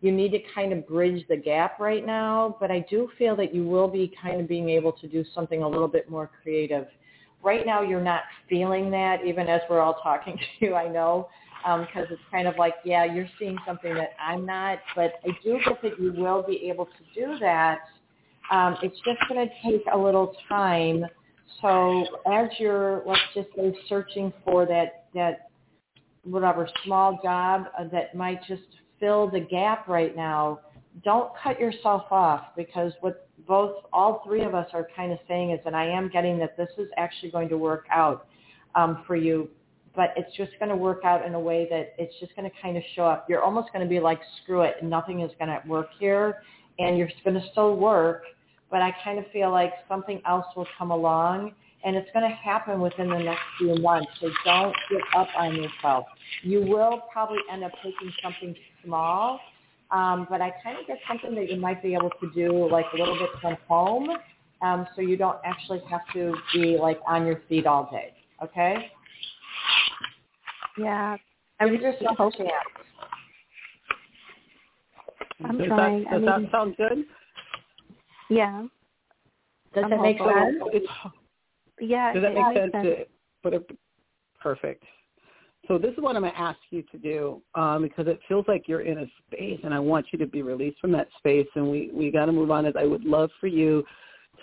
you 0.00 0.12
need 0.12 0.30
to 0.30 0.38
kind 0.54 0.72
of 0.72 0.86
bridge 0.86 1.24
the 1.28 1.36
gap 1.36 1.80
right 1.80 2.06
now, 2.06 2.56
but 2.60 2.70
I 2.70 2.86
do 2.88 3.10
feel 3.18 3.34
that 3.36 3.52
you 3.54 3.66
will 3.66 3.88
be 3.88 4.14
kind 4.22 4.40
of 4.40 4.46
being 4.46 4.68
able 4.70 4.92
to 4.92 5.08
do 5.08 5.24
something 5.34 5.62
a 5.62 5.68
little 5.68 5.88
bit 5.88 6.08
more 6.08 6.30
creative 6.42 6.86
right 7.42 7.64
now 7.64 7.82
you're 7.82 8.02
not 8.02 8.22
feeling 8.48 8.90
that 8.90 9.24
even 9.24 9.48
as 9.48 9.60
we're 9.68 9.80
all 9.80 9.98
talking 10.02 10.36
to 10.60 10.66
you, 10.66 10.74
I 10.74 10.88
know, 10.88 11.28
because 11.62 12.06
um, 12.06 12.06
it's 12.10 12.22
kind 12.30 12.48
of 12.48 12.56
like, 12.58 12.74
yeah, 12.84 13.04
you're 13.04 13.28
seeing 13.38 13.56
something 13.66 13.94
that 13.94 14.10
I'm 14.18 14.46
not, 14.46 14.78
but 14.96 15.14
I 15.24 15.30
do 15.42 15.58
get 15.64 15.82
that 15.82 16.00
you 16.00 16.12
will 16.16 16.42
be 16.42 16.68
able 16.70 16.86
to 16.86 16.92
do 17.14 17.38
that. 17.40 17.80
Um, 18.50 18.76
it's 18.82 18.98
just 19.04 19.18
going 19.28 19.46
to 19.46 19.54
take 19.70 19.84
a 19.92 19.96
little 19.96 20.34
time. 20.48 21.04
So 21.60 22.04
as 22.30 22.48
you're, 22.58 23.02
let's 23.06 23.20
just 23.34 23.48
say, 23.56 23.76
searching 23.88 24.32
for 24.44 24.66
that, 24.66 25.06
that 25.14 25.50
whatever 26.24 26.68
small 26.84 27.18
job 27.22 27.66
uh, 27.78 27.84
that 27.92 28.14
might 28.14 28.40
just 28.48 28.62
fill 28.98 29.30
the 29.30 29.40
gap 29.40 29.86
right 29.88 30.16
now, 30.16 30.60
don't 31.04 31.32
cut 31.42 31.60
yourself 31.60 32.04
off 32.10 32.46
because 32.56 32.92
what 33.00 33.28
both 33.46 33.84
all 33.92 34.22
three 34.24 34.42
of 34.42 34.54
us 34.54 34.66
are 34.72 34.86
kind 34.94 35.12
of 35.12 35.18
saying 35.28 35.50
is, 35.50 35.60
and 35.66 35.76
I 35.76 35.86
am 35.86 36.08
getting 36.08 36.38
that 36.38 36.56
this 36.56 36.68
is 36.78 36.88
actually 36.96 37.30
going 37.30 37.48
to 37.50 37.58
work 37.58 37.86
out 37.90 38.26
um, 38.74 39.04
for 39.06 39.16
you, 39.16 39.48
but 39.94 40.14
it's 40.16 40.34
just 40.36 40.52
going 40.58 40.68
to 40.68 40.76
work 40.76 41.04
out 41.04 41.24
in 41.26 41.34
a 41.34 41.40
way 41.40 41.66
that 41.70 41.94
it's 41.98 42.14
just 42.20 42.34
going 42.36 42.48
to 42.48 42.56
kind 42.62 42.76
of 42.76 42.82
show 42.94 43.04
up. 43.04 43.26
You're 43.28 43.42
almost 43.42 43.72
going 43.72 43.84
to 43.84 43.88
be 43.88 44.00
like, 44.00 44.20
screw 44.42 44.62
it, 44.62 44.82
nothing 44.82 45.20
is 45.20 45.30
going 45.38 45.48
to 45.48 45.60
work 45.68 45.88
here, 45.98 46.42
and 46.78 46.96
you're 46.96 47.10
going 47.24 47.40
to 47.40 47.46
still 47.52 47.76
work, 47.76 48.22
but 48.70 48.80
I 48.80 48.94
kind 49.04 49.18
of 49.18 49.24
feel 49.32 49.50
like 49.50 49.72
something 49.88 50.22
else 50.26 50.46
will 50.56 50.68
come 50.78 50.90
along, 50.90 51.52
and 51.84 51.96
it's 51.96 52.08
going 52.12 52.28
to 52.28 52.36
happen 52.36 52.80
within 52.80 53.08
the 53.08 53.18
next 53.18 53.42
few 53.58 53.74
months. 53.76 54.10
So 54.20 54.28
don't 54.44 54.76
give 54.90 55.00
up 55.16 55.28
on 55.36 55.56
yourself. 55.56 56.06
You 56.42 56.62
will 56.62 57.02
probably 57.12 57.38
end 57.50 57.64
up 57.64 57.72
taking 57.82 58.12
something 58.22 58.54
small 58.84 59.40
um, 59.92 60.26
but 60.30 60.40
I 60.40 60.52
kind 60.62 60.78
of 60.78 60.86
get 60.86 60.98
something 61.08 61.34
that 61.34 61.50
you 61.50 61.60
might 61.60 61.82
be 61.82 61.94
able 61.94 62.10
to 62.20 62.30
do 62.34 62.68
like 62.70 62.86
a 62.94 62.96
little 62.96 63.18
bit 63.18 63.30
from 63.40 63.56
home, 63.68 64.10
um, 64.62 64.86
so 64.94 65.02
you 65.02 65.16
don't 65.16 65.38
actually 65.44 65.80
have 65.90 66.02
to 66.12 66.34
be 66.52 66.76
like 66.76 67.00
on 67.06 67.26
your 67.26 67.42
feet 67.48 67.66
all 67.66 67.88
day. 67.90 68.14
Okay? 68.42 68.90
Yeah. 70.78 71.16
And 71.58 71.70
give 71.70 71.80
yourself 71.82 72.18
a 72.18 72.36
chance. 72.36 72.50
I'm 75.44 75.58
does 75.58 75.66
trying. 75.68 76.04
That, 76.04 76.10
does 76.10 76.28
I 76.28 76.36
mean, 76.36 76.44
that 76.44 76.52
sound 76.52 76.76
good? 76.76 77.04
Yeah. 78.28 78.66
Does 79.74 79.84
I'm 79.84 79.90
that 79.90 80.02
make 80.02 80.18
sense? 80.18 80.56
It's, 80.72 80.86
Yeah. 81.80 82.12
does 82.12 82.22
that 82.22 82.32
it 82.32 82.34
make 82.34 82.54
makes 82.54 82.72
sense? 82.72 82.72
To, 82.84 83.06
put 83.42 83.54
it, 83.54 83.70
perfect. 84.40 84.84
So 85.70 85.78
this 85.78 85.92
is 85.92 85.98
what 86.00 86.16
I'm 86.16 86.22
going 86.22 86.32
to 86.32 86.40
ask 86.40 86.58
you 86.70 86.82
to 86.90 86.98
do 86.98 87.40
um, 87.54 87.82
because 87.82 88.08
it 88.08 88.18
feels 88.26 88.44
like 88.48 88.66
you're 88.66 88.80
in 88.80 88.98
a 88.98 89.06
space, 89.28 89.60
and 89.62 89.72
I 89.72 89.78
want 89.78 90.06
you 90.10 90.18
to 90.18 90.26
be 90.26 90.42
released 90.42 90.80
from 90.80 90.90
that 90.92 91.06
space. 91.18 91.46
And 91.54 91.70
we 91.70 91.92
we 91.94 92.10
got 92.10 92.26
to 92.26 92.32
move 92.32 92.50
on. 92.50 92.66
As 92.66 92.74
I 92.76 92.86
would 92.86 93.04
love 93.04 93.30
for 93.38 93.46
you 93.46 93.84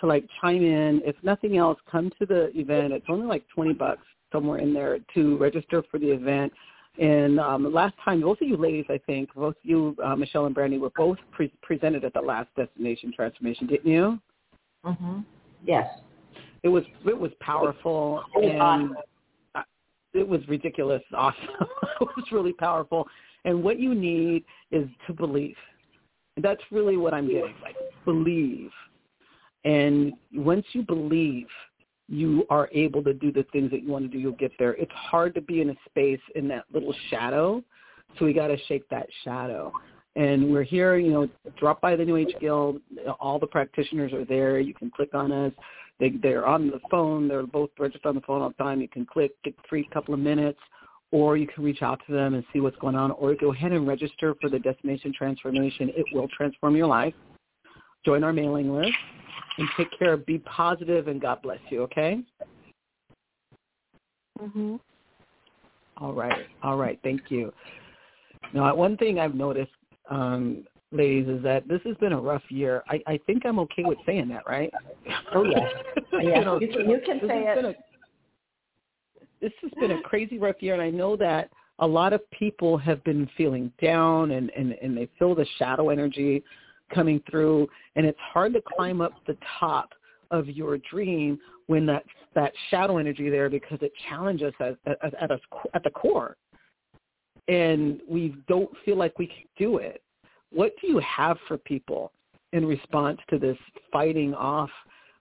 to 0.00 0.06
like 0.06 0.24
chime 0.40 0.64
in. 0.64 1.02
If 1.04 1.16
nothing 1.22 1.58
else, 1.58 1.78
come 1.90 2.10
to 2.18 2.24
the 2.24 2.50
event. 2.58 2.94
It's 2.94 3.04
only 3.10 3.26
like 3.26 3.44
20 3.54 3.74
bucks 3.74 4.00
somewhere 4.32 4.60
in 4.60 4.72
there 4.72 5.00
to 5.12 5.36
register 5.36 5.84
for 5.90 5.98
the 5.98 6.08
event. 6.10 6.50
And 6.98 7.38
um, 7.38 7.74
last 7.74 7.94
time, 8.02 8.22
both 8.22 8.40
of 8.40 8.48
you 8.48 8.56
ladies, 8.56 8.86
I 8.88 8.98
think, 9.06 9.28
both 9.34 9.54
you, 9.62 9.94
uh, 10.02 10.16
Michelle 10.16 10.46
and 10.46 10.54
Brandy, 10.54 10.78
were 10.78 10.92
both 10.96 11.18
pre- 11.30 11.52
presented 11.60 12.06
at 12.06 12.14
the 12.14 12.22
last 12.22 12.48
Destination 12.56 13.12
Transformation, 13.14 13.66
didn't 13.66 13.90
you? 13.90 14.18
Mhm. 14.82 15.26
Yes. 15.62 15.90
It 16.62 16.68
was 16.68 16.84
it 17.04 17.18
was 17.18 17.32
powerful 17.40 18.24
It 18.34 18.44
was 18.44 18.50
and 18.50 18.62
awesome 18.62 18.96
it 20.14 20.26
was 20.26 20.40
ridiculous, 20.48 21.02
awesome. 21.14 21.42
it 22.00 22.08
was 22.16 22.24
really 22.32 22.52
powerful. 22.52 23.06
And 23.44 23.62
what 23.62 23.78
you 23.78 23.94
need 23.94 24.44
is 24.70 24.88
to 25.06 25.12
believe. 25.12 25.56
That's 26.42 26.60
really 26.70 26.96
what 26.96 27.14
I'm 27.14 27.26
getting. 27.26 27.54
Like 27.62 27.76
believe. 28.04 28.70
And 29.64 30.12
once 30.32 30.64
you 30.72 30.82
believe, 30.82 31.46
you 32.08 32.46
are 32.48 32.70
able 32.72 33.02
to 33.04 33.12
do 33.12 33.30
the 33.30 33.44
things 33.52 33.70
that 33.70 33.82
you 33.82 33.90
want 33.90 34.04
to 34.04 34.08
do. 34.08 34.18
You'll 34.18 34.32
get 34.32 34.52
there. 34.58 34.74
It's 34.74 34.92
hard 34.92 35.34
to 35.34 35.42
be 35.42 35.60
in 35.60 35.70
a 35.70 35.74
space 35.88 36.20
in 36.36 36.48
that 36.48 36.64
little 36.72 36.94
shadow, 37.10 37.62
so 38.18 38.24
we 38.24 38.32
got 38.32 38.48
to 38.48 38.56
shake 38.66 38.88
that 38.88 39.06
shadow. 39.24 39.72
And 40.16 40.50
we're 40.50 40.62
here, 40.62 40.96
you 40.96 41.12
know, 41.12 41.28
drop 41.58 41.80
by 41.80 41.94
the 41.96 42.04
New 42.04 42.16
Age 42.16 42.34
Guild. 42.40 42.80
All 43.20 43.38
the 43.38 43.46
practitioners 43.46 44.12
are 44.12 44.24
there. 44.24 44.58
You 44.58 44.74
can 44.74 44.90
click 44.90 45.14
on 45.14 45.30
us. 45.30 45.52
They, 46.00 46.10
they're 46.22 46.46
on 46.46 46.68
the 46.68 46.80
phone. 46.90 47.28
They're 47.28 47.46
both 47.46 47.70
registered 47.78 48.06
on 48.06 48.14
the 48.14 48.20
phone 48.20 48.42
all 48.42 48.48
the 48.50 48.62
time. 48.62 48.80
You 48.80 48.88
can 48.88 49.04
click, 49.04 49.32
get 49.44 49.54
free 49.68 49.88
couple 49.92 50.14
of 50.14 50.20
minutes, 50.20 50.60
or 51.10 51.36
you 51.36 51.46
can 51.46 51.64
reach 51.64 51.82
out 51.82 52.00
to 52.06 52.12
them 52.12 52.34
and 52.34 52.44
see 52.52 52.60
what's 52.60 52.76
going 52.76 52.94
on, 52.94 53.10
or 53.12 53.34
go 53.34 53.52
ahead 53.52 53.72
and 53.72 53.86
register 53.86 54.34
for 54.40 54.48
the 54.48 54.58
Destination 54.58 55.12
Transformation. 55.16 55.90
It 55.96 56.06
will 56.12 56.28
transform 56.28 56.76
your 56.76 56.86
life. 56.86 57.14
Join 58.04 58.22
our 58.22 58.32
mailing 58.32 58.72
list 58.72 58.94
and 59.58 59.68
take 59.76 59.88
care. 59.98 60.16
Be 60.16 60.38
positive, 60.38 61.08
and 61.08 61.20
God 61.20 61.42
bless 61.42 61.60
you. 61.70 61.82
Okay. 61.82 62.22
Mhm. 64.40 64.78
All 65.96 66.12
right. 66.12 66.46
All 66.62 66.76
right. 66.76 66.98
Thank 67.02 67.30
you. 67.30 67.52
Now, 68.52 68.74
one 68.74 68.96
thing 68.96 69.18
I've 69.18 69.34
noticed, 69.34 69.72
um, 70.08 70.64
ladies, 70.92 71.28
is 71.28 71.42
that 71.42 71.66
this 71.68 71.80
has 71.84 71.96
been 71.96 72.12
a 72.12 72.20
rough 72.20 72.42
year. 72.48 72.82
I, 72.88 73.00
I 73.06 73.20
think 73.26 73.44
I'm 73.44 73.58
okay 73.60 73.84
with 73.84 73.98
saying 74.06 74.28
that, 74.28 74.46
right? 74.46 74.72
Oh 75.34 75.44
yes, 75.44 75.70
yes. 76.12 76.22
you, 76.22 76.44
know, 76.44 76.60
you 76.60 76.68
can, 76.68 76.90
you 76.90 77.00
can 77.04 77.18
this 77.18 77.28
say 77.28 77.44
has 77.44 77.58
it. 77.58 77.62
been 77.62 77.64
a- 77.66 77.74
this 79.40 79.52
has 79.62 79.70
been 79.78 79.92
a 79.92 80.02
crazy 80.02 80.38
rough 80.38 80.56
year, 80.60 80.74
and 80.74 80.82
I 80.82 80.90
know 80.90 81.16
that 81.16 81.50
a 81.78 81.86
lot 81.86 82.12
of 82.12 82.28
people 82.32 82.76
have 82.76 83.02
been 83.04 83.28
feeling 83.36 83.72
down, 83.80 84.32
and 84.32 84.50
and 84.56 84.72
and 84.82 84.96
they 84.96 85.08
feel 85.18 85.34
the 85.34 85.46
shadow 85.58 85.90
energy 85.90 86.42
coming 86.92 87.22
through, 87.30 87.68
and 87.96 88.04
it's 88.06 88.18
hard 88.20 88.52
to 88.54 88.62
climb 88.76 89.00
up 89.00 89.12
the 89.26 89.36
top 89.60 89.90
of 90.30 90.48
your 90.48 90.78
dream 90.90 91.38
when 91.66 91.86
that 91.86 92.04
that 92.34 92.52
shadow 92.70 92.98
energy 92.98 93.30
there 93.30 93.48
because 93.48 93.78
it 93.80 93.92
challenges 94.08 94.52
us 94.60 94.74
at, 94.86 94.98
at, 95.04 95.22
at 95.22 95.30
us 95.30 95.40
at 95.74 95.84
the 95.84 95.90
core, 95.90 96.36
and 97.46 98.00
we 98.08 98.34
don't 98.48 98.70
feel 98.84 98.96
like 98.96 99.18
we 99.18 99.26
can 99.26 99.44
do 99.56 99.78
it. 99.78 100.02
What 100.52 100.72
do 100.80 100.88
you 100.88 100.98
have 101.00 101.36
for 101.46 101.58
people 101.58 102.12
in 102.52 102.64
response 102.64 103.18
to 103.30 103.38
this 103.38 103.58
fighting 103.92 104.34
off 104.34 104.70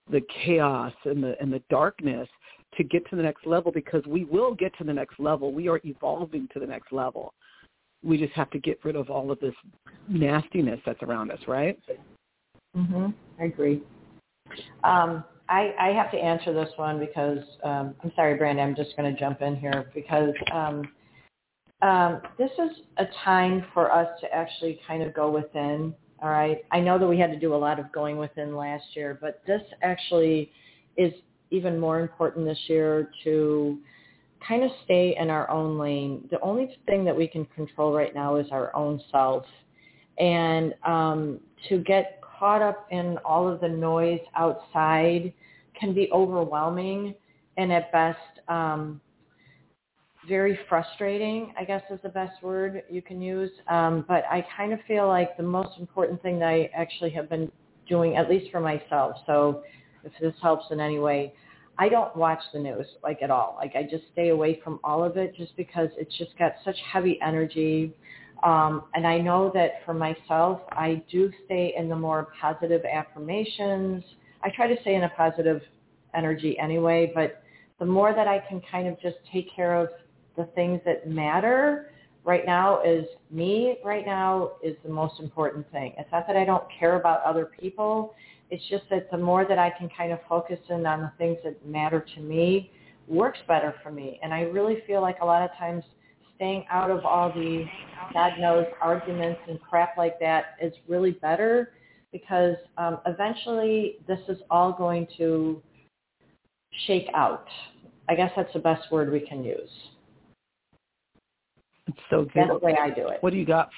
the 0.10 0.22
chaos 0.46 0.94
and 1.06 1.22
the 1.24 1.36
and 1.42 1.52
the 1.52 1.62
darkness 1.70 2.30
to 2.76 2.84
get 2.84 3.08
to 3.10 3.16
the 3.16 3.24
next 3.24 3.46
level 3.46 3.72
because 3.72 4.06
we 4.06 4.26
will 4.26 4.54
get 4.54 4.78
to 4.78 4.84
the 4.84 4.94
next 4.94 5.20
level. 5.20 5.52
We 5.52 5.68
are 5.68 5.82
evolving 5.84 6.48
to 6.54 6.60
the 6.60 6.66
next 6.66 6.92
level. 6.92 7.34
We 8.04 8.18
just 8.18 8.34
have 8.34 8.50
to 8.52 8.60
get 8.60 8.80
rid 8.86 8.96
of 8.96 9.10
all 9.10 9.32
of 9.32 9.40
this 9.40 9.56
nastiness 10.08 10.80
that's 10.86 11.02
around 11.02 11.32
us, 11.32 11.40
right? 11.48 11.80
Mhm. 12.76 13.14
I 13.40 13.46
agree. 13.46 13.82
Um, 14.84 15.24
I, 15.50 15.74
I 15.80 15.88
have 15.90 16.12
to 16.12 16.18
answer 16.18 16.54
this 16.54 16.70
one 16.76 17.00
because 17.00 17.40
um, 17.64 17.96
I'm 18.04 18.12
sorry, 18.16 18.36
Brandy. 18.36 18.62
I'm 18.62 18.76
just 18.76 18.96
going 18.98 19.12
to 19.14 19.20
jump 19.20 19.42
in 19.42 19.56
here 19.56 19.90
because 19.96 20.34
um, 20.54 20.84
um, 21.82 22.22
this 22.38 22.52
is 22.58 22.78
a 22.98 23.06
time 23.24 23.66
for 23.74 23.92
us 23.92 24.08
to 24.22 24.34
actually 24.34 24.80
kind 24.88 25.04
of 25.04 25.14
go 25.14 25.30
within. 25.30 25.94
All 26.22 26.30
right. 26.30 26.66
I 26.72 26.80
know 26.80 26.98
that 26.98 27.08
we 27.08 27.20
had 27.20 27.32
to 27.32 27.40
do 27.40 27.54
a 27.54 27.56
lot 27.56 27.80
of 27.80 27.92
going 27.92 28.18
within 28.18 28.56
last 28.56 28.86
year, 28.96 29.18
but 29.22 29.42
this 29.46 29.62
actually 29.84 30.52
is 30.96 31.14
even 31.52 31.80
more 31.80 32.00
important 32.00 32.46
this 32.46 32.60
year 32.68 33.12
to 33.24 33.78
kind 34.46 34.64
of 34.64 34.72
stay 34.86 35.16
in 35.20 35.30
our 35.30 35.50
own 35.50 35.78
lane. 35.78 36.28
The 36.32 36.40
only 36.42 36.76
thing 36.86 37.06
that 37.06 37.16
we 37.16 37.28
can 37.28 37.46
control 37.46 37.94
right 37.94 38.14
now 38.14 38.38
is 38.38 38.48
our 38.52 38.76
own 38.76 39.02
self. 39.12 39.46
And 40.18 40.74
um, 40.84 41.40
to 41.70 41.80
get 41.80 42.22
caught 42.22 42.62
up 42.62 42.88
in 42.90 43.18
all 43.24 43.48
of 43.48 43.62
the 43.62 43.70
noise 43.70 44.20
outside 44.36 45.32
can 45.80 45.94
be 45.94 46.10
overwhelming 46.12 47.14
and 47.58 47.72
at 47.72 47.92
best 47.92 48.18
um, 48.48 49.00
very 50.28 50.60
frustrating, 50.68 51.54
I 51.58 51.64
guess 51.64 51.82
is 51.90 52.00
the 52.04 52.10
best 52.10 52.42
word 52.42 52.84
you 52.90 53.02
can 53.02 53.22
use. 53.22 53.52
Um, 53.68 54.06
but 54.08 54.24
I 54.30 54.46
kind 54.56 54.74
of 54.74 54.80
feel 54.88 55.08
like 55.08 55.38
the 55.38 55.44
most 55.44 55.80
important 55.80 56.22
thing 56.22 56.40
that 56.40 56.48
I 56.48 56.70
actually 56.76 57.12
have 57.12 57.30
been 57.30 57.52
doing, 57.88 58.18
at 58.18 58.30
least 58.30 58.52
for 58.52 58.60
myself, 58.60 59.18
so 59.26 59.64
if 60.04 60.12
this 60.22 60.34
helps 60.42 60.66
in 60.72 60.80
any 60.80 61.00
way, 61.00 61.34
I 61.80 61.90
don't 61.90 62.16
watch 62.16 62.40
the 62.54 62.60
news 62.60 62.86
like 63.04 63.22
at 63.22 63.30
all. 63.30 63.56
Like 63.60 63.76
I 63.76 63.84
just 63.84 64.04
stay 64.12 64.30
away 64.30 64.60
from 64.64 64.80
all 64.84 65.04
of 65.04 65.16
it 65.18 65.36
just 65.36 65.56
because 65.56 65.90
it's 65.98 66.16
just 66.18 66.38
got 66.38 66.54
such 66.66 66.78
heavy 66.92 67.20
energy. 67.22 67.94
Um, 68.44 68.86
and 68.94 69.06
I 69.06 69.20
know 69.20 69.52
that 69.54 69.84
for 69.86 69.94
myself, 69.94 70.62
I 70.72 71.04
do 71.12 71.32
stay 71.46 71.74
in 71.78 71.90
the 71.90 71.96
more 71.96 72.30
positive 72.40 72.82
affirmations. 72.86 74.04
I 74.44 74.50
try 74.50 74.68
to 74.68 74.82
stay 74.82 74.96
in 74.96 75.04
a 75.04 75.10
positive 75.10 75.62
energy 76.16 76.58
anyway, 76.60 77.12
but 77.14 77.44
the 77.80 77.86
more 77.86 78.14
that 78.14 78.28
I 78.28 78.40
can 78.40 78.62
kind 78.72 78.88
of 78.88 79.00
just 79.00 79.18
take 79.32 79.54
care 79.56 79.76
of 79.76 79.90
the 80.38 80.46
things 80.56 80.80
that 80.86 81.10
matter 81.10 81.92
right 82.24 82.46
now 82.46 82.82
is 82.84 83.06
me 83.32 83.78
right 83.84 84.06
now 84.06 84.52
is 84.64 84.76
the 84.84 84.90
most 84.90 85.20
important 85.20 85.70
thing. 85.72 85.94
It's 85.98 86.12
not 86.12 86.28
that 86.28 86.36
I 86.36 86.46
don't 86.46 86.64
care 86.80 86.98
about 87.00 87.24
other 87.24 87.50
people. 87.60 88.14
It's 88.50 88.64
just 88.70 88.84
that 88.90 89.10
the 89.12 89.18
more 89.18 89.46
that 89.46 89.58
I 89.58 89.72
can 89.72 89.90
kind 89.90 90.12
of 90.12 90.20
focus 90.30 90.60
in 90.70 90.86
on 90.86 91.02
the 91.02 91.12
things 91.18 91.38
that 91.44 91.66
matter 91.66 92.06
to 92.16 92.22
me 92.22 92.72
works 93.08 93.40
better 93.48 93.74
for 93.82 93.92
me. 93.92 94.20
And 94.22 94.34
I 94.34 94.42
really 94.42 94.84
feel 94.86 95.02
like 95.02 95.18
a 95.22 95.26
lot 95.26 95.42
of 95.42 95.50
times 95.58 95.84
staying 96.36 96.66
out 96.70 96.92
of 96.92 97.04
all 97.06 97.32
the 97.34 97.66
God 98.14 98.34
knows 98.40 98.66
arguments 98.82 99.40
and 99.48 99.60
crap 99.62 99.98
like 99.98 100.20
that 100.20 100.56
is 100.62 100.74
really 100.88 101.12
better 101.12 101.74
because 102.12 102.56
um, 102.78 103.00
eventually 103.06 103.98
this 104.08 104.20
is 104.30 104.38
all 104.50 104.72
going 104.72 105.08
to 105.18 105.62
shake 106.86 107.08
out. 107.14 107.48
I 108.10 108.16
guess 108.16 108.32
that's 108.36 108.52
the 108.54 108.60
best 108.60 108.92
word 108.92 109.12
we 109.12 109.20
can 109.20 109.44
use. 109.44 109.70
It's 111.88 111.98
so 112.10 112.24
good. 112.24 112.32
That's 112.36 112.60
the 112.60 112.66
way 112.66 112.78
I 112.80 112.90
do 112.90 113.08
it. 113.08 113.18
What 113.22 113.32
do 113.32 113.38
you 113.38 113.46
got? 113.46 113.70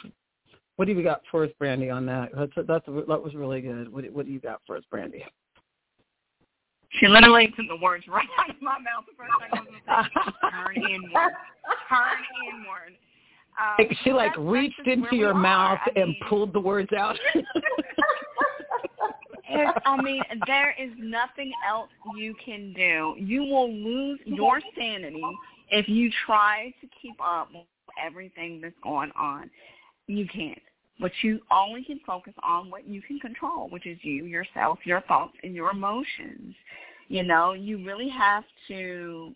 What 0.78 0.86
do 0.86 0.94
you 0.94 1.04
got 1.04 1.22
for 1.30 1.44
us, 1.44 1.52
Brandy, 1.60 1.90
on 1.90 2.06
that? 2.06 2.30
That's 2.36 2.52
that's 2.68 2.86
that 2.86 3.24
was 3.24 3.34
really 3.36 3.62
good. 3.62 3.92
What 3.92 4.06
what 4.12 4.26
do 4.26 4.32
you 4.32 4.40
got 4.40 4.62
for 4.66 4.78
us, 4.78 4.84
Brandy? 4.90 5.26
She 6.94 7.08
literally 7.08 7.48
took 7.48 7.68
the 7.68 7.76
words 7.82 8.08
right 8.08 8.28
out 8.40 8.50
of 8.50 8.62
my 8.62 8.80
mouth 8.80 9.06
the 9.06 9.14
first 9.16 9.30
time 9.40 9.50
I 9.54 10.00
was 10.00 10.10
going 10.74 10.84
turn 10.84 10.92
inward. 10.92 11.34
Turn 11.88 12.24
inward. 12.48 12.98
Um, 13.60 13.76
Like, 13.78 13.96
she 14.04 14.12
like 14.12 14.36
reached 14.38 14.88
into 14.88 15.16
your 15.16 15.34
mouth. 15.34 15.80
I 15.86 16.00
and 16.00 16.10
mean, 16.10 16.18
pulled 16.28 16.54
the 16.54 16.60
words 16.60 16.92
out. 16.94 17.18
I 19.86 20.02
mean, 20.02 20.22
there 20.46 20.76
is 20.80 20.92
nothing 20.98 21.52
else 21.68 21.90
you 22.16 22.36
can 22.44 22.74
do. 22.74 23.16
You 23.18 23.42
will 23.42 23.72
lose 23.72 24.20
your 24.26 24.62
sanity 24.78 25.24
if 25.72 25.90
you 25.90 26.12
try 26.26 26.74
to 26.82 26.88
keep 27.02 27.16
up 27.24 27.50
with 27.54 27.64
everything 28.04 28.62
that's 28.62 28.76
going 28.84 29.12
on. 29.18 29.50
You 30.08 30.28
can't. 30.28 30.62
But 31.00 31.12
you 31.22 31.40
only 31.52 31.84
can 31.84 32.00
focus 32.06 32.34
on 32.44 32.70
what 32.70 32.88
you 32.88 33.02
can 33.02 33.20
control, 33.20 33.70
which 33.70 33.88
is 33.88 33.98
you, 34.02 34.26
yourself, 34.26 34.80
your 34.84 35.02
thoughts, 35.02 35.34
and 35.44 35.56
your 35.56 35.72
emotions. 35.72 36.56
You 37.08 37.24
know, 37.24 37.54
you 37.54 37.84
really 37.86 38.10
have 38.10 38.44
to 38.68 39.34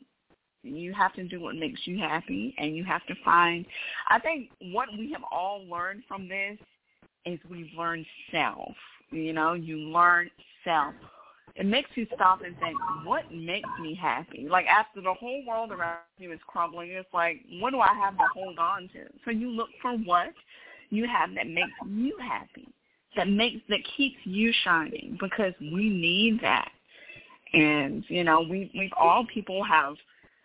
you 0.65 0.94
have 0.94 1.14
to 1.14 1.27
do 1.27 1.41
what 1.41 1.56
makes 1.56 1.81
you 1.85 1.98
happy 1.98 2.56
and 2.57 2.73
you 2.73 2.85
have 2.85 3.06
to 3.06 3.14
find 3.26 3.65
I 4.07 4.18
think 4.18 4.49
what 4.72 4.88
we 4.98 5.11
have 5.11 5.23
all 5.30 5.65
learned 5.68 6.03
from 6.07 6.30
this 6.30 6.57
is 7.26 7.40
we've 7.49 7.72
learned 7.77 8.06
self. 8.31 8.73
You 9.11 9.34
know, 9.34 9.53
you 9.53 9.77
learn 9.77 10.30
self. 10.64 10.94
It 11.55 11.67
makes 11.67 11.89
you 11.95 12.07
stop 12.15 12.41
and 12.43 12.57
think, 12.59 12.77
what 13.05 13.31
makes 13.31 13.69
me 13.79 13.93
happy? 13.93 14.47
Like 14.49 14.65
after 14.65 15.01
the 15.01 15.13
whole 15.13 15.45
world 15.45 15.71
around 15.71 15.99
you 16.17 16.31
is 16.31 16.39
crumbling, 16.47 16.89
it's 16.91 17.07
like, 17.13 17.41
what 17.59 17.71
do 17.71 17.79
I 17.79 17.93
have 17.93 18.17
to 18.17 18.25
hold 18.33 18.57
on 18.57 18.89
to? 18.93 19.05
So 19.23 19.31
you 19.31 19.49
look 19.49 19.69
for 19.81 19.93
what 19.97 20.33
you 20.89 21.07
have 21.07 21.33
that 21.35 21.47
makes 21.47 21.71
you 21.87 22.17
happy, 22.19 22.67
that 23.15 23.29
makes 23.29 23.61
that 23.69 23.81
keeps 23.95 24.17
you 24.23 24.51
shining 24.63 25.17
because 25.21 25.53
we 25.61 25.89
need 25.89 26.39
that. 26.41 26.69
And 27.53 28.03
you 28.07 28.23
know, 28.23 28.41
we 28.41 28.71
we've 28.75 28.93
all 28.99 29.25
people 29.31 29.63
have 29.63 29.95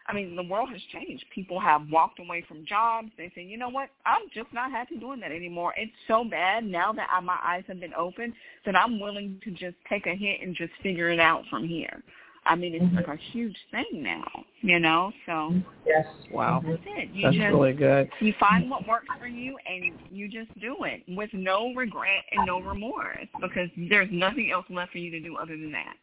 I 0.09 0.15
mean, 0.15 0.37
the 0.37 0.43
world 0.43 0.71
has 0.73 0.81
changed. 0.91 1.25
People 1.35 1.61
have 1.61 1.83
walked 1.91 2.19
away 2.19 2.43
from 2.49 2.65
jobs. 2.65 3.11
They 3.19 3.31
say, 3.35 3.43
you 3.43 3.59
know 3.59 3.69
what? 3.69 3.91
I'm 4.07 4.23
just 4.35 4.53
not 4.55 4.71
happy 4.71 4.97
doing 4.97 5.21
that 5.21 5.33
anymore. 5.33 5.75
It's 5.77 5.93
so 6.09 6.25
bad 6.25 6.65
now 6.65 6.95
that 6.95 7.09
I, 7.13 7.21
my 7.21 7.39
eyes 7.45 7.65
have 7.69 7.79
been 7.79 7.93
opened 7.93 8.33
that 8.65 8.75
I'm 8.75 8.99
willing 8.99 9.39
to 9.45 9.51
just 9.51 9.77
take 9.87 10.07
a 10.07 10.15
hit 10.15 10.41
and 10.43 10.57
just 10.57 10.73
figure 10.83 11.11
it 11.11 11.21
out 11.21 11.45
from 11.51 11.69
here. 11.69 12.03
I 12.47 12.55
mean, 12.55 12.75
it's 12.75 12.95
like 12.95 13.09
a 13.09 13.21
huge 13.33 13.57
thing 13.71 14.03
now, 14.03 14.25
you 14.63 14.81
know. 14.81 15.13
So 15.27 15.53
Yes. 15.87 16.07
wow, 16.33 16.63
that's 16.65 16.81
it. 16.87 17.11
You 17.13 17.25
that's 17.25 17.37
just 17.37 17.49
really 17.49 17.75
good. 17.75 18.09
you 18.21 18.33
find 18.41 18.71
what 18.71 18.89
works 18.89 19.09
for 19.21 19.27
you 19.27 19.59
and 19.67 19.93
you 20.11 20.29
just 20.29 20.59
do 20.59 20.77
it 20.85 21.03
with 21.09 21.29
no 21.35 21.75
regret 21.75 22.25
and 22.33 22.47
no 22.47 22.61
remorse 22.61 23.27
because 23.43 23.69
there's 23.91 24.09
nothing 24.11 24.51
else 24.51 24.65
left 24.71 24.93
for 24.93 24.99
you 24.99 25.11
to 25.11 25.21
do 25.21 25.37
other 25.37 25.59
than 25.59 25.73
that. 25.73 25.97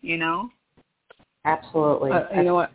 You 0.00 0.16
know. 0.16 0.48
Absolutely. 1.44 2.12
Uh, 2.12 2.24
you 2.36 2.44
know 2.44 2.54
what? 2.54 2.72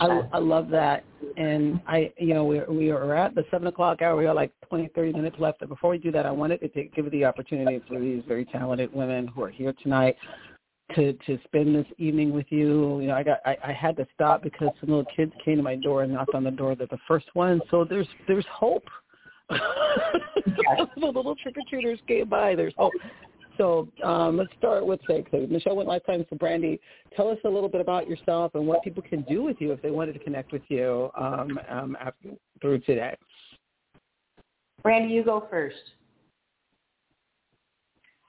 I, 0.00 0.22
I 0.32 0.38
love 0.38 0.68
that, 0.70 1.04
and 1.36 1.80
I, 1.86 2.12
you 2.18 2.34
know, 2.34 2.44
we 2.44 2.60
we 2.68 2.90
are 2.90 3.14
at 3.14 3.34
the 3.34 3.44
seven 3.50 3.68
o'clock 3.68 4.02
hour. 4.02 4.16
We 4.16 4.24
got 4.24 4.34
like 4.34 4.52
twenty, 4.68 4.88
thirty 4.94 5.12
minutes 5.12 5.36
left. 5.38 5.60
But 5.60 5.68
before 5.68 5.90
we 5.90 5.98
do 5.98 6.10
that, 6.10 6.26
I 6.26 6.30
wanted 6.32 6.60
to 6.60 6.68
take, 6.68 6.94
give 6.94 7.08
the 7.10 7.24
opportunity 7.24 7.80
for 7.86 8.00
these 8.00 8.22
very 8.26 8.44
talented 8.46 8.92
women 8.92 9.28
who 9.28 9.42
are 9.44 9.50
here 9.50 9.72
tonight 9.82 10.16
to 10.96 11.12
to 11.12 11.38
spend 11.44 11.74
this 11.74 11.86
evening 11.98 12.32
with 12.32 12.46
you. 12.50 13.00
You 13.00 13.08
know, 13.08 13.14
I 13.14 13.22
got 13.22 13.38
I, 13.46 13.56
I 13.64 13.72
had 13.72 13.96
to 13.98 14.06
stop 14.12 14.42
because 14.42 14.70
some 14.80 14.90
little 14.90 15.06
kids 15.16 15.32
came 15.44 15.56
to 15.56 15.62
my 15.62 15.76
door 15.76 16.02
and 16.02 16.12
knocked 16.12 16.34
on 16.34 16.42
the 16.42 16.50
door. 16.50 16.74
They're 16.74 16.88
the 16.88 16.98
first 17.06 17.26
one, 17.34 17.60
so 17.70 17.84
there's 17.84 18.08
there's 18.26 18.46
hope. 18.50 18.84
the 19.50 20.86
little 20.96 21.36
trick 21.36 21.56
or 21.56 21.62
treaters 21.68 21.98
came 22.06 22.28
by. 22.28 22.54
There's 22.54 22.74
hope. 22.76 22.92
So 23.58 23.88
um, 24.04 24.36
let's 24.36 24.52
start 24.58 24.86
with 24.86 25.00
say, 25.08 25.24
so 25.30 25.46
Michelle 25.48 25.76
went 25.76 25.88
last 25.88 26.06
time. 26.06 26.24
So 26.30 26.36
Brandy, 26.36 26.80
tell 27.16 27.28
us 27.28 27.38
a 27.44 27.48
little 27.48 27.68
bit 27.68 27.80
about 27.80 28.08
yourself 28.08 28.54
and 28.54 28.66
what 28.66 28.82
people 28.82 29.02
can 29.02 29.22
do 29.22 29.42
with 29.42 29.56
you 29.60 29.72
if 29.72 29.82
they 29.82 29.90
wanted 29.90 30.12
to 30.14 30.18
connect 30.18 30.52
with 30.52 30.62
you 30.68 31.10
um, 31.16 31.58
um, 31.68 31.96
after, 32.00 32.30
through 32.60 32.80
today. 32.80 33.16
Brandy, 34.82 35.14
you 35.14 35.24
go 35.24 35.46
first. 35.50 35.76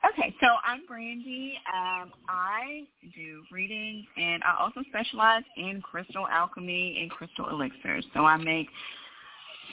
Okay, 0.04 0.34
so 0.42 0.48
I'm 0.66 0.86
Brandy. 0.88 1.54
Um, 1.72 2.12
I 2.28 2.88
do 3.16 3.44
readings, 3.52 4.06
and 4.18 4.42
I 4.44 4.60
also 4.60 4.82
specialize 4.90 5.44
in 5.58 5.80
crystal 5.82 6.28
alchemy 6.28 6.98
and 7.02 7.12
crystal 7.12 7.50
elixirs. 7.50 8.04
So 8.16 8.26
I 8.26 8.38
make 8.38 8.68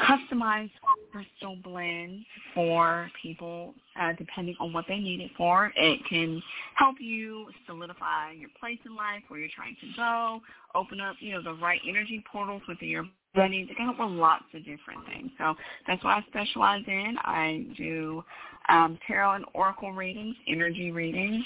customized 0.00 0.70
crystal 1.12 1.56
blends 1.62 2.24
for 2.54 3.10
people 3.20 3.74
uh, 4.00 4.12
depending 4.18 4.54
on 4.60 4.72
what 4.72 4.84
they 4.88 4.98
need 4.98 5.20
it 5.20 5.30
for. 5.36 5.72
It 5.76 6.00
can 6.08 6.42
help 6.76 6.96
you 7.00 7.46
solidify 7.66 8.32
your 8.32 8.50
place 8.58 8.78
in 8.84 8.94
life 8.94 9.22
where 9.28 9.40
you're 9.40 9.48
trying 9.54 9.76
to 9.80 9.86
go, 9.96 10.40
open 10.74 11.00
up, 11.00 11.16
you 11.20 11.32
know, 11.32 11.42
the 11.42 11.54
right 11.54 11.80
energy 11.88 12.22
portals 12.30 12.62
within 12.68 12.88
your 12.88 13.04
body. 13.34 13.66
It 13.70 13.76
can 13.76 13.86
help 13.86 13.98
with 13.98 14.18
lots 14.18 14.44
of 14.54 14.64
different 14.64 15.06
things. 15.06 15.30
So 15.38 15.54
that's 15.86 16.02
what 16.04 16.10
I 16.10 16.24
specialize 16.28 16.84
in. 16.86 17.16
I 17.22 17.66
do 17.76 18.22
um, 18.68 18.98
tarot 19.06 19.32
and 19.32 19.44
oracle 19.54 19.92
readings, 19.92 20.36
energy 20.46 20.90
readings, 20.90 21.44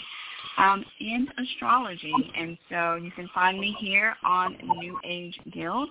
um, 0.59 0.85
and 1.01 1.29
astrology. 1.39 2.13
And 2.37 2.59
so 2.69 2.97
you 2.97 3.11
can 3.13 3.29
find 3.35 3.59
me 3.59 3.77
here 3.79 4.15
on 4.25 4.57
New 4.79 4.99
Age 5.05 5.39
Guild 5.53 5.89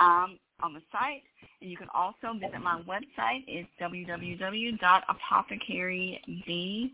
um, 0.00 0.38
on 0.62 0.74
the 0.74 0.82
site. 0.92 1.22
And 1.60 1.70
you 1.70 1.76
can 1.76 1.88
also 1.94 2.32
visit 2.34 2.60
my 2.60 2.82
website. 2.82 3.44
It's 3.46 3.68
www.apothecaryb, 3.80 6.18
B 6.46 6.92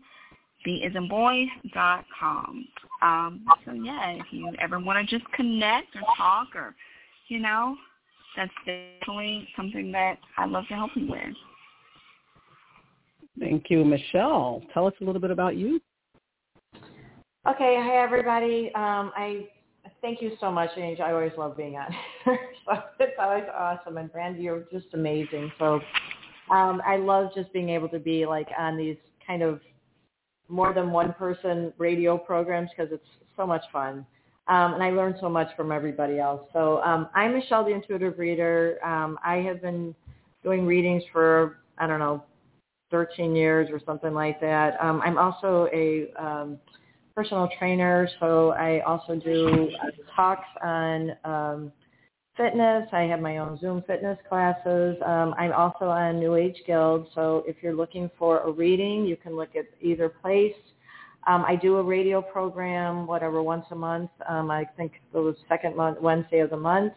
is 0.65 0.95
in 0.95 1.07
boy, 1.07 1.45
dot 1.73 2.05
com. 2.19 2.67
Um, 3.01 3.43
so 3.65 3.71
yeah, 3.73 4.11
if 4.11 4.25
you 4.31 4.53
ever 4.61 4.79
want 4.79 5.09
to 5.09 5.17
just 5.17 5.27
connect 5.31 5.95
or 5.95 6.01
talk 6.15 6.55
or, 6.55 6.75
you 7.29 7.39
know, 7.39 7.75
that's 8.37 8.51
definitely 8.65 9.47
something 9.55 9.91
that 9.91 10.19
I'd 10.37 10.51
love 10.51 10.67
to 10.67 10.75
help 10.75 10.91
you 10.95 11.09
with. 11.09 11.35
Thank 13.39 13.69
you, 13.69 13.83
Michelle. 13.83 14.61
Tell 14.73 14.85
us 14.85 14.93
a 15.01 15.03
little 15.03 15.21
bit 15.21 15.31
about 15.31 15.55
you. 15.55 15.81
Okay, 17.47 17.75
hi 17.81 17.97
everybody. 17.97 18.71
Um, 18.75 19.11
I 19.15 19.47
thank 20.01 20.21
you 20.21 20.31
so 20.39 20.51
much, 20.51 20.71
Angel. 20.77 21.05
I 21.05 21.11
always 21.11 21.31
love 21.37 21.55
being 21.55 21.75
on 21.77 21.95
here. 22.25 22.39
so 22.65 22.81
it's 22.99 23.13
always 23.19 23.45
awesome. 23.53 23.97
And 23.97 24.11
Brandy, 24.11 24.43
you're 24.43 24.65
just 24.71 24.87
amazing. 24.93 25.51
So 25.59 25.79
um, 26.49 26.81
I 26.85 26.97
love 26.97 27.31
just 27.35 27.51
being 27.53 27.69
able 27.69 27.89
to 27.89 27.99
be 27.99 28.25
like 28.25 28.47
on 28.57 28.77
these 28.77 28.97
kind 29.25 29.41
of 29.41 29.61
more 30.49 30.73
than 30.73 30.91
one 30.91 31.13
person 31.13 31.71
radio 31.77 32.17
programs 32.17 32.69
because 32.75 32.91
it's 32.91 33.05
so 33.37 33.45
much 33.45 33.63
fun. 33.71 34.05
Um, 34.47 34.73
and 34.73 34.83
I 34.83 34.89
learn 34.89 35.15
so 35.21 35.29
much 35.29 35.47
from 35.55 35.71
everybody 35.71 36.19
else. 36.19 36.41
So 36.51 36.81
um, 36.81 37.07
I'm 37.15 37.33
Michelle, 37.33 37.63
the 37.63 37.71
intuitive 37.71 38.17
reader. 38.17 38.79
Um, 38.83 39.17
I 39.23 39.35
have 39.37 39.61
been 39.61 39.95
doing 40.43 40.65
readings 40.65 41.03
for, 41.13 41.59
I 41.77 41.87
don't 41.87 41.99
know, 41.99 42.23
13 42.89 43.35
years 43.35 43.69
or 43.71 43.79
something 43.85 44.13
like 44.13 44.41
that. 44.41 44.75
Um, 44.83 45.01
I'm 45.05 45.17
also 45.17 45.69
a 45.71 46.11
um, 46.21 46.57
personal 47.15 47.49
trainer, 47.57 48.07
so 48.19 48.51
I 48.51 48.81
also 48.81 49.15
do 49.15 49.69
uh, 49.81 49.87
talks 50.15 50.47
on 50.63 51.11
um, 51.23 51.71
fitness. 52.37 52.87
I 52.91 53.01
have 53.01 53.19
my 53.19 53.37
own 53.37 53.59
Zoom 53.59 53.83
fitness 53.85 54.17
classes. 54.29 54.97
Um, 55.05 55.33
I'm 55.37 55.51
also 55.53 55.85
on 55.85 56.19
New 56.19 56.35
Age 56.35 56.57
Guild, 56.65 57.07
so 57.13 57.43
if 57.47 57.57
you're 57.61 57.75
looking 57.75 58.09
for 58.17 58.39
a 58.39 58.51
reading, 58.51 59.05
you 59.05 59.15
can 59.15 59.35
look 59.35 59.55
at 59.55 59.65
either 59.81 60.09
place. 60.09 60.55
Um, 61.27 61.45
I 61.47 61.55
do 61.55 61.77
a 61.77 61.83
radio 61.83 62.21
program, 62.21 63.05
whatever, 63.05 63.43
once 63.43 63.65
a 63.71 63.75
month. 63.75 64.09
Um, 64.27 64.49
I 64.49 64.65
think 64.77 64.93
the 65.13 65.35
second 65.47 65.75
month, 65.75 66.01
Wednesday 66.01 66.39
of 66.39 66.49
the 66.49 66.57
month. 66.57 66.93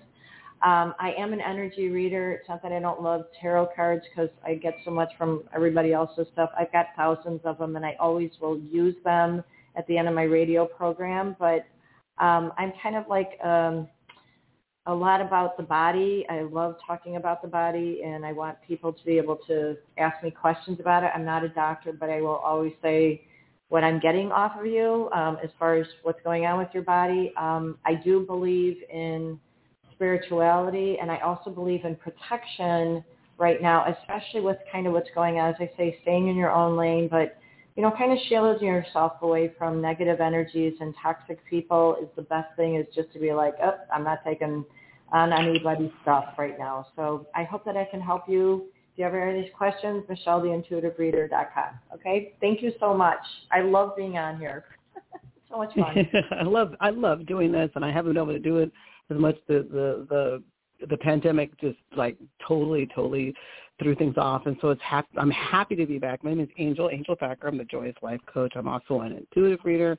Um, 0.65 0.95
I 0.99 1.13
am 1.19 1.35
an 1.35 1.43
energy 1.43 1.91
reader. 1.91 2.33
It's 2.33 2.49
not 2.49 2.63
that 2.63 2.73
I 2.73 2.81
don't 2.81 3.03
love 3.03 3.27
tarot 3.39 3.69
cards 3.77 4.03
because 4.09 4.31
I 4.47 4.55
get 4.55 4.77
so 4.83 4.91
much 4.91 5.11
from 5.19 5.43
everybody 5.55 5.93
else's 5.93 6.27
stuff. 6.33 6.49
I've 6.59 6.73
got 6.73 6.87
thousands 6.97 7.43
of 7.45 7.59
them, 7.59 7.77
and 7.77 7.85
I 7.85 7.97
always 8.01 8.31
will 8.41 8.59
use 8.59 8.95
them 9.05 9.45
at 9.77 9.87
the 9.87 9.99
end 9.99 10.09
of 10.09 10.15
my 10.15 10.23
radio 10.23 10.67
program. 10.67 11.37
But 11.39 11.67
um, 12.19 12.53
I'm 12.59 12.73
kind 12.83 12.97
of 12.97 13.05
like 13.09 13.39
um, 13.45 13.89
a 14.87 14.95
lot 14.95 15.21
about 15.21 15.57
the 15.57 15.63
body. 15.63 16.27
I 16.29 16.43
love 16.43 16.77
talking 16.87 17.17
about 17.17 17.43
the 17.43 17.49
body, 17.49 18.03
and 18.05 18.25
I 18.25 18.33
want 18.33 18.59
people 18.67 18.93
to 18.93 19.05
be 19.05 19.17
able 19.19 19.37
to 19.47 19.77
ask 19.99 20.23
me 20.23 20.31
questions 20.31 20.79
about 20.81 21.05
it. 21.05 21.11
I'm 21.15 21.25
not 21.25 21.45
a 21.45 21.49
doctor, 21.49 21.93
but 21.93 22.11
I 22.11 22.21
will 22.21 22.37
always 22.37 22.73
say 22.83 23.23
what 23.69 23.83
I'm 23.83 23.99
getting 23.99 24.31
off 24.31 24.53
of 24.59 24.67
you 24.67 25.09
um, 25.13 25.39
as 25.43 25.51
far 25.59 25.75
as 25.77 25.87
what's 26.03 26.23
going 26.23 26.45
on 26.45 26.59
with 26.59 26.69
your 26.75 26.83
body. 26.83 27.33
Um, 27.37 27.79
I 27.85 27.95
do 27.95 28.21
believe 28.21 28.77
in 28.93 29.41
spirituality, 29.93 30.99
and 31.01 31.11
I 31.11 31.19
also 31.19 31.51
believe 31.51 31.85
in 31.85 31.97
protection 31.97 33.03
right 33.39 33.61
now, 33.61 33.87
especially 33.99 34.43
with 34.43 34.59
kind 34.71 34.87
of 34.87 34.93
what's 34.93 35.09
going 35.15 35.39
on. 35.39 35.51
As 35.51 35.57
I 35.61 35.71
say, 35.77 35.99
staying 36.03 36.29
in 36.29 36.37
your 36.37 36.53
own 36.53 36.77
lane, 36.77 37.09
but 37.11 37.39
you 37.77 37.83
know, 37.83 37.91
kind 37.91 38.13
of 38.13 38.19
shielding 38.29 38.69
yourself 38.69 39.15
away 39.23 39.53
from 39.59 39.81
negative 39.81 40.21
energies 40.21 40.75
and 40.81 40.95
toxic 41.03 41.39
people 41.49 41.97
is 42.01 42.09
the 42.15 42.23
best 42.23 42.55
thing 42.57 42.77
is 42.77 42.87
just 42.95 43.13
to 43.13 43.19
be 43.19 43.33
like, 43.33 43.55
oh, 43.63 43.75
I'm 43.93 44.05
not 44.05 44.21
taking 44.25 44.65
on 45.13 45.33
anybody's 45.33 45.91
stuff 46.03 46.27
right 46.39 46.59
now. 46.59 46.87
So 46.95 47.27
I 47.35 47.45
hope 47.45 47.65
that 47.65 47.77
I 47.77 47.85
can 47.85 48.01
help 48.01 48.29
you. 48.29 48.67
If 48.93 48.99
you 48.99 49.05
ever 49.07 49.19
have 49.19 49.35
any 49.35 49.49
questions, 49.49 50.05
Michelle, 50.09 50.41
the 50.41 50.51
intuitive 50.51 50.95
MichelleTheIntuitiveReader.com. 50.95 51.81
Okay? 51.95 52.35
Thank 52.41 52.63
you 52.63 52.73
so 52.79 52.95
much. 52.95 53.19
I 53.51 53.61
love 53.61 53.97
being 53.97 54.19
on 54.19 54.39
here. 54.39 54.65
so 55.51 55.59
much 55.59 55.75
fun. 55.75 56.09
I 56.31 56.45
love 56.45 56.75
I 56.81 56.91
love 56.91 57.27
doing 57.27 57.51
this, 57.51 57.71
and 57.75 57.85
I 57.85 57.91
haven't 57.91 58.15
been 58.15 58.23
able 58.23 58.33
to 58.33 58.39
do 58.39 58.59
it 58.59 58.71
as 59.11 59.19
much. 59.19 59.37
The 59.49 59.67
the 59.71 60.07
the 60.09 60.87
the 60.87 60.97
pandemic 60.99 61.59
just 61.61 61.79
like 61.97 62.17
totally 62.47 62.89
totally 62.95 63.35
threw 63.83 63.95
things 63.95 64.15
off, 64.17 64.47
and 64.47 64.57
so 64.61 64.71
it's 64.71 64.83
hap- 64.83 65.09
I'm 65.17 65.31
happy 65.31 65.75
to 65.77 65.87
be 65.87 65.99
back. 65.99 66.23
My 66.23 66.31
name 66.31 66.41
is 66.41 66.49
Angel 66.59 66.91
Angel 66.91 67.17
Thacker. 67.19 67.49
I'm 67.49 67.59
the 67.59 67.65
Joyous 67.65 67.97
Life 68.03 68.21
Coach. 68.33 68.53
I'm 68.57 68.69
also 68.69 69.01
an 69.01 69.13
intuitive 69.13 69.61
reader 69.65 69.99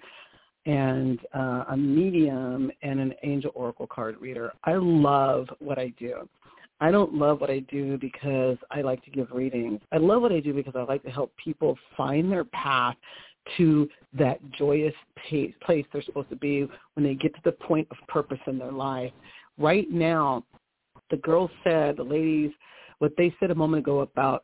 and 0.66 1.20
uh, 1.34 1.66
a 1.70 1.78
medium 1.78 2.72
and 2.82 3.00
an 3.00 3.14
angel 3.24 3.52
oracle 3.54 3.88
card 3.88 4.16
reader. 4.20 4.52
I 4.64 4.74
love 4.74 5.48
what 5.60 5.78
I 5.78 5.94
do. 6.00 6.28
I 6.82 6.92
don't 6.92 7.14
love 7.14 7.40
what 7.40 7.50
I 7.50 7.60
do 7.60 7.98
because 7.98 8.58
I 8.72 8.82
like 8.82 9.04
to 9.06 9.12
give 9.12 9.32
readings. 9.32 9.80
I 9.92 9.98
love 9.98 10.22
what 10.22 10.32
I 10.32 10.40
do 10.40 10.54
because 10.54 10.74
I 10.76 10.82
like 10.82 11.04
to 11.04 11.12
help 11.12 11.32
people 11.42 11.78
find 11.96 12.32
their 12.32 12.44
path 12.46 12.96
to 13.58 13.88
that 14.18 14.40
joyous 14.58 14.94
place 15.30 15.86
they're 15.94 16.02
supposed 16.02 16.30
to 16.30 16.36
be 16.36 16.68
when 16.96 17.06
they 17.06 17.14
get 17.14 17.34
to 17.36 17.42
the 17.46 17.52
point 17.52 17.88
of 17.92 17.98
purpose 18.08 18.40
in 18.48 18.58
their 18.58 18.72
life. 18.72 19.12
Right 19.58 19.90
now, 19.90 20.44
the 21.12 21.18
girls 21.18 21.52
said, 21.64 21.98
the 21.98 22.04
ladies, 22.04 22.52
what 23.00 23.12
they 23.18 23.34
said 23.40 23.52
a 23.52 23.56
moment 23.56 23.84
ago 23.84 24.00
about 24.00 24.44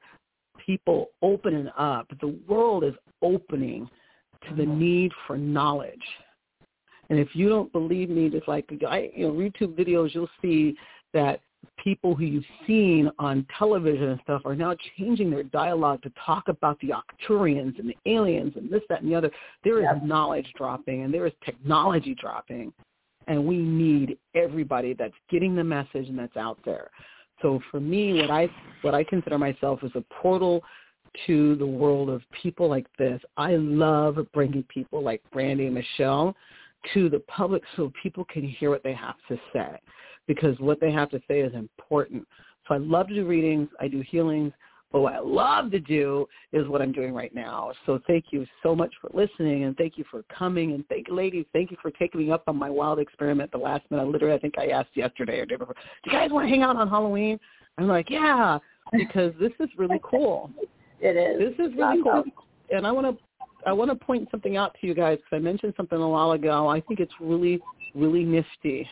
people 0.65 1.07
opening 1.21 1.69
up. 1.77 2.07
The 2.19 2.37
world 2.47 2.83
is 2.83 2.93
opening 3.21 3.89
to 4.47 4.55
the 4.55 4.63
mm-hmm. 4.63 4.79
need 4.79 5.11
for 5.27 5.37
knowledge. 5.37 5.99
And 7.09 7.19
if 7.19 7.29
you 7.33 7.49
don't 7.49 7.71
believe 7.73 8.09
me, 8.09 8.29
just 8.29 8.47
like 8.47 8.65
I, 8.87 9.11
you 9.15 9.27
know, 9.27 9.33
YouTube 9.33 9.75
videos, 9.75 10.13
you'll 10.13 10.29
see 10.41 10.75
that 11.13 11.41
people 11.83 12.15
who 12.15 12.23
you've 12.23 12.43
seen 12.65 13.09
on 13.19 13.45
television 13.57 14.09
and 14.09 14.19
stuff 14.23 14.41
are 14.45 14.55
now 14.55 14.75
changing 14.97 15.29
their 15.29 15.43
dialogue 15.43 16.01
to 16.03 16.11
talk 16.25 16.47
about 16.47 16.79
the 16.79 16.89
Arcturians 16.89 17.77
and 17.79 17.89
the 17.89 18.11
aliens 18.11 18.53
and 18.55 18.69
this, 18.69 18.81
that, 18.89 19.01
and 19.01 19.11
the 19.11 19.15
other. 19.15 19.29
There 19.63 19.79
is 19.79 19.87
yep. 19.91 20.03
knowledge 20.03 20.47
dropping 20.57 21.03
and 21.03 21.13
there 21.13 21.27
is 21.27 21.33
technology 21.45 22.15
dropping. 22.19 22.73
And 23.27 23.45
we 23.45 23.57
need 23.57 24.17
everybody 24.33 24.93
that's 24.93 25.13
getting 25.29 25.55
the 25.55 25.63
message 25.63 26.07
and 26.07 26.17
that's 26.17 26.37
out 26.37 26.57
there. 26.65 26.89
So 27.41 27.59
for 27.69 27.79
me, 27.79 28.21
what 28.21 28.31
I 28.31 28.49
what 28.81 28.93
I 28.93 29.03
consider 29.03 29.37
myself 29.37 29.79
is 29.83 29.91
a 29.95 30.03
portal 30.21 30.63
to 31.27 31.55
the 31.55 31.65
world 31.65 32.09
of 32.09 32.21
people 32.41 32.69
like 32.69 32.87
this. 32.97 33.21
I 33.37 33.55
love 33.55 34.17
bringing 34.33 34.63
people 34.63 35.03
like 35.03 35.21
Brandy 35.31 35.65
and 35.65 35.75
Michelle 35.75 36.35
to 36.93 37.09
the 37.09 37.19
public 37.19 37.63
so 37.75 37.91
people 38.01 38.25
can 38.25 38.47
hear 38.47 38.69
what 38.69 38.83
they 38.83 38.93
have 38.93 39.15
to 39.27 39.37
say 39.53 39.79
because 40.27 40.57
what 40.59 40.79
they 40.79 40.91
have 40.91 41.09
to 41.11 41.21
say 41.27 41.41
is 41.41 41.53
important. 41.53 42.25
So 42.67 42.75
I 42.75 42.77
love 42.77 43.07
to 43.09 43.15
do 43.15 43.25
readings. 43.25 43.69
I 43.79 43.87
do 43.87 44.01
healings. 44.01 44.53
But 44.91 45.01
what 45.01 45.13
I 45.13 45.19
love 45.19 45.71
to 45.71 45.79
do 45.79 46.27
is 46.51 46.67
what 46.67 46.81
I'm 46.81 46.91
doing 46.91 47.13
right 47.13 47.33
now. 47.33 47.71
So 47.85 47.99
thank 48.07 48.25
you 48.31 48.45
so 48.61 48.75
much 48.75 48.93
for 48.99 49.09
listening 49.13 49.63
and 49.63 49.75
thank 49.77 49.97
you 49.97 50.03
for 50.11 50.23
coming 50.23 50.73
and 50.73 50.85
thank 50.89 51.07
ladies, 51.09 51.45
thank 51.53 51.71
you 51.71 51.77
for 51.81 51.91
taking 51.91 52.21
me 52.21 52.31
up 52.31 52.43
on 52.47 52.57
my 52.57 52.69
wild 52.69 52.99
experiment 52.99 53.51
the 53.51 53.57
last 53.57 53.89
minute. 53.89 54.07
Literally 54.07 54.35
I 54.35 54.39
think 54.39 54.55
I 54.57 54.67
asked 54.67 54.89
yesterday 54.95 55.39
or 55.39 55.45
day 55.45 55.55
before, 55.55 55.75
Do 56.03 56.11
you 56.11 56.17
guys 56.17 56.31
want 56.31 56.45
to 56.45 56.49
hang 56.49 56.61
out 56.61 56.75
on 56.75 56.89
Halloween? 56.89 57.39
I'm 57.77 57.87
like, 57.87 58.09
Yeah, 58.09 58.59
because 58.91 59.33
this 59.39 59.53
is 59.59 59.69
really 59.77 60.01
cool. 60.03 60.51
it 60.99 61.15
is. 61.15 61.55
This 61.57 61.67
is 61.67 61.73
really 61.77 62.03
cool. 62.03 62.23
And 62.69 62.85
I 62.85 62.91
want 62.91 63.17
to 63.17 63.23
I 63.65 63.71
want 63.71 63.91
to 63.91 63.95
point 63.95 64.27
something 64.31 64.57
out 64.57 64.75
to 64.81 64.87
you 64.87 64.95
guys 64.95 65.17
because 65.17 65.37
I 65.37 65.39
mentioned 65.39 65.75
something 65.77 65.99
a 65.99 66.09
while 66.09 66.31
ago. 66.31 66.67
I 66.67 66.81
think 66.81 66.99
it's 66.99 67.13
really, 67.21 67.59
really 67.93 68.23
nifty. 68.23 68.89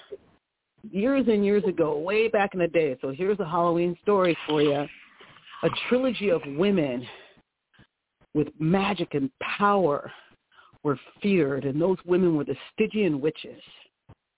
Years 0.92 1.26
and 1.28 1.44
years 1.44 1.64
ago, 1.64 1.98
way 1.98 2.28
back 2.28 2.54
in 2.54 2.60
the 2.60 2.68
day. 2.68 2.96
So 3.02 3.10
here's 3.10 3.40
a 3.40 3.46
Halloween 3.46 3.98
story 4.04 4.38
for 4.48 4.62
you 4.62 4.86
a 5.64 5.70
trilogy 5.88 6.30
of 6.30 6.42
women 6.46 7.06
with 8.34 8.48
magic 8.60 9.14
and 9.14 9.30
power 9.42 10.12
were 10.84 11.00
feared, 11.22 11.66
and 11.66 11.82
those 11.82 11.98
women 12.06 12.36
were 12.36 12.46
the 12.46 12.56
Stygian 12.74 13.20
witches. 13.20 13.62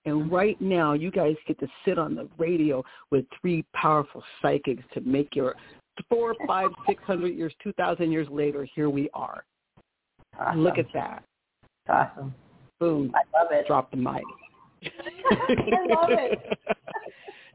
And 0.05 0.31
right 0.31 0.59
now, 0.59 0.93
you 0.93 1.11
guys 1.11 1.35
get 1.47 1.59
to 1.59 1.67
sit 1.85 1.99
on 1.99 2.15
the 2.15 2.27
radio 2.39 2.83
with 3.11 3.25
three 3.39 3.63
powerful 3.75 4.23
psychics 4.41 4.83
to 4.93 5.01
make 5.01 5.35
your 5.35 5.55
four, 6.09 6.35
five, 6.47 6.71
six 6.87 7.03
hundred 7.03 7.35
years, 7.35 7.53
two 7.61 7.73
thousand 7.73 8.11
years 8.11 8.27
later, 8.31 8.67
here 8.75 8.89
we 8.89 9.09
are. 9.13 9.43
Awesome. 10.39 10.63
Look 10.63 10.79
at 10.79 10.87
that. 10.93 11.23
Awesome. 11.87 12.33
Boom. 12.79 13.13
I 13.13 13.39
love 13.39 13.51
it. 13.51 13.67
Drop 13.67 13.91
the 13.91 13.97
mic. 13.97 14.23
I 14.83 15.85
love 15.87 16.09
it. 16.09 16.57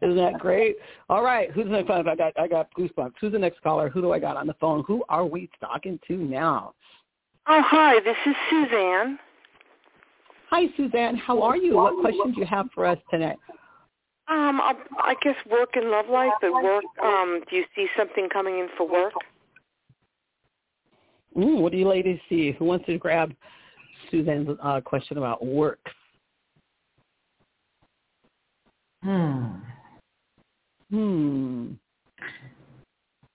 Isn't 0.02 0.16
that 0.16 0.38
great? 0.38 0.76
All 1.08 1.22
right, 1.22 1.50
who's 1.50 1.64
the 1.64 1.70
next? 1.70 1.90
I 1.90 2.02
got 2.14 2.32
I 2.38 2.46
got 2.48 2.68
goosebumps. 2.74 3.14
Who's 3.20 3.32
the 3.32 3.38
next 3.38 3.62
caller? 3.62 3.88
Who 3.88 4.02
do 4.02 4.12
I 4.12 4.18
got 4.18 4.36
on 4.36 4.46
the 4.46 4.54
phone? 4.54 4.84
Who 4.86 5.04
are 5.08 5.24
we 5.24 5.48
talking 5.60 5.98
to 6.08 6.16
now? 6.16 6.74
Oh, 7.48 7.62
hi. 7.64 8.00
This 8.00 8.16
is 8.26 8.34
Suzanne. 8.50 9.18
Hi, 10.50 10.66
Suzanne. 10.76 11.16
How 11.16 11.42
are 11.42 11.56
you? 11.56 11.76
What 11.76 12.00
questions 12.00 12.34
do 12.34 12.40
you 12.40 12.46
have 12.46 12.66
for 12.74 12.84
us 12.84 12.98
tonight? 13.10 13.38
Um, 14.28 14.60
I, 14.60 14.74
I 14.98 15.14
guess 15.22 15.36
work 15.50 15.70
and 15.74 15.90
love 15.90 16.06
life, 16.08 16.32
but 16.40 16.52
work. 16.52 16.84
Um, 17.02 17.42
do 17.48 17.56
you 17.56 17.64
see 17.76 17.86
something 17.96 18.28
coming 18.32 18.58
in 18.58 18.68
for 18.76 18.88
work? 18.88 19.12
Mm, 21.36 21.60
what 21.60 21.70
do 21.70 21.78
you 21.78 21.88
ladies 21.88 22.18
see? 22.28 22.52
Who 22.52 22.64
wants 22.64 22.86
to 22.86 22.98
grab 22.98 23.32
Suzanne's 24.10 24.48
uh, 24.62 24.80
question 24.80 25.18
about 25.18 25.44
work? 25.44 25.78
Hmm. 29.02 29.46
Hmm. 30.90 31.72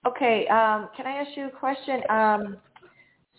Okay, 0.06 0.48
um, 0.48 0.90
can 0.96 1.06
I 1.06 1.12
ask 1.22 1.38
you 1.38 1.48
a 1.48 1.52
question? 1.52 2.02
Um, 2.10 2.58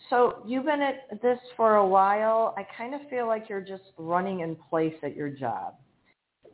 so 0.09 0.43
you've 0.45 0.65
been 0.65 0.81
at 0.81 1.21
this 1.21 1.39
for 1.57 1.75
a 1.75 1.85
while. 1.85 2.53
I 2.57 2.65
kind 2.77 2.93
of 2.93 3.01
feel 3.09 3.27
like 3.27 3.49
you're 3.49 3.61
just 3.61 3.83
running 3.97 4.41
in 4.41 4.55
place 4.69 4.95
at 5.03 5.15
your 5.15 5.29
job. 5.29 5.75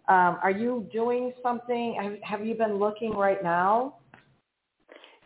Um, 0.07 0.39
are 0.41 0.51
you 0.51 0.87
doing 0.91 1.33
something? 1.43 1.95
Have, 2.01 2.39
have 2.39 2.45
you 2.45 2.55
been 2.55 2.77
looking 2.77 3.11
right 3.11 3.43
now? 3.43 3.97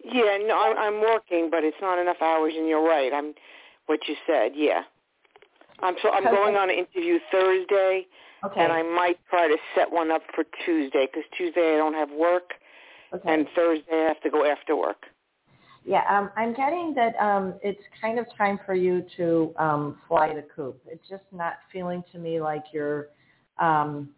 Yeah, 0.03 0.37
no, 0.45 0.59
I'm, 0.59 0.77
I'm 0.77 1.01
working, 1.01 1.49
but 1.49 1.63
it's 1.63 1.77
not 1.81 1.97
enough 1.97 2.17
hours. 2.21 2.53
And 2.57 2.67
you're 2.67 2.83
right. 2.83 3.13
I'm 3.13 3.33
what 3.85 3.99
you 4.07 4.15
said. 4.27 4.51
Yeah, 4.55 4.81
I'm 5.81 5.95
so 6.01 6.11
I'm 6.11 6.23
going 6.23 6.55
on 6.55 6.69
an 6.69 6.75
interview 6.75 7.19
Thursday, 7.31 8.05
Okay. 8.45 8.61
and 8.61 8.71
I 8.71 8.81
might 8.83 9.17
try 9.29 9.47
to 9.47 9.57
set 9.75 9.91
one 9.91 10.11
up 10.11 10.21
for 10.35 10.43
Tuesday 10.65 11.07
because 11.07 11.23
Tuesday 11.37 11.75
I 11.75 11.77
don't 11.77 11.93
have 11.93 12.09
work, 12.11 12.51
okay. 13.13 13.33
and 13.33 13.47
Thursday 13.55 13.93
I 13.93 14.07
have 14.07 14.21
to 14.21 14.29
go 14.29 14.45
after 14.45 14.75
work. 14.75 15.05
Yeah, 15.85 16.03
um, 16.09 16.29
I'm 16.37 16.53
getting 16.53 16.93
that 16.95 17.15
um, 17.21 17.55
it's 17.61 17.81
kind 18.01 18.17
of 18.17 18.25
time 18.37 18.59
for 18.65 18.73
you 18.73 19.05
to 19.17 19.53
um, 19.57 19.97
fly 20.07 20.33
the 20.33 20.45
coop. 20.55 20.81
It's 20.87 21.07
just 21.09 21.23
not 21.31 21.53
feeling 21.71 22.03
to 22.11 22.19
me 22.19 22.39
like 22.41 22.63
you're. 22.71 23.09
Um, 23.59 24.09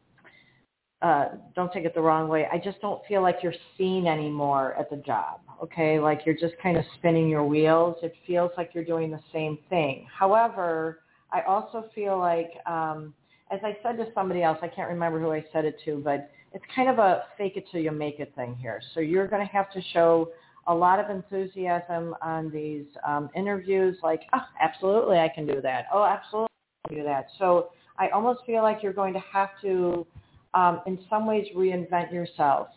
uh, 1.01 1.29
don't 1.55 1.71
take 1.71 1.85
it 1.85 1.93
the 1.93 2.01
wrong 2.01 2.27
way. 2.27 2.47
I 2.51 2.57
just 2.57 2.81
don't 2.81 3.05
feel 3.05 3.21
like 3.21 3.37
you're 3.43 3.53
seen 3.77 4.07
anymore 4.07 4.73
at 4.79 4.89
the 4.89 4.95
job. 4.97 5.41
Okay, 5.61 5.99
like 5.99 6.21
you're 6.25 6.37
just 6.37 6.55
kind 6.63 6.77
of 6.77 6.85
spinning 6.97 7.29
your 7.29 7.43
wheels. 7.43 7.97
It 8.01 8.13
feels 8.25 8.51
like 8.57 8.71
you're 8.73 8.85
doing 8.85 9.11
the 9.11 9.19
same 9.31 9.59
thing. 9.69 10.07
However, 10.11 11.01
I 11.31 11.41
also 11.41 11.85
feel 11.93 12.17
like, 12.17 12.51
um, 12.65 13.13
as 13.51 13.59
I 13.63 13.77
said 13.83 13.97
to 13.97 14.07
somebody 14.13 14.43
else, 14.43 14.57
I 14.61 14.67
can't 14.67 14.89
remember 14.89 15.19
who 15.19 15.31
I 15.31 15.43
said 15.53 15.65
it 15.65 15.77
to, 15.85 16.01
but 16.03 16.31
it's 16.53 16.63
kind 16.73 16.89
of 16.89 16.99
a 16.99 17.23
fake 17.37 17.53
it 17.57 17.65
till 17.71 17.81
you 17.81 17.91
make 17.91 18.19
it 18.19 18.33
thing 18.35 18.55
here. 18.55 18.81
So 18.93 18.99
you're 18.99 19.27
going 19.27 19.45
to 19.45 19.53
have 19.53 19.71
to 19.71 19.81
show 19.93 20.29
a 20.67 20.73
lot 20.73 20.99
of 20.99 21.09
enthusiasm 21.09 22.15
on 22.21 22.49
these 22.49 22.85
um, 23.07 23.29
interviews, 23.35 23.97
like, 24.01 24.21
oh, 24.33 24.45
absolutely, 24.59 25.19
I 25.19 25.29
can 25.29 25.45
do 25.45 25.61
that. 25.61 25.85
Oh, 25.93 26.03
absolutely, 26.03 26.49
I 26.85 26.87
can 26.87 26.97
do 26.97 27.03
that. 27.03 27.27
So 27.37 27.69
I 27.99 28.09
almost 28.09 28.41
feel 28.45 28.63
like 28.63 28.81
you're 28.81 28.93
going 28.93 29.13
to 29.13 29.23
have 29.31 29.49
to, 29.61 30.07
um, 30.55 30.81
in 30.87 30.97
some 31.09 31.27
ways, 31.27 31.45
reinvent 31.55 32.11
yourself. 32.11 32.69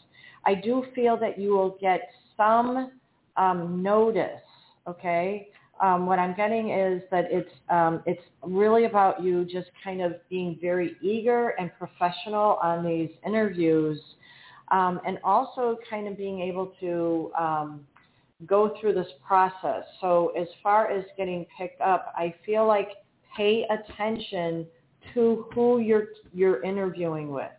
I 0.45 0.55
do 0.55 0.85
feel 0.95 1.17
that 1.19 1.39
you 1.39 1.51
will 1.51 1.79
get 1.81 2.11
some 2.37 2.93
um, 3.37 3.83
notice, 3.83 4.43
okay? 4.87 5.49
Um, 5.81 6.07
what 6.07 6.19
I'm 6.19 6.35
getting 6.35 6.71
is 6.71 7.03
that 7.11 7.27
it's 7.31 7.51
um, 7.71 8.03
it's 8.07 8.23
really 8.43 8.85
about 8.85 9.23
you 9.23 9.45
just 9.45 9.69
kind 9.83 10.01
of 10.03 10.17
being 10.29 10.59
very 10.61 10.97
eager 11.03 11.51
and 11.59 11.71
professional 11.79 12.59
on 12.63 12.85
these 12.85 13.11
interviews 13.27 14.01
um, 14.71 15.01
and 15.07 15.19
also 15.25 15.79
kind 15.89 16.07
of 16.09 16.17
being 16.17 16.41
able 16.41 16.73
to 16.81 17.33
um, 17.39 17.87
go 18.47 18.77
through 18.81 18.95
this 18.95 19.09
process. 19.27 19.85
So 20.01 20.33
as 20.39 20.47
far 20.63 20.91
as 20.91 21.05
getting 21.17 21.47
picked 21.57 21.81
up, 21.81 22.13
I 22.17 22.35
feel 22.45 22.67
like 22.67 22.89
pay 23.37 23.65
attention 23.71 24.67
to 25.15 25.47
who 25.55 25.79
you're 25.79 26.09
you're 26.33 26.63
interviewing 26.63 27.31
with. 27.31 27.51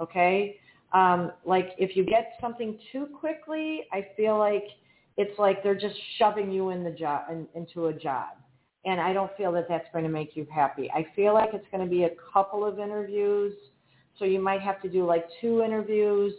Okay, 0.00 0.56
um, 0.92 1.32
like 1.44 1.70
if 1.78 1.96
you 1.96 2.04
get 2.04 2.32
something 2.40 2.78
too 2.92 3.08
quickly, 3.18 3.84
I 3.92 4.06
feel 4.16 4.38
like 4.38 4.64
it's 5.16 5.38
like 5.38 5.62
they're 5.62 5.78
just 5.78 5.96
shoving 6.18 6.50
you 6.50 6.70
in 6.70 6.84
the 6.84 6.90
job 6.90 7.24
in, 7.30 7.46
into 7.54 7.86
a 7.86 7.92
job. 7.92 8.28
And 8.84 9.00
I 9.00 9.12
don't 9.12 9.34
feel 9.36 9.50
that 9.52 9.66
that's 9.68 9.86
going 9.92 10.04
to 10.04 10.10
make 10.10 10.36
you 10.36 10.46
happy. 10.52 10.90
I 10.92 11.06
feel 11.16 11.34
like 11.34 11.50
it's 11.52 11.66
going 11.72 11.82
to 11.82 11.90
be 11.90 12.04
a 12.04 12.10
couple 12.32 12.64
of 12.64 12.78
interviews. 12.78 13.54
So 14.18 14.24
you 14.24 14.40
might 14.40 14.60
have 14.60 14.80
to 14.82 14.88
do 14.88 15.04
like 15.04 15.26
two 15.40 15.62
interviews 15.62 16.32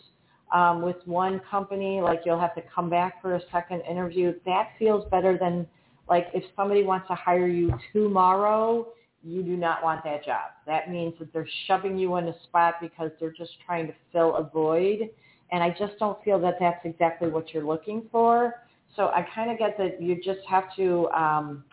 um, 0.54 0.82
with 0.82 0.95
one 1.06 1.41
company. 1.49 1.99
Like 1.99 2.22
you'll 2.26 2.40
have 2.40 2.56
to 2.56 2.64
come 2.74 2.90
back 2.90 3.22
for 3.22 3.36
a 3.36 3.41
second 3.52 3.82
interview. 3.82 4.34
That 4.45 4.70
feels 4.80 5.10
better 5.12 5.38
than 5.38 5.68
like 6.08 6.28
if 6.34 6.44
somebody 6.56 6.84
wants 6.84 7.08
to 7.10 7.16
hire 7.16 7.48
you 7.48 7.74
tomorrow, 7.91 8.88
you 9.24 9.44
do 9.44 9.58
not 9.58 9.84
want 9.84 10.04
that 10.06 10.24
job. 10.24 10.52
That 10.66 10.90
means 10.90 11.16
that 11.20 11.34
they're 11.34 11.49
shoving 11.68 11.98
you 11.98 12.16
in 12.16 12.28
a 12.28 12.44
spot 12.44 12.76
because 12.80 13.12
they're 13.20 13.34
just 13.34 13.52
trying 13.66 13.88
to 13.88 13.94
fill 14.14 14.36
a 14.38 14.44
void. 14.44 15.10
And 15.52 15.62
I 15.62 15.70
just 15.78 15.98
don't 15.99 16.22
feel 16.24 16.40
that 16.40 16.56
that's 16.60 16.80
exactly 16.86 17.30
what 17.30 17.54
you're 17.54 17.66
looking 17.66 18.08
for. 18.12 18.54
So 18.95 19.07
I 19.07 19.26
kind 19.34 19.51
of 19.51 19.57
get 19.57 19.77
that 19.77 20.01
you 20.01 20.15
just 20.15 20.39
have 20.49 20.76
to 20.76 21.07
um, 21.09 21.64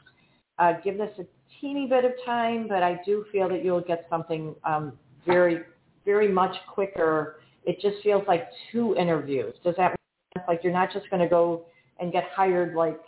uh, 0.58 0.74
give 0.82 0.98
this 0.98 1.10
a 1.18 1.24
teeny 1.60 1.86
bit 1.86 2.04
of 2.04 2.12
time, 2.24 2.68
but 2.68 2.82
I 2.82 3.00
do 3.04 3.24
feel 3.32 3.48
that 3.48 3.64
you'll 3.64 3.80
get 3.80 4.06
something 4.10 4.54
um, 4.64 4.92
very, 5.26 5.60
very 6.04 6.28
much 6.28 6.54
quicker. 6.72 7.36
It 7.64 7.80
just 7.80 8.02
feels 8.02 8.24
like 8.28 8.48
two 8.70 8.94
interviews. 8.96 9.54
Does 9.64 9.74
that 9.76 9.92
make 9.92 9.98
sense? 10.36 10.48
Like 10.48 10.60
you're 10.62 10.72
not 10.72 10.92
just 10.92 11.08
going 11.10 11.22
to 11.22 11.28
go 11.28 11.64
and 12.00 12.12
get 12.12 12.24
hired 12.34 12.74
like 12.74 13.00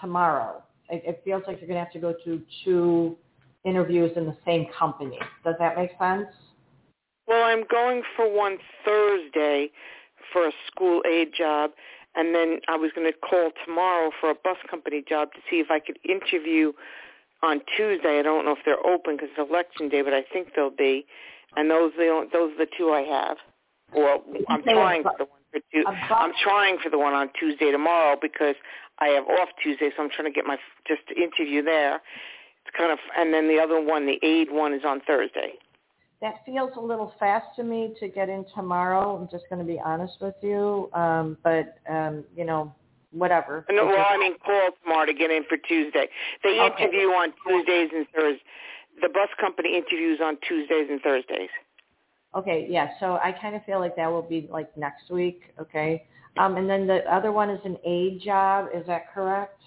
tomorrow. 0.00 0.62
It, 0.90 1.02
it 1.06 1.22
feels 1.24 1.42
like 1.46 1.58
you're 1.60 1.68
going 1.68 1.78
to 1.78 1.84
have 1.84 1.92
to 1.92 1.98
go 1.98 2.14
through 2.22 2.42
two 2.64 3.16
interviews 3.64 4.12
in 4.16 4.26
the 4.26 4.36
same 4.44 4.66
company. 4.78 5.18
Does 5.44 5.54
that 5.58 5.76
make 5.76 5.90
sense? 5.98 6.26
Well, 7.26 7.44
I'm 7.44 7.64
going 7.70 8.02
for 8.16 8.30
one 8.30 8.58
Thursday 8.84 9.70
for 10.32 10.48
a 10.48 10.52
school 10.66 11.02
aide 11.06 11.32
job, 11.36 11.70
and 12.14 12.34
then 12.34 12.60
I 12.68 12.76
was 12.76 12.90
going 12.94 13.10
to 13.10 13.18
call 13.18 13.50
tomorrow 13.64 14.10
for 14.20 14.30
a 14.30 14.34
bus 14.34 14.58
company 14.68 15.02
job 15.08 15.32
to 15.32 15.38
see 15.50 15.56
if 15.60 15.70
I 15.70 15.80
could 15.80 15.98
interview 16.04 16.72
on 17.42 17.60
Tuesday. 17.76 18.18
I 18.18 18.22
don't 18.22 18.44
know 18.44 18.52
if 18.52 18.58
they're 18.64 18.84
open 18.86 19.16
because 19.16 19.30
it's 19.36 19.50
election 19.50 19.88
day, 19.88 20.02
but 20.02 20.12
I 20.12 20.22
think 20.32 20.48
they'll 20.54 20.70
be. 20.70 21.06
And 21.56 21.70
those 21.70 21.92
are 21.94 22.24
the 22.24 22.28
those 22.32 22.52
are 22.52 22.64
the 22.64 22.70
two 22.76 22.90
I 22.90 23.02
have. 23.02 23.36
Well, 23.94 24.22
I'm 24.48 24.62
trying 24.62 25.02
for 25.02 25.14
the 25.18 25.24
one 25.24 25.40
for 25.52 25.60
two. 25.72 25.84
I'm 25.86 26.32
trying 26.42 26.78
for 26.82 26.88
the 26.88 26.98
one 26.98 27.12
on 27.12 27.30
Tuesday 27.38 27.70
tomorrow 27.70 28.16
because 28.20 28.54
I 28.98 29.08
have 29.08 29.24
off 29.24 29.48
Tuesday, 29.62 29.90
so 29.94 30.02
I'm 30.02 30.10
trying 30.10 30.32
to 30.32 30.34
get 30.34 30.46
my 30.46 30.56
just 30.86 31.06
to 31.08 31.14
interview 31.14 31.62
there. 31.62 31.96
It's 32.64 32.76
kind 32.76 32.92
of, 32.92 32.98
and 33.16 33.34
then 33.34 33.48
the 33.48 33.58
other 33.58 33.80
one, 33.82 34.06
the 34.06 34.18
aide 34.22 34.50
one, 34.50 34.72
is 34.72 34.82
on 34.86 35.00
Thursday. 35.00 35.54
That 36.22 36.36
feels 36.46 36.70
a 36.76 36.80
little 36.80 37.12
fast 37.18 37.46
to 37.56 37.64
me 37.64 37.94
to 37.98 38.08
get 38.08 38.28
in 38.28 38.46
tomorrow. 38.54 39.16
I'm 39.16 39.28
just 39.28 39.44
going 39.50 39.58
to 39.58 39.64
be 39.70 39.80
honest 39.84 40.14
with 40.20 40.36
you. 40.40 40.88
Um, 40.94 41.36
but, 41.42 41.78
um, 41.90 42.24
you 42.36 42.44
know, 42.44 42.72
whatever. 43.10 43.66
No, 43.68 43.82
I 43.82 43.92
well, 43.92 44.06
I 44.08 44.16
mean, 44.16 44.34
call 44.38 44.70
tomorrow 44.82 45.04
to 45.06 45.12
get 45.12 45.32
in 45.32 45.42
for 45.48 45.56
Tuesday. 45.56 46.08
They 46.44 46.60
Okay. 46.60 46.84
interview 46.84 47.08
on 47.08 47.34
Tuesdays 47.44 47.90
and 47.92 48.06
Thursdays. 48.14 48.40
The 49.02 49.08
bus 49.08 49.28
company 49.40 49.76
interviews 49.76 50.20
on 50.22 50.38
Tuesdays 50.46 50.88
and 50.90 51.00
Thursdays. 51.02 51.50
Okay, 52.36 52.66
yeah. 52.70 52.90
So 53.00 53.18
I 53.22 53.32
kind 53.32 53.56
of 53.56 53.64
feel 53.64 53.80
like 53.80 53.96
that 53.96 54.06
will 54.06 54.22
be 54.22 54.48
like 54.50 54.74
next 54.76 55.10
week. 55.10 55.52
Okay. 55.60 56.04
Um, 56.38 56.56
and 56.56 56.70
then 56.70 56.86
the 56.86 57.00
other 57.12 57.32
one 57.32 57.50
is 57.50 57.60
an 57.64 57.76
aide 57.84 58.20
job. 58.24 58.68
Is 58.72 58.86
that 58.86 59.12
correct? 59.12 59.60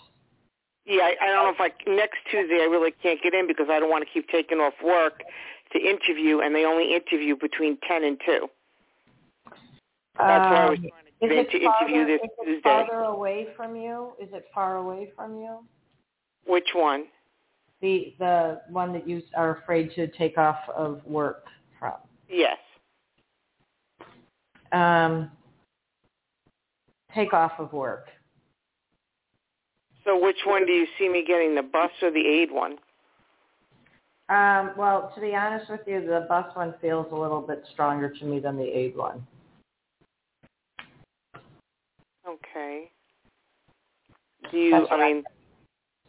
Yeah, 0.86 1.04
I, 1.04 1.16
I 1.22 1.26
don't 1.28 1.46
know 1.46 1.66
if 1.66 1.74
I 1.88 1.90
next 1.90 2.20
Tuesday 2.30 2.60
I 2.62 2.66
really 2.66 2.92
can't 2.92 3.20
get 3.22 3.34
in 3.34 3.48
because 3.48 3.68
I 3.70 3.80
don't 3.80 3.90
want 3.90 4.06
to 4.06 4.10
keep 4.12 4.30
taking 4.30 4.60
off 4.60 4.74
work 4.84 5.22
to 5.76 5.80
interview, 5.80 6.40
and 6.40 6.56
they 6.56 6.66
only 6.66 6.96
interview 6.96 7.36
between 7.40 7.78
ten 7.88 8.04
and 8.04 8.20
two. 8.26 8.48
That's 10.18 10.50
why 10.52 10.64
I 10.64 10.70
was 10.70 10.80
Um, 10.80 10.90
trying 10.90 11.06
to 11.06 11.26
Is 11.26 11.30
get 11.30 11.32
in 11.32 11.38
it 11.40 11.52
to 11.52 11.66
farther, 11.66 11.86
interview 11.86 12.06
this 12.06 12.22
is 12.24 12.30
it 12.40 12.46
Tuesday. 12.46 12.88
farther 12.88 13.00
away 13.04 13.48
from 13.56 13.76
you? 13.76 14.14
Is 14.20 14.30
it 14.34 14.46
far 14.54 14.78
away 14.78 15.12
from 15.16 15.36
you? 15.38 15.60
Which 16.48 16.70
one? 16.74 17.06
The 17.82 18.16
the 18.20 18.62
one 18.70 18.94
that 18.94 19.08
you 19.08 19.22
are 19.36 19.58
afraid 19.58 19.92
to 19.96 20.08
take 20.08 20.38
off 20.38 20.60
of 20.76 21.04
work 21.06 21.46
from. 21.78 21.94
Yes. 22.30 22.58
Um, 24.72 25.30
take 27.14 27.34
off 27.34 27.54
of 27.60 27.74
work. 27.74 28.08
So 30.06 30.18
which 30.24 30.38
one 30.46 30.66
do 30.66 30.72
you 30.72 30.88
see 30.98 31.10
me 31.10 31.24
getting, 31.28 31.56
the 31.56 31.64
bus 31.64 31.92
or 32.02 32.12
the 32.12 32.26
aide 32.26 32.52
one? 32.52 32.78
Um, 34.28 34.72
well, 34.76 35.12
to 35.14 35.22
be 35.22 35.36
honest 35.36 35.70
with 35.70 35.82
you, 35.86 36.02
the 36.02 36.26
bus 36.28 36.48
one 36.56 36.74
feels 36.82 37.08
a 37.12 37.16
little 37.16 37.42
bit 37.42 37.64
stronger 37.74 38.10
to 38.10 38.26
me 38.26 38.40
than 38.40 38.58
the 38.58 38.64
aide 38.64 38.98
one. 38.98 39.26
Okay. 42.28 42.90
Do 44.52 44.58
you? 44.58 44.88
I 44.90 44.98
mean, 44.98 45.24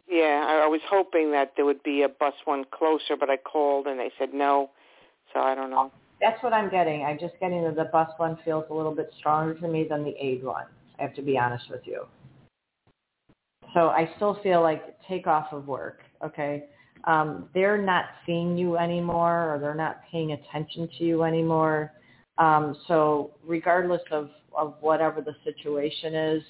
yeah. 0.09 0.45
I, 0.47 0.65
I 0.65 0.67
was 0.67 0.81
hoping 0.89 1.31
that 1.31 1.53
there 1.55 1.65
would 1.65 1.83
be 1.83 2.01
a 2.01 2.09
bus 2.09 2.33
one 2.45 2.65
closer, 2.71 3.15
but 3.19 3.29
I 3.29 3.37
called 3.37 3.85
and 3.85 3.99
they 3.99 4.11
said 4.17 4.33
no. 4.33 4.71
So 5.33 5.41
I 5.41 5.53
don't 5.53 5.69
know. 5.69 5.91
That's 6.19 6.41
what 6.41 6.53
I'm 6.53 6.71
getting. 6.71 7.03
I'm 7.03 7.19
just 7.19 7.35
getting 7.39 7.63
that 7.65 7.75
the 7.75 7.85
bus 7.85 8.09
one 8.17 8.39
feels 8.43 8.65
a 8.71 8.73
little 8.73 8.95
bit 8.95 9.11
stronger 9.19 9.53
to 9.55 9.67
me 9.67 9.85
than 9.87 10.03
the 10.03 10.15
aide 10.19 10.43
one. 10.43 10.65
I 10.97 11.03
have 11.03 11.13
to 11.15 11.21
be 11.21 11.37
honest 11.37 11.69
with 11.69 11.81
you. 11.85 12.05
So 13.75 13.89
I 13.89 14.09
still 14.15 14.39
feel 14.41 14.63
like 14.63 14.97
take 15.07 15.27
off 15.27 15.51
of 15.51 15.67
work, 15.67 15.99
okay? 16.23 16.63
Um, 17.03 17.49
they're 17.53 17.77
not 17.77 18.05
seeing 18.25 18.57
you 18.57 18.77
anymore 18.77 19.53
or 19.53 19.59
they're 19.59 19.75
not 19.75 20.01
paying 20.11 20.33
attention 20.33 20.89
to 20.97 21.03
you 21.03 21.23
anymore. 21.23 21.93
Um, 22.37 22.77
so 22.87 23.31
regardless 23.45 24.01
of, 24.11 24.29
of 24.55 24.75
whatever 24.81 25.21
the 25.21 25.35
situation 25.43 26.13
is, 26.13 26.43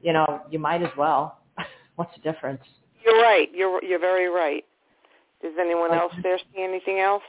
you 0.00 0.12
know, 0.12 0.42
you 0.50 0.58
might 0.58 0.82
as 0.82 0.90
well. 0.96 1.40
What's 1.96 2.14
the 2.14 2.32
difference? 2.32 2.62
You're 3.04 3.20
right. 3.22 3.48
You're 3.54 3.82
you're 3.84 4.00
very 4.00 4.28
right. 4.28 4.64
Does 5.42 5.52
anyone 5.60 5.92
else 5.92 6.12
there 6.22 6.38
see 6.38 6.62
anything 6.62 6.98
else? 6.98 7.22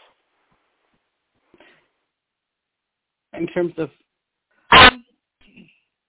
In 3.34 3.48
terms 3.48 3.74
of, 3.78 3.90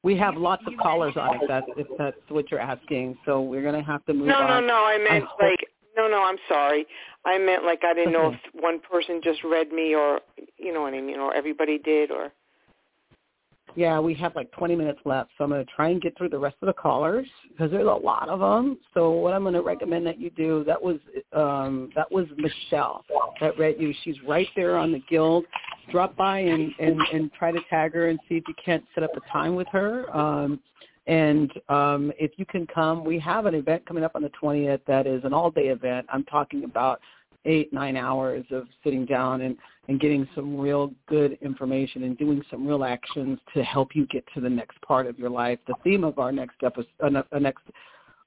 we 0.03 0.17
have 0.17 0.37
lots 0.37 0.63
of 0.67 0.73
callers 0.81 1.15
on 1.17 1.37
if 1.37 1.49
that's 1.49 1.67
if 1.77 1.87
that's 1.99 2.17
what 2.29 2.51
you're 2.51 2.61
asking. 2.61 3.19
So 3.27 3.43
we're 3.43 3.63
gonna 3.63 3.83
have 3.83 4.05
to 4.07 4.15
move 4.15 4.29
no, 4.29 4.37
on. 4.37 4.49
No, 4.49 4.61
no, 4.61 4.67
no. 4.67 4.85
I 4.87 4.99
meant 4.99 5.25
hope- 5.25 5.43
like 5.43 5.69
no, 6.09 6.17
no. 6.17 6.23
I'm 6.25 6.39
sorry. 6.49 6.87
I 7.25 7.39
meant 7.39 7.65
like 7.65 7.81
I 7.85 7.95
didn't 7.95 8.13
know 8.13 8.33
if 8.33 8.63
one 8.63 8.81
person 8.81 9.21
just 9.23 9.43
read 9.45 9.73
me 9.73 9.95
or 9.95 10.21
you 10.57 10.73
know 10.73 10.83
what 10.83 10.95
I 10.95 11.01
mean, 11.01 11.19
or 11.19 11.35
everybody 11.35 11.79
did, 11.79 12.11
or 12.11 12.33
Yeah, 13.77 14.01
we 14.01 14.15
have 14.15 14.35
like 14.35 14.51
20 14.53 14.77
minutes 14.77 15.01
left, 15.05 15.31
so 15.37 15.45
I'm 15.45 15.51
going 15.51 15.65
to 15.65 15.73
try 15.73 15.89
and 15.89 16.01
get 16.01 16.17
through 16.17 16.31
the 16.31 16.39
rest 16.39 16.57
of 16.63 16.67
the 16.67 16.73
callers 16.73 17.27
because 17.51 17.71
there's 17.71 17.87
a 17.87 17.91
lot 17.91 18.29
of 18.29 18.41
them. 18.41 18.79
So 18.95 19.11
what 19.11 19.35
I'm 19.35 19.43
going 19.43 19.55
to 19.55 19.63
recommend 19.63 20.07
that 20.07 20.19
you 20.19 20.31
do 20.31 20.65
that 20.65 20.81
was 20.81 20.99
um, 21.33 21.91
that 21.95 22.11
was 22.11 22.27
Michelle 22.37 23.05
that 23.41 23.59
read 23.59 23.77
you. 23.79 23.93
She's 24.05 24.17
right 24.27 24.49
there 24.57 24.77
on 24.77 24.93
the 24.93 25.03
guild. 25.11 25.45
Drop 25.91 26.17
by 26.17 26.41
and, 26.41 26.73
and 26.79 27.01
and 27.13 27.33
try 27.33 27.51
to 27.51 27.61
tag 27.71 27.95
her 27.95 28.09
and 28.09 28.19
see 28.29 28.37
if 28.37 28.45
you 28.47 28.55
can't 28.63 28.85
set 28.95 29.05
up 29.05 29.11
a 29.17 29.33
time 29.33 29.55
with 29.55 29.69
her. 29.69 30.15
Um, 30.17 30.61
and 31.09 31.51
um, 31.71 32.13
if 32.19 32.33
you 32.37 32.45
can 32.45 32.67
come, 32.67 33.03
we 33.03 33.19
have 33.19 33.47
an 33.47 33.55
event 33.55 33.85
coming 33.87 34.05
up 34.05 34.13
on 34.15 34.23
the 34.23 34.31
20th 34.41 34.81
that 34.87 35.07
is 35.07 35.25
an 35.25 35.33
all-day 35.33 35.69
event. 35.69 36.07
I'm 36.13 36.25
talking 36.25 36.65
about 36.65 37.01
eight, 37.47 37.73
nine 37.73 37.97
hours 37.97 38.45
of 38.51 38.67
sitting 38.85 39.07
down 39.07 39.41
and, 39.41 39.57
and 39.89 39.99
getting 39.99 40.29
some 40.35 40.59
real 40.59 40.93
good 41.07 41.39
information 41.41 42.03
and 42.03 42.19
doing 42.19 42.43
some 42.51 42.67
real 42.67 42.85
actions 42.85 43.39
to 43.55 43.65
help 43.65 43.97
you 43.97 44.07
get 44.09 44.23
to 44.35 44.43
the 44.43 44.51
next 44.51 44.79
part 44.83 45.07
of 45.07 45.19
your 45.19 45.31
life. 45.31 45.59
The 45.67 45.75
theme 45.83 46.05
of 46.05 46.19
our 46.19 46.31
next 46.31 46.57
episode, 46.63 46.87
uh, 47.03 47.23
uh, 47.33 47.39
next 47.39 47.63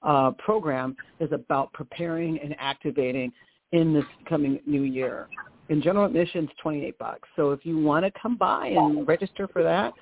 uh, 0.02 0.32
program 0.40 0.95
is 1.20 1.32
about 1.32 1.72
preparing 1.74 2.40
and 2.40 2.56
activating 2.58 3.32
in 3.74 3.94
this 3.94 4.06
coming 4.28 4.60
new 4.66 4.82
year. 4.82 5.28
In 5.70 5.84
general 5.84 6.06
admissions, 6.06 6.49
28 6.64 6.98
bucks. 6.98 7.30
So 7.36 7.52
if 7.52 7.64
you 7.64 7.78
want 7.78 8.06
to 8.06 8.12
come 8.20 8.38
by 8.38 8.70
and 8.70 9.08
register 9.08 9.48
for 9.48 9.62
that, 9.62 9.94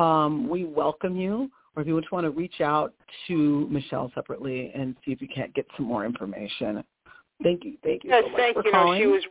um, 0.00 0.48
we 0.48 0.64
welcome 0.64 1.16
you. 1.16 1.50
Or 1.74 1.82
if 1.82 1.88
you 1.88 1.98
just 2.00 2.12
want 2.12 2.24
to 2.24 2.30
reach 2.30 2.60
out 2.60 2.92
to 3.28 3.66
Michelle 3.70 4.10
separately 4.14 4.70
and 4.74 4.94
see 5.04 5.12
if 5.12 5.22
you 5.22 5.28
can't 5.34 5.54
get 5.54 5.66
some 5.76 5.86
more 5.86 6.04
information. 6.04 6.84
Thank 7.42 7.64
you. 7.64 7.76
Thank 7.82 8.04
you 8.04 8.10
yes, 8.10 8.24
so 8.24 8.30
much 8.30 8.38
thank 8.38 8.56
for 8.56 8.64
you. 8.64 8.72
No, 8.72 8.98
she 8.98 9.06
was 9.06 9.22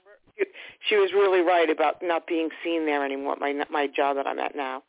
she 0.90 0.96
was 0.96 1.12
really 1.14 1.42
right 1.42 1.70
about 1.70 2.02
not 2.02 2.26
being 2.28 2.50
seen 2.64 2.86
there 2.86 3.06
anymore. 3.06 3.36
My 3.40 3.54
my 3.70 3.88
job 3.88 4.16
that 4.18 4.28
I'm 4.28 4.40
at 4.40 4.56
now. 4.56 4.84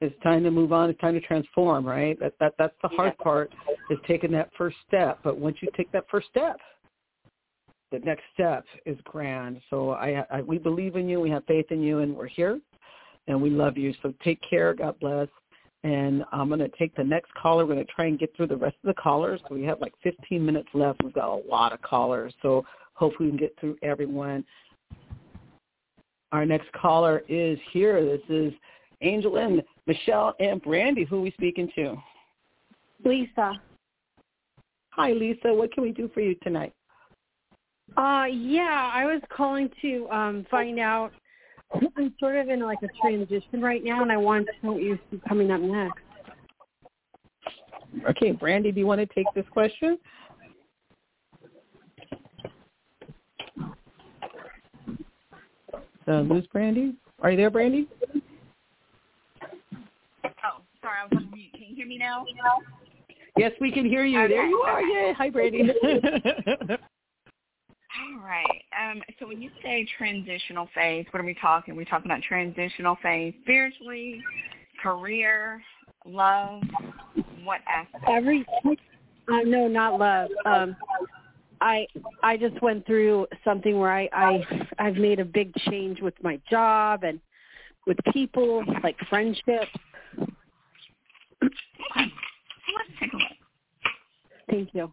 It's 0.00 0.14
time 0.22 0.44
to 0.44 0.50
move 0.50 0.72
on. 0.72 0.90
It's 0.90 1.00
time 1.00 1.14
to 1.14 1.20
transform, 1.20 1.84
right? 1.84 2.18
That 2.20 2.34
that 2.40 2.54
that's 2.58 2.74
the 2.82 2.88
hard 2.88 3.16
part 3.18 3.52
is 3.90 3.98
taking 4.06 4.30
that 4.32 4.50
first 4.56 4.76
step. 4.86 5.18
But 5.24 5.38
once 5.38 5.56
you 5.60 5.68
take 5.76 5.90
that 5.92 6.04
first 6.10 6.28
step, 6.28 6.58
the 7.90 7.98
next 8.00 8.22
step 8.34 8.64
is 8.86 8.96
grand. 9.04 9.60
So 9.70 9.90
I, 9.90 10.24
I 10.30 10.42
we 10.42 10.58
believe 10.58 10.96
in 10.96 11.08
you. 11.08 11.20
We 11.20 11.30
have 11.30 11.44
faith 11.46 11.66
in 11.70 11.82
you, 11.82 11.98
and 11.98 12.14
we're 12.14 12.28
here, 12.28 12.60
and 13.26 13.40
we 13.40 13.50
love 13.50 13.76
you. 13.76 13.92
So 14.02 14.12
take 14.22 14.40
care. 14.48 14.74
God 14.74 14.98
bless. 15.00 15.28
And 15.84 16.24
I'm 16.32 16.48
going 16.48 16.60
to 16.60 16.70
take 16.76 16.94
the 16.96 17.04
next 17.04 17.32
caller. 17.34 17.64
We're 17.64 17.74
going 17.74 17.86
to 17.86 17.92
try 17.92 18.06
and 18.06 18.18
get 18.18 18.34
through 18.36 18.48
the 18.48 18.56
rest 18.56 18.76
of 18.82 18.88
the 18.88 19.00
callers. 19.00 19.40
We 19.50 19.62
have 19.64 19.80
like 19.80 19.94
15 20.02 20.44
minutes 20.44 20.68
left. 20.74 21.02
We've 21.04 21.12
got 21.12 21.28
a 21.28 21.48
lot 21.48 21.72
of 21.72 21.80
callers. 21.82 22.34
So 22.42 22.64
hopefully 22.94 23.30
we 23.30 23.38
can 23.38 23.46
get 23.46 23.54
through 23.60 23.76
everyone. 23.82 24.44
Our 26.32 26.44
next 26.44 26.70
caller 26.72 27.22
is 27.28 27.58
here. 27.72 28.04
This 28.04 28.20
is 28.28 28.52
Angel 29.00 29.36
and 29.38 29.62
Michelle 29.86 30.34
and 30.40 30.60
Brandy. 30.60 31.04
Who 31.04 31.18
are 31.18 31.22
we 31.22 31.30
speaking 31.30 31.70
to? 31.76 31.96
Lisa. 33.04 33.60
Hi, 34.90 35.12
Lisa. 35.12 35.54
What 35.54 35.72
can 35.72 35.84
we 35.84 35.92
do 35.92 36.10
for 36.12 36.20
you 36.20 36.34
tonight? 36.42 36.72
Uh, 37.96 38.26
yeah, 38.30 38.90
I 38.92 39.06
was 39.06 39.22
calling 39.30 39.70
to 39.80 40.08
um, 40.10 40.46
find 40.50 40.78
out. 40.78 41.12
I'm 41.74 42.14
sort 42.18 42.36
of 42.36 42.48
in 42.48 42.60
like 42.60 42.78
a 42.82 42.88
transition 43.00 43.60
right 43.60 43.84
now, 43.84 44.02
and 44.02 44.10
I 44.10 44.16
wanted 44.16 44.46
to 44.46 44.66
know 44.66 44.72
what 44.72 44.82
you 44.82 44.98
see 45.10 45.20
coming 45.28 45.50
up 45.50 45.60
next. 45.60 46.00
Okay, 48.08 48.32
Brandy, 48.32 48.72
do 48.72 48.80
you 48.80 48.86
want 48.86 49.00
to 49.00 49.06
take 49.14 49.26
this 49.34 49.44
question? 49.50 49.98
Uh, 56.06 56.20
lose 56.20 56.46
Brandy? 56.46 56.94
Are 57.20 57.30
you 57.30 57.36
there, 57.36 57.50
Brandy? 57.50 57.86
Oh, 60.24 60.62
sorry, 60.80 60.98
I 61.02 61.04
was 61.04 61.12
on 61.16 61.30
mute. 61.32 61.52
Can 61.52 61.64
you 61.68 61.76
hear 61.76 61.86
me 61.86 61.98
now? 61.98 62.24
Yes, 63.36 63.52
we 63.60 63.70
can 63.70 63.84
hear 63.84 64.04
you. 64.04 64.18
Okay. 64.20 64.34
There 64.34 64.46
you 64.46 64.56
are. 64.66 64.80
Yay. 64.82 65.12
Hi, 65.16 65.30
Brandy. 65.30 65.70
All 68.08 68.20
right. 68.24 68.62
Um, 68.78 69.02
so 69.18 69.26
when 69.26 69.42
you 69.42 69.50
say 69.62 69.86
transitional 69.98 70.68
phase, 70.74 71.06
what 71.10 71.20
are 71.20 71.26
we 71.26 71.34
talking? 71.34 71.74
Are 71.74 71.76
we 71.76 71.84
talking 71.84 72.10
about 72.10 72.22
transitional 72.22 72.96
phase 73.02 73.34
spiritually, 73.42 74.22
career, 74.82 75.60
love, 76.06 76.62
what 77.44 77.60
aspect? 77.68 78.04
Every 78.08 78.46
uh, 78.64 79.40
no, 79.44 79.68
not 79.68 79.98
love. 79.98 80.30
Um, 80.46 80.76
I 81.60 81.86
I 82.22 82.36
just 82.36 82.60
went 82.62 82.86
through 82.86 83.26
something 83.44 83.78
where 83.78 83.92
I 83.92 84.08
I 84.12 84.44
I've 84.78 84.96
made 84.96 85.20
a 85.20 85.24
big 85.24 85.54
change 85.68 86.00
with 86.00 86.14
my 86.22 86.40
job 86.50 87.04
and 87.04 87.20
with 87.86 87.98
people, 88.12 88.64
like 88.82 88.96
friendships. 89.10 89.66
Let's 91.40 91.54
take 93.00 93.12
a 93.12 93.16
look. 93.16 93.24
Thank 94.48 94.70
you. 94.72 94.92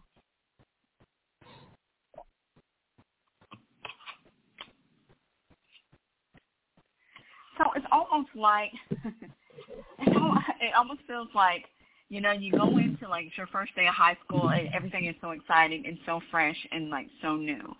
So 7.58 7.64
it's 7.74 7.86
almost 7.90 8.28
like 8.34 8.70
it 9.98 10.74
almost 10.76 11.00
feels 11.06 11.28
like 11.34 11.64
you 12.08 12.20
know 12.20 12.32
you 12.32 12.52
go 12.52 12.68
into 12.78 13.08
like 13.08 13.26
it's 13.26 13.36
your 13.36 13.46
first 13.48 13.74
day 13.74 13.86
of 13.86 13.94
high 13.94 14.16
school 14.24 14.50
and 14.50 14.68
everything 14.74 15.06
is 15.06 15.14
so 15.20 15.30
exciting 15.30 15.84
and 15.86 15.98
so 16.06 16.20
fresh 16.30 16.56
and 16.72 16.90
like 16.90 17.06
so 17.22 17.36
new. 17.36 17.74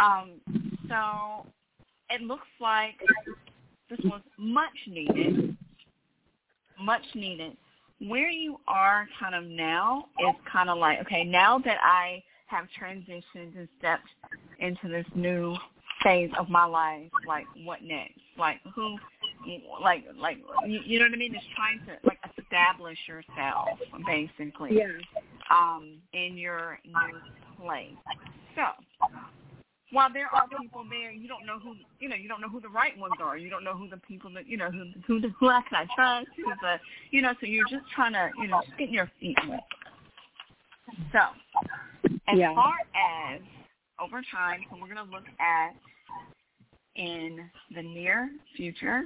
Um, 0.00 0.40
so 0.88 1.46
it 2.10 2.22
looks 2.22 2.48
like 2.60 2.96
this 3.88 4.00
was 4.04 4.20
much 4.38 4.72
needed, 4.88 5.56
much 6.80 7.04
needed. 7.14 7.56
Where 8.00 8.28
you 8.28 8.58
are 8.66 9.06
kind 9.20 9.34
of 9.34 9.44
now 9.44 10.06
is 10.18 10.34
kind 10.50 10.68
of 10.68 10.78
like 10.78 11.00
okay 11.02 11.24
now 11.24 11.58
that 11.60 11.78
I 11.82 12.22
have 12.46 12.66
transitioned 12.80 13.56
and 13.56 13.68
stepped 13.78 14.08
into 14.58 14.88
this 14.88 15.06
new 15.14 15.56
phase 16.02 16.30
of 16.38 16.48
my 16.48 16.64
life, 16.64 17.10
like 17.26 17.46
what 17.64 17.82
next? 17.82 18.20
Like 18.38 18.60
who, 18.74 18.98
like 19.80 20.04
like 20.18 20.38
you, 20.66 20.80
you 20.84 20.98
know 20.98 21.06
what 21.06 21.14
I 21.14 21.16
mean? 21.16 21.32
Just 21.32 21.46
trying 21.54 21.80
to 21.86 22.06
like 22.06 22.18
establish 22.38 22.98
yourself 23.06 23.78
basically, 24.06 24.76
Yeah. 24.76 25.00
um, 25.50 25.98
in 26.12 26.36
your 26.36 26.78
new 26.84 27.20
place. 27.56 27.96
So 28.54 28.62
while 29.90 30.12
there 30.12 30.28
are 30.28 30.48
people 30.48 30.84
there, 30.90 31.12
you 31.12 31.28
don't 31.28 31.46
know 31.46 31.58
who 31.58 31.76
you 32.00 32.08
know. 32.08 32.16
You 32.16 32.28
don't 32.28 32.40
know 32.40 32.48
who 32.48 32.60
the 32.60 32.68
right 32.68 32.98
ones 32.98 33.14
are. 33.20 33.36
You 33.36 33.50
don't 33.50 33.64
know 33.64 33.76
who 33.76 33.88
the 33.88 33.98
people 33.98 34.32
that 34.34 34.46
you 34.48 34.56
know 34.56 34.70
who 34.70 34.90
who 35.06 35.28
who 35.38 35.48
I 35.48 35.62
can 35.68 35.86
I 35.88 35.94
trust. 35.94 36.28
Who's 36.36 36.58
the 36.60 36.76
you 37.10 37.22
know. 37.22 37.34
So 37.40 37.46
you're 37.46 37.64
just 37.64 37.84
trying 37.94 38.12
to 38.14 38.30
you 38.40 38.48
know 38.48 38.60
just 38.60 38.76
getting 38.78 38.94
your 38.94 39.10
feet 39.20 39.38
wet. 39.48 39.60
So 41.12 41.20
as 42.28 42.38
Yeah. 42.38 42.54
far 42.54 42.74
as 42.94 43.40
over 44.00 44.22
time, 44.30 44.64
so 44.70 44.76
we're 44.80 44.92
going 44.92 45.06
to 45.06 45.12
look 45.12 45.24
at 45.38 45.70
in 46.96 47.50
the 47.74 47.82
near 47.82 48.30
future 48.56 49.04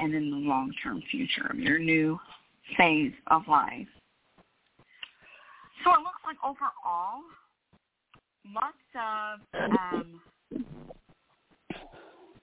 and 0.00 0.14
in 0.14 0.30
the 0.30 0.36
long-term 0.36 1.02
future 1.10 1.46
of 1.50 1.58
your 1.58 1.78
new 1.78 2.18
phase 2.76 3.12
of 3.28 3.42
life. 3.48 3.86
So 5.84 5.90
it 5.92 6.00
looks 6.00 6.20
like 6.24 6.36
overall 6.44 7.22
lots 8.54 8.76
of 8.94 9.40
um, 9.78 10.20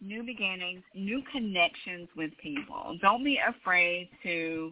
new 0.01 0.23
beginnings, 0.23 0.81
new 0.95 1.21
connections 1.31 2.07
with 2.15 2.31
people. 2.41 2.97
Don't 3.01 3.23
be 3.23 3.39
afraid 3.47 4.09
to 4.23 4.71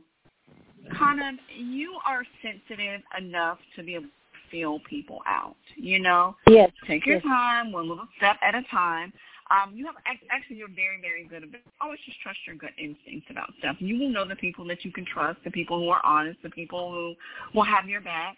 kind 0.98 1.20
of, 1.20 1.36
you 1.58 1.98
are 2.06 2.24
sensitive 2.42 3.02
enough 3.18 3.58
to 3.76 3.84
be 3.84 3.96
able 3.96 4.08
feel 4.56 4.80
people 4.90 5.20
out, 5.28 5.58
you 5.76 6.00
know? 6.00 6.36
Yes. 6.48 6.72
Take 6.88 7.06
your 7.06 7.18
yes. 7.18 7.26
time, 7.26 7.74
one 7.74 7.90
little 7.90 8.08
step 8.18 8.38
at 8.42 8.56
a 8.56 8.64
time. 8.72 9.12
Um, 9.52 9.76
you 9.76 9.86
have 9.86 9.96
actually 10.32 10.56
you're 10.56 10.70
very 10.70 11.00
very 11.00 11.24
good 11.28 11.44
about 11.44 11.62
always 11.80 12.00
just 12.04 12.20
trust 12.22 12.40
your 12.48 12.56
gut 12.56 12.72
instincts 12.80 13.28
about 13.30 13.52
stuff. 13.60 13.76
You 13.80 14.00
will 14.00 14.10
know 14.10 14.28
the 14.28 14.36
people 14.36 14.66
that 14.68 14.84
you 14.84 14.92
can 14.92 15.06
trust, 15.06 15.38
the 15.44 15.52
people 15.52 15.78
who 15.78 15.90
are 15.90 16.04
honest, 16.04 16.40
the 16.42 16.50
people 16.50 16.92
who 16.92 17.14
will 17.54 17.66
have 17.66 17.88
your 17.88 18.02
back, 18.02 18.38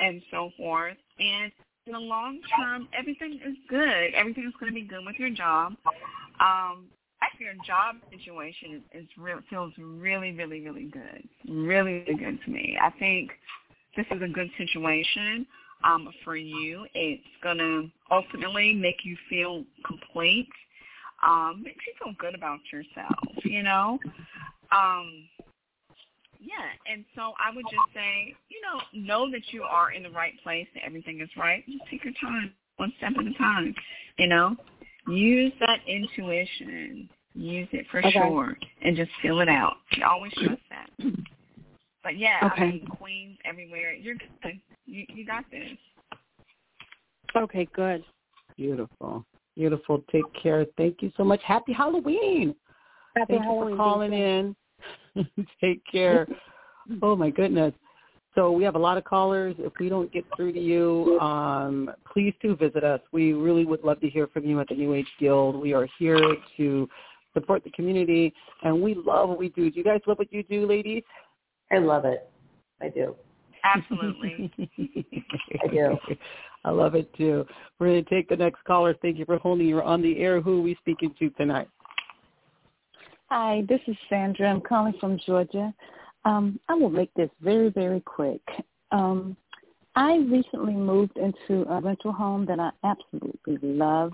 and 0.00 0.22
so 0.30 0.50
forth. 0.56 0.96
And 1.18 1.52
in 1.86 1.92
the 1.92 1.98
long 1.98 2.40
term, 2.56 2.88
everything 2.98 3.40
is 3.44 3.56
good. 3.68 4.14
Everything 4.14 4.44
is 4.46 4.54
going 4.58 4.72
to 4.72 4.74
be 4.74 4.86
good 4.86 5.04
with 5.04 5.16
your 5.18 5.30
job. 5.30 5.74
Um, 6.40 6.86
actually, 7.20 7.46
your 7.46 7.54
job 7.66 7.96
situation 8.10 8.82
is, 8.94 9.02
is 9.02 9.08
real, 9.18 9.40
feels 9.50 9.72
really, 9.76 10.32
really, 10.32 10.60
really 10.60 10.84
good. 10.84 11.28
Really, 11.46 12.04
really 12.06 12.14
good 12.14 12.38
to 12.46 12.50
me. 12.50 12.78
I 12.80 12.90
think 12.98 13.32
this 13.96 14.06
is 14.10 14.22
a 14.22 14.28
good 14.28 14.50
situation 14.56 15.46
um, 15.84 16.08
for 16.24 16.36
you. 16.36 16.86
It's 16.94 17.22
going 17.42 17.58
to 17.58 17.90
ultimately 18.10 18.74
make 18.74 19.04
you 19.04 19.16
feel 19.28 19.64
complete. 19.86 20.48
Um, 21.26 21.62
makes 21.64 21.84
you 21.86 21.92
feel 22.02 22.14
good 22.18 22.34
about 22.34 22.60
yourself, 22.72 23.44
you 23.44 23.62
know? 23.62 23.98
Um, 24.70 25.24
yeah, 26.38 26.70
and 26.90 27.04
so 27.16 27.32
I 27.44 27.54
would 27.54 27.66
just 27.66 27.86
say, 27.92 28.36
you 28.48 28.60
know, 28.62 28.80
know 28.92 29.30
that 29.32 29.42
you 29.50 29.64
are 29.64 29.90
in 29.90 30.04
the 30.04 30.10
right 30.10 30.34
place, 30.44 30.68
that 30.74 30.84
everything 30.84 31.20
is 31.20 31.28
right. 31.36 31.64
Just 31.66 31.84
take 31.90 32.04
your 32.04 32.14
time, 32.20 32.52
one 32.76 32.92
step 32.98 33.12
at 33.18 33.26
a 33.26 33.34
time, 33.36 33.74
you 34.18 34.28
know? 34.28 34.56
Use 35.08 35.52
that 35.58 35.80
intuition. 35.88 37.08
Use 37.34 37.68
it 37.72 37.86
for 37.90 37.98
Okay. 37.98 38.12
sure, 38.12 38.56
and 38.82 38.96
just 38.96 39.10
feel 39.22 39.40
it 39.40 39.48
out. 39.48 39.76
You 39.96 40.04
always 40.04 40.32
trust 40.34 40.62
that. 40.70 40.90
But 42.02 42.18
yeah, 42.18 42.50
I 42.56 42.60
mean, 42.64 42.86
Queens 42.86 43.38
everywhere. 43.44 43.92
You're 43.92 44.14
good. 44.14 44.60
You 44.86 45.04
you 45.08 45.26
got 45.26 45.44
this. 45.50 45.76
Okay, 47.36 47.68
good. 47.74 48.02
Beautiful. 48.56 49.24
Beautiful. 49.56 50.02
Take 50.10 50.24
care. 50.40 50.66
Thank 50.76 51.02
you 51.02 51.12
so 51.16 51.24
much. 51.24 51.40
Happy 51.44 51.72
Halloween. 51.72 52.54
Happy 53.16 53.34
Thank 53.34 53.44
Halloween. 53.44 53.70
you 53.70 53.76
for 53.76 53.82
calling 53.82 54.12
in. 54.12 54.56
Take 55.60 55.82
care. 55.90 56.26
Oh 57.02 57.14
my 57.14 57.28
goodness. 57.28 57.74
So 58.34 58.50
we 58.50 58.64
have 58.64 58.74
a 58.74 58.78
lot 58.78 58.96
of 58.96 59.04
callers. 59.04 59.54
If 59.58 59.72
we 59.78 59.90
don't 59.90 60.10
get 60.12 60.24
through 60.36 60.52
to 60.52 60.58
you, 60.58 61.18
um, 61.20 61.90
please 62.10 62.32
do 62.40 62.56
visit 62.56 62.82
us. 62.82 63.00
We 63.12 63.34
really 63.34 63.66
would 63.66 63.84
love 63.84 64.00
to 64.00 64.08
hear 64.08 64.26
from 64.28 64.46
you 64.46 64.58
at 64.60 64.68
the 64.68 64.74
New 64.74 64.94
Age 64.94 65.08
Guild. 65.20 65.60
We 65.60 65.74
are 65.74 65.86
here 65.98 66.18
to 66.56 66.88
support 67.34 67.62
the 67.64 67.70
community, 67.72 68.32
and 68.62 68.80
we 68.80 68.94
love 68.94 69.28
what 69.28 69.38
we 69.38 69.50
do. 69.50 69.70
Do 69.70 69.76
you 69.76 69.84
guys 69.84 70.00
love 70.06 70.18
what 70.18 70.32
you 70.32 70.42
do, 70.44 70.66
ladies? 70.66 71.02
I 71.70 71.78
love 71.78 72.04
it. 72.04 72.28
I 72.80 72.88
do. 72.88 73.14
Absolutely. 73.64 74.50
I 75.62 75.66
do. 75.68 75.98
I 76.64 76.70
love 76.70 76.94
it 76.94 77.12
too. 77.14 77.46
We're 77.78 77.88
going 77.88 78.04
to 78.04 78.10
take 78.10 78.28
the 78.28 78.36
next 78.36 78.64
caller. 78.64 78.94
Thank 79.00 79.18
you 79.18 79.24
for 79.24 79.38
holding. 79.38 79.66
You're 79.66 79.82
on 79.82 80.02
the 80.02 80.18
air. 80.18 80.40
Who 80.40 80.58
are 80.58 80.62
we 80.62 80.76
speaking 80.76 81.14
to 81.18 81.30
tonight? 81.30 81.68
Hi, 83.30 83.62
this 83.68 83.80
is 83.86 83.96
Sandra. 84.08 84.48
I'm 84.48 84.60
calling 84.60 84.94
from 84.98 85.18
Georgia. 85.26 85.72
Um, 86.24 86.58
I 86.68 86.74
will 86.74 86.90
make 86.90 87.12
this 87.14 87.30
very, 87.40 87.68
very 87.68 88.00
quick. 88.00 88.40
Um, 88.90 89.36
I 89.94 90.16
recently 90.16 90.74
moved 90.74 91.16
into 91.16 91.68
a 91.70 91.80
rental 91.80 92.12
home 92.12 92.46
that 92.46 92.60
I 92.60 92.70
absolutely 92.84 93.58
love. 93.62 94.12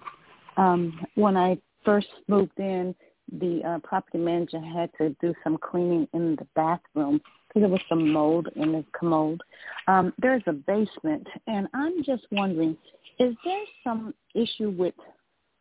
Um, 0.57 1.05
when 1.15 1.37
I 1.37 1.59
first 1.85 2.09
moved 2.29 2.59
in, 2.59 2.95
the 3.39 3.63
uh, 3.65 3.79
property 3.87 4.19
manager 4.19 4.61
had 4.61 4.91
to 4.99 5.15
do 5.21 5.35
some 5.43 5.59
cleaning 5.59 6.09
in 6.13 6.37
the 6.37 6.47
bathroom 6.55 7.15
because 7.17 7.44
there 7.55 7.69
was 7.69 7.81
some 7.89 8.11
mold 8.11 8.49
in 8.57 8.73
the 8.73 8.85
commode. 8.99 9.41
Um, 9.87 10.13
there's 10.19 10.43
a 10.47 10.53
basement, 10.53 11.27
and 11.47 11.69
I'm 11.75 12.03
just 12.05 12.25
wondering, 12.33 12.77
is 13.19 13.35
there 13.45 13.63
some 13.83 14.15
issue 14.35 14.71
with 14.71 14.95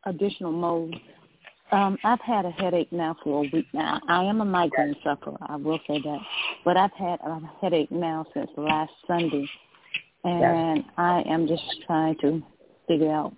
additional 0.05 0.51
mold 0.51 0.95
um, 1.73 1.97
I've 2.03 2.21
had 2.21 2.45
a 2.45 2.51
headache 2.51 2.91
now 2.91 3.15
for 3.23 3.43
a 3.43 3.49
week 3.51 3.65
now. 3.73 3.99
I 4.07 4.23
am 4.25 4.41
a 4.41 4.45
migraine 4.45 4.95
sufferer, 5.03 5.37
I 5.41 5.55
will 5.55 5.79
say 5.87 5.99
that. 6.03 6.19
But 6.63 6.77
I've 6.77 6.93
had 6.93 7.19
a 7.21 7.41
headache 7.61 7.91
now 7.91 8.27
since 8.33 8.49
last 8.57 8.91
Sunday. 9.07 9.49
And 10.23 10.83
I 10.97 11.23
am 11.27 11.47
just 11.47 11.63
trying 11.87 12.15
to 12.21 12.43
figure 12.87 13.11
out 13.11 13.33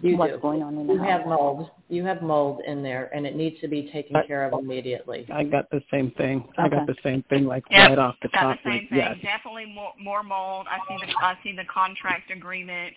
You 0.00 0.16
what's 0.16 0.32
do. 0.32 0.38
going 0.38 0.62
on 0.62 0.78
in 0.78 0.86
the 0.86 0.92
You 0.94 0.98
house. 1.00 1.08
have 1.08 1.26
mold. 1.26 1.70
You 1.88 2.04
have 2.04 2.22
mold 2.22 2.60
in 2.66 2.82
there, 2.82 3.10
and 3.14 3.26
it 3.26 3.34
needs 3.34 3.60
to 3.60 3.68
be 3.68 3.90
taken 3.92 4.14
I- 4.16 4.26
care 4.26 4.44
of 4.44 4.52
immediately. 4.58 5.26
I 5.32 5.42
got 5.44 5.68
the 5.70 5.82
same 5.90 6.12
thing. 6.12 6.44
I 6.56 6.68
got 6.68 6.86
the 6.86 6.94
same 7.02 7.22
thing, 7.24 7.46
like 7.46 7.64
Yep, 7.70 7.88
right 7.90 7.98
off 7.98 8.14
the 8.22 8.28
got 8.28 8.40
top. 8.40 8.56
the 8.62 8.70
same 8.70 8.72
like, 8.80 8.88
thing. 8.90 8.98
yes. 8.98 9.16
Definitely 9.22 9.66
more 9.66 9.92
more 9.98 10.22
mold. 10.22 10.66
I 10.70 10.78
see 10.88 11.04
the 11.06 11.12
I 11.24 11.36
see 11.42 11.52
the 11.56 11.64
contract 11.64 12.30
agreement, 12.30 12.94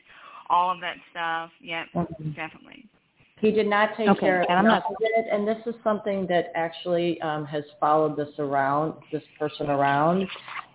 all 0.50 0.70
of 0.70 0.80
that 0.82 0.98
stuff. 1.10 1.52
Yep, 1.62 1.88
Mhm. 1.96 2.36
definitely. 2.36 2.86
He 3.40 3.50
did 3.52 3.66
not 3.68 3.96
take 3.96 4.08
Okay, 4.08 4.20
care 4.20 4.42
of 4.44 4.50
and 4.50 4.60
I'm 4.60 4.66
not- 4.66 4.84
it, 5.00 5.26
and 5.32 5.48
this 5.48 5.66
is 5.66 5.74
something 5.84 6.28
that 6.28 6.52
actually 6.54 7.20
um, 7.24 7.44
has 7.46 7.64
followed 7.80 8.16
this 8.16 8.38
around, 8.38 8.94
this 9.12 9.24
person 9.40 9.72
around. 9.72 10.28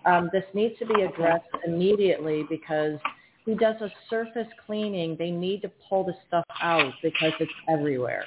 Um, 0.05 0.29
this 0.33 0.43
needs 0.53 0.77
to 0.79 0.85
be 0.85 1.03
addressed 1.03 1.47
immediately 1.65 2.43
because 2.49 2.99
he 3.47 3.55
does 3.55 3.81
a 3.81 3.89
surface 4.09 4.47
cleaning. 4.65 5.15
They 5.17 5.31
need 5.31 5.61
to 5.61 5.71
pull 5.89 6.03
the 6.03 6.13
stuff 6.27 6.43
out 6.61 6.93
because 7.01 7.31
it's 7.39 7.51
everywhere. 7.69 8.25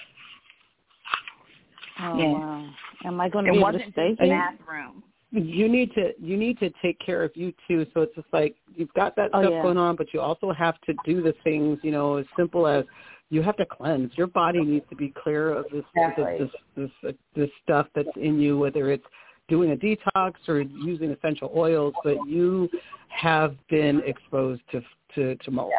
Oh, 2.02 2.18
Yeah. 2.18 2.32
wow. 2.32 2.68
Am 3.04 3.20
I 3.20 3.28
going 3.28 3.44
to 3.44 3.50
It 3.50 3.54
be 3.54 3.60
able 3.60 3.72
to 3.72 3.90
stay 3.92 4.08
just 4.08 4.20
the 4.20 4.26
here? 4.26 4.56
bathroom. 4.58 5.02
You 5.32 5.68
need 5.68 5.92
to 5.94 6.12
you 6.20 6.36
need 6.36 6.58
to 6.58 6.70
take 6.82 6.98
care 6.98 7.22
of 7.22 7.36
you 7.36 7.52
too. 7.68 7.86
So 7.94 8.00
it's 8.00 8.14
just 8.16 8.26
like 8.32 8.56
you've 8.74 8.92
got 8.94 9.14
that 9.16 9.30
Oh, 9.32 9.42
stuff 9.42 9.52
yeah. 9.52 9.62
going 9.62 9.76
on, 9.76 9.94
but 9.94 10.12
you 10.12 10.20
also 10.20 10.52
have 10.52 10.80
to 10.82 10.94
do 11.04 11.22
the 11.22 11.34
things. 11.44 11.78
You 11.82 11.92
know, 11.92 12.16
as 12.16 12.26
simple 12.36 12.66
as 12.66 12.84
you 13.28 13.42
have 13.42 13.56
to 13.58 13.66
cleanse. 13.66 14.16
Your 14.16 14.26
body 14.26 14.64
needs 14.64 14.88
to 14.88 14.96
be 14.96 15.10
clear 15.22 15.52
of 15.52 15.66
this 15.70 15.84
Exactly. 15.94 16.38
this, 16.38 16.50
this 16.74 16.90
this 17.02 17.14
this 17.36 17.50
stuff 17.62 17.86
that's 17.94 18.08
in 18.16 18.40
you, 18.40 18.58
whether 18.58 18.90
it's 18.90 19.06
doing 19.48 19.70
a 19.70 19.76
detox 19.76 20.34
or 20.48 20.62
using 20.62 21.10
essential 21.10 21.52
oils. 21.54 21.94
But 22.02 22.26
you 22.26 22.68
have 23.08 23.54
been 23.68 24.02
exposed 24.06 24.62
to 24.72 24.82
to, 25.14 25.36
to 25.36 25.50
mold. 25.50 25.72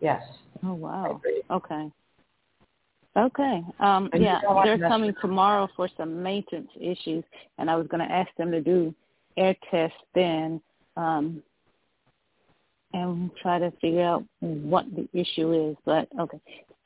Yes. 0.00 0.22
Oh, 0.64 0.74
wow. 0.74 1.20
Okay. 1.50 1.90
Okay. 3.16 3.62
Um, 3.80 4.08
And 4.12 4.22
yeah, 4.22 4.40
they're 4.64 4.78
coming 4.78 5.14
tomorrow 5.20 5.68
for 5.76 5.88
some 5.96 6.22
maintenance 6.22 6.70
issues, 6.80 7.24
and 7.58 7.70
I 7.70 7.76
was 7.76 7.86
going 7.88 8.06
to 8.06 8.12
ask 8.12 8.30
them 8.36 8.50
to 8.52 8.60
do 8.60 8.94
air 9.36 9.54
tests 9.70 9.96
then 10.14 10.60
um, 10.96 11.42
and 12.92 13.30
try 13.42 13.58
to 13.58 13.70
figure 13.80 14.02
out 14.02 14.24
what 14.40 14.86
the 14.94 15.08
issue 15.12 15.70
is. 15.70 15.76
But 15.84 16.08
okay. 16.18 16.40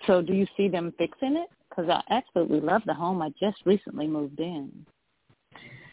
So 0.07 0.23
do 0.23 0.33
you 0.33 0.47
see 0.57 0.69
them 0.69 0.93
fixing 0.99 1.37
it? 1.37 1.49
Because 1.69 1.91
I 1.91 2.03
absolutely 2.11 2.61
love 2.61 2.83
the 2.87 2.95
home. 2.95 3.21
I 3.21 3.31
just 3.41 3.59
recently 3.65 4.07
moved 4.07 4.41
in. 4.41 4.71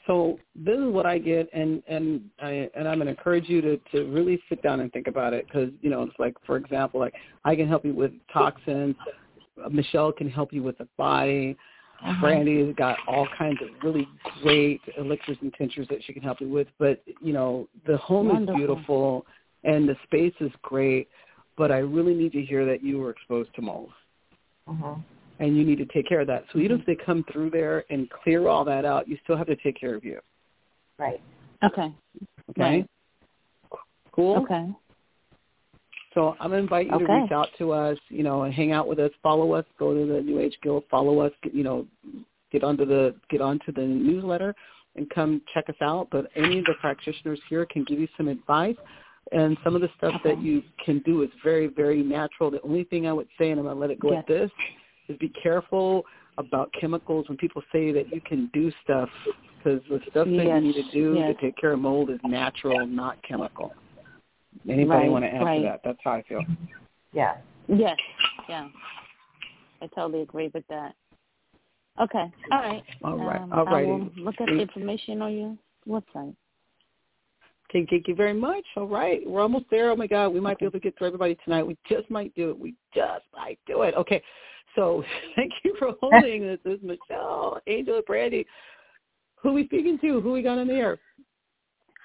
So 0.07 0.39
this 0.55 0.77
is 0.77 0.87
what 0.87 1.05
I 1.05 1.17
get, 1.19 1.47
and 1.53 1.83
and 1.87 2.21
I 2.41 2.69
and 2.75 2.87
I'm 2.87 2.97
gonna 2.97 3.11
encourage 3.11 3.47
you 3.47 3.61
to 3.61 3.77
to 3.91 4.05
really 4.11 4.41
sit 4.49 4.61
down 4.63 4.79
and 4.79 4.91
think 4.91 5.07
about 5.07 5.33
it 5.33 5.45
because 5.47 5.69
you 5.81 5.89
know 5.89 6.03
it's 6.03 6.17
like 6.17 6.35
for 6.45 6.57
example, 6.57 6.99
like 6.99 7.13
I 7.45 7.55
can 7.55 7.67
help 7.67 7.85
you 7.85 7.93
with 7.93 8.11
toxins, 8.33 8.95
Michelle 9.69 10.11
can 10.11 10.29
help 10.29 10.53
you 10.53 10.63
with 10.63 10.77
the 10.77 10.87
body. 10.97 11.55
Brandy 12.19 12.65
has 12.65 12.73
got 12.75 12.97
all 13.07 13.27
kinds 13.37 13.59
of 13.61 13.69
really 13.83 14.07
great 14.41 14.81
elixirs 14.97 15.37
and 15.41 15.53
tinctures 15.53 15.87
that 15.89 16.03
she 16.03 16.13
can 16.13 16.23
help 16.23 16.41
you 16.41 16.49
with. 16.49 16.67
But 16.79 17.03
you 17.21 17.33
know 17.33 17.67
the 17.85 17.97
home 17.97 18.29
Wonderful. 18.29 18.55
is 18.55 18.57
beautiful 18.57 19.25
and 19.63 19.87
the 19.87 19.95
space 20.05 20.33
is 20.39 20.51
great, 20.63 21.07
but 21.57 21.71
I 21.71 21.77
really 21.77 22.15
need 22.15 22.31
to 22.31 22.41
hear 22.41 22.65
that 22.65 22.83
you 22.83 22.97
were 22.97 23.11
exposed 23.11 23.53
to 23.55 23.61
mold 23.61 23.91
Mhm. 24.67 25.03
And 25.41 25.57
you 25.57 25.65
need 25.65 25.79
to 25.79 25.85
take 25.85 26.07
care 26.07 26.21
of 26.21 26.27
that. 26.27 26.45
So 26.53 26.59
even 26.59 26.77
mm-hmm. 26.77 26.89
if 26.89 26.97
they 26.97 27.03
come 27.03 27.25
through 27.31 27.49
there 27.49 27.83
and 27.89 28.09
clear 28.09 28.47
all 28.47 28.63
that 28.65 28.85
out, 28.85 29.09
you 29.09 29.17
still 29.23 29.35
have 29.35 29.47
to 29.47 29.55
take 29.57 29.77
care 29.77 29.95
of 29.95 30.05
you. 30.05 30.19
Right. 30.97 31.19
Okay. 31.63 31.93
Okay. 32.51 32.61
Right. 32.61 32.89
Cool. 34.11 34.37
Okay. 34.43 34.67
So 36.13 36.35
I'm 36.39 36.51
gonna 36.51 36.61
invite 36.61 36.87
you 36.87 36.99
to 36.99 37.05
reach 37.05 37.31
out 37.31 37.47
to 37.57 37.71
us, 37.71 37.97
you 38.09 38.21
know, 38.21 38.43
and 38.43 38.53
hang 38.53 38.71
out 38.71 38.87
with 38.87 38.99
us. 38.99 39.11
Follow 39.23 39.53
us. 39.53 39.65
Go 39.79 39.93
to 39.93 40.05
the 40.05 40.21
New 40.21 40.39
Age 40.39 40.55
Guild. 40.61 40.83
Follow 40.91 41.19
us. 41.19 41.31
Get, 41.41 41.55
you 41.55 41.63
know, 41.63 41.87
get 42.51 42.63
onto 42.63 42.85
the 42.85 43.15
get 43.29 43.41
onto 43.41 43.71
the 43.71 43.81
newsletter 43.81 44.53
and 44.95 45.09
come 45.09 45.41
check 45.53 45.69
us 45.69 45.75
out. 45.81 46.09
But 46.11 46.27
any 46.35 46.59
of 46.59 46.65
the 46.65 46.73
practitioners 46.81 47.39
here 47.49 47.65
can 47.65 47.83
give 47.85 47.99
you 47.99 48.09
some 48.17 48.27
advice. 48.27 48.75
And 49.31 49.57
some 49.63 49.75
of 49.75 49.81
the 49.81 49.89
stuff 49.97 50.15
that 50.25 50.41
you 50.41 50.61
can 50.83 50.99
do 51.05 51.21
is 51.21 51.29
very, 51.43 51.67
very 51.67 52.03
natural. 52.03 52.51
The 52.51 52.61
only 52.63 52.83
thing 52.83 53.07
I 53.07 53.13
would 53.13 53.29
say, 53.39 53.51
and 53.51 53.59
I'm 53.59 53.65
gonna 53.65 53.79
let 53.79 53.91
it 53.91 53.99
go 53.99 54.11
Yes. 54.11 54.19
at 54.19 54.27
this, 54.27 54.51
is 55.07 55.17
be 55.17 55.29
careful 55.29 56.05
about 56.37 56.71
chemicals 56.79 57.27
when 57.27 57.37
people 57.37 57.61
say 57.71 57.91
that 57.91 58.13
you 58.13 58.21
can 58.21 58.49
do 58.53 58.71
stuff 58.83 59.09
because 59.57 59.81
the 59.89 59.99
stuff 60.09 60.25
that 60.25 60.31
Yes, 60.31 60.61
you 60.61 60.61
need 60.61 60.73
to 60.73 60.91
do 60.91 61.13
yes. 61.15 61.35
to 61.35 61.41
take 61.41 61.57
care 61.57 61.73
of 61.73 61.79
mold 61.79 62.09
is 62.09 62.19
natural, 62.23 62.85
not 62.87 63.21
chemical. 63.23 63.73
Anybody 64.67 65.03
Right, 65.03 65.11
want 65.11 65.23
to 65.23 65.29
answer 65.29 65.45
right. 65.45 65.61
that? 65.63 65.81
That's 65.83 65.99
how 66.03 66.11
I 66.11 66.23
feel. 66.23 66.43
Yeah. 67.13 67.37
Yes. 67.67 67.97
Yeah. 68.49 68.69
I 69.81 69.87
totally 69.87 70.21
agree 70.21 70.49
with 70.53 70.67
that. 70.67 70.95
Okay. 71.99 72.31
All 72.51 72.59
right. 72.59 72.83
All 73.03 73.17
right. 73.17 73.41
Um, 73.41 73.53
All 73.53 73.67
I 73.67 73.71
righty. 73.71 73.87
will 73.87 74.09
look 74.17 74.35
at 74.39 74.47
the 74.47 74.59
information 74.59 75.21
on 75.21 75.33
your 75.33 76.01
website. 76.01 76.35
Okay, 77.69 77.87
thank 77.89 78.07
you 78.07 78.15
very 78.15 78.33
much. 78.33 78.65
All 78.75 78.85
right, 78.85 79.21
we're 79.25 79.41
almost 79.41 79.65
there. 79.71 79.91
Oh 79.91 79.95
my 79.95 80.07
God, 80.07 80.29
we 80.29 80.41
might 80.41 80.59
be 80.59 80.65
able 80.65 80.73
to 80.73 80.79
get 80.79 80.97
through 80.97 81.07
everybody 81.07 81.37
tonight. 81.45 81.63
We 81.63 81.77
just 81.87 82.09
might 82.11 82.35
do 82.35 82.49
it. 82.49 82.59
We 82.59 82.75
just 82.93 83.23
might 83.33 83.59
do 83.65 83.83
it. 83.83 83.95
Okay, 83.95 84.21
so 84.75 85.03
thank 85.35 85.51
you 85.63 85.75
for 85.77 85.93
holding. 86.01 86.45
this 86.47 86.59
is 86.65 86.79
Michelle, 86.81 87.59
Angel, 87.67 87.95
and 87.97 88.05
Brandy. 88.05 88.45
Who 89.41 89.49
are 89.49 89.53
we 89.53 89.65
speaking 89.65 89.97
to? 89.99 90.21
Who 90.21 90.31
we 90.31 90.41
got 90.41 90.57
on 90.57 90.67
the 90.67 90.73
air? 90.73 90.99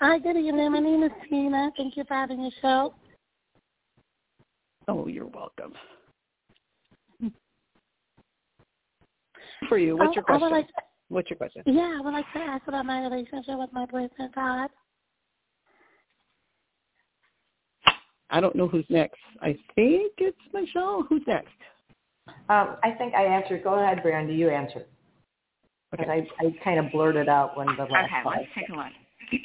Hi, 0.00 0.18
good 0.18 0.36
evening. 0.36 0.72
My 0.72 0.80
name 0.80 1.02
is 1.02 1.10
Tina. 1.28 1.70
Thank 1.76 1.96
you 1.96 2.04
for 2.04 2.14
having 2.14 2.40
your 2.40 2.50
show. 2.60 2.94
Oh, 4.88 5.06
you're 5.06 5.26
welcome. 5.26 5.72
For 9.68 9.78
you, 9.78 9.96
what's 9.96 10.10
oh, 10.10 10.14
your 10.14 10.24
Oh, 10.28 10.34
I 10.34 10.38
question? 10.38 10.50
like 10.50 10.68
What's 11.08 11.30
your 11.30 11.36
question? 11.36 11.62
Yeah, 11.66 11.98
I 11.98 12.00
would 12.00 12.12
like 12.12 12.30
to 12.34 12.38
ask 12.40 12.66
about 12.66 12.84
my 12.84 13.02
relationship 13.02 13.58
with 13.58 13.72
my 13.72 13.86
boyfriend 13.86 14.34
Todd. 14.34 14.70
I 18.28 18.40
don't 18.40 18.56
know 18.56 18.66
who's 18.66 18.86
next. 18.88 19.20
I 19.40 19.56
think 19.74 20.12
it's 20.18 20.36
Michelle. 20.52 21.04
Who's 21.08 21.22
next? 21.26 21.54
Um, 22.48 22.76
I 22.82 22.92
think 22.98 23.14
I 23.14 23.24
answered. 23.24 23.62
Go 23.64 23.74
ahead, 23.74 24.02
Brandy. 24.02 24.34
You 24.34 24.50
answer. 24.50 24.84
Because 25.90 26.06
I, 26.08 26.26
I 26.44 26.54
kind 26.64 26.78
of 26.84 26.90
blurted 26.92 27.28
out 27.28 27.56
when 27.56 27.66
the 27.76 27.84
last 27.84 28.04
Okay, 28.06 28.22
call. 28.22 28.32
let's 28.32 28.48
take 28.54 28.68
a 28.68 28.72
look. 28.72 28.86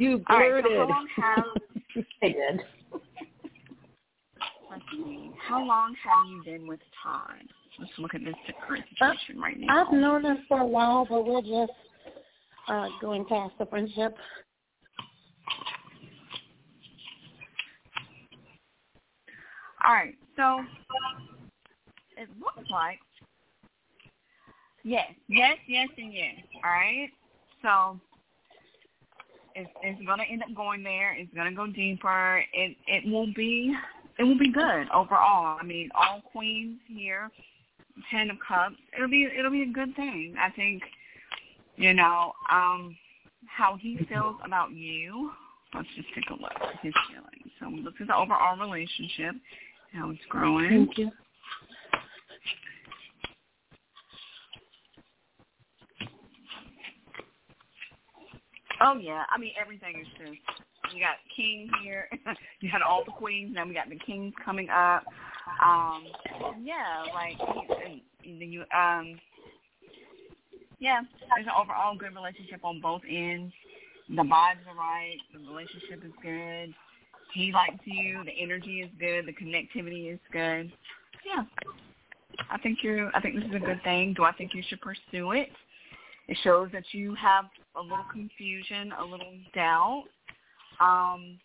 You 0.00 0.24
All 0.30 0.38
right, 0.38 0.62
so 0.62 0.68
blurted. 0.68 0.78
how 0.78 0.86
long 0.88 1.08
have 1.16 2.04
I 2.22 2.28
did. 2.28 2.60
let's 4.70 4.82
see, 4.92 5.30
how 5.48 5.64
long 5.64 5.92
have 6.04 6.30
you 6.30 6.42
been 6.44 6.68
with 6.68 6.78
Todd? 7.02 7.34
Let's 7.80 7.90
look 7.98 8.14
at 8.14 8.24
this 8.24 8.34
current 8.64 8.84
situation 8.90 9.40
right 9.40 9.58
now. 9.58 9.84
I've 9.86 9.92
known 9.92 10.24
him 10.24 10.44
for 10.46 10.60
a 10.60 10.66
while, 10.66 11.04
but 11.10 11.26
we're 11.26 11.42
just 11.42 11.72
uh 12.68 12.86
going 13.00 13.24
past 13.24 13.54
the 13.58 13.66
friendship. 13.66 14.16
All 19.84 19.94
right, 19.94 20.14
so 20.38 20.64
it 22.16 22.28
looks 22.38 22.70
like 22.70 23.00
yes, 24.84 25.12
yes, 25.28 25.56
yes, 25.66 25.88
and 25.98 26.14
yes. 26.14 26.36
All 26.64 26.70
right, 26.70 27.10
so 27.60 28.00
it's 29.54 29.70
it's 29.82 30.00
gonna 30.06 30.22
end 30.30 30.42
up 30.42 30.54
going 30.54 30.82
there. 30.82 31.14
It's 31.14 31.34
gonna 31.34 31.52
go 31.52 31.66
deeper. 31.66 32.44
It 32.52 32.76
it 32.86 33.10
will 33.10 33.32
be 33.34 33.74
it 34.18 34.24
will 34.24 34.38
be 34.38 34.52
good 34.52 34.88
overall. 34.94 35.58
I 35.60 35.64
mean, 35.64 35.90
all 35.94 36.22
queens 36.32 36.78
here, 36.86 37.30
ten 38.10 38.30
of 38.30 38.36
cups. 38.46 38.76
It'll 38.96 39.08
be 39.08 39.28
it'll 39.36 39.50
be 39.50 39.62
a 39.62 39.72
good 39.72 39.94
thing. 39.96 40.36
I 40.40 40.50
think 40.50 40.84
you 41.76 41.94
know 41.94 42.32
um 42.50 42.96
how 43.46 43.76
he 43.76 43.98
feels 44.08 44.36
about 44.44 44.70
you. 44.70 45.32
Let's 45.74 45.88
just 45.96 46.08
take 46.14 46.30
a 46.30 46.34
look 46.34 46.52
at 46.54 46.80
his 46.80 46.94
feelings. 47.10 47.52
So 47.60 47.68
look 47.68 47.94
at 48.00 48.06
the 48.06 48.16
overall 48.16 48.56
relationship, 48.56 49.34
how 49.92 50.10
it's 50.10 50.20
growing. 50.28 50.68
Thank 50.68 50.98
you. 50.98 51.10
Oh 58.80 58.96
yeah, 58.96 59.24
I 59.30 59.38
mean 59.38 59.52
everything 59.60 60.00
is 60.00 60.06
just 60.18 60.38
you 60.94 61.00
got 61.00 61.16
king 61.36 61.68
here, 61.82 62.08
you 62.60 62.70
had 62.70 62.82
all 62.82 63.02
the 63.04 63.12
queens, 63.12 63.52
now 63.54 63.66
we 63.66 63.74
got 63.74 63.88
the 63.88 63.98
kings 63.98 64.32
coming 64.44 64.68
up. 64.70 65.04
Um, 65.62 66.04
yeah, 66.62 67.04
like 67.12 67.36
and 68.24 68.40
then 68.40 68.52
you 68.52 68.60
um, 68.74 69.18
yeah, 70.78 71.00
there's 71.34 71.46
an 71.46 71.52
overall 71.60 71.96
good 71.96 72.14
relationship 72.14 72.60
on 72.64 72.80
both 72.80 73.02
ends. 73.08 73.52
The 74.08 74.22
vibes 74.22 74.64
are 74.68 74.76
right, 74.76 75.16
the 75.32 75.40
relationship 75.40 76.04
is 76.04 76.12
good. 76.22 76.74
He 77.34 77.52
likes 77.52 77.84
you, 77.84 78.22
the 78.24 78.32
energy 78.40 78.80
is 78.80 78.90
good, 78.98 79.26
the 79.26 79.32
connectivity 79.32 80.12
is 80.12 80.18
good. 80.32 80.72
Yeah, 81.26 81.44
I 82.50 82.58
think 82.58 82.78
you're. 82.82 83.14
I 83.14 83.20
think 83.20 83.36
this 83.36 83.44
is 83.44 83.54
a 83.54 83.58
good 83.58 83.82
thing. 83.82 84.14
Do 84.14 84.24
I 84.24 84.32
think 84.32 84.54
you 84.54 84.62
should 84.68 84.80
pursue 84.80 85.32
it? 85.32 85.48
It 86.28 86.36
shows 86.42 86.68
that 86.72 86.84
you 86.92 87.14
have 87.14 87.46
a 87.76 87.80
little 87.80 88.04
confusion, 88.12 88.92
a 88.98 89.04
little 89.04 89.32
doubt. 89.54 90.04
Um, 90.80 91.38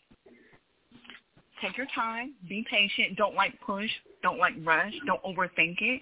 take 1.62 1.78
your 1.78 1.88
time. 1.96 2.34
Be 2.48 2.66
patient. 2.70 3.18
Don't 3.18 3.36
like 3.36 3.60
push. 3.66 3.90
Don't 4.22 4.38
like 4.38 4.54
rush. 4.64 4.94
Don't 5.06 5.24
overthink 5.24 5.78
it. 5.80 6.02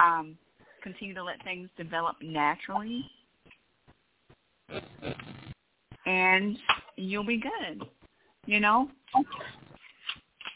Um, 0.00 0.36
continue 0.82 1.14
to 1.14 1.24
let 1.24 1.42
things 1.42 1.68
develop 1.76 2.16
naturally, 2.22 3.04
and 6.06 6.56
you'll 6.96 7.24
be 7.24 7.40
good. 7.40 7.86
You 8.46 8.60
know. 8.60 8.88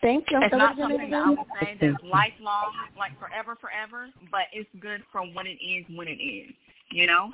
Thank 0.00 0.24
you. 0.30 0.38
It's 0.40 0.50
So 0.52 0.56
not 0.56 0.76
what's 0.76 0.80
something 0.80 1.10
that 1.10 1.16
I 1.16 1.30
again? 1.30 1.36
would 1.36 1.46
say 1.60 1.76
that's 1.80 2.02
lifelong, 2.04 2.72
like 2.98 3.18
forever, 3.18 3.56
forever, 3.60 4.08
but 4.30 4.42
it's 4.52 4.68
good 4.80 5.02
for 5.12 5.20
what 5.22 5.46
it 5.46 5.58
is 5.62 5.84
when 5.94 6.08
it 6.08 6.12
is. 6.22 6.52
You 6.90 7.06
know. 7.06 7.30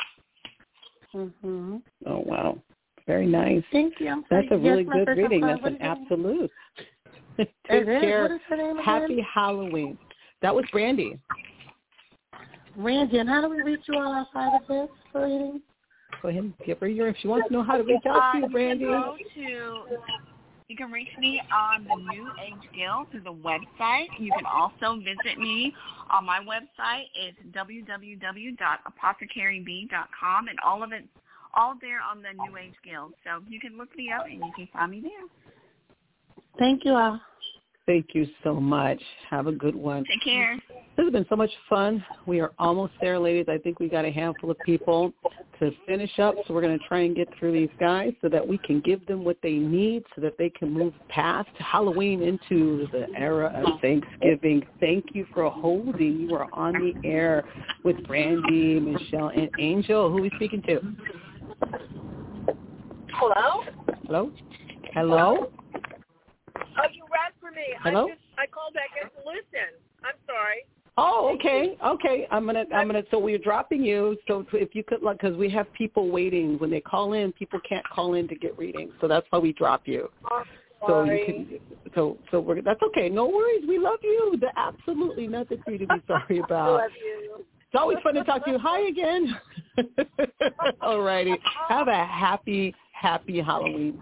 Mm-hmm. 1.14 1.76
Oh 2.06 2.22
wow, 2.26 2.58
very 3.06 3.26
nice. 3.26 3.62
Thank 3.72 3.94
you. 4.00 4.24
That's 4.30 4.48
a 4.50 4.56
really 4.58 4.84
yes, 4.84 5.04
good 5.06 5.16
reading. 5.16 5.40
That's 5.42 5.60
an 5.64 5.74
is 5.74 5.80
your 5.80 5.94
name? 5.94 6.02
absolute. 6.02 6.50
Take 7.36 7.48
It 7.68 7.88
is. 7.88 8.00
care. 8.00 8.22
What 8.22 8.30
is 8.32 8.40
her 8.48 8.56
name 8.56 8.78
again? 8.78 8.84
Happy 8.84 9.26
Halloween. 9.34 9.98
That 10.42 10.54
was 10.54 10.64
Brandy. 10.72 11.18
Randy, 12.76 13.18
and 13.18 13.28
how 13.28 13.40
do 13.40 13.48
we 13.48 13.62
reach 13.62 13.80
you 13.88 13.98
all 13.98 14.12
outside 14.12 14.60
of 14.60 14.66
this 14.68 14.88
reading? 15.14 15.62
Go 16.22 16.28
ahead 16.28 16.42
and 16.42 16.54
give 16.66 16.78
her 16.80 16.88
your. 16.88 17.08
If 17.08 17.16
she 17.20 17.28
wants 17.28 17.48
to 17.48 17.54
know 17.54 17.62
how 17.62 17.76
to 17.76 17.82
reach 17.84 18.02
out 18.08 18.16
Uh, 18.16 18.32
to 18.32 18.38
you, 18.38 18.44
you 18.44 18.50
Brandy. 18.50 18.84
can 18.84 19.02
go 19.02 19.16
to. 19.34 19.84
You 20.68 20.76
can 20.76 20.90
reach 20.90 21.16
me 21.18 21.40
on 21.54 21.84
the 21.84 21.94
New 21.94 22.28
Age 22.44 22.68
Guild 22.74 23.12
through 23.12 23.20
the 23.20 23.32
website. 23.32 24.08
You 24.18 24.32
can 24.36 24.46
also 24.46 24.96
visit 24.96 25.38
me 25.38 25.72
on 26.10 26.24
my 26.24 26.40
website. 26.40 27.04
It's 27.14 27.38
www.apothecarybee.com, 27.56 30.48
and 30.48 30.58
all 30.64 30.82
of 30.82 30.90
it's 30.92 31.06
all 31.54 31.76
there 31.80 32.00
on 32.00 32.20
the 32.20 32.32
New 32.42 32.56
Age 32.56 32.74
Guild. 32.84 33.14
So 33.22 33.44
you 33.48 33.60
can 33.60 33.78
look 33.78 33.96
me 33.96 34.10
up 34.10 34.26
and 34.26 34.34
you 34.34 34.52
can 34.56 34.66
find 34.72 34.90
me 34.90 35.02
there. 35.02 35.28
Thank 36.58 36.84
you 36.84 36.94
all. 36.94 37.20
Thank 37.86 38.14
you 38.14 38.26
so 38.42 38.54
much. 38.54 39.00
Have 39.30 39.46
a 39.46 39.52
good 39.52 39.76
one. 39.76 40.04
Take 40.04 40.24
care. 40.24 40.58
This 40.96 41.04
has 41.04 41.12
been 41.12 41.26
so 41.28 41.36
much 41.36 41.50
fun. 41.68 42.04
We 42.26 42.40
are 42.40 42.52
almost 42.58 42.94
there, 43.00 43.18
ladies. 43.18 43.46
I 43.48 43.58
think 43.58 43.78
we 43.78 43.88
got 43.88 44.04
a 44.04 44.10
handful 44.10 44.50
of 44.50 44.58
people 44.64 45.12
to 45.60 45.70
finish 45.86 46.18
up, 46.18 46.34
so 46.46 46.54
we're 46.54 46.62
going 46.62 46.78
to 46.78 46.84
try 46.86 47.00
and 47.00 47.14
get 47.14 47.28
through 47.38 47.52
these 47.52 47.70
guys 47.78 48.12
so 48.20 48.28
that 48.28 48.46
we 48.46 48.58
can 48.58 48.80
give 48.80 49.06
them 49.06 49.24
what 49.24 49.36
they 49.42 49.52
need 49.52 50.02
so 50.14 50.20
that 50.20 50.36
they 50.36 50.50
can 50.50 50.72
move 50.72 50.94
past 51.08 51.48
Halloween 51.58 52.22
into 52.22 52.88
the 52.92 53.06
era 53.16 53.52
of 53.54 53.80
Thanksgiving. 53.80 54.66
Thank 54.80 55.06
you 55.14 55.26
for 55.32 55.48
holding. 55.48 56.20
You 56.20 56.34
are 56.34 56.48
on 56.52 56.72
the 56.72 57.08
air 57.08 57.44
with 57.84 58.04
Brandy, 58.06 58.80
Michelle, 58.80 59.28
and 59.28 59.48
Angel. 59.60 60.10
Who 60.10 60.18
are 60.18 60.22
we 60.22 60.30
speaking 60.36 60.62
to? 60.62 60.80
Hello? 63.12 63.62
Hello? 64.06 64.32
Hello? 64.92 65.52
Oh, 66.78 66.82
you 66.92 67.02
read 67.02 67.05
for 67.05 67.05
me. 67.56 67.64
Hello? 67.82 68.04
I 68.04 68.10
just 68.10 68.20
I 68.38 68.46
called 68.46 68.74
back 68.74 68.90
in 69.00 69.08
to 69.08 69.28
listen. 69.28 69.74
I'm 70.04 70.14
sorry. 70.26 70.64
Oh, 70.98 71.34
okay, 71.34 71.76
okay. 71.84 72.26
I'm 72.30 72.46
gonna, 72.46 72.64
I'm 72.74 72.86
gonna. 72.86 73.02
So 73.10 73.18
we're 73.18 73.38
dropping 73.38 73.84
you. 73.84 74.16
So 74.28 74.46
if 74.52 74.74
you 74.74 74.82
could, 74.82 75.02
like, 75.02 75.20
because 75.20 75.36
we 75.36 75.50
have 75.50 75.70
people 75.74 76.10
waiting 76.10 76.58
when 76.58 76.70
they 76.70 76.80
call 76.80 77.12
in, 77.12 77.32
people 77.32 77.60
can't 77.68 77.86
call 77.88 78.14
in 78.14 78.28
to 78.28 78.34
get 78.34 78.56
readings, 78.56 78.92
so 79.00 79.08
that's 79.08 79.26
why 79.28 79.38
we 79.38 79.52
drop 79.52 79.82
you. 79.86 80.08
So 80.86 81.04
you 81.04 81.20
can, 81.26 81.60
so 81.94 82.16
so 82.30 82.40
we're 82.40 82.62
that's 82.62 82.80
okay. 82.82 83.10
No 83.10 83.26
worries. 83.26 83.64
We 83.68 83.78
love 83.78 83.98
you. 84.02 84.38
The 84.40 84.48
absolutely 84.56 85.26
nothing 85.26 85.58
for 85.64 85.72
you 85.72 85.78
to 85.78 85.86
be 85.86 86.02
sorry 86.06 86.40
I 86.40 86.44
about. 86.44 86.80
love 86.80 86.90
you. 87.04 87.44
It's 87.44 87.74
always 87.74 87.98
fun 88.02 88.14
to 88.14 88.24
talk 88.24 88.44
to 88.46 88.52
you. 88.52 88.58
Hi 88.58 88.86
again. 88.86 89.38
All 90.80 91.02
righty. 91.02 91.36
Have 91.68 91.88
a 91.88 92.06
happy, 92.06 92.74
happy 92.92 93.40
Halloween. 93.40 94.00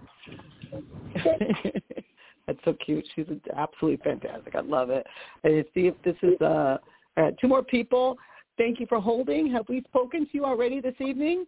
That's 2.47 2.59
so 2.63 2.73
cute. 2.73 3.05
She's 3.15 3.25
absolutely 3.55 4.03
fantastic. 4.03 4.55
I 4.55 4.61
love 4.61 4.89
it. 4.89 5.05
And 5.43 5.65
see 5.73 5.87
if 5.87 5.95
this 6.03 6.15
is 6.21 6.39
uh, 6.41 6.77
uh 7.17 7.31
two 7.39 7.47
more 7.47 7.63
people. 7.63 8.17
Thank 8.57 8.79
you 8.79 8.85
for 8.87 8.99
holding. 9.01 9.51
Have 9.51 9.67
we 9.67 9.81
spoken 9.81 10.21
to 10.25 10.31
you 10.33 10.45
already 10.45 10.79
this 10.79 10.95
evening? 10.99 11.45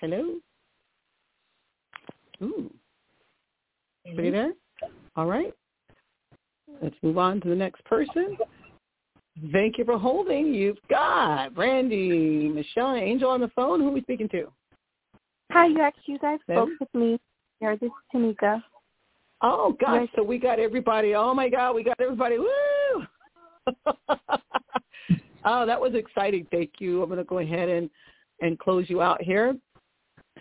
Hello. 0.00 0.34
Ooh. 2.42 2.70
Are 4.06 4.22
you 4.22 4.30
there? 4.30 4.52
All 5.16 5.26
right. 5.26 5.54
Let's 6.82 6.96
move 7.02 7.18
on 7.18 7.40
to 7.42 7.48
the 7.48 7.54
next 7.54 7.84
person. 7.84 8.36
Thank 9.52 9.78
you 9.78 9.84
for 9.84 9.98
holding. 9.98 10.52
You've 10.52 10.78
got 10.88 11.54
Brandy, 11.54 12.48
Michelle, 12.48 12.90
and 12.90 13.02
Angel 13.02 13.30
on 13.30 13.40
the 13.40 13.48
phone. 13.48 13.80
Who 13.80 13.88
are 13.88 13.92
we 13.92 14.02
speaking 14.02 14.28
to? 14.30 14.52
Hi, 15.52 15.66
you 15.66 15.80
actually 15.80 16.14
you 16.14 16.18
guys 16.18 16.38
Ma'am? 16.48 16.76
spoke 16.76 16.88
with 16.92 17.00
me. 17.00 17.20
Here, 17.64 17.78
this 17.78 17.86
is 17.86 17.92
Tanika. 18.14 18.62
Oh 19.40 19.74
gosh, 19.80 20.02
Yes. 20.02 20.08
so 20.14 20.22
we 20.22 20.36
got 20.36 20.58
everybody. 20.58 21.14
Oh 21.14 21.32
my 21.32 21.48
God, 21.48 21.74
we 21.74 21.82
got 21.82 21.98
everybody. 21.98 22.36
Woo! 22.38 22.46
oh, 25.46 25.64
that 25.64 25.80
was 25.80 25.94
exciting. 25.94 26.46
Thank 26.50 26.72
you. 26.78 27.02
I'm 27.02 27.08
going 27.08 27.16
to 27.16 27.24
go 27.24 27.38
ahead 27.38 27.70
and 27.70 27.88
and 28.42 28.58
close 28.58 28.90
you 28.90 29.00
out 29.00 29.22
here. 29.22 29.56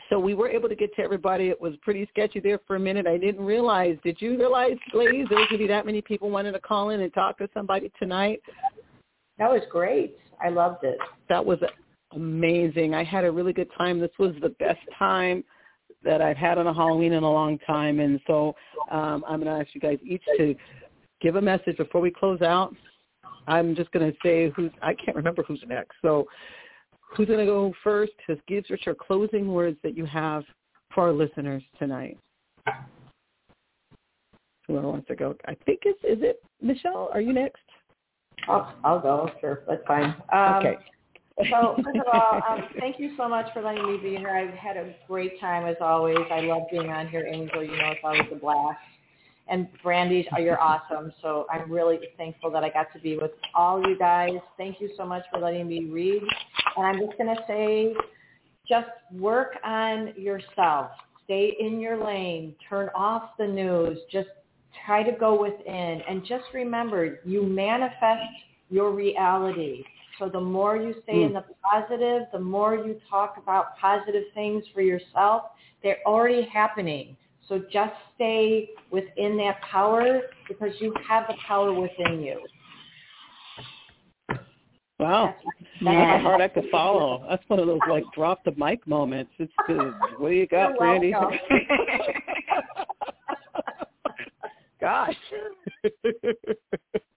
So 0.09 0.19
we 0.19 0.33
were 0.33 0.49
able 0.49 0.67
to 0.67 0.75
get 0.75 0.93
to 0.97 1.01
everybody. 1.01 1.47
It 1.47 1.61
was 1.61 1.75
pretty 1.81 2.05
sketchy 2.09 2.41
there 2.41 2.59
for 2.67 2.75
a 2.75 2.79
minute. 2.79 3.07
I 3.07 3.17
didn't 3.17 3.45
realize. 3.45 3.97
Did 4.03 4.21
you 4.21 4.37
realize, 4.37 4.75
ladies, 4.93 5.25
there 5.29 5.39
was 5.39 5.47
going 5.47 5.59
to 5.61 5.65
be 5.65 5.67
that 5.67 5.85
many 5.85 6.01
people 6.01 6.29
wanting 6.29 6.51
to 6.51 6.59
call 6.59 6.89
in 6.89 6.99
and 6.99 7.13
talk 7.13 7.37
to 7.37 7.47
somebody 7.53 7.89
tonight? 7.99 8.41
That 9.37 9.49
was 9.49 9.61
great. 9.71 10.17
I 10.43 10.49
loved 10.49 10.83
it. 10.83 10.97
That 11.29 11.45
was 11.45 11.59
amazing. 12.11 12.93
I 12.93 13.05
had 13.05 13.23
a 13.23 13.31
really 13.31 13.53
good 13.53 13.69
time. 13.77 14.01
This 14.01 14.11
was 14.19 14.35
the 14.41 14.49
best 14.59 14.81
time 14.99 15.45
that 16.03 16.21
I've 16.21 16.37
had 16.37 16.57
on 16.57 16.67
a 16.67 16.73
Halloween 16.73 17.13
in 17.13 17.23
a 17.23 17.31
long 17.31 17.57
time. 17.59 17.99
And 17.99 18.19
so 18.27 18.55
um, 18.91 19.23
I'm 19.27 19.41
going 19.41 19.55
to 19.55 19.63
ask 19.63 19.73
you 19.73 19.81
guys 19.81 19.99
each 20.03 20.23
to 20.37 20.55
give 21.21 21.35
a 21.35 21.41
message 21.41 21.77
before 21.77 22.01
we 22.01 22.11
close 22.11 22.41
out. 22.41 22.75
I'm 23.47 23.75
just 23.75 23.91
going 23.91 24.09
to 24.09 24.17
say 24.23 24.51
who's, 24.55 24.71
I 24.81 24.93
can't 24.93 25.17
remember 25.17 25.43
who's 25.43 25.63
next. 25.67 25.95
So 26.01 26.27
who's 26.99 27.27
going 27.27 27.39
to 27.39 27.45
go 27.45 27.73
first? 27.83 28.13
Just 28.27 28.41
give 28.47 28.63
us 28.71 28.79
your 28.85 28.95
closing 28.95 29.47
words 29.47 29.77
that 29.83 29.95
you 29.97 30.05
have 30.05 30.43
for 30.93 31.03
our 31.03 31.13
listeners 31.13 31.63
tonight. 31.79 32.17
Whoever 34.67 34.87
wants 34.87 35.07
to 35.09 35.15
go. 35.15 35.35
I 35.45 35.55
think 35.65 35.81
it's 35.83 35.99
is 36.03 36.23
it 36.23 36.41
Michelle? 36.61 37.09
Are 37.13 37.19
you 37.19 37.33
next? 37.33 37.63
I'll, 38.47 38.73
I'll 38.83 38.99
go. 38.99 39.29
Sure, 39.41 39.63
that's 39.67 39.81
fine. 39.85 40.15
Um, 40.31 40.55
okay. 40.55 40.77
So 41.37 41.75
first 41.83 41.97
of 41.97 42.05
all, 42.11 42.41
um, 42.47 42.63
thank 42.79 42.99
you 42.99 43.11
so 43.17 43.27
much 43.27 43.47
for 43.53 43.61
letting 43.61 43.85
me 43.85 43.97
be 43.97 44.15
here. 44.15 44.29
I've 44.29 44.53
had 44.53 44.77
a 44.77 44.93
great 45.07 45.39
time 45.39 45.65
as 45.65 45.75
always. 45.81 46.17
I 46.31 46.41
love 46.41 46.63
being 46.71 46.89
on 46.89 47.07
here, 47.07 47.25
Angel. 47.31 47.63
You 47.63 47.71
know 47.71 47.91
it's 47.91 48.01
always 48.03 48.21
a 48.31 48.35
blast. 48.35 48.79
And 49.47 49.67
Brandy, 49.81 50.27
you're 50.39 50.61
awesome. 50.61 51.11
So 51.21 51.45
I'm 51.51 51.69
really 51.69 51.99
thankful 52.17 52.49
that 52.51 52.63
I 52.63 52.69
got 52.69 52.93
to 52.93 52.99
be 52.99 53.17
with 53.17 53.31
all 53.53 53.81
you 53.85 53.97
guys. 53.97 54.37
Thank 54.57 54.79
you 54.79 54.91
so 54.95 55.05
much 55.05 55.23
for 55.31 55.39
letting 55.39 55.67
me 55.67 55.85
read. 55.85 56.21
And 56.77 56.85
I'm 56.85 57.05
just 57.05 57.17
going 57.17 57.35
to 57.35 57.41
say, 57.45 57.93
just 58.67 58.87
work 59.11 59.57
on 59.65 60.13
yourself. 60.15 60.91
Stay 61.25 61.57
in 61.59 61.81
your 61.81 62.03
lane. 62.03 62.55
Turn 62.69 62.89
off 62.95 63.31
the 63.37 63.45
news. 63.45 63.97
Just 64.09 64.29
try 64.85 65.03
to 65.03 65.11
go 65.11 65.41
within. 65.41 66.01
And 66.09 66.25
just 66.25 66.45
remember, 66.53 67.19
you 67.25 67.43
manifest 67.43 68.31
your 68.69 68.91
reality. 68.91 69.83
So 70.19 70.29
the 70.29 70.39
more 70.39 70.77
you 70.77 70.93
stay 71.03 71.23
in 71.23 71.33
Mm. 71.33 71.33
the 71.33 71.55
positive, 71.63 72.27
the 72.31 72.39
more 72.39 72.75
you 72.75 72.99
talk 73.09 73.37
about 73.37 73.77
positive 73.77 74.31
things 74.33 74.67
for 74.69 74.81
yourself, 74.81 75.51
they're 75.81 76.01
already 76.05 76.43
happening. 76.43 77.17
So 77.47 77.59
just 77.59 77.93
stay 78.15 78.69
within 78.91 79.37
that 79.37 79.61
power 79.61 80.21
because 80.47 80.79
you 80.79 80.93
have 81.07 81.27
the 81.27 81.35
power 81.45 81.73
within 81.73 82.21
you. 82.21 82.47
Wow. 84.99 85.35
That's 85.43 85.59
That's 85.83 86.23
hard 86.23 86.41
act 86.41 86.55
to 86.55 86.69
follow. 86.69 87.25
That's 87.27 87.43
one 87.49 87.59
of 87.59 87.67
those 87.67 87.81
like 87.87 88.09
drop 88.13 88.43
the 88.45 88.53
mic 88.55 88.87
moments. 88.87 89.31
It's 89.39 89.51
good. 89.67 89.93
What 90.17 90.29
do 90.29 90.35
you 90.35 90.47
got, 90.47 90.77
Brandy? 90.77 91.13
Gosh. 94.79 95.15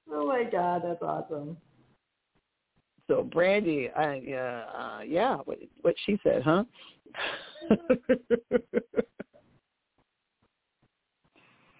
Oh 0.09 0.27
my 0.27 0.44
God, 0.44 0.82
that's 0.85 1.02
awesome. 1.02 1.56
So 3.08 3.22
Brandy, 3.22 3.90
I 3.96 4.22
uh, 4.32 4.78
uh 4.78 5.00
yeah, 5.02 5.36
what 5.44 5.58
what 5.82 5.94
she 6.04 6.18
said, 6.22 6.42
huh? 6.42 6.64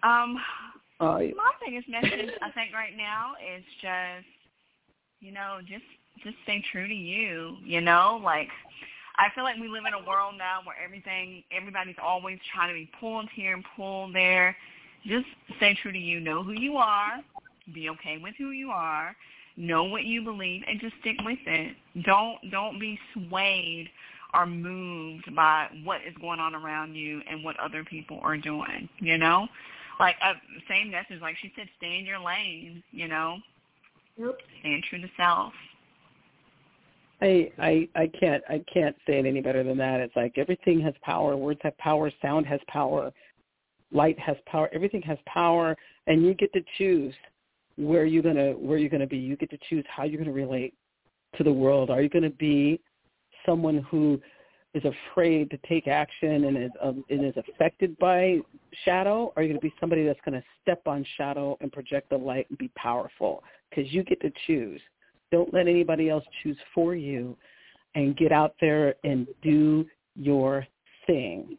Um, 0.03 0.37
yeah. 1.01 1.31
my 1.35 1.51
biggest 1.65 1.89
message 1.89 2.31
I 2.41 2.51
think 2.51 2.73
right 2.73 2.95
now 2.95 3.33
is 3.41 3.63
just, 3.81 4.27
you 5.19 5.31
know, 5.31 5.59
just 5.67 5.83
just 6.23 6.35
stay 6.43 6.63
true 6.71 6.87
to 6.87 6.93
you. 6.93 7.57
You 7.63 7.81
know, 7.81 8.19
like 8.23 8.47
I 9.17 9.27
feel 9.33 9.43
like 9.43 9.57
we 9.57 9.67
live 9.67 9.83
in 9.87 9.93
a 9.93 10.07
world 10.07 10.35
now 10.37 10.59
where 10.63 10.75
everything, 10.83 11.43
everybody's 11.55 11.95
always 12.01 12.39
trying 12.53 12.69
to 12.69 12.73
be 12.73 12.89
pulled 12.99 13.27
here 13.35 13.53
and 13.53 13.63
pulled 13.75 14.15
there. 14.15 14.55
Just 15.05 15.25
stay 15.57 15.77
true 15.81 15.91
to 15.91 15.97
you. 15.97 16.19
Know 16.19 16.43
who 16.43 16.53
you 16.53 16.77
are. 16.77 17.19
Be 17.73 17.89
okay 17.89 18.17
with 18.17 18.35
who 18.37 18.51
you 18.51 18.69
are. 18.69 19.15
Know 19.57 19.85
what 19.85 20.03
you 20.03 20.21
believe, 20.21 20.61
and 20.67 20.79
just 20.79 20.93
stick 21.01 21.17
with 21.25 21.39
it. 21.47 21.75
Don't 22.03 22.37
don't 22.51 22.79
be 22.79 22.99
swayed 23.13 23.89
or 24.33 24.45
moved 24.45 25.35
by 25.35 25.67
what 25.83 26.01
is 26.07 26.13
going 26.21 26.39
on 26.39 26.53
around 26.53 26.93
you 26.93 27.21
and 27.29 27.43
what 27.43 27.59
other 27.59 27.83
people 27.83 28.19
are 28.21 28.37
doing. 28.37 28.87
You 28.99 29.17
know, 29.17 29.47
like 29.99 30.15
uh, 30.23 30.33
same 30.69 30.91
message, 30.91 31.21
like 31.21 31.37
she 31.41 31.51
said, 31.55 31.67
stay 31.77 31.97
in 31.97 32.05
your 32.05 32.19
lane. 32.19 32.83
You 32.91 33.07
know, 33.07 33.37
Yep. 34.17 34.39
staying 34.59 34.83
true 34.89 35.01
to 35.01 35.09
self. 35.17 35.53
I 37.21 37.51
I 37.57 37.89
I 37.95 38.07
can't 38.19 38.43
I 38.47 38.63
can't 38.71 38.95
say 39.07 39.19
it 39.19 39.25
any 39.25 39.41
better 39.41 39.63
than 39.63 39.77
that. 39.77 40.01
It's 40.01 40.15
like 40.15 40.37
everything 40.37 40.79
has 40.81 40.93
power. 41.01 41.35
Words 41.35 41.59
have 41.63 41.77
power. 41.77 42.11
Sound 42.21 42.45
has 42.45 42.59
power. 42.67 43.11
Light 43.91 44.19
has 44.19 44.37
power. 44.45 44.69
Everything 44.73 45.01
has 45.03 45.17
power, 45.25 45.75
and 46.05 46.23
you 46.23 46.33
get 46.33 46.53
to 46.53 46.61
choose 46.77 47.15
where 47.77 48.05
you're 48.05 48.23
gonna 48.23 48.51
where 48.51 48.77
you're 48.77 48.89
gonna 48.89 49.07
be. 49.07 49.17
You 49.17 49.37
get 49.37 49.49
to 49.51 49.57
choose 49.69 49.85
how 49.87 50.03
you're 50.03 50.19
gonna 50.19 50.31
relate 50.31 50.73
to 51.37 51.43
the 51.43 51.51
world. 51.51 51.89
Are 51.89 52.01
you 52.01 52.09
gonna 52.09 52.29
be 52.29 52.79
someone 53.45 53.85
who 53.89 54.19
is 54.73 54.83
afraid 54.83 55.49
to 55.49 55.57
take 55.67 55.87
action 55.87 56.45
and 56.45 56.57
is 56.57 56.71
um, 56.81 57.03
and 57.09 57.25
is 57.25 57.35
affected 57.37 57.97
by 57.99 58.39
shadow? 58.83 59.31
Are 59.35 59.43
you 59.43 59.53
to 59.53 59.59
be 59.59 59.73
somebody 59.79 60.05
that's 60.05 60.19
to 60.27 60.43
step 60.61 60.81
on 60.85 61.05
shadow 61.17 61.57
and 61.61 61.71
project 61.71 62.09
the 62.09 62.17
light 62.17 62.47
and 62.49 62.57
be 62.57 62.69
powerful? 62.75 63.43
Because 63.69 63.91
you 63.93 64.03
get 64.03 64.19
to 64.21 64.31
choose. 64.45 64.81
Don't 65.31 65.53
let 65.53 65.67
anybody 65.67 66.09
else 66.09 66.23
choose 66.41 66.57
for 66.73 66.95
you, 66.95 67.37
and 67.95 68.15
get 68.17 68.31
out 68.31 68.55
there 68.59 68.95
and 69.03 69.27
do 69.41 69.85
your 70.15 70.65
thing. 71.05 71.57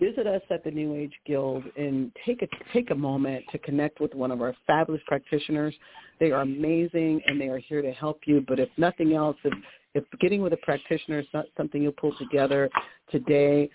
Visit 0.00 0.26
us 0.26 0.42
at 0.50 0.64
the 0.64 0.70
New 0.70 0.94
Age 0.94 1.12
Guild 1.24 1.62
and 1.76 2.10
take 2.26 2.42
a 2.42 2.48
take 2.72 2.90
a 2.90 2.94
moment 2.94 3.44
to 3.52 3.58
connect 3.58 4.00
with 4.00 4.12
one 4.14 4.30
of 4.32 4.42
our 4.42 4.54
fabulous 4.66 5.02
practitioners. 5.06 5.74
They 6.18 6.32
are 6.32 6.42
amazing 6.42 7.20
and 7.26 7.40
they 7.40 7.48
are 7.48 7.58
here 7.58 7.80
to 7.80 7.92
help 7.92 8.20
you. 8.26 8.44
But 8.46 8.58
if 8.58 8.68
nothing 8.76 9.12
else, 9.12 9.36
if 9.44 9.54
if 9.94 10.04
getting 10.20 10.42
with 10.42 10.52
a 10.52 10.58
practitioner 10.58 11.20
is 11.20 11.26
not 11.32 11.46
something 11.56 11.80
you'll 11.82 11.92
pull 11.92 12.16
together 12.18 12.68
today, 13.12 13.70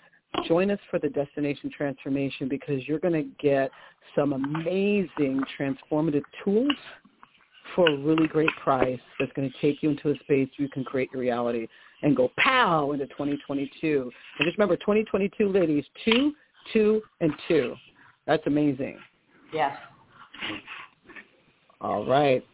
join 0.46 0.70
us 0.70 0.78
for 0.90 0.98
the 0.98 1.08
destination 1.08 1.70
transformation 1.74 2.48
because 2.48 2.86
you're 2.86 2.98
going 2.98 3.14
to 3.14 3.28
get 3.42 3.70
some 4.14 4.32
amazing 4.32 5.42
transformative 5.58 6.22
tools 6.44 6.72
for 7.74 7.88
a 7.88 7.96
really 7.98 8.26
great 8.26 8.50
price 8.62 9.00
that's 9.18 9.32
going 9.32 9.50
to 9.50 9.58
take 9.60 9.82
you 9.82 9.90
into 9.90 10.10
a 10.10 10.14
space 10.16 10.48
where 10.56 10.66
you 10.66 10.68
can 10.68 10.84
create 10.84 11.08
your 11.12 11.22
reality 11.22 11.66
and 12.02 12.16
go 12.16 12.30
pow 12.38 12.92
into 12.92 13.06
2022. 13.08 14.10
And 14.38 14.46
just 14.46 14.56
remember, 14.58 14.76
2022, 14.76 15.48
ladies, 15.48 15.84
two, 16.04 16.32
two, 16.72 17.02
and 17.20 17.32
two. 17.48 17.74
That's 18.26 18.46
amazing. 18.46 18.98
Yes. 19.52 19.76
All 21.80 22.04
right. 22.06 22.44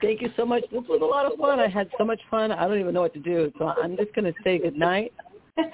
Thank 0.00 0.20
you 0.20 0.30
so 0.36 0.44
much. 0.44 0.62
This 0.70 0.82
was 0.88 1.00
a 1.02 1.04
lot 1.04 1.30
of 1.30 1.38
fun. 1.38 1.58
I 1.58 1.68
had 1.68 1.88
so 1.96 2.04
much 2.04 2.20
fun. 2.30 2.52
I 2.52 2.66
don't 2.66 2.78
even 2.78 2.92
know 2.92 3.02
what 3.02 3.14
to 3.14 3.20
do. 3.20 3.52
So 3.58 3.66
I'm 3.66 3.96
just 3.96 4.14
going 4.14 4.24
to 4.24 4.34
say 4.44 4.58
good 4.58 4.76
night. 4.76 5.12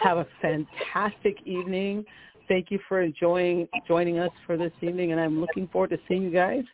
Have 0.00 0.18
a 0.18 0.26
fantastic 0.40 1.38
evening. 1.44 2.04
Thank 2.48 2.70
you 2.70 2.78
for 2.88 3.00
enjoying 3.00 3.68
joining 3.88 4.18
us 4.18 4.30
for 4.46 4.56
this 4.56 4.72
evening, 4.80 5.12
and 5.12 5.20
I'm 5.20 5.40
looking 5.40 5.68
forward 5.68 5.90
to 5.90 5.98
seeing 6.08 6.22
you 6.22 6.30
guys 6.30 6.64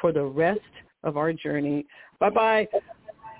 for 0.00 0.12
the 0.12 0.24
rest 0.24 0.60
of 1.04 1.16
our 1.16 1.32
journey. 1.32 1.86
Bye 2.18 2.30
bye. 2.30 2.68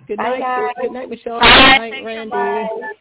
Good 0.07 0.17
Bye, 0.17 0.39
night. 0.39 0.41
guys. 0.41 0.75
Good 0.81 0.93
night, 0.93 1.11
Michelle. 1.11 1.41
Bye. 1.41 1.91
Good 1.91 1.91
night, 1.91 2.05
Randy. 2.05 2.31
bye. 2.31 2.93